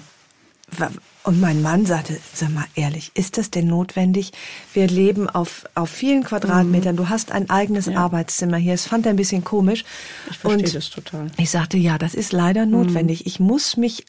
und 1.27 1.41
mein 1.41 1.61
Mann 1.61 1.85
sagte, 1.85 2.17
sag 2.33 2.53
mal 2.53 2.63
ehrlich, 2.75 3.11
ist 3.13 3.37
das 3.37 3.51
denn 3.51 3.67
notwendig? 3.67 4.31
Wir 4.73 4.87
leben 4.87 5.29
auf, 5.29 5.65
auf 5.75 5.89
vielen 5.89 6.23
Quadratmetern. 6.23 6.95
Du 6.95 7.09
hast 7.09 7.31
ein 7.33 7.49
eigenes 7.49 7.87
Mhm. 7.87 7.93
Ja. 7.93 7.99
Arbeitszimmer 8.05 8.55
hier. 8.57 8.73
Es 8.73 8.85
fand 8.85 9.05
er 9.05 9.09
ein 9.11 9.17
bisschen 9.17 9.43
komisch. 9.43 9.83
Ich 10.31 10.37
verstehe 10.37 10.65
Und 10.65 10.73
das 10.75 10.89
total. 10.89 11.29
Ich 11.37 11.49
sagte, 11.49 11.77
ja, 11.77 11.97
das 11.97 12.13
ist 12.13 12.31
leider 12.31 12.65
Mhm. 12.65 12.71
notwendig. 12.71 13.25
Ich 13.27 13.39
muss 13.41 13.75
mich, 13.75 14.05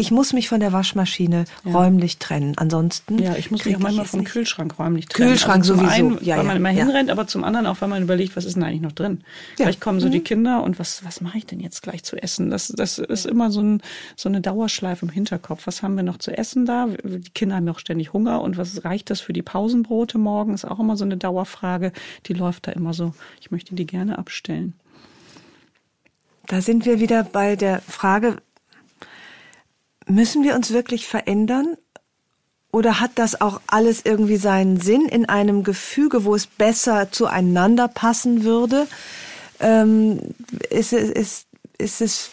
ich 0.00 0.10
muss 0.10 0.32
mich 0.32 0.48
von 0.48 0.60
der 0.60 0.72
Waschmaschine 0.72 1.44
räumlich 1.64 2.18
trennen. 2.18 2.54
Ansonsten. 2.56 3.18
Ja, 3.18 3.36
ich 3.36 3.50
muss 3.50 3.64
mich 3.64 3.76
auch 3.76 3.80
manchmal 3.80 4.06
vom 4.06 4.20
nicht. 4.20 4.32
Kühlschrank 4.32 4.78
räumlich 4.78 5.06
trennen. 5.06 5.30
Kühlschrank 5.30 5.58
also 5.58 5.74
sowieso. 5.74 5.92
Einen, 5.92 6.10
Ja, 6.24 6.36
weil 6.36 6.42
ja, 6.44 6.48
man 6.48 6.56
immer 6.56 6.70
ja. 6.70 6.84
hinrennt, 6.84 7.10
aber 7.10 7.26
zum 7.26 7.44
anderen 7.44 7.66
auch, 7.66 7.80
weil 7.80 7.88
man 7.88 8.02
überlegt, 8.02 8.36
was 8.36 8.44
ist 8.44 8.54
denn 8.56 8.62
eigentlich 8.64 8.80
noch 8.80 8.92
drin? 8.92 9.20
Ja. 9.58 9.64
Vielleicht 9.66 9.80
kommen 9.80 10.00
so 10.00 10.08
Mhm. 10.08 10.12
die 10.12 10.20
Kinder 10.20 10.62
und 10.62 10.78
was, 10.78 11.04
was 11.04 11.20
mache 11.20 11.38
ich 11.38 11.46
denn 11.46 11.60
jetzt 11.60 11.82
gleich 11.82 12.02
zu 12.02 12.16
essen? 12.16 12.50
Das, 12.50 12.68
das 12.68 12.98
ist 12.98 13.26
immer 13.26 13.50
so, 13.50 13.60
ein, 13.60 13.82
so 14.16 14.28
eine 14.28 14.40
Dauerschleife 14.40 15.04
im 15.06 15.12
Hinterkopf. 15.12 15.66
Was 15.66 15.82
haben 15.82 15.96
wir 15.96 16.02
noch 16.02 16.18
zu 16.18 16.36
essen 16.36 16.66
da? 16.66 16.86
Die 17.04 17.30
Kinder 17.30 17.56
haben 17.56 17.66
ja 17.66 17.72
auch 17.72 17.78
ständig 17.78 18.12
Hunger 18.12 18.42
und 18.42 18.56
was 18.56 18.84
reicht 18.84 19.10
das 19.10 19.20
für 19.20 19.32
die 19.32 19.42
Pausenbrote 19.42 20.18
morgen? 20.18 20.54
Ist 20.54 20.64
auch 20.64 20.80
immer 20.80 20.96
so 20.96 21.04
eine 21.04 21.16
Dauerfrage. 21.16 21.92
Die 22.26 22.32
läuft 22.32 22.66
da 22.66 22.72
immer 22.72 22.94
so. 22.94 23.14
Ich 23.40 23.50
möchte 23.50 23.74
die 23.74 23.86
gerne 23.86 24.18
abstellen. 24.18 24.74
Da 26.46 26.60
sind 26.60 26.84
wir 26.84 26.98
wieder 26.98 27.22
bei 27.22 27.54
der 27.54 27.80
Frage, 27.80 28.38
müssen 30.06 30.42
wir 30.42 30.54
uns 30.54 30.70
wirklich 30.72 31.06
verändern? 31.06 31.76
Oder 32.72 33.00
hat 33.00 33.12
das 33.16 33.40
auch 33.40 33.60
alles 33.66 34.02
irgendwie 34.04 34.36
seinen 34.36 34.80
Sinn 34.80 35.06
in 35.06 35.28
einem 35.28 35.64
Gefüge, 35.64 36.24
wo 36.24 36.34
es 36.34 36.46
besser 36.46 37.10
zueinander 37.10 37.88
passen 37.88 38.44
würde? 38.44 38.86
Ähm, 39.58 40.20
ist, 40.70 40.92
es, 40.92 41.10
ist, 41.10 41.46
ist 41.78 42.00
es, 42.00 42.30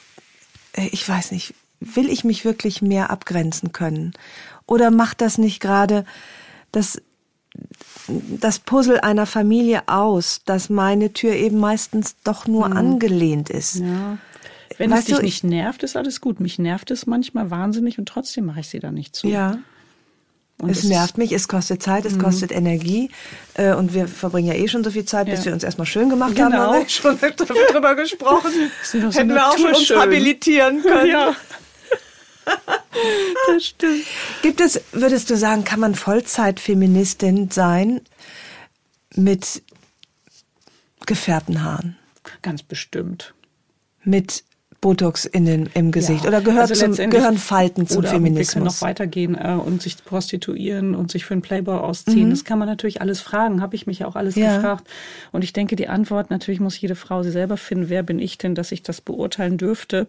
ich 0.75 1.07
weiß 1.07 1.31
nicht, 1.31 1.55
will 1.79 2.09
ich 2.09 2.23
mich 2.23 2.45
wirklich 2.45 2.81
mehr 2.81 3.09
abgrenzen 3.09 3.71
können? 3.71 4.13
Oder 4.67 4.91
macht 4.91 5.21
das 5.21 5.37
nicht 5.37 5.59
gerade 5.59 6.05
das, 6.71 7.01
das 8.07 8.59
Puzzle 8.59 8.99
einer 8.99 9.25
Familie 9.25 9.87
aus, 9.87 10.41
dass 10.45 10.69
meine 10.69 11.13
Tür 11.13 11.33
eben 11.33 11.57
meistens 11.57 12.15
doch 12.23 12.45
nur 12.45 12.75
angelehnt 12.75 13.49
ist? 13.49 13.75
Ja. 13.75 14.17
Wenn 14.77 14.91
Weißt 14.91 14.99
es 15.01 15.05
dich 15.05 15.15
du, 15.15 15.21
ich- 15.21 15.43
nicht 15.43 15.43
nervt, 15.43 15.83
ist 15.83 15.95
alles 15.97 16.21
gut. 16.21 16.39
Mich 16.39 16.59
nervt 16.59 16.91
es 16.91 17.05
manchmal 17.07 17.49
wahnsinnig 17.49 17.97
und 17.99 18.07
trotzdem 18.07 18.45
mache 18.45 18.59
ich 18.61 18.67
sie 18.69 18.79
da 18.79 18.91
nicht 18.91 19.15
zu. 19.15 19.27
Ja. 19.27 19.57
Und 20.59 20.69
es 20.71 20.83
Mhm. 20.83 20.89
nervt 20.89 21.17
mich, 21.19 21.31
es 21.33 21.47
kostet 21.47 21.83
Zeit, 21.83 22.05
es 22.05 22.17
kostet 22.17 22.51
Energie 22.51 23.11
äh, 23.53 23.73
und 23.75 23.93
wir 23.93 24.07
verbringen 24.07 24.47
ja 24.47 24.55
eh 24.55 24.67
schon 24.67 24.83
so 24.83 24.89
viel 24.89 25.05
Zeit, 25.05 25.27
bis 25.27 25.39
Ja. 25.39 25.45
wir 25.45 25.53
uns 25.53 25.63
erstmal 25.63 25.85
schön 25.85 26.09
gemacht 26.09 26.33
Genau. 26.35 26.45
haben, 26.51 26.53
haben 26.75 26.81
wir 26.81 26.89
schon 26.89 27.17
drüber 27.71 27.93
gesprochen. 27.95 28.51
so 28.83 28.97
Hätten 28.99 29.29
wir 29.29 29.47
auch 29.47 29.57
schon 29.57 29.73
uns 29.75 29.89
habilitieren 29.89 30.81
können. 30.83 31.11
Ja. 31.11 31.35
das 33.47 33.65
stimmt. 33.65 34.03
Gibt 34.41 34.61
es, 34.61 34.81
würdest 34.93 35.29
du 35.29 35.37
sagen, 35.37 35.63
kann 35.63 35.79
man 35.79 35.95
Vollzeitfeministin 35.95 37.51
sein 37.51 38.01
mit 39.15 39.61
gefärbten 41.05 41.63
Haaren, 41.63 41.97
Ganz 42.41 42.63
bestimmt. 42.63 43.33
mit 44.03 44.43
Botox 44.79 45.25
in 45.25 45.45
den, 45.45 45.69
im 45.73 45.91
Gesicht? 45.91 46.23
Ja. 46.23 46.29
Oder 46.29 46.41
gehört 46.41 46.69
Also 46.69 46.75
zum, 46.93 47.09
gehören 47.09 47.37
Falten 47.37 47.87
zum 47.87 47.99
oder 47.99 48.09
Wir 48.09 48.11
können 48.13 48.25
Feminismus? 48.25 48.63
noch 48.63 48.81
weitergehen 48.87 49.35
äh, 49.35 49.53
und 49.53 49.81
sich 49.81 50.03
prostituieren 50.05 50.93
und 50.95 51.09
sich 51.11 51.25
für 51.25 51.33
einen 51.33 51.41
Playboy 51.41 51.77
ausziehen. 51.79 52.29
Das 52.29 52.43
kann 52.45 52.59
man 52.59 52.67
natürlich 52.67 53.01
alles 53.01 53.19
fragen. 53.21 53.61
Habe 53.61 53.75
ich 53.75 53.87
mich 53.87 54.05
auch 54.05 54.15
alles 54.15 54.35
Mhm. 54.35 54.41
Ja. 54.43 54.55
gefragt. 54.57 54.87
Und 55.31 55.43
ich 55.43 55.51
denke, 55.51 55.75
die 55.75 55.87
Antwort, 55.87 56.29
natürlich 56.29 56.59
muss 56.59 56.79
jede 56.79 56.95
Frau 56.95 57.23
sie 57.23 57.31
selber 57.31 57.57
finden. 57.57 57.89
Wer 57.89 58.03
bin 58.03 58.19
ich 58.19 58.37
denn, 58.37 58.53
dass 58.55 58.71
ich 58.71 58.83
das 58.83 59.01
beurteilen 59.01 59.57
dürfte? 59.57 60.05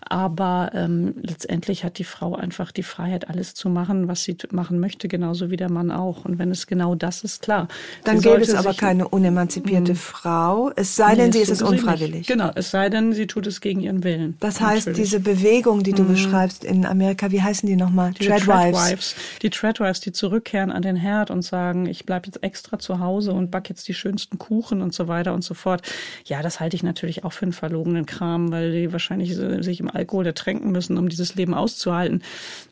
Aber 0.00 0.70
ähm, 0.74 1.14
letztendlich 1.22 1.84
hat 1.84 1.98
die 1.98 2.04
Frau 2.04 2.34
einfach 2.34 2.72
die 2.72 2.82
Freiheit, 2.82 3.28
alles 3.30 3.54
zu 3.54 3.68
machen, 3.70 4.06
was 4.08 4.22
sie 4.24 4.36
machen 4.50 4.80
möchte, 4.80 5.08
genauso 5.08 5.50
wie 5.50 5.56
der 5.56 5.70
Mann 5.70 5.90
auch. 5.90 6.24
Und 6.24 6.38
wenn 6.38 6.50
es 6.50 6.66
genau 6.66 6.94
das 6.94 7.24
ist, 7.24 7.42
klar. 7.42 7.68
Dann 8.04 8.18
Sie 8.20 8.28
gäbe 8.28 8.42
es 8.42 8.54
aber 8.54 8.74
keine 8.74 9.08
unemanzipierte 9.08 9.94
Frau, 9.94 10.70
es 10.76 10.94
sei 10.96 11.14
denn, 11.14 11.26
Nee, 11.26 11.32
sie 11.32 11.38
ist 11.40 11.50
es 11.50 11.62
unfreiwillig. 11.62 12.26
Genau, 12.26 12.50
es 12.54 12.70
sei 12.70 12.88
denn, 12.90 13.12
sie 13.12 13.26
tut 13.26 13.46
es 13.46 13.60
gegen 13.60 13.80
ihren 13.80 14.02
Willen. 14.04 14.09
Das 14.40 14.60
heißt, 14.60 14.86
Natürlich. 14.86 15.08
diese 15.08 15.20
Bewegung, 15.20 15.82
die 15.82 15.92
du 15.92 16.04
beschreibst 16.04 16.64
in 16.64 16.86
Amerika, 16.86 17.30
wie 17.30 17.42
heißen 17.42 17.66
die 17.68 17.76
nochmal? 17.76 18.12
Treadwives. 18.14 19.14
Die 19.42 19.50
Treadwives, 19.50 20.00
die 20.00 20.12
zurückkehren 20.12 20.70
an 20.70 20.82
den 20.82 20.96
Herd 20.96 21.30
und 21.30 21.42
sagen, 21.42 21.86
ich 21.86 22.06
bleibe 22.06 22.26
jetzt 22.26 22.42
extra 22.42 22.78
zu 22.78 23.00
Hause 23.00 23.32
und 23.32 23.50
back 23.50 23.68
jetzt 23.68 23.88
die 23.88 23.94
schönsten 23.94 24.38
Kuchen 24.38 24.82
und 24.82 24.94
so 24.94 25.08
weiter 25.08 25.34
und 25.34 25.42
so 25.42 25.54
fort. 25.54 25.82
Ja, 26.24 26.42
das 26.42 26.60
halte 26.60 26.76
ich 26.76 26.82
natürlich 26.82 27.24
auch 27.24 27.32
für 27.32 27.44
einen 27.44 27.52
verlogenen 27.52 28.06
Kram, 28.06 28.50
weil 28.50 28.72
die 28.72 28.92
wahrscheinlich 28.92 29.36
sich 29.36 29.80
im 29.80 29.90
Alkohol 29.90 30.26
ertränken 30.26 30.72
müssen, 30.72 30.98
um 30.98 31.08
dieses 31.08 31.34
Leben 31.34 31.54
auszuhalten. 31.54 32.22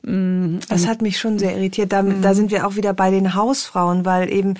Mm, 0.03 0.59
Das 0.69 0.87
hat 0.87 1.03
mich 1.03 1.19
schon 1.19 1.39
sehr 1.39 1.57
irritiert. 1.57 1.93
Da, 1.93 2.03
da 2.03 2.35
sind 2.35 2.51
wir 2.51 2.67
auch 2.67 2.77
wieder 2.77 2.93
bei 2.93 3.11
den 3.11 3.35
Hausfrauen, 3.35 4.05
weil 4.05 4.31
eben, 4.33 4.55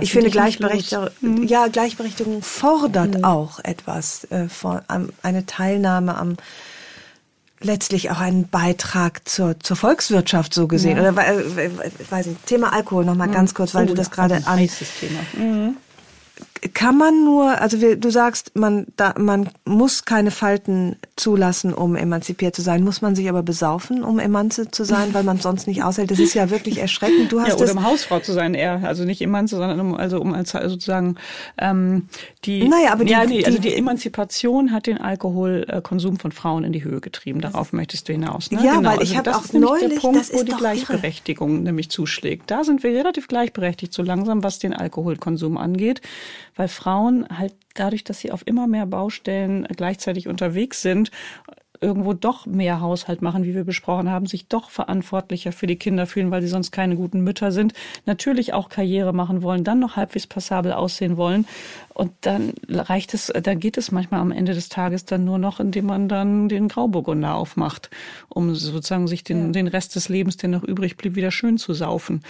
ich 0.00 0.12
finde, 0.12 0.30
Gleichberechtigung, 0.30 1.08
ja, 1.46 1.68
Gleichberechtigung 1.68 2.42
fordert 2.42 3.24
auch 3.24 3.58
etwas, 3.60 4.24
äh, 4.30 4.48
von, 4.48 4.80
eine 5.22 5.46
Teilnahme 5.46 6.16
am, 6.22 6.36
letztlich 7.60 8.10
auch 8.10 8.18
einen 8.18 8.48
Beitrag 8.48 9.28
zur, 9.28 9.58
zur 9.60 9.76
Volkswirtschaft 9.76 10.54
so 10.54 10.66
gesehen. 10.66 10.98
Oder, 10.98 11.10
äh, 11.10 11.70
weiß 12.10 12.26
ich, 12.26 12.36
Thema 12.46 12.72
Alkohol 12.72 13.04
nochmal 13.04 13.28
ganz 13.28 13.54
kurz, 13.54 13.74
weil 13.74 13.84
Oh, 13.84 13.88
du 13.88 13.94
das 13.94 14.08
ja, 14.08 14.14
gerade 14.14 14.36
an, 14.36 14.58
heißes 14.58 14.88
Thema. 15.00 15.20
Mhm. 15.36 15.76
Kann 16.74 16.96
man 16.96 17.24
nur, 17.24 17.60
also 17.60 17.80
wir, 17.80 17.96
du 17.96 18.10
sagst, 18.10 18.52
man, 18.54 18.86
da, 18.96 19.14
man 19.18 19.50
muss 19.64 20.04
keine 20.04 20.30
Falten 20.30 20.96
zulassen, 21.22 21.72
um 21.72 21.96
emanzipiert 21.96 22.54
zu 22.56 22.62
sein. 22.62 22.82
Muss 22.84 23.00
man 23.00 23.14
sich 23.14 23.28
aber 23.28 23.42
besaufen, 23.42 24.02
um 24.04 24.18
emanze 24.18 24.70
zu 24.70 24.84
sein, 24.84 25.14
weil 25.14 25.22
man 25.22 25.38
sonst 25.38 25.66
nicht 25.66 25.82
aushält? 25.84 26.10
Das 26.10 26.18
ist 26.18 26.34
ja 26.34 26.50
wirklich 26.50 26.78
erschreckend. 26.78 27.30
Du 27.32 27.40
hast 27.40 27.48
Ja, 27.48 27.54
oder 27.54 27.64
es, 27.64 27.72
um 27.72 27.84
Hausfrau 27.84 28.18
zu 28.20 28.32
sein 28.32 28.54
eher. 28.54 28.82
Also 28.84 29.04
nicht 29.04 29.22
Emanze, 29.22 29.56
sondern 29.56 29.80
um, 29.80 29.94
also 29.94 30.20
um 30.20 30.34
als 30.34 30.54
also 30.54 30.70
sozusagen 30.74 31.14
ähm, 31.58 32.08
die 32.44 32.68
Naja, 32.68 32.92
aber 32.92 33.04
die- 33.04 33.12
ja, 33.12 33.24
nee, 33.24 33.44
also 33.44 33.58
die- 33.58 33.68
die 33.70 33.74
Emanzipation 33.76 34.72
hat 34.72 34.86
den 34.86 34.98
Alkoholkonsum 34.98 36.18
von 36.18 36.32
Frauen 36.32 36.64
in 36.64 36.72
die 36.72 36.84
Höhe 36.84 37.00
getrieben. 37.00 37.40
Darauf 37.40 37.72
möchtest 37.72 38.08
du 38.08 38.12
hinaus. 38.12 38.50
Ne? 38.50 38.64
Ja, 38.64 38.76
genau. 38.76 38.90
weil 38.90 39.02
ich 39.02 39.10
also 39.10 39.16
hab 39.16 39.24
das 39.24 39.36
auch 39.36 39.44
ist 39.44 39.52
nämlich 39.54 39.70
der 39.70 39.80
neulich- 39.88 40.00
Punkt, 40.00 40.20
das 40.20 40.30
ist 40.30 40.38
wo 40.38 40.42
die 40.42 40.50
doch 40.50 40.60
irre. 40.60 40.74
Gleichberechtigung 40.74 41.62
nämlich 41.62 41.88
zuschlägt. 41.90 42.50
Da 42.50 42.64
sind 42.64 42.82
wir 42.82 42.90
relativ 42.90 43.28
gleichberechtigt 43.28 43.92
so 43.92 44.02
langsam, 44.02 44.42
was 44.42 44.58
den 44.58 44.72
Alkoholkonsum 44.74 45.56
angeht, 45.56 46.00
weil 46.56 46.68
Frauen 46.68 47.26
halt 47.38 47.54
dadurch, 47.74 48.04
dass 48.04 48.20
sie 48.20 48.32
auf 48.32 48.46
immer 48.46 48.66
mehr 48.66 48.86
Baustellen 48.86 49.66
gleichzeitig 49.76 50.28
unterwegs 50.28 50.82
sind, 50.82 51.10
irgendwo 51.82 52.12
doch 52.14 52.46
mehr 52.46 52.80
Haushalt 52.80 53.22
machen, 53.22 53.44
wie 53.44 53.54
wir 53.54 53.64
besprochen 53.64 54.08
haben, 54.08 54.26
sich 54.26 54.46
doch 54.46 54.70
verantwortlicher 54.70 55.52
für 55.52 55.66
die 55.66 55.76
Kinder 55.76 56.06
fühlen, 56.06 56.30
weil 56.30 56.40
sie 56.40 56.48
sonst 56.48 56.70
keine 56.70 56.96
guten 56.96 57.20
Mütter 57.20 57.50
sind, 57.50 57.74
natürlich 58.06 58.54
auch 58.54 58.68
Karriere 58.68 59.12
machen 59.12 59.42
wollen, 59.42 59.64
dann 59.64 59.80
noch 59.80 59.96
halbwegs 59.96 60.26
passabel 60.26 60.72
aussehen 60.72 61.16
wollen. 61.16 61.46
Und 61.94 62.12
dann 62.22 62.52
reicht 62.68 63.12
es, 63.14 63.32
dann 63.42 63.60
geht 63.60 63.76
es 63.76 63.92
manchmal 63.92 64.20
am 64.20 64.32
Ende 64.32 64.54
des 64.54 64.68
Tages 64.68 65.04
dann 65.04 65.24
nur 65.24 65.38
noch, 65.38 65.60
indem 65.60 65.86
man 65.86 66.08
dann 66.08 66.48
den 66.48 66.68
Grauburgunder 66.68 67.34
aufmacht, 67.34 67.90
um 68.28 68.54
sozusagen 68.54 69.08
sich 69.08 69.24
den, 69.24 69.52
den 69.52 69.66
Rest 69.66 69.94
des 69.94 70.08
Lebens, 70.08 70.36
der 70.36 70.48
noch 70.48 70.62
übrig 70.62 70.96
blieb, 70.96 71.16
wieder 71.16 71.30
schön 71.30 71.58
zu 71.58 71.74
saufen. 71.74 72.22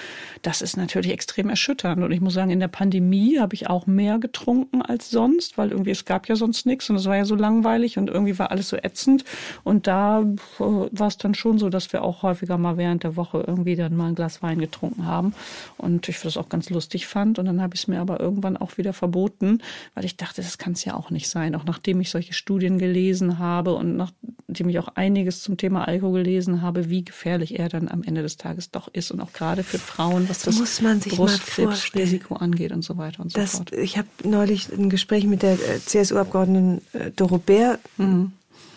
Das 0.42 0.62
ist 0.62 0.76
natürlich 0.76 1.12
extrem 1.12 1.48
erschütternd. 1.48 2.02
Und 2.02 2.10
ich 2.12 2.20
muss 2.20 2.34
sagen, 2.34 2.50
in 2.50 2.60
der 2.60 2.68
Pandemie 2.68 3.38
habe 3.38 3.54
ich 3.54 3.68
auch 3.68 3.86
mehr 3.86 4.18
getrunken 4.18 4.82
als 4.82 5.10
sonst, 5.10 5.58
weil 5.58 5.70
irgendwie 5.70 5.90
es 5.90 6.04
gab 6.04 6.28
ja 6.28 6.34
sonst 6.34 6.66
nichts 6.66 6.90
und 6.90 6.96
es 6.96 7.06
war 7.06 7.16
ja 7.16 7.24
so 7.24 7.34
langweilig 7.34 7.98
und 7.98 8.08
irgendwie 8.08 8.38
war 8.38 8.50
alles 8.50 8.68
so 8.68 8.76
ätzend. 8.76 9.24
Und 9.62 9.86
da 9.86 10.24
war 10.58 11.08
es 11.08 11.18
dann 11.18 11.34
schon 11.34 11.58
so, 11.58 11.68
dass 11.68 11.92
wir 11.92 12.02
auch 12.02 12.22
häufiger 12.22 12.58
mal 12.58 12.76
während 12.76 13.04
der 13.04 13.16
Woche 13.16 13.44
irgendwie 13.46 13.76
dann 13.76 13.96
mal 13.96 14.08
ein 14.08 14.14
Glas 14.14 14.42
Wein 14.42 14.58
getrunken 14.58 15.06
haben. 15.06 15.34
Und 15.78 16.08
ich 16.08 16.20
das 16.20 16.36
auch 16.36 16.48
ganz 16.48 16.70
lustig 16.70 17.06
fand. 17.06 17.38
Und 17.38 17.46
dann 17.46 17.60
habe 17.60 17.74
ich 17.74 17.82
es 17.82 17.88
mir 17.88 18.00
aber 18.00 18.20
irgendwann 18.20 18.56
auch 18.56 18.78
wieder 18.78 18.92
verboten, 18.92 19.51
weil 19.94 20.04
ich 20.04 20.16
dachte, 20.16 20.42
das 20.42 20.58
kann 20.58 20.74
es 20.74 20.84
ja 20.84 20.94
auch 20.94 21.10
nicht 21.10 21.28
sein. 21.28 21.54
Auch 21.54 21.64
nachdem 21.64 22.00
ich 22.00 22.10
solche 22.10 22.32
Studien 22.32 22.78
gelesen 22.78 23.38
habe 23.38 23.74
und 23.74 23.96
nachdem 23.96 24.68
ich 24.68 24.78
auch 24.78 24.88
einiges 24.94 25.42
zum 25.42 25.56
Thema 25.56 25.88
Alkohol 25.88 26.22
gelesen 26.22 26.62
habe, 26.62 26.88
wie 26.88 27.04
gefährlich 27.04 27.58
er 27.58 27.68
dann 27.68 27.88
am 27.88 28.02
Ende 28.02 28.22
des 28.22 28.36
Tages 28.36 28.70
doch 28.70 28.88
ist. 28.88 29.10
Und 29.10 29.20
auch 29.20 29.32
gerade 29.32 29.62
für 29.62 29.78
Frauen, 29.78 30.28
was 30.28 30.42
das, 30.42 30.58
das 30.58 30.80
Brustkrebsrisiko 31.08 32.36
angeht 32.36 32.72
und 32.72 32.82
so 32.82 32.98
weiter 32.98 33.22
und 33.22 33.32
so 33.32 33.40
das, 33.40 33.56
fort. 33.56 33.72
Ich 33.72 33.98
habe 33.98 34.08
neulich 34.24 34.72
ein 34.72 34.90
Gespräch 34.90 35.26
mit 35.26 35.42
der 35.42 35.54
äh, 35.54 35.80
CSU-Abgeordneten 35.84 36.82
äh, 36.92 37.10
Doro 37.10 37.38
Bär 37.38 37.78
mhm. 37.96 38.32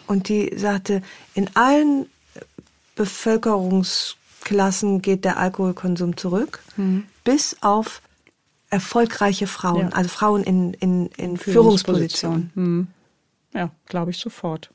und 0.07 0.29
die 0.29 0.53
sagte, 0.57 1.01
in 1.33 1.49
allen 1.55 2.07
Bevölkerungsklassen 2.95 5.01
geht 5.01 5.25
der 5.25 5.37
Alkoholkonsum 5.37 6.17
zurück, 6.17 6.63
mhm. 6.77 7.03
bis 7.23 7.57
auf 7.61 8.01
erfolgreiche 8.69 9.47
Frauen, 9.47 9.89
ja. 9.89 9.95
also 9.95 10.09
Frauen 10.09 10.43
in, 10.43 10.73
in, 10.73 11.07
in 11.17 11.37
Führungspositionen. 11.37 12.51
Mhm. 12.55 12.87
Ja, 13.53 13.71
glaube 13.85 14.11
ich 14.11 14.17
sofort. 14.17 14.71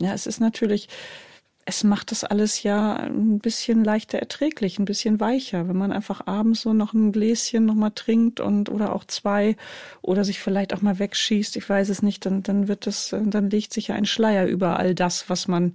Ja, 0.00 0.12
es 0.12 0.26
ist 0.26 0.40
natürlich, 0.40 0.88
es 1.66 1.84
macht 1.84 2.10
das 2.10 2.24
alles 2.24 2.62
ja 2.62 2.94
ein 2.94 3.38
bisschen 3.38 3.84
leichter 3.84 4.18
erträglich, 4.18 4.78
ein 4.78 4.86
bisschen 4.86 5.20
weicher, 5.20 5.68
wenn 5.68 5.76
man 5.76 5.92
einfach 5.92 6.26
abends 6.26 6.62
so 6.62 6.72
noch 6.72 6.94
ein 6.94 7.12
Gläschen 7.12 7.66
noch 7.66 7.74
mal 7.74 7.90
trinkt 7.90 8.40
und 8.40 8.70
oder 8.70 8.94
auch 8.94 9.04
zwei 9.04 9.56
oder 10.02 10.24
sich 10.24 10.40
vielleicht 10.40 10.74
auch 10.74 10.82
mal 10.82 10.98
wegschießt, 10.98 11.56
ich 11.56 11.68
weiß 11.68 11.88
es 11.90 12.02
nicht, 12.02 12.26
dann 12.26 12.42
dann 12.42 12.66
wird 12.66 12.86
es 12.86 13.10
dann 13.10 13.50
legt 13.50 13.72
sich 13.72 13.88
ja 13.88 13.94
ein 13.94 14.06
Schleier 14.06 14.46
über 14.46 14.78
all 14.78 14.94
das, 14.94 15.28
was 15.28 15.48
man 15.48 15.74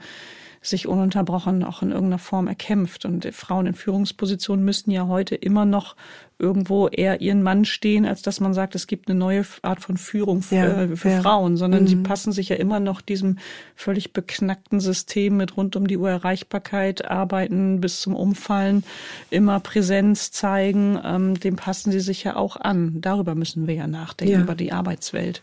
sich 0.62 0.88
ununterbrochen 0.88 1.64
auch 1.64 1.82
in 1.82 1.92
irgendeiner 1.92 2.20
Form 2.20 2.48
erkämpft. 2.48 3.06
Und 3.06 3.26
Frauen 3.34 3.68
in 3.68 3.74
Führungspositionen 3.76 4.66
müssten 4.66 4.92
ja 4.92 5.08
heute 5.08 5.36
immer 5.36 5.66
noch 5.66 5.96
irgendwo 6.40 6.88
eher 6.88 7.20
ihren 7.20 7.44
Mann 7.44 7.66
stehen, 7.66 8.06
als 8.06 8.22
dass 8.22 8.40
man 8.40 8.54
sagt, 8.54 8.74
es 8.74 8.88
gibt 8.88 9.10
eine 9.10 9.20
neue 9.20 9.46
Art 9.62 9.82
von 9.82 9.98
Führung 9.98 10.42
für, 10.42 10.56
ja, 10.56 10.82
äh, 10.84 10.96
für 10.96 11.10
ja. 11.10 11.22
Frauen, 11.22 11.58
sondern 11.58 11.84
mhm. 11.84 11.88
sie 11.88 11.96
passen 11.98 12.32
sich 12.32 12.50
ja 12.50 12.56
immer 12.56 12.80
noch 12.80 13.02
diesem 13.02 13.38
völlig 13.76 14.14
beknackten 14.14 14.80
System 14.80 15.36
mit 15.38 15.58
rund 15.58 15.76
um 15.76 15.86
die 15.86 15.98
Uhr 15.98 16.10
Erreichbarkeit, 16.10 17.06
arbeiten 17.06 17.82
bis 17.82 18.00
zum 18.00 18.16
Umfallen, 18.16 18.86
immer 19.30 19.60
Präsenz 19.60 20.32
zeigen, 20.32 20.98
ähm, 21.04 21.40
dem 21.40 21.58
passen 21.58 21.92
sie 21.92 22.00
sich 22.00 22.24
ja 22.24 22.38
auch 22.38 22.56
an. 22.56 23.02
Darüber 23.02 23.36
müssen 23.36 23.68
wir 23.68 23.76
ja 23.76 23.88
nachdenken, 23.88 24.34
ja. 24.34 24.42
über 24.42 24.56
die 24.56 24.72
Arbeitswelt. 24.72 25.42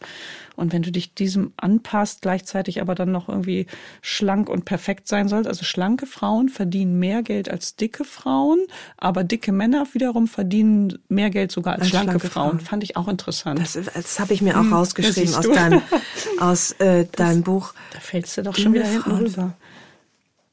Und 0.56 0.72
wenn 0.72 0.82
du 0.82 0.90
dich 0.90 1.12
diesem 1.12 1.52
anpasst, 1.58 2.22
gleichzeitig 2.22 2.80
aber 2.80 2.94
dann 2.94 3.12
noch 3.12 3.28
irgendwie 3.28 3.66
schlank 4.00 4.48
und 4.48 4.64
perfekt 4.64 5.06
sein 5.06 5.28
sollst, 5.28 5.46
also 5.46 5.64
schlanke 5.64 6.06
Frauen 6.06 6.48
verdienen 6.48 6.98
mehr 6.98 7.22
Geld 7.22 7.50
als 7.50 7.76
dicke 7.76 8.04
Frauen, 8.04 8.60
aber 8.96 9.22
dicke 9.22 9.52
Männer 9.52 9.86
wiederum 9.92 10.26
verdienen 10.26 10.85
mehr 11.08 11.30
Geld 11.30 11.52
sogar 11.52 11.74
als, 11.74 11.82
als 11.82 11.90
schlanke, 11.90 12.10
schlanke 12.10 12.28
Frauen. 12.28 12.50
Frauen. 12.50 12.60
Fand 12.60 12.84
ich 12.84 12.96
auch 12.96 13.08
interessant. 13.08 13.60
Das, 13.60 13.78
das 13.94 14.20
habe 14.20 14.34
ich 14.34 14.42
mir 14.42 14.56
auch 14.56 14.62
hm, 14.62 14.72
rausgeschrieben 14.72 15.34
aus 15.34 15.48
deinem, 15.48 15.82
aus 16.40 16.72
äh, 16.72 17.06
deinem 17.06 17.42
Buch. 17.42 17.74
Da 17.92 18.00
fällst 18.00 18.36
du 18.36 18.42
doch 18.42 18.56
schon 18.56 18.74
wieder 18.74 18.86
hinten 18.86 19.10
rüber. 19.10 19.54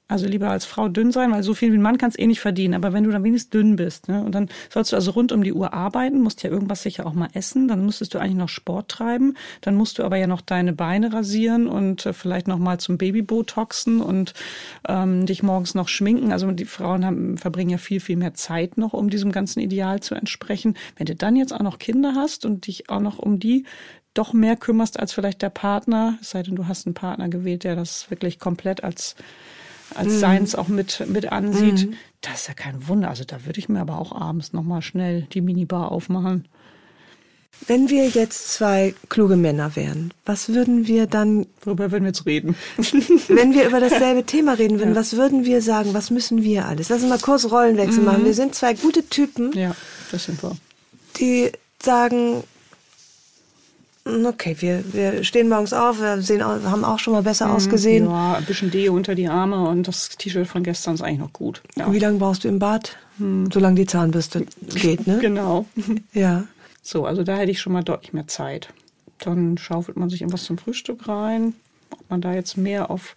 Also 0.10 0.28
lieber 0.28 0.50
als 0.50 0.66
Frau 0.66 0.90
dünn 0.90 1.14
sein, 1.14 1.32
weil 1.32 1.44
so 1.44 1.54
viel 1.54 1.72
wie 1.72 1.78
ein 1.78 1.82
Mann 1.82 1.98
kannst 1.98 2.20
eh 2.20 2.28
nicht 2.28 2.42
verdienen. 2.42 2.74
Aber 2.74 2.92
wenn 2.92 3.06
du 3.06 3.10
dann 3.10 3.24
wenigstens 3.24 3.52
dünn 3.52 3.78
bist, 3.78 4.10
ne, 4.10 4.22
und 4.24 4.36
dann 4.36 4.50
sollst 4.70 4.92
du 4.92 4.98
also 4.98 5.12
rund 5.12 5.32
um 5.32 5.44
die 5.44 5.54
Uhr 5.54 5.74
arbeiten, 5.74 6.22
musst 6.22 6.44
ja 6.44 6.50
irgendwas 6.50 6.84
sicher 6.84 7.06
auch 7.06 7.14
mal 7.14 7.30
essen, 7.34 7.70
dann 7.70 7.86
müsstest 7.86 8.14
du 8.14 8.20
eigentlich 8.20 8.36
noch 8.36 8.50
Sport 8.50 8.90
treiben, 8.90 9.36
dann 9.62 9.76
musst 9.76 9.98
du 9.98 10.04
aber 10.04 10.18
ja 10.18 10.28
noch 10.28 10.42
deine 10.42 10.74
Beine 10.74 11.14
rasieren 11.14 11.68
und 11.68 12.06
äh, 12.06 12.12
vielleicht 12.12 12.50
noch 12.50 12.60
mal 12.60 12.80
zum 12.80 12.98
Babybotoxen 12.98 14.02
und 14.02 14.34
ähm, 14.88 15.26
dich 15.26 15.42
morgens 15.42 15.74
noch 15.74 15.88
schminken. 15.88 16.34
Also 16.34 16.52
die 16.52 16.66
Frauen 16.66 17.06
haben, 17.06 17.38
verbringen 17.38 17.70
ja 17.70 17.78
viel, 17.78 18.02
viel 18.02 18.18
mehr 18.18 18.34
Zeit 18.34 18.78
noch, 18.78 18.92
um 18.92 19.10
diesem 19.10 19.32
ganzen 19.32 19.62
Ideal 19.62 20.02
zu 20.02 20.16
entsprechen. 20.16 20.76
Wenn 20.98 21.06
du 21.06 21.16
dann 21.16 21.38
jetzt 21.38 21.54
auch 21.54 21.62
noch 21.62 21.80
Kinder 21.80 22.14
hast 22.14 22.46
und 22.46 22.68
dich 22.68 22.90
auch 22.90 23.00
noch 23.00 23.20
um 23.20 23.40
die 23.40 23.66
doch 24.14 24.34
mehr 24.34 24.56
kümmerst 24.56 25.00
als 25.00 25.14
vielleicht 25.14 25.42
der 25.42 25.50
Partner, 25.50 26.18
es 26.22 26.32
sei 26.32 26.44
denn, 26.44 26.56
du 26.56 26.68
hast 26.68 26.86
einen 26.86 26.94
Partner 26.94 27.30
gewählt, 27.30 27.64
der 27.64 27.76
das 27.76 28.10
wirklich 28.12 28.38
komplett 28.38 28.84
als 28.84 29.16
als 29.96 30.14
mhm. 30.14 30.20
Seins 30.20 30.56
auch 30.56 30.68
mit, 30.68 31.04
mit 31.08 31.32
ansieht. 31.32 31.88
Mhm. 31.88 31.94
Das 32.22 32.42
ist 32.42 32.48
ja 32.48 32.54
kein 32.54 32.88
Wunder. 32.88 33.10
Also 33.10 33.24
da 33.24 33.46
würde 33.46 33.60
ich 33.60 33.70
mir 33.70 33.82
aber 33.82 34.00
auch 34.00 34.12
abends 34.12 34.54
nochmal 34.54 34.82
schnell 34.82 35.24
die 35.34 35.42
Minibar 35.42 35.92
aufmachen. 35.92 36.48
Wenn 37.68 37.90
wir 37.90 38.08
jetzt 38.10 38.52
zwei 38.52 38.94
kluge 39.10 39.38
Männer 39.38 39.76
wären, 39.76 40.14
was 40.26 40.50
würden 40.50 40.88
wir 40.88 41.08
dann. 41.08 41.46
Worüber 41.62 41.92
würden 41.92 42.04
wir 42.04 42.10
jetzt 42.10 42.26
reden? 42.26 42.56
wenn 43.28 43.54
wir 43.54 43.68
über 43.68 43.80
dasselbe 43.80 44.26
Thema 44.26 44.54
reden 44.54 44.80
würden, 44.80 44.94
ja. 44.94 45.00
was 45.00 45.14
würden 45.16 45.46
wir 45.46 45.62
sagen? 45.62 45.94
Was 45.94 46.10
müssen 46.10 46.44
wir 46.44 46.66
alles? 46.68 46.90
Lass 46.90 47.02
uns 47.02 47.10
mal 47.10 47.20
kurz 47.20 47.46
Rollenwechsel 47.46 48.00
mhm. 48.00 48.06
machen. 48.06 48.26
Wir 48.26 48.34
sind 48.34 48.56
zwei 48.56 48.74
gute 48.74 49.08
Typen. 49.08 49.54
Ja, 49.54 49.76
das 50.12 50.26
sind 50.26 50.42
wir. 50.44 50.58
Die 51.20 51.52
sagen, 51.82 52.44
Okay, 54.06 54.58
wir, 54.60 54.84
wir 54.94 55.24
stehen 55.24 55.48
morgens 55.48 55.72
auf, 55.72 56.00
wir 56.02 56.22
sehen, 56.22 56.44
haben 56.44 56.84
auch 56.84 57.00
schon 57.00 57.14
mal 57.14 57.24
besser 57.24 57.48
mhm, 57.48 57.54
ausgesehen. 57.54 58.06
Ja, 58.06 58.34
ein 58.34 58.44
bisschen 58.44 58.70
Deo 58.70 58.94
unter 58.94 59.16
die 59.16 59.30
Arme 59.30 59.68
und 59.70 59.88
das 59.88 60.10
T-Shirt 60.10 60.46
von 60.46 60.64
gestern 60.64 60.96
ist 60.96 61.02
eigentlich 61.02 61.20
noch 61.20 61.32
gut. 61.32 61.62
Ja. 61.78 61.92
Wie 61.92 62.00
lange 62.00 62.18
brauchst 62.18 62.44
du 62.44 62.50
im 62.50 62.60
Bad? 62.60 62.98
Hm. 63.18 63.50
Solange 63.52 63.76
die 63.76 63.86
Zahnbürste 63.86 64.46
geht, 64.76 65.08
ne? 65.08 65.18
genau. 65.22 65.66
Ja. 66.14 66.44
So, 66.82 67.06
also 67.06 67.24
da 67.24 67.38
hätte 67.38 67.52
ich 67.52 67.62
schon 67.62 67.72
mal 67.72 67.84
deutlich 67.84 68.12
mehr 68.12 68.28
Zeit. 68.28 68.68
Dann 69.20 69.58
schaufelt 69.58 69.96
man 69.96 70.10
sich 70.10 70.20
irgendwas 70.20 70.44
zum 70.44 70.58
Frühstück 70.58 71.08
rein. 71.08 71.54
Ob 71.92 72.10
man 72.10 72.20
da 72.20 72.34
jetzt 72.34 72.58
mehr 72.58 72.92
auf 72.92 73.16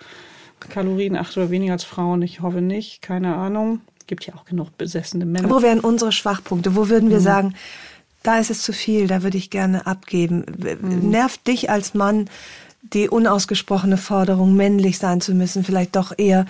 Kalorien 0.61 1.16
achtet 1.16 1.39
oder 1.39 1.51
weniger 1.51 1.72
als 1.72 1.82
Frauen, 1.82 2.22
ich 2.22 2.43
hoffe 2.43 2.61
nicht, 2.61 3.03
keine 3.03 3.34
Ahnung. 3.34 3.80
Gibt 4.07 4.24
ja 4.24 4.34
auch 4.37 4.45
genug 4.45 4.78
besessene 4.78 5.26
Männer. 5.26 5.51
Wo 5.51 5.62
wären 5.62 5.80
unsere 5.80 6.12
Schwachpunkte? 6.12 6.76
Wo 6.76 6.89
würden 6.89 7.11
wir 7.11 7.18
mhm. 7.18 7.22
sagen, 7.24 7.55
da 8.27 8.39
ist 8.39 8.51
es 8.51 8.62
zu 8.62 8.72
viel, 8.72 9.07
da 9.07 9.22
würde 9.22 9.39
ich 9.39 9.51
gerne 9.51 9.87
abgeben. 9.87 10.45
Mhm. 10.81 11.11
Nervt 11.11 11.47
dich 11.47 11.70
als 11.70 11.95
Mann 11.95 12.29
die 12.93 13.09
unausgesprochene 13.09 13.97
Forderung, 13.97 14.55
männlich 14.55 14.99
sein 14.99 15.20
zu 15.20 15.35
müssen, 15.35 15.64
vielleicht 15.64 15.97
doch 15.97 16.12
eher. 16.16 16.47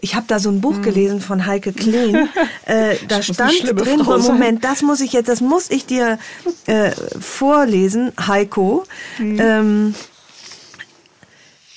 Ich 0.00 0.14
habe 0.14 0.26
da 0.28 0.38
so 0.38 0.48
ein 0.48 0.60
Buch 0.60 0.76
mhm. 0.76 0.82
gelesen 0.82 1.20
von 1.20 1.46
Heike 1.46 1.72
Kleen. 1.72 2.28
äh, 2.66 2.96
da 3.08 3.22
stand 3.22 3.52
drin, 3.64 4.04
Frau 4.04 4.18
Moment, 4.18 4.64
das 4.64 4.82
muss 4.82 5.00
ich 5.00 5.12
jetzt, 5.12 5.28
das 5.28 5.40
muss 5.40 5.70
ich 5.70 5.86
dir 5.86 6.18
äh, 6.66 6.92
vorlesen, 7.18 8.12
Heiko. 8.24 8.84
Mhm. 9.18 9.40
Ähm, 9.40 9.94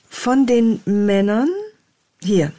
von 0.10 0.46
den 0.46 0.80
Männern, 0.86 1.50
hier, 2.22 2.52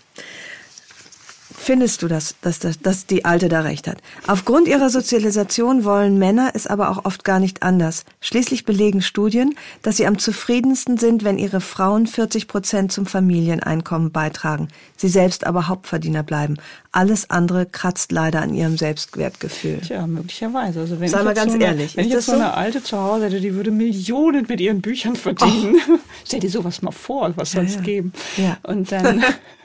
findest 1.64 2.02
du, 2.02 2.08
dass, 2.08 2.36
dass, 2.42 2.58
dass, 2.58 2.78
dass 2.80 3.06
die 3.06 3.24
Alte 3.24 3.48
da 3.48 3.60
recht 3.60 3.88
hat. 3.88 3.98
Aufgrund 4.26 4.68
ihrer 4.68 4.90
Sozialisation 4.90 5.84
wollen 5.84 6.18
Männer 6.18 6.52
es 6.54 6.66
aber 6.66 6.90
auch 6.90 7.04
oft 7.04 7.24
gar 7.24 7.40
nicht 7.40 7.62
anders. 7.62 8.04
Schließlich 8.20 8.64
belegen 8.64 9.02
Studien, 9.02 9.54
dass 9.82 9.96
sie 9.96 10.06
am 10.06 10.18
zufriedensten 10.18 10.98
sind, 10.98 11.24
wenn 11.24 11.38
ihre 11.38 11.60
Frauen 11.60 12.06
40 12.06 12.48
Prozent 12.48 12.92
zum 12.92 13.06
Familieneinkommen 13.06 14.12
beitragen, 14.12 14.68
sie 14.96 15.08
selbst 15.08 15.46
aber 15.46 15.68
Hauptverdiener 15.68 16.22
bleiben. 16.22 16.56
Alles 16.92 17.30
andere 17.30 17.66
kratzt 17.66 18.12
leider 18.12 18.42
an 18.42 18.54
ihrem 18.54 18.76
Selbstwertgefühl. 18.76 19.80
Tja, 19.80 20.06
möglicherweise. 20.06 20.80
Also 20.80 21.00
wenn 21.00 21.08
Sei 21.08 21.18
ich 21.18 21.24
mal 21.24 21.34
ganz 21.34 21.52
so 21.52 21.56
eine, 21.56 21.64
ehrlich. 21.64 21.96
Wenn 21.96 22.06
ich 22.06 22.12
jetzt 22.12 22.26
so 22.26 22.32
eine 22.32 22.54
Alte 22.54 22.82
zu 22.82 22.98
Hause 22.98 23.26
hätte, 23.26 23.40
die 23.40 23.54
würde 23.54 23.70
Millionen 23.70 24.46
mit 24.48 24.60
ihren 24.60 24.80
Büchern 24.80 25.16
verdienen. 25.16 25.76
Oh. 25.88 25.98
Stell 26.24 26.40
dir 26.40 26.50
sowas 26.50 26.82
mal 26.82 26.92
vor, 26.92 27.32
was 27.36 27.52
soll 27.52 27.64
es 27.64 27.74
ja, 27.74 27.80
ja. 27.80 27.84
geben? 27.84 28.12
Ja. 28.36 28.58
Und 28.62 28.92
dann 28.92 29.24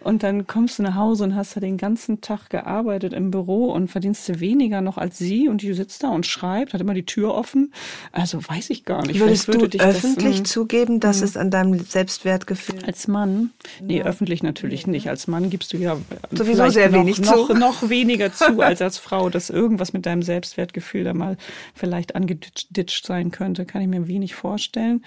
Und 0.00 0.22
dann 0.22 0.46
kommst 0.46 0.78
du 0.78 0.82
nach 0.82 0.96
Hause 0.96 1.24
und 1.24 1.34
hast 1.34 1.56
da 1.56 1.60
den 1.60 1.76
ganzen 1.76 2.20
Tag 2.20 2.50
gearbeitet 2.50 3.12
im 3.12 3.30
Büro 3.30 3.72
und 3.72 3.88
verdienst 3.88 4.28
du 4.28 4.40
weniger 4.40 4.80
noch 4.80 4.98
als 4.98 5.18
sie 5.18 5.48
und 5.48 5.62
die 5.62 5.72
sitzt 5.72 6.02
da 6.02 6.08
und 6.08 6.26
schreibt, 6.26 6.74
hat 6.74 6.80
immer 6.80 6.92
die 6.92 7.06
Tür 7.06 7.34
offen. 7.34 7.72
Also 8.12 8.38
weiß 8.46 8.70
ich 8.70 8.84
gar 8.84 9.06
nicht. 9.06 9.20
Würdest 9.20 9.48
würde 9.48 9.68
du 9.68 9.78
öffentlich 9.78 10.42
das, 10.42 10.50
zugeben, 10.50 11.00
dass 11.00 11.20
mh. 11.20 11.24
es 11.24 11.36
an 11.36 11.50
deinem 11.50 11.78
Selbstwertgefühl? 11.78 12.84
Als 12.84 13.08
Mann? 13.08 13.50
Nee, 13.80 13.98
ja. 13.98 14.04
öffentlich 14.04 14.42
natürlich 14.42 14.86
nicht. 14.86 15.08
Als 15.08 15.26
Mann 15.26 15.48
gibst 15.50 15.72
du 15.72 15.76
ja 15.78 15.96
sowieso 16.30 16.68
sehr 16.68 16.90
noch, 16.90 16.98
wenig 16.98 17.20
noch, 17.20 17.46
zu. 17.46 17.54
Noch 17.64 17.88
weniger 17.88 18.32
zu 18.32 18.60
als 18.60 18.82
als 18.82 18.98
Frau, 18.98 19.30
dass 19.30 19.48
irgendwas 19.48 19.92
mit 19.92 20.04
deinem 20.04 20.22
Selbstwertgefühl 20.22 21.04
da 21.04 21.14
mal 21.14 21.36
vielleicht 21.74 22.16
angeditscht 22.16 23.06
sein 23.06 23.30
könnte, 23.30 23.64
kann 23.64 23.80
ich 23.80 23.88
mir 23.88 24.08
wenig 24.08 24.34
vorstellen. 24.34 25.04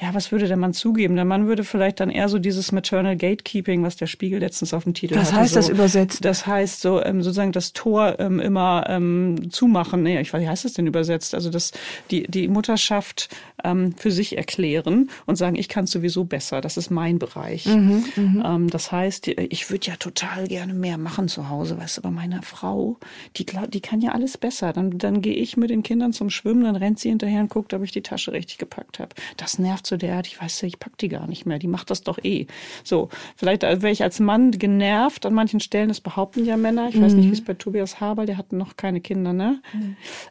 Ja, 0.00 0.14
was 0.14 0.32
würde 0.32 0.48
der 0.48 0.56
Mann 0.56 0.72
zugeben? 0.72 1.14
Der 1.14 1.24
Mann 1.24 1.46
würde 1.46 1.62
vielleicht 1.62 2.00
dann 2.00 2.10
eher 2.10 2.28
so 2.28 2.38
dieses 2.38 2.72
Maternal 2.72 3.16
Gatekeeping 3.16 3.81
was 3.82 3.96
der 3.96 4.06
Spiegel 4.06 4.40
letztens 4.40 4.74
auf 4.74 4.84
dem 4.84 4.94
Titel 4.94 5.16
Was 5.16 5.32
hatte. 5.32 5.42
heißt 5.42 5.54
so, 5.54 5.60
das 5.60 5.68
übersetzt? 5.68 6.24
Das 6.24 6.46
heißt 6.46 6.80
so 6.80 7.02
ähm, 7.02 7.22
sozusagen 7.22 7.52
das 7.52 7.72
Tor 7.72 8.18
ähm, 8.18 8.40
immer 8.40 8.84
ähm, 8.88 9.50
zumachen. 9.50 10.02
Nee, 10.02 10.20
ich 10.20 10.32
weiß, 10.32 10.42
wie 10.42 10.48
heißt 10.48 10.64
das 10.64 10.74
denn 10.74 10.86
übersetzt? 10.86 11.34
Also 11.34 11.50
das 11.50 11.72
die 12.10 12.24
die 12.24 12.48
Mutterschaft 12.48 13.28
ähm, 13.64 13.94
für 13.96 14.10
sich 14.10 14.36
erklären 14.36 15.10
und 15.26 15.36
sagen, 15.36 15.56
ich 15.56 15.68
kann 15.68 15.86
sowieso 15.86 16.24
besser. 16.24 16.60
Das 16.60 16.76
ist 16.76 16.90
mein 16.90 17.18
Bereich. 17.18 17.66
Mhm, 17.66 18.04
ähm, 18.44 18.70
das 18.70 18.92
heißt, 18.92 19.28
ich 19.28 19.70
würde 19.70 19.86
ja 19.86 19.96
total 19.96 20.48
gerne 20.48 20.74
mehr 20.74 20.98
machen 20.98 21.28
zu 21.28 21.48
Hause, 21.48 21.78
weißt 21.78 21.98
du, 21.98 22.00
aber 22.02 22.10
meine 22.10 22.42
Frau, 22.42 22.98
die 23.36 23.46
die 23.72 23.80
kann 23.80 24.00
ja 24.00 24.12
alles 24.12 24.38
besser. 24.38 24.72
Dann 24.72 24.98
dann 24.98 25.22
gehe 25.22 25.34
ich 25.34 25.56
mit 25.56 25.70
den 25.70 25.82
Kindern 25.82 26.12
zum 26.12 26.30
Schwimmen, 26.30 26.64
dann 26.64 26.76
rennt 26.76 26.98
sie 26.98 27.08
hinterher 27.08 27.40
und 27.40 27.50
guckt, 27.50 27.74
ob 27.74 27.82
ich 27.82 27.92
die 27.92 28.02
Tasche 28.02 28.32
richtig 28.32 28.58
gepackt 28.58 28.98
habe. 28.98 29.14
Das 29.36 29.58
nervt 29.58 29.86
so 29.86 29.96
derart. 29.96 30.26
Ich 30.26 30.40
weiß, 30.40 30.62
ich 30.64 30.78
pack 30.78 30.96
die 30.98 31.08
gar 31.08 31.26
nicht 31.26 31.46
mehr. 31.46 31.58
Die 31.58 31.68
macht 31.68 31.90
das 31.90 32.02
doch 32.02 32.18
eh. 32.22 32.46
So, 32.84 33.08
vielleicht 33.36 33.64
wäre 33.80 33.90
ich 33.92 34.02
als 34.02 34.20
Mann 34.20 34.50
genervt 34.50 35.24
an 35.24 35.32
manchen 35.34 35.60
Stellen. 35.60 35.88
Das 35.88 36.00
behaupten 36.00 36.44
ja 36.44 36.56
Männer. 36.56 36.88
Ich 36.90 37.00
weiß 37.00 37.14
nicht, 37.14 37.28
wie 37.28 37.32
es 37.32 37.42
bei 37.44 37.54
Tobias 37.54 38.00
Haber, 38.00 38.26
der 38.26 38.36
hat 38.36 38.52
noch 38.52 38.76
keine 38.76 39.00
Kinder, 39.00 39.32
ne? 39.32 39.60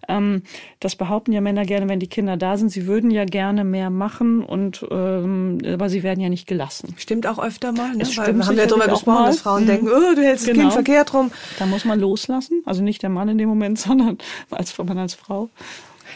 Ähm, 0.07 0.43
das 0.79 0.95
behaupten 0.95 1.31
ja 1.31 1.41
Männer 1.41 1.65
gerne, 1.65 1.89
wenn 1.89 1.99
die 1.99 2.07
Kinder 2.07 2.37
da 2.37 2.57
sind. 2.57 2.69
Sie 2.69 2.85
würden 2.87 3.09
ja 3.09 3.25
gerne 3.25 3.63
mehr 3.63 3.89
machen 3.89 4.43
und 4.43 4.85
ähm, 4.91 5.57
aber 5.65 5.89
sie 5.89 6.03
werden 6.03 6.19
ja 6.21 6.29
nicht 6.29 6.47
gelassen. 6.47 6.93
Stimmt 6.97 7.25
auch 7.25 7.39
öfter 7.39 7.71
mal, 7.71 7.95
ne? 7.95 8.03
Weil 8.15 8.35
wir 8.35 8.45
haben 8.45 8.57
ja 8.57 8.65
darüber 8.65 8.87
gesprochen, 8.87 9.25
dass 9.25 9.39
Frauen 9.39 9.63
Mhm. 9.63 9.67
denken, 9.67 9.87
oh, 9.87 10.15
du 10.15 10.21
hältst 10.21 10.45
das 10.47 10.51
Genau. 10.53 10.61
Kind 10.65 10.73
verkehrt 10.73 11.13
rum. 11.13 11.31
Da 11.59 11.65
muss 11.65 11.85
man 11.85 11.99
loslassen. 11.99 12.61
Also 12.65 12.83
nicht 12.83 13.01
der 13.01 13.09
Mann 13.09 13.29
in 13.29 13.37
dem 13.37 13.49
Moment, 13.49 13.79
sondern 13.79 14.17
als 14.51 14.77
man 14.77 14.97
als 14.97 15.13
Frau. 15.13 15.49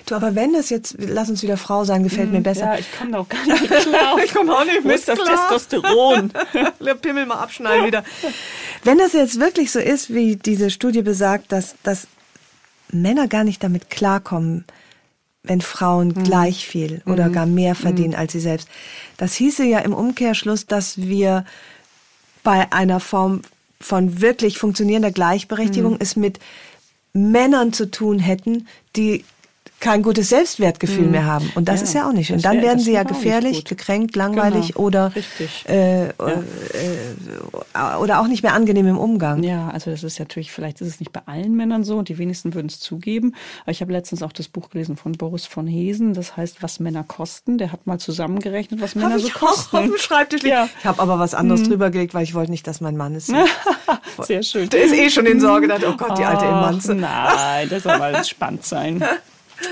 Du, 0.06 0.16
aber 0.16 0.36
wenn 0.36 0.53
das 0.53 0.70
jetzt, 0.70 0.95
lass 0.99 1.30
uns 1.30 1.41
wieder 1.41 1.58
Frau 1.58 1.84
sein, 1.84 2.03
gefällt 2.03 2.32
mir 2.32 2.41
besser. 2.41 2.74
Ja, 2.74 2.78
ich 2.78 2.91
komme 2.97 3.12
da 3.12 3.20
auch 3.20 3.30
gar 3.30 3.45
nicht 3.47 3.68
klar. 3.68 4.18
Ich 4.24 4.34
komm 4.34 4.49
auch 4.49 4.66
nicht 4.66 4.84
Wo 4.84 4.88
mit 4.88 4.97
ist 4.97 5.08
das 5.08 5.20
klar. 5.20 5.49
Testosteron? 5.49 6.32
Pimmel 7.01 7.26
mal 7.26 7.39
abschneiden 7.39 7.88
wieder. 7.88 8.03
Wenn 8.84 8.97
das 8.97 9.14
jetzt 9.14 9.39
wirklich 9.39 9.72
so 9.72 9.80
ist, 9.80 10.14
wie 10.14 10.36
diese 10.36 10.70
Studie 10.70 11.01
besagt, 11.01 11.51
dass, 11.51 11.76
dass 11.84 12.08
Männer 12.91 13.28
gar 13.28 13.43
nicht 13.43 13.64
damit 13.64 13.89
klarkommen, 13.89 14.66
wenn 15.43 15.62
Frauen 15.62 16.14
gleich 16.24 16.68
viel 16.68 17.01
oder 17.06 17.30
gar 17.30 17.45
mehr 17.45 17.76
verdienen 17.76 18.16
als 18.16 18.32
sie 18.32 18.39
selbst. 18.39 18.68
Das 19.18 19.36
hieße 19.36 19.64
ja 19.64 19.80
im 19.80 19.93
Umkehrschluss, 19.93 20.66
dass 20.66 20.97
wir 20.97 21.45
bei 22.43 22.72
einer 22.72 22.99
Form 22.99 23.41
von 23.80 24.22
wirklich 24.22 24.58
funktionierender 24.58 25.12
Gleichberechtigung 25.12 25.97
es 25.99 26.16
mit 26.16 26.39
Männern 27.14 27.74
zu 27.74 27.91
tun 27.91 28.20
hätten, 28.20 28.68
die 28.95 29.24
kein 29.86 30.01
gutes 30.01 30.29
Selbstwertgefühl 30.29 31.05
mehr 31.07 31.25
haben. 31.25 31.51
Und 31.55 31.69
das 31.69 31.81
Ja, 31.81 31.83
ist 31.88 31.93
ja 31.93 32.09
auch 32.09 32.11
nicht. 32.13 32.31
Und 32.31 32.43
dann 32.43 32.57
wär- 32.57 32.63
werden 32.63 32.79
sie 32.79 32.93
ja 32.93 33.03
auch 33.03 33.07
gefährlich, 33.07 33.65
gekränkt, 33.65 34.15
langweilig 34.15 34.69
Genau, 34.73 34.79
oder 34.88 35.11
äh, 35.67 36.05
äh, 36.07 36.11
oder 38.01 38.19
auch 38.19 38.27
nicht 38.27 38.41
mehr 38.43 38.53
angenehm 38.53 38.88
im 38.88 38.97
Umgang. 38.97 39.43
Ja, 39.43 39.69
also 39.69 39.91
das 39.91 40.03
ist 40.03 40.17
natürlich, 40.19 40.51
vielleicht 40.51 40.81
ist 40.81 40.88
es 40.88 40.99
nicht 40.99 41.11
bei 41.13 41.21
allen 41.27 41.55
Männern 41.55 41.83
so 41.83 41.97
und 41.97 42.09
die 42.09 42.17
wenigsten 42.17 42.53
würden 42.53 42.67
es 42.67 42.79
zugeben. 42.79 43.36
Aber 43.63 43.71
ich 43.71 43.81
habe 43.81 43.91
letztens 43.91 44.23
auch 44.23 44.31
das 44.33 44.47
Buch 44.47 44.69
gelesen 44.71 44.97
von 44.97 45.11
Boris 45.13 45.45
von 45.45 45.67
Hesen, 45.67 46.13
das 46.13 46.36
heißt, 46.36 46.63
was 46.63 46.79
Männer 46.79 47.03
kosten. 47.03 47.57
Der 47.57 47.71
hat 47.71 47.86
mal 47.86 47.99
zusammengerechnet, 47.99 48.81
was 48.81 48.95
Männer 48.95 49.11
Hab 49.13 49.19
so 49.19 49.27
ich 49.27 49.36
auch 49.36 49.39
kosten. 49.41 49.77
auf 49.77 49.83
dem 49.83 49.97
Schreibtisch. 49.97 50.43
Ja. 50.43 50.67
Ich 50.79 50.86
habe 50.86 51.01
aber 51.01 51.19
was 51.19 51.33
anderes 51.36 51.63
drüber 51.63 51.89
gelegt, 51.91 52.13
weil 52.13 52.23
ich 52.23 52.33
wollte 52.33 52.51
nicht, 52.51 52.65
dass 52.67 52.81
mein 52.81 52.97
Mann 52.97 53.15
es 53.15 53.27
sieht. 53.27 53.36
Sehr 54.23 54.41
schön. 54.43 54.69
Der 54.69 54.83
ist 54.86 54.93
eh 54.93 55.09
schon 55.09 55.25
in 55.25 55.39
Sorge, 55.39 55.67
dachte, 55.67 55.88
oh 55.89 55.95
Gott, 55.97 56.17
die 56.17 56.23
alte 56.23 56.45
Emanze. 56.45 56.95
Nein, 56.95 57.69
das 57.69 57.83
soll 57.83 57.97
mal 57.99 58.23
spannend 58.25 58.65
sein. 58.65 59.03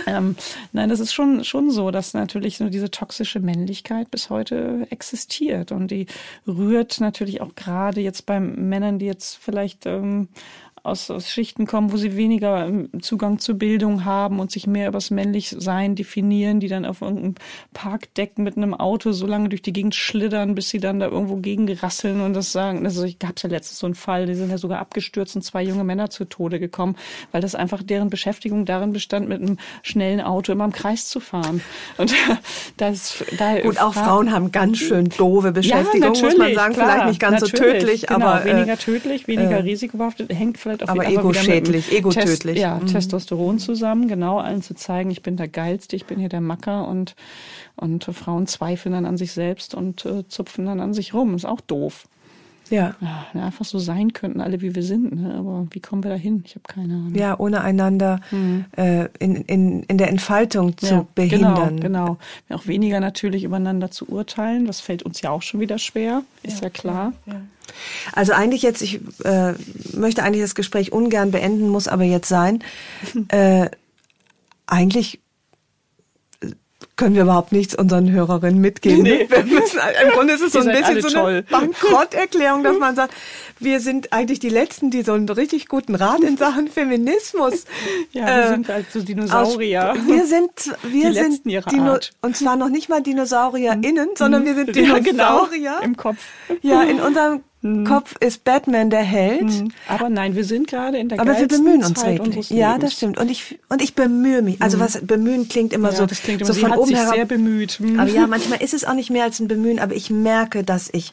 Ähm, 0.06 0.36
nein, 0.72 0.90
das 0.90 1.00
ist 1.00 1.14
schon, 1.14 1.44
schon 1.44 1.72
so, 1.72 1.92
dass 1.92 2.14
natürlich 2.14 2.58
so 2.58 2.70
diese 2.70 2.92
toxische 2.92 3.40
Männlichkeit 3.40 4.12
bis 4.12 4.30
heute 4.30 4.88
existiert. 4.90 5.72
Und 5.72 5.92
die 5.92 6.08
rührt 6.48 7.00
natürlich 7.00 7.42
auch 7.42 7.56
gerade 7.56 8.02
jetzt 8.02 8.26
bei 8.26 8.40
Männern, 8.40 9.00
die 9.00 9.06
jetzt 9.06 9.38
vielleicht 9.38 9.86
ähm, 9.86 10.28
aus, 10.84 11.10
aus 11.10 11.30
Schichten 11.30 11.66
kommen, 11.66 11.94
wo 11.94 11.98
sie 11.98 12.18
weniger 12.18 12.68
ähm, 12.68 12.90
Zugang 13.02 13.40
zur 13.40 13.56
Bildung 13.56 14.04
haben 14.04 14.40
und 14.42 14.52
sich 14.52 14.68
mehr 14.68 14.90
übers 14.90 15.12
Männlichsein 15.12 15.96
definieren, 15.96 16.60
die 16.60 16.68
dann 16.68 16.86
auf 16.86 17.02
irgendeinem 17.02 17.36
Parkdeck 17.74 18.38
mit 18.38 18.58
einem 18.58 18.74
Auto 18.74 19.14
so 19.14 19.26
lange 19.26 19.48
durch 19.48 19.62
die 19.62 19.72
Gegend 19.72 19.96
schlittern, 19.96 20.56
bis 20.56 20.70
sie 20.70 20.80
dann 20.80 21.00
da 21.00 21.08
irgendwo 21.08 21.38
gegen 21.38 21.72
rasseln 21.72 22.20
und 22.20 22.34
das 22.34 22.52
sagen. 22.52 22.86
Also 22.86 23.04
ich 23.04 23.18
gab 23.18 23.42
ja 23.42 23.50
letztens 23.50 23.80
so 23.80 23.88
einen 23.88 23.96
Fall, 23.96 24.26
die 24.26 24.36
sind 24.36 24.50
ja 24.50 24.58
sogar 24.58 24.80
abgestürzt 24.80 25.38
und 25.38 25.42
zwei 25.42 25.64
junge 25.64 25.86
Männer 25.86 26.10
zu 26.10 26.26
Tode 26.26 26.60
gekommen, 26.60 26.98
weil 27.32 27.42
das 27.42 27.56
einfach 27.56 27.82
deren 27.82 28.10
Beschäftigung 28.10 28.66
darin 28.66 28.92
bestand, 28.92 29.30
mit 29.30 29.42
einem 29.42 29.58
schnellen 29.84 30.20
Auto 30.20 30.52
immer 30.52 30.66
im 30.66 30.74
Kreis 30.74 31.08
zu 31.08 31.22
fahren. 31.22 31.62
Und 31.98 32.14
das 32.78 33.24
da 33.38 33.62
Gut, 33.62 33.80
auch 33.80 33.94
Frauen 33.94 34.34
haben 34.34 34.52
ganz 34.52 34.80
schön 34.80 35.08
doofe 35.10 35.54
Beschäftigung, 35.54 36.14
ja, 36.14 36.24
muss 36.24 36.38
man 36.38 36.54
sagen. 36.54 36.74
klar, 36.74 36.90
vielleicht 36.90 37.08
nicht 37.08 37.20
ganz 37.22 37.40
so 37.40 37.48
tödlich, 37.48 38.08
genau, 38.08 38.26
aber 38.26 38.46
äh, 38.46 38.54
weniger 38.54 38.78
tödlich, 38.78 39.28
weniger 39.28 39.58
äh, 39.58 39.62
risikobehaftet, 39.62 40.34
hängt 40.34 40.58
vielleicht 40.58 40.73
aber 40.82 41.02
wieder 41.02 41.10
mit 41.10 41.14
dem 41.14 41.20
ego-schädlich, 41.20 41.92
ego-tödlich. 41.92 42.56
Test- 42.56 42.62
Ja, 42.62 42.80
Mhm. 42.80 42.88
Testosteron 42.88 43.60
zusammen, 43.60 44.08
genau, 44.08 44.40
allen 44.40 44.62
zu 44.62 44.74
zeigen, 44.74 45.12
ich 45.12 45.22
bin 45.22 45.38
der 45.38 45.48
Geilste, 45.48 45.96
ich 45.96 46.06
bin 46.06 46.20
hier 46.20 46.30
der 46.30 46.42
Macker 46.42 46.88
und, 46.88 47.16
und 47.76 48.06
Frauen 48.06 48.48
zweifeln 48.48 48.94
dann 48.94 49.06
an 49.06 49.18
sich 49.18 49.32
selbst 49.34 49.76
und 49.76 50.06
äh, 50.06 50.28
zupfen 50.28 50.66
dann 50.66 50.80
an 50.80 50.94
sich 50.94 51.14
rum. 51.14 51.36
Ist 51.36 51.46
auch 51.46 51.62
doof. 51.62 52.08
Ja. 52.70 52.96
Ja, 53.02 53.26
ne, 53.34 53.44
einfach 53.44 53.66
so 53.66 53.80
sein 53.80 54.14
könnten, 54.14 54.42
alle 54.42 54.62
wie 54.62 54.74
wir 54.76 54.84
sind. 54.84 55.14
Ne? 55.22 55.36
Aber 55.36 55.68
wie 55.72 55.80
kommen 55.80 56.04
wir 56.04 56.12
da 56.12 56.18
hin? 56.18 56.44
Ich 56.46 56.56
habe 56.56 56.64
keine 56.68 56.94
Ahnung. 56.94 57.16
ja, 57.16 57.38
ohne 57.38 57.62
einander 57.62 58.20
äh, 58.78 59.08
in, 59.20 59.36
in, 59.36 59.84
in 59.84 59.98
der 59.98 60.10
Entfaltung 60.10 60.78
zu 60.78 60.84
Mhm. 60.84 60.92
Ja, 60.92 61.08
behindern. 61.16 61.80
Genau, 61.80 62.18
genau. 62.48 62.58
Auch 62.58 62.68
weniger 62.68 63.00
natürlich 63.00 63.44
übereinander 63.44 63.92
zu 63.92 64.08
urteilen. 64.10 64.66
Das 64.66 64.80
fällt 64.80 65.04
uns 65.04 65.22
ja 65.22 65.30
auch 65.30 65.42
schon 65.42 65.60
wieder 65.60 65.78
schwer, 65.78 66.24
ist 66.44 66.62
ja, 66.62 66.70
klar. 66.70 67.14
Also 68.14 68.34
eigentlich 68.34 68.62
jetzt, 68.62 68.82
ich 68.82 69.00
äh, 69.24 69.54
möchte 69.94 70.24
eigentlich 70.24 70.42
das 70.42 70.56
Gespräch 70.56 70.92
ungern 70.92 71.32
beenden, 71.32 71.70
muss 71.70 71.88
aber 71.88 72.04
jetzt 72.04 72.28
sein. 72.28 72.64
äh, 73.30 73.70
eigentlich 74.68 75.20
können 76.96 77.16
wir 77.16 77.24
überhaupt 77.24 77.52
nichts 77.52 77.74
unseren 77.76 78.12
Hörerinnen 78.12 78.62
mitgeben. 78.62 79.02
Nee. 79.04 79.28
Wir 79.30 79.44
müssen, 79.46 79.80
Im 80.06 80.12
Grunde 80.12 80.34
ist 80.34 80.42
es 80.42 80.54
so 80.54 80.60
ein 80.60 80.68
bisschen 80.68 81.02
so 81.02 81.08
eine 81.08 81.44
toll. 81.44 81.46
Bankrotterklärung, 81.50 82.64
dass 82.64 82.78
man 82.78 82.96
sagt, 82.96 83.14
wir 83.60 83.80
sind 83.80 84.14
eigentlich 84.14 84.40
die 84.40 84.50
Letzten, 84.50 84.92
die 84.92 85.02
so 85.02 85.14
einen 85.14 85.28
richtig 85.30 85.68
guten 85.68 85.96
Rat 85.96 86.22
in 86.22 86.38
Sachen 86.38 86.68
Feminismus 86.68 87.66
Ja, 88.12 88.26
wir 88.28 88.44
äh, 88.46 88.48
sind 88.50 88.68
halt 88.70 88.86
so 88.92 89.02
Dinosaurier. 89.02 89.94
aus- 89.94 90.08
Wir 90.08 90.26
sind, 90.26 90.52
wir 90.84 91.10
Die 91.12 91.16
sind 91.18 91.46
Dino 91.72 91.98
und 92.22 92.38
zwar 92.38 92.56
noch 92.56 92.70
nicht 92.70 92.90
mal 92.90 93.02
DinosaurierInnen, 93.02 94.10
sondern 94.16 94.46
wir 94.46 94.56
sind 94.56 94.76
Ja, 94.76 95.00
Dinosaurier. 95.00 95.72
genau, 95.80 95.82
im 95.84 95.98
Kopf. 95.98 96.18
Ja, 96.62 96.84
in 96.84 97.00
unserem 97.00 97.42
Kopf 97.88 98.16
ist 98.20 98.44
Batman 98.44 98.90
der 98.90 99.04
Held. 99.04 99.50
Aber 99.88 100.10
nein, 100.10 100.36
wir 100.36 100.44
sind 100.44 100.68
gerade 100.68 100.98
in 100.98 101.08
der 101.08 101.18
Aber 101.22 101.40
wir 101.40 101.48
bemühen 101.48 101.82
uns 101.82 101.94
Zeit 101.98 102.20
unseres 102.20 102.50
Ja, 102.50 102.78
das 102.78 102.92
stimmt. 102.92 103.18
Und 103.18 103.32
ich, 103.32 103.58
und 103.70 103.82
ich 103.82 103.96
bemühe 103.96 104.42
mich. 104.42 104.62
Also 104.62 104.82
was 104.82 105.00
bemühen 105.02 105.48
klingt 105.48 105.72
immer 105.72 105.92
Ja, 105.92 105.96
so, 105.96 106.06
das 106.06 106.22
klingt 106.22 106.42
immer, 106.42 106.52
so 106.52 106.60
von 106.60 106.72
hat 106.72 106.78
oben 106.84 106.90
sich 106.90 106.98
herab. 107.00 107.16
sehr 107.16 107.26
bemüht. 107.26 107.72
Hm. 107.80 108.00
Aber 108.00 108.10
ja, 108.10 108.28
manchmal 108.28 108.62
ist 108.62 108.74
es 108.74 108.86
auch 108.86 108.94
nicht 108.94 109.10
mehr 109.10 109.24
als 109.24 109.40
ein 109.40 109.48
Bemühen, 109.48 109.80
aber 109.80 109.96
ich 109.96 110.10
merke, 110.10 110.64
dass 110.64 110.90
ich, 110.94 111.12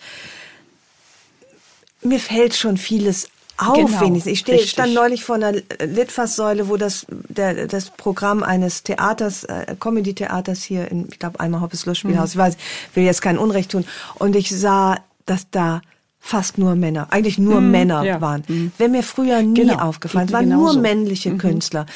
mir 2.03 2.21
fällt 2.21 2.55
schon 2.55 2.77
vieles 2.77 3.29
auf, 3.57 3.75
Genau, 3.77 4.01
wenigstens. 4.01 4.33
Ich 4.33 4.47
richtig. 4.49 4.71
stand 4.71 4.95
neulich 4.95 5.23
vor 5.25 5.35
einer 5.35 5.53
Litfaßsäule, 5.53 6.69
wo 6.69 6.79
das, 6.79 7.05
der, 7.11 7.67
das 7.67 7.91
Programm 7.91 8.43
eines 8.43 8.83
Theaters, 8.85 9.45
äh, 9.45 9.77
Comedy-Theaters 9.79 10.63
hier 10.63 10.91
in, 10.91 11.09
ich 11.11 11.19
glaube, 11.19 11.41
Einmal 11.41 11.61
Hoppes 11.61 11.85
Lustspielhaus, 11.85 12.35
Mhm. 12.35 12.41
ich 12.41 12.47
weiß, 12.47 12.57
will 12.95 13.05
jetzt 13.05 13.21
kein 13.21 13.37
Unrecht 13.37 13.73
tun. 13.73 13.85
Und 14.15 14.35
ich 14.35 14.49
sah, 14.51 14.97
dass 15.27 15.51
da 15.51 15.83
fast 16.23 16.59
nur 16.59 16.75
Männer, 16.77 17.09
eigentlich 17.11 17.39
nur 17.39 17.61
Männer 17.61 18.01
Mhm, 18.03 18.07
ja. 18.07 18.21
waren. 18.21 18.73
Wäre 18.79 18.91
mir 18.91 19.03
früher 19.03 19.43
nie 19.43 19.55
Genau, 19.63 19.79
aufgefallen. 19.79 20.27
Es 20.29 20.33
waren 20.33 20.49
mir 20.49 20.55
nur 20.55 20.65
genauso. 20.67 20.79
Mhm. 20.79 20.83
männliche 20.83 21.37
Künstler. 21.37 21.87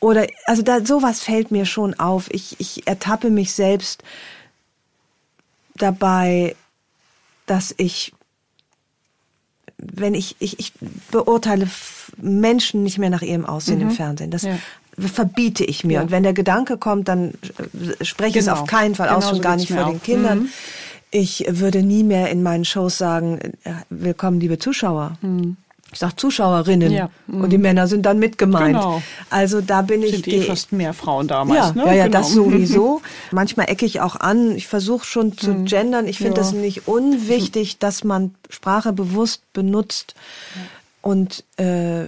Oder, 0.00 0.26
also 0.46 0.62
da, 0.62 0.84
sowas 0.84 1.20
fällt 1.20 1.50
mir 1.50 1.64
schon 1.64 1.98
auf. 1.98 2.30
Ich, 2.30 2.56
ich 2.58 2.86
ertappe 2.86 3.30
mich 3.30 3.52
selbst 3.54 4.02
dabei, 5.76 6.54
dass 7.46 7.74
ich, 7.78 8.12
wenn 9.78 10.14
ich, 10.14 10.36
ich, 10.40 10.58
ich 10.60 10.72
beurteile 11.10 11.66
Menschen 12.18 12.82
nicht 12.82 12.98
mehr 12.98 13.10
nach 13.10 13.22
ihrem 13.22 13.46
Aussehen 13.46 13.80
im 13.80 13.90
Fernsehen. 13.90 14.30
Das 14.30 14.42
Mhm. 14.42 14.58
Ja. 14.98 15.08
verbiete 15.08 15.64
ich 15.64 15.84
mir. 15.84 15.94
Ja. 15.94 16.02
Und 16.02 16.10
wenn 16.10 16.22
der 16.22 16.34
Gedanke 16.34 16.76
kommt, 16.76 17.08
dann 17.08 17.32
äh, 18.00 18.04
spreche 18.04 18.38
ich 18.38 18.44
es 18.44 18.44
Genau. 18.46 18.60
auf 18.60 18.66
keinen 18.66 18.94
Fall 18.94 19.08
aus, 19.08 19.24
Genau 19.24 19.34
schon 19.36 19.42
gar 19.42 19.56
nicht 19.56 19.72
vor 19.72 19.84
den 19.90 20.02
Kindern. 20.02 20.48
Mhm. 21.12 21.20
Ich 21.20 21.44
würde 21.48 21.82
nie 21.82 22.04
mehr 22.04 22.30
in 22.30 22.42
meinen 22.42 22.64
Shows 22.64 22.98
sagen, 22.98 23.38
äh, 23.64 23.72
willkommen, 23.90 24.40
liebe 24.40 24.58
Zuschauer. 24.58 25.18
Ich 25.92 25.98
sage 25.98 26.14
Zuschauerinnen. 26.16 26.88
Mhm. 26.90 26.94
Ja. 26.94 27.10
Und 27.26 27.50
die 27.50 27.58
Männer 27.58 27.88
sind 27.88 28.06
dann 28.06 28.20
mit 28.20 28.38
gemeint. 28.38 28.76
Genau. 28.76 29.02
Also 29.28 29.60
da 29.60 29.82
bin 29.82 30.02
ich 30.04 30.12
sind 30.12 30.28
eh 30.28 30.38
geh- 30.38 30.42
fast 30.42 30.70
mehr 30.72 30.94
Frauen 30.94 31.26
damals. 31.26 31.58
ja, 31.58 31.72
ne? 31.72 31.86
ja, 31.86 31.92
ja, 31.94 32.04
Genau. 32.06 32.18
das 32.18 32.32
sowieso. 32.32 33.02
Manchmal 33.32 33.68
ecke 33.68 33.86
ich 33.86 34.00
auch 34.00 34.14
an. 34.16 34.54
Ich 34.56 34.68
versuche 34.68 35.04
schon 35.04 35.36
zu 35.36 35.64
gendern. 35.64 36.06
Ich 36.06 36.18
finde 36.18 36.32
Ja. 36.34 36.38
das 36.38 36.52
nicht 36.52 36.86
unwichtig, 36.86 37.78
dass 37.78 38.04
man 38.04 38.34
Sprache 38.48 38.92
bewusst 38.92 39.42
benutzt 39.52 40.14
und 41.02 41.42
äh, 41.58 42.04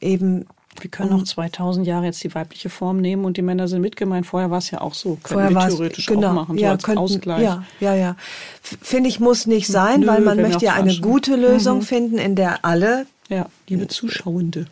eben 0.00 0.46
Wir 0.80 0.90
können 0.90 1.12
auch 1.12 1.24
2000 1.24 1.86
Jahre 1.86 2.06
jetzt 2.06 2.22
die 2.22 2.34
weibliche 2.34 2.70
Form 2.70 3.00
nehmen 3.00 3.24
und 3.24 3.36
die 3.36 3.42
Männer 3.42 3.68
sind 3.68 3.80
mitgemeint. 3.80 4.26
Vorher 4.26 4.50
war 4.50 4.58
es 4.58 4.70
ja 4.70 4.80
auch 4.80 4.94
so. 4.94 5.18
Können 5.22 5.54
wir 5.54 5.68
theoretisch 5.68 6.06
genau, 6.06 6.30
auch 6.30 6.34
machen, 6.34 6.58
ja, 6.58 6.68
so 6.68 6.72
als 6.72 6.82
könnten, 6.82 6.98
Ausgleich. 6.98 7.42
Ja, 7.42 7.64
ja, 7.80 7.94
ja. 7.94 8.16
Finde 8.60 9.08
ich, 9.08 9.20
muss 9.20 9.46
nicht 9.46 9.66
sein, 9.68 10.00
Nö, 10.00 10.06
weil 10.06 10.20
man 10.20 10.40
möchte 10.40 10.64
ja 10.64 10.74
eine 10.74 10.96
gute 10.98 11.36
Lösung 11.36 11.82
finden, 11.82 12.18
in 12.18 12.34
der 12.34 12.64
alle 12.64 13.06
Ja, 13.28 13.46
liebe 13.68 13.88
Zuschauende. 13.88 14.66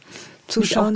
Zuschauer. 0.47 0.93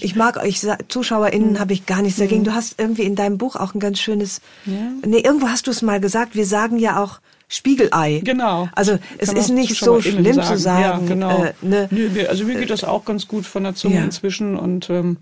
Ich 0.00 0.14
mag 0.14 0.36
euch, 0.36 0.64
ZuschauerInnen 0.88 1.58
habe 1.58 1.72
ich 1.72 1.86
gar 1.86 2.02
nichts 2.02 2.18
dagegen. 2.20 2.44
Du 2.44 2.54
hast 2.54 2.78
irgendwie 2.78 3.02
in 3.02 3.16
deinem 3.16 3.36
Buch 3.36 3.56
auch 3.56 3.74
ein 3.74 3.80
ganz 3.80 3.98
schönes, 3.98 4.40
Ja. 4.64 4.74
nee, 5.04 5.18
irgendwo 5.18 5.48
hast 5.48 5.66
du 5.66 5.72
es 5.72 5.82
mal 5.82 6.00
gesagt, 6.00 6.36
wir 6.36 6.46
sagen 6.46 6.78
ja 6.78 7.02
auch 7.02 7.18
Spiegelei. 7.54 8.22
Genau. 8.24 8.70
Also 8.74 8.98
es 9.18 9.28
Kann 9.28 9.36
ist 9.36 9.50
nicht 9.50 9.76
so 9.78 10.00
schlimm 10.00 10.40
zu 10.42 10.56
sagen. 10.56 11.06
Ja, 11.06 11.14
genau. 11.14 11.44
äh, 11.44 11.52
ne, 11.60 11.86
Nö, 11.90 12.08
also 12.26 12.44
mir 12.44 12.58
geht 12.58 12.70
das 12.70 12.82
auch 12.82 13.04
ganz 13.04 13.28
gut 13.28 13.44
von 13.44 13.64
der 13.64 13.74
Zunge 13.74 13.96
Ja. 13.96 14.04
inzwischen 14.04 14.56
und 14.56 14.88
ähm, 14.88 15.18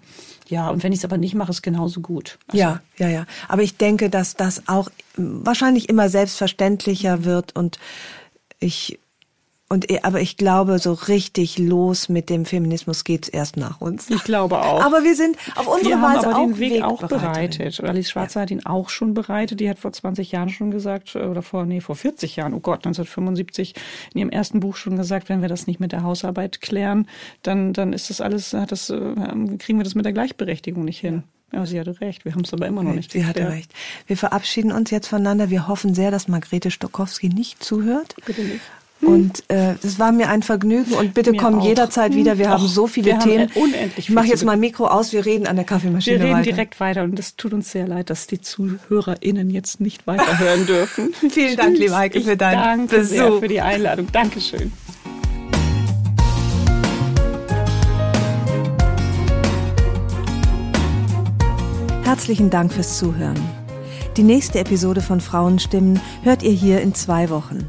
ja, 0.49 0.69
und 0.69 0.83
wenn 0.85 0.93
ich 0.93 1.01
es 1.01 1.05
aber 1.05 1.17
nicht 1.17 1.35
mache, 1.35 1.51
ist 1.51 1.63
genauso 1.63 2.01
gut. 2.01 2.39
Also, 2.49 2.59
Ja, 2.59 2.81
ja, 2.99 3.09
ja. 3.09 3.27
Aber 3.49 3.63
ich 3.63 3.77
denke, 3.77 4.11
dass 4.11 4.37
das 4.37 4.63
auch 4.69 4.91
wahrscheinlich 5.17 5.89
immer 5.89 6.09
selbstverständlicher 6.09 7.25
wird 7.25 7.57
und 7.57 7.79
ich 8.61 9.01
und 9.71 9.91
eh- 9.91 10.01
aber 10.03 10.21
ich 10.21 10.37
glaube, 10.37 10.79
so 10.79 10.93
richtig 10.93 11.57
los 11.59 12.09
mit 12.11 12.29
dem 12.29 12.45
Feminismus 12.45 13.05
geht's 13.05 13.29
erst 13.29 13.57
nach 13.57 13.81
uns. 13.81 14.11
Ich 14.11 14.25
glaube 14.25 14.61
auch. 14.61 14.83
Aber 14.85 15.03
wir 15.05 15.15
sind 15.15 15.37
auf 15.55 15.67
unsere 15.69 15.91
wir 15.91 16.01
haben 16.03 16.17
Weise 16.17 16.27
aber 16.29 16.39
auch 16.39 16.47
den 16.47 16.59
Weg 16.59 16.83
auch 16.83 17.03
Wegbereiterin. 17.03 17.33
bereitet. 17.33 17.81
Alice 17.85 18.11
Schwarzer 18.11 18.41
hat 18.43 18.51
ihn 18.51 18.67
auch 18.67 18.89
schon 18.91 19.15
bereitet. 19.15 19.61
Die 19.61 19.71
hat 19.71 19.79
vor 19.79 19.93
20 19.93 20.33
Jahren 20.33 20.51
schon 20.51 20.71
gesagt, 20.71 21.15
äh, 21.15 21.21
oder 21.21 21.41
vor, 21.43 21.65
nee, 21.65 21.81
vor 21.81 21.95
40 21.97 22.37
Jahren, 22.37 22.53
oh 22.53 22.61
Gott, 22.61 22.85
1975, 22.85 23.75
in 24.13 24.19
ihrem 24.21 24.31
ersten 24.31 24.61
Buch 24.61 24.77
schon 24.77 24.97
gesagt, 24.97 25.29
wenn 25.29 25.41
wir 25.41 25.49
das 25.49 25.67
nicht 25.67 25.81
mit 25.81 25.93
der 25.93 26.03
Hausarbeit 26.03 26.61
klären, 26.61 27.07
dann, 27.43 27.73
dann 27.73 27.93
ist 27.93 28.11
das 28.11 28.21
alles, 28.21 28.53
hat 28.53 28.73
das, 28.73 28.91
äh, 28.91 28.97
kriegen 29.59 29.79
wir 29.79 29.85
das 29.85 29.95
mit 29.95 30.05
der 30.05 30.13
Gleichberechtigung 30.13 30.85
nicht 30.85 30.99
hin. 30.99 31.23
Ja, 31.53 31.67
sie 31.67 31.81
hatte 31.81 32.01
recht. 32.01 32.25
Wir 32.25 32.33
haben 32.35 32.43
es 32.45 32.53
aber 32.53 32.67
immer 32.69 32.83
noch 32.85 32.95
nicht 32.95 33.11
Sie 33.11 33.25
hatte 33.25 33.41
geklärt. 33.41 33.53
recht. 33.57 33.73
Wir 34.07 34.17
verabschieden 34.17 34.71
uns 34.71 34.91
jetzt 34.93 35.09
voneinander. 35.09 35.51
Wir 35.51 35.67
hoffen 35.67 35.95
sehr, 35.95 36.11
dass 36.13 36.29
Margrethe 36.29 36.71
Stokowski 36.71 37.29
nicht 37.29 37.63
zuhört. 37.65 38.15
Bitte 38.25 38.43
nicht. 38.43 38.61
Und 39.03 39.45
äh, 39.49 39.75
es 39.83 39.99
war 39.99 40.13
mir 40.13 40.29
ein 40.29 40.43
Vergnügen 40.43 40.93
und 40.93 41.15
bitte 41.15 41.33
Mir 41.33 41.39
komm 41.39 41.59
auch. 41.61 41.65
jederzeit 41.67 42.15
wieder. 42.15 42.37
Wir 42.37 42.47
Hm. 42.47 42.53
haben 42.53 42.65
Och, 42.65 42.69
so 42.69 42.87
viele 42.87 43.15
haben 43.15 43.21
Themen. 43.21 43.51
unendlich 43.55 43.99
ich 43.99 44.07
viel 44.07 44.15
mache 44.15 44.27
zu 44.27 44.31
jetzt 44.33 44.45
mal 44.45 44.57
Mikro 44.59 44.87
aus. 44.89 45.13
Wir 45.13 45.25
reden 45.25 45.47
an 45.47 45.57
der 45.57 45.65
Kaffeemaschine 45.65 46.19
Wir 46.19 46.25
reden 46.27 46.35
weiter. 46.39 46.51
direkt 46.51 46.81
weiter 46.81 47.03
und 47.05 47.19
es 47.19 47.35
tut 47.37 47.55
uns 47.55 47.71
sehr 47.73 47.87
leid, 47.89 48.11
dass 48.11 48.27
die 48.27 48.41
ZuhörerInnen 48.41 49.49
jetzt 49.51 49.81
nicht 49.81 50.07
weiterhören 50.07 50.67
dürfen. 50.67 51.15
Vielen 51.31 51.57
Dank, 51.57 51.79
liebe 51.79 51.97
Heike, 51.97 52.19
Ich 52.19 52.25
für 52.27 52.37
deinen 52.37 52.61
danke 52.89 53.05
sehr 53.05 53.25
Besuch. 53.27 53.41
für 53.41 53.49
die 53.49 53.61
Einladung. 53.63 54.09
Dankeschön. 54.13 54.71
Herzlichen 62.05 62.51
Dank 62.51 62.73
fürs 62.73 62.99
Zuhören. 62.99 63.39
Die 64.17 64.23
nächste 64.23 64.59
Episode 64.59 65.01
von 65.01 65.21
Frauenstimmen 65.21 66.01
hört 66.23 66.43
ihr 66.43 66.51
hier 66.53 66.81
in 66.81 66.95
zwei 66.95 67.31
Wochen. 67.31 67.69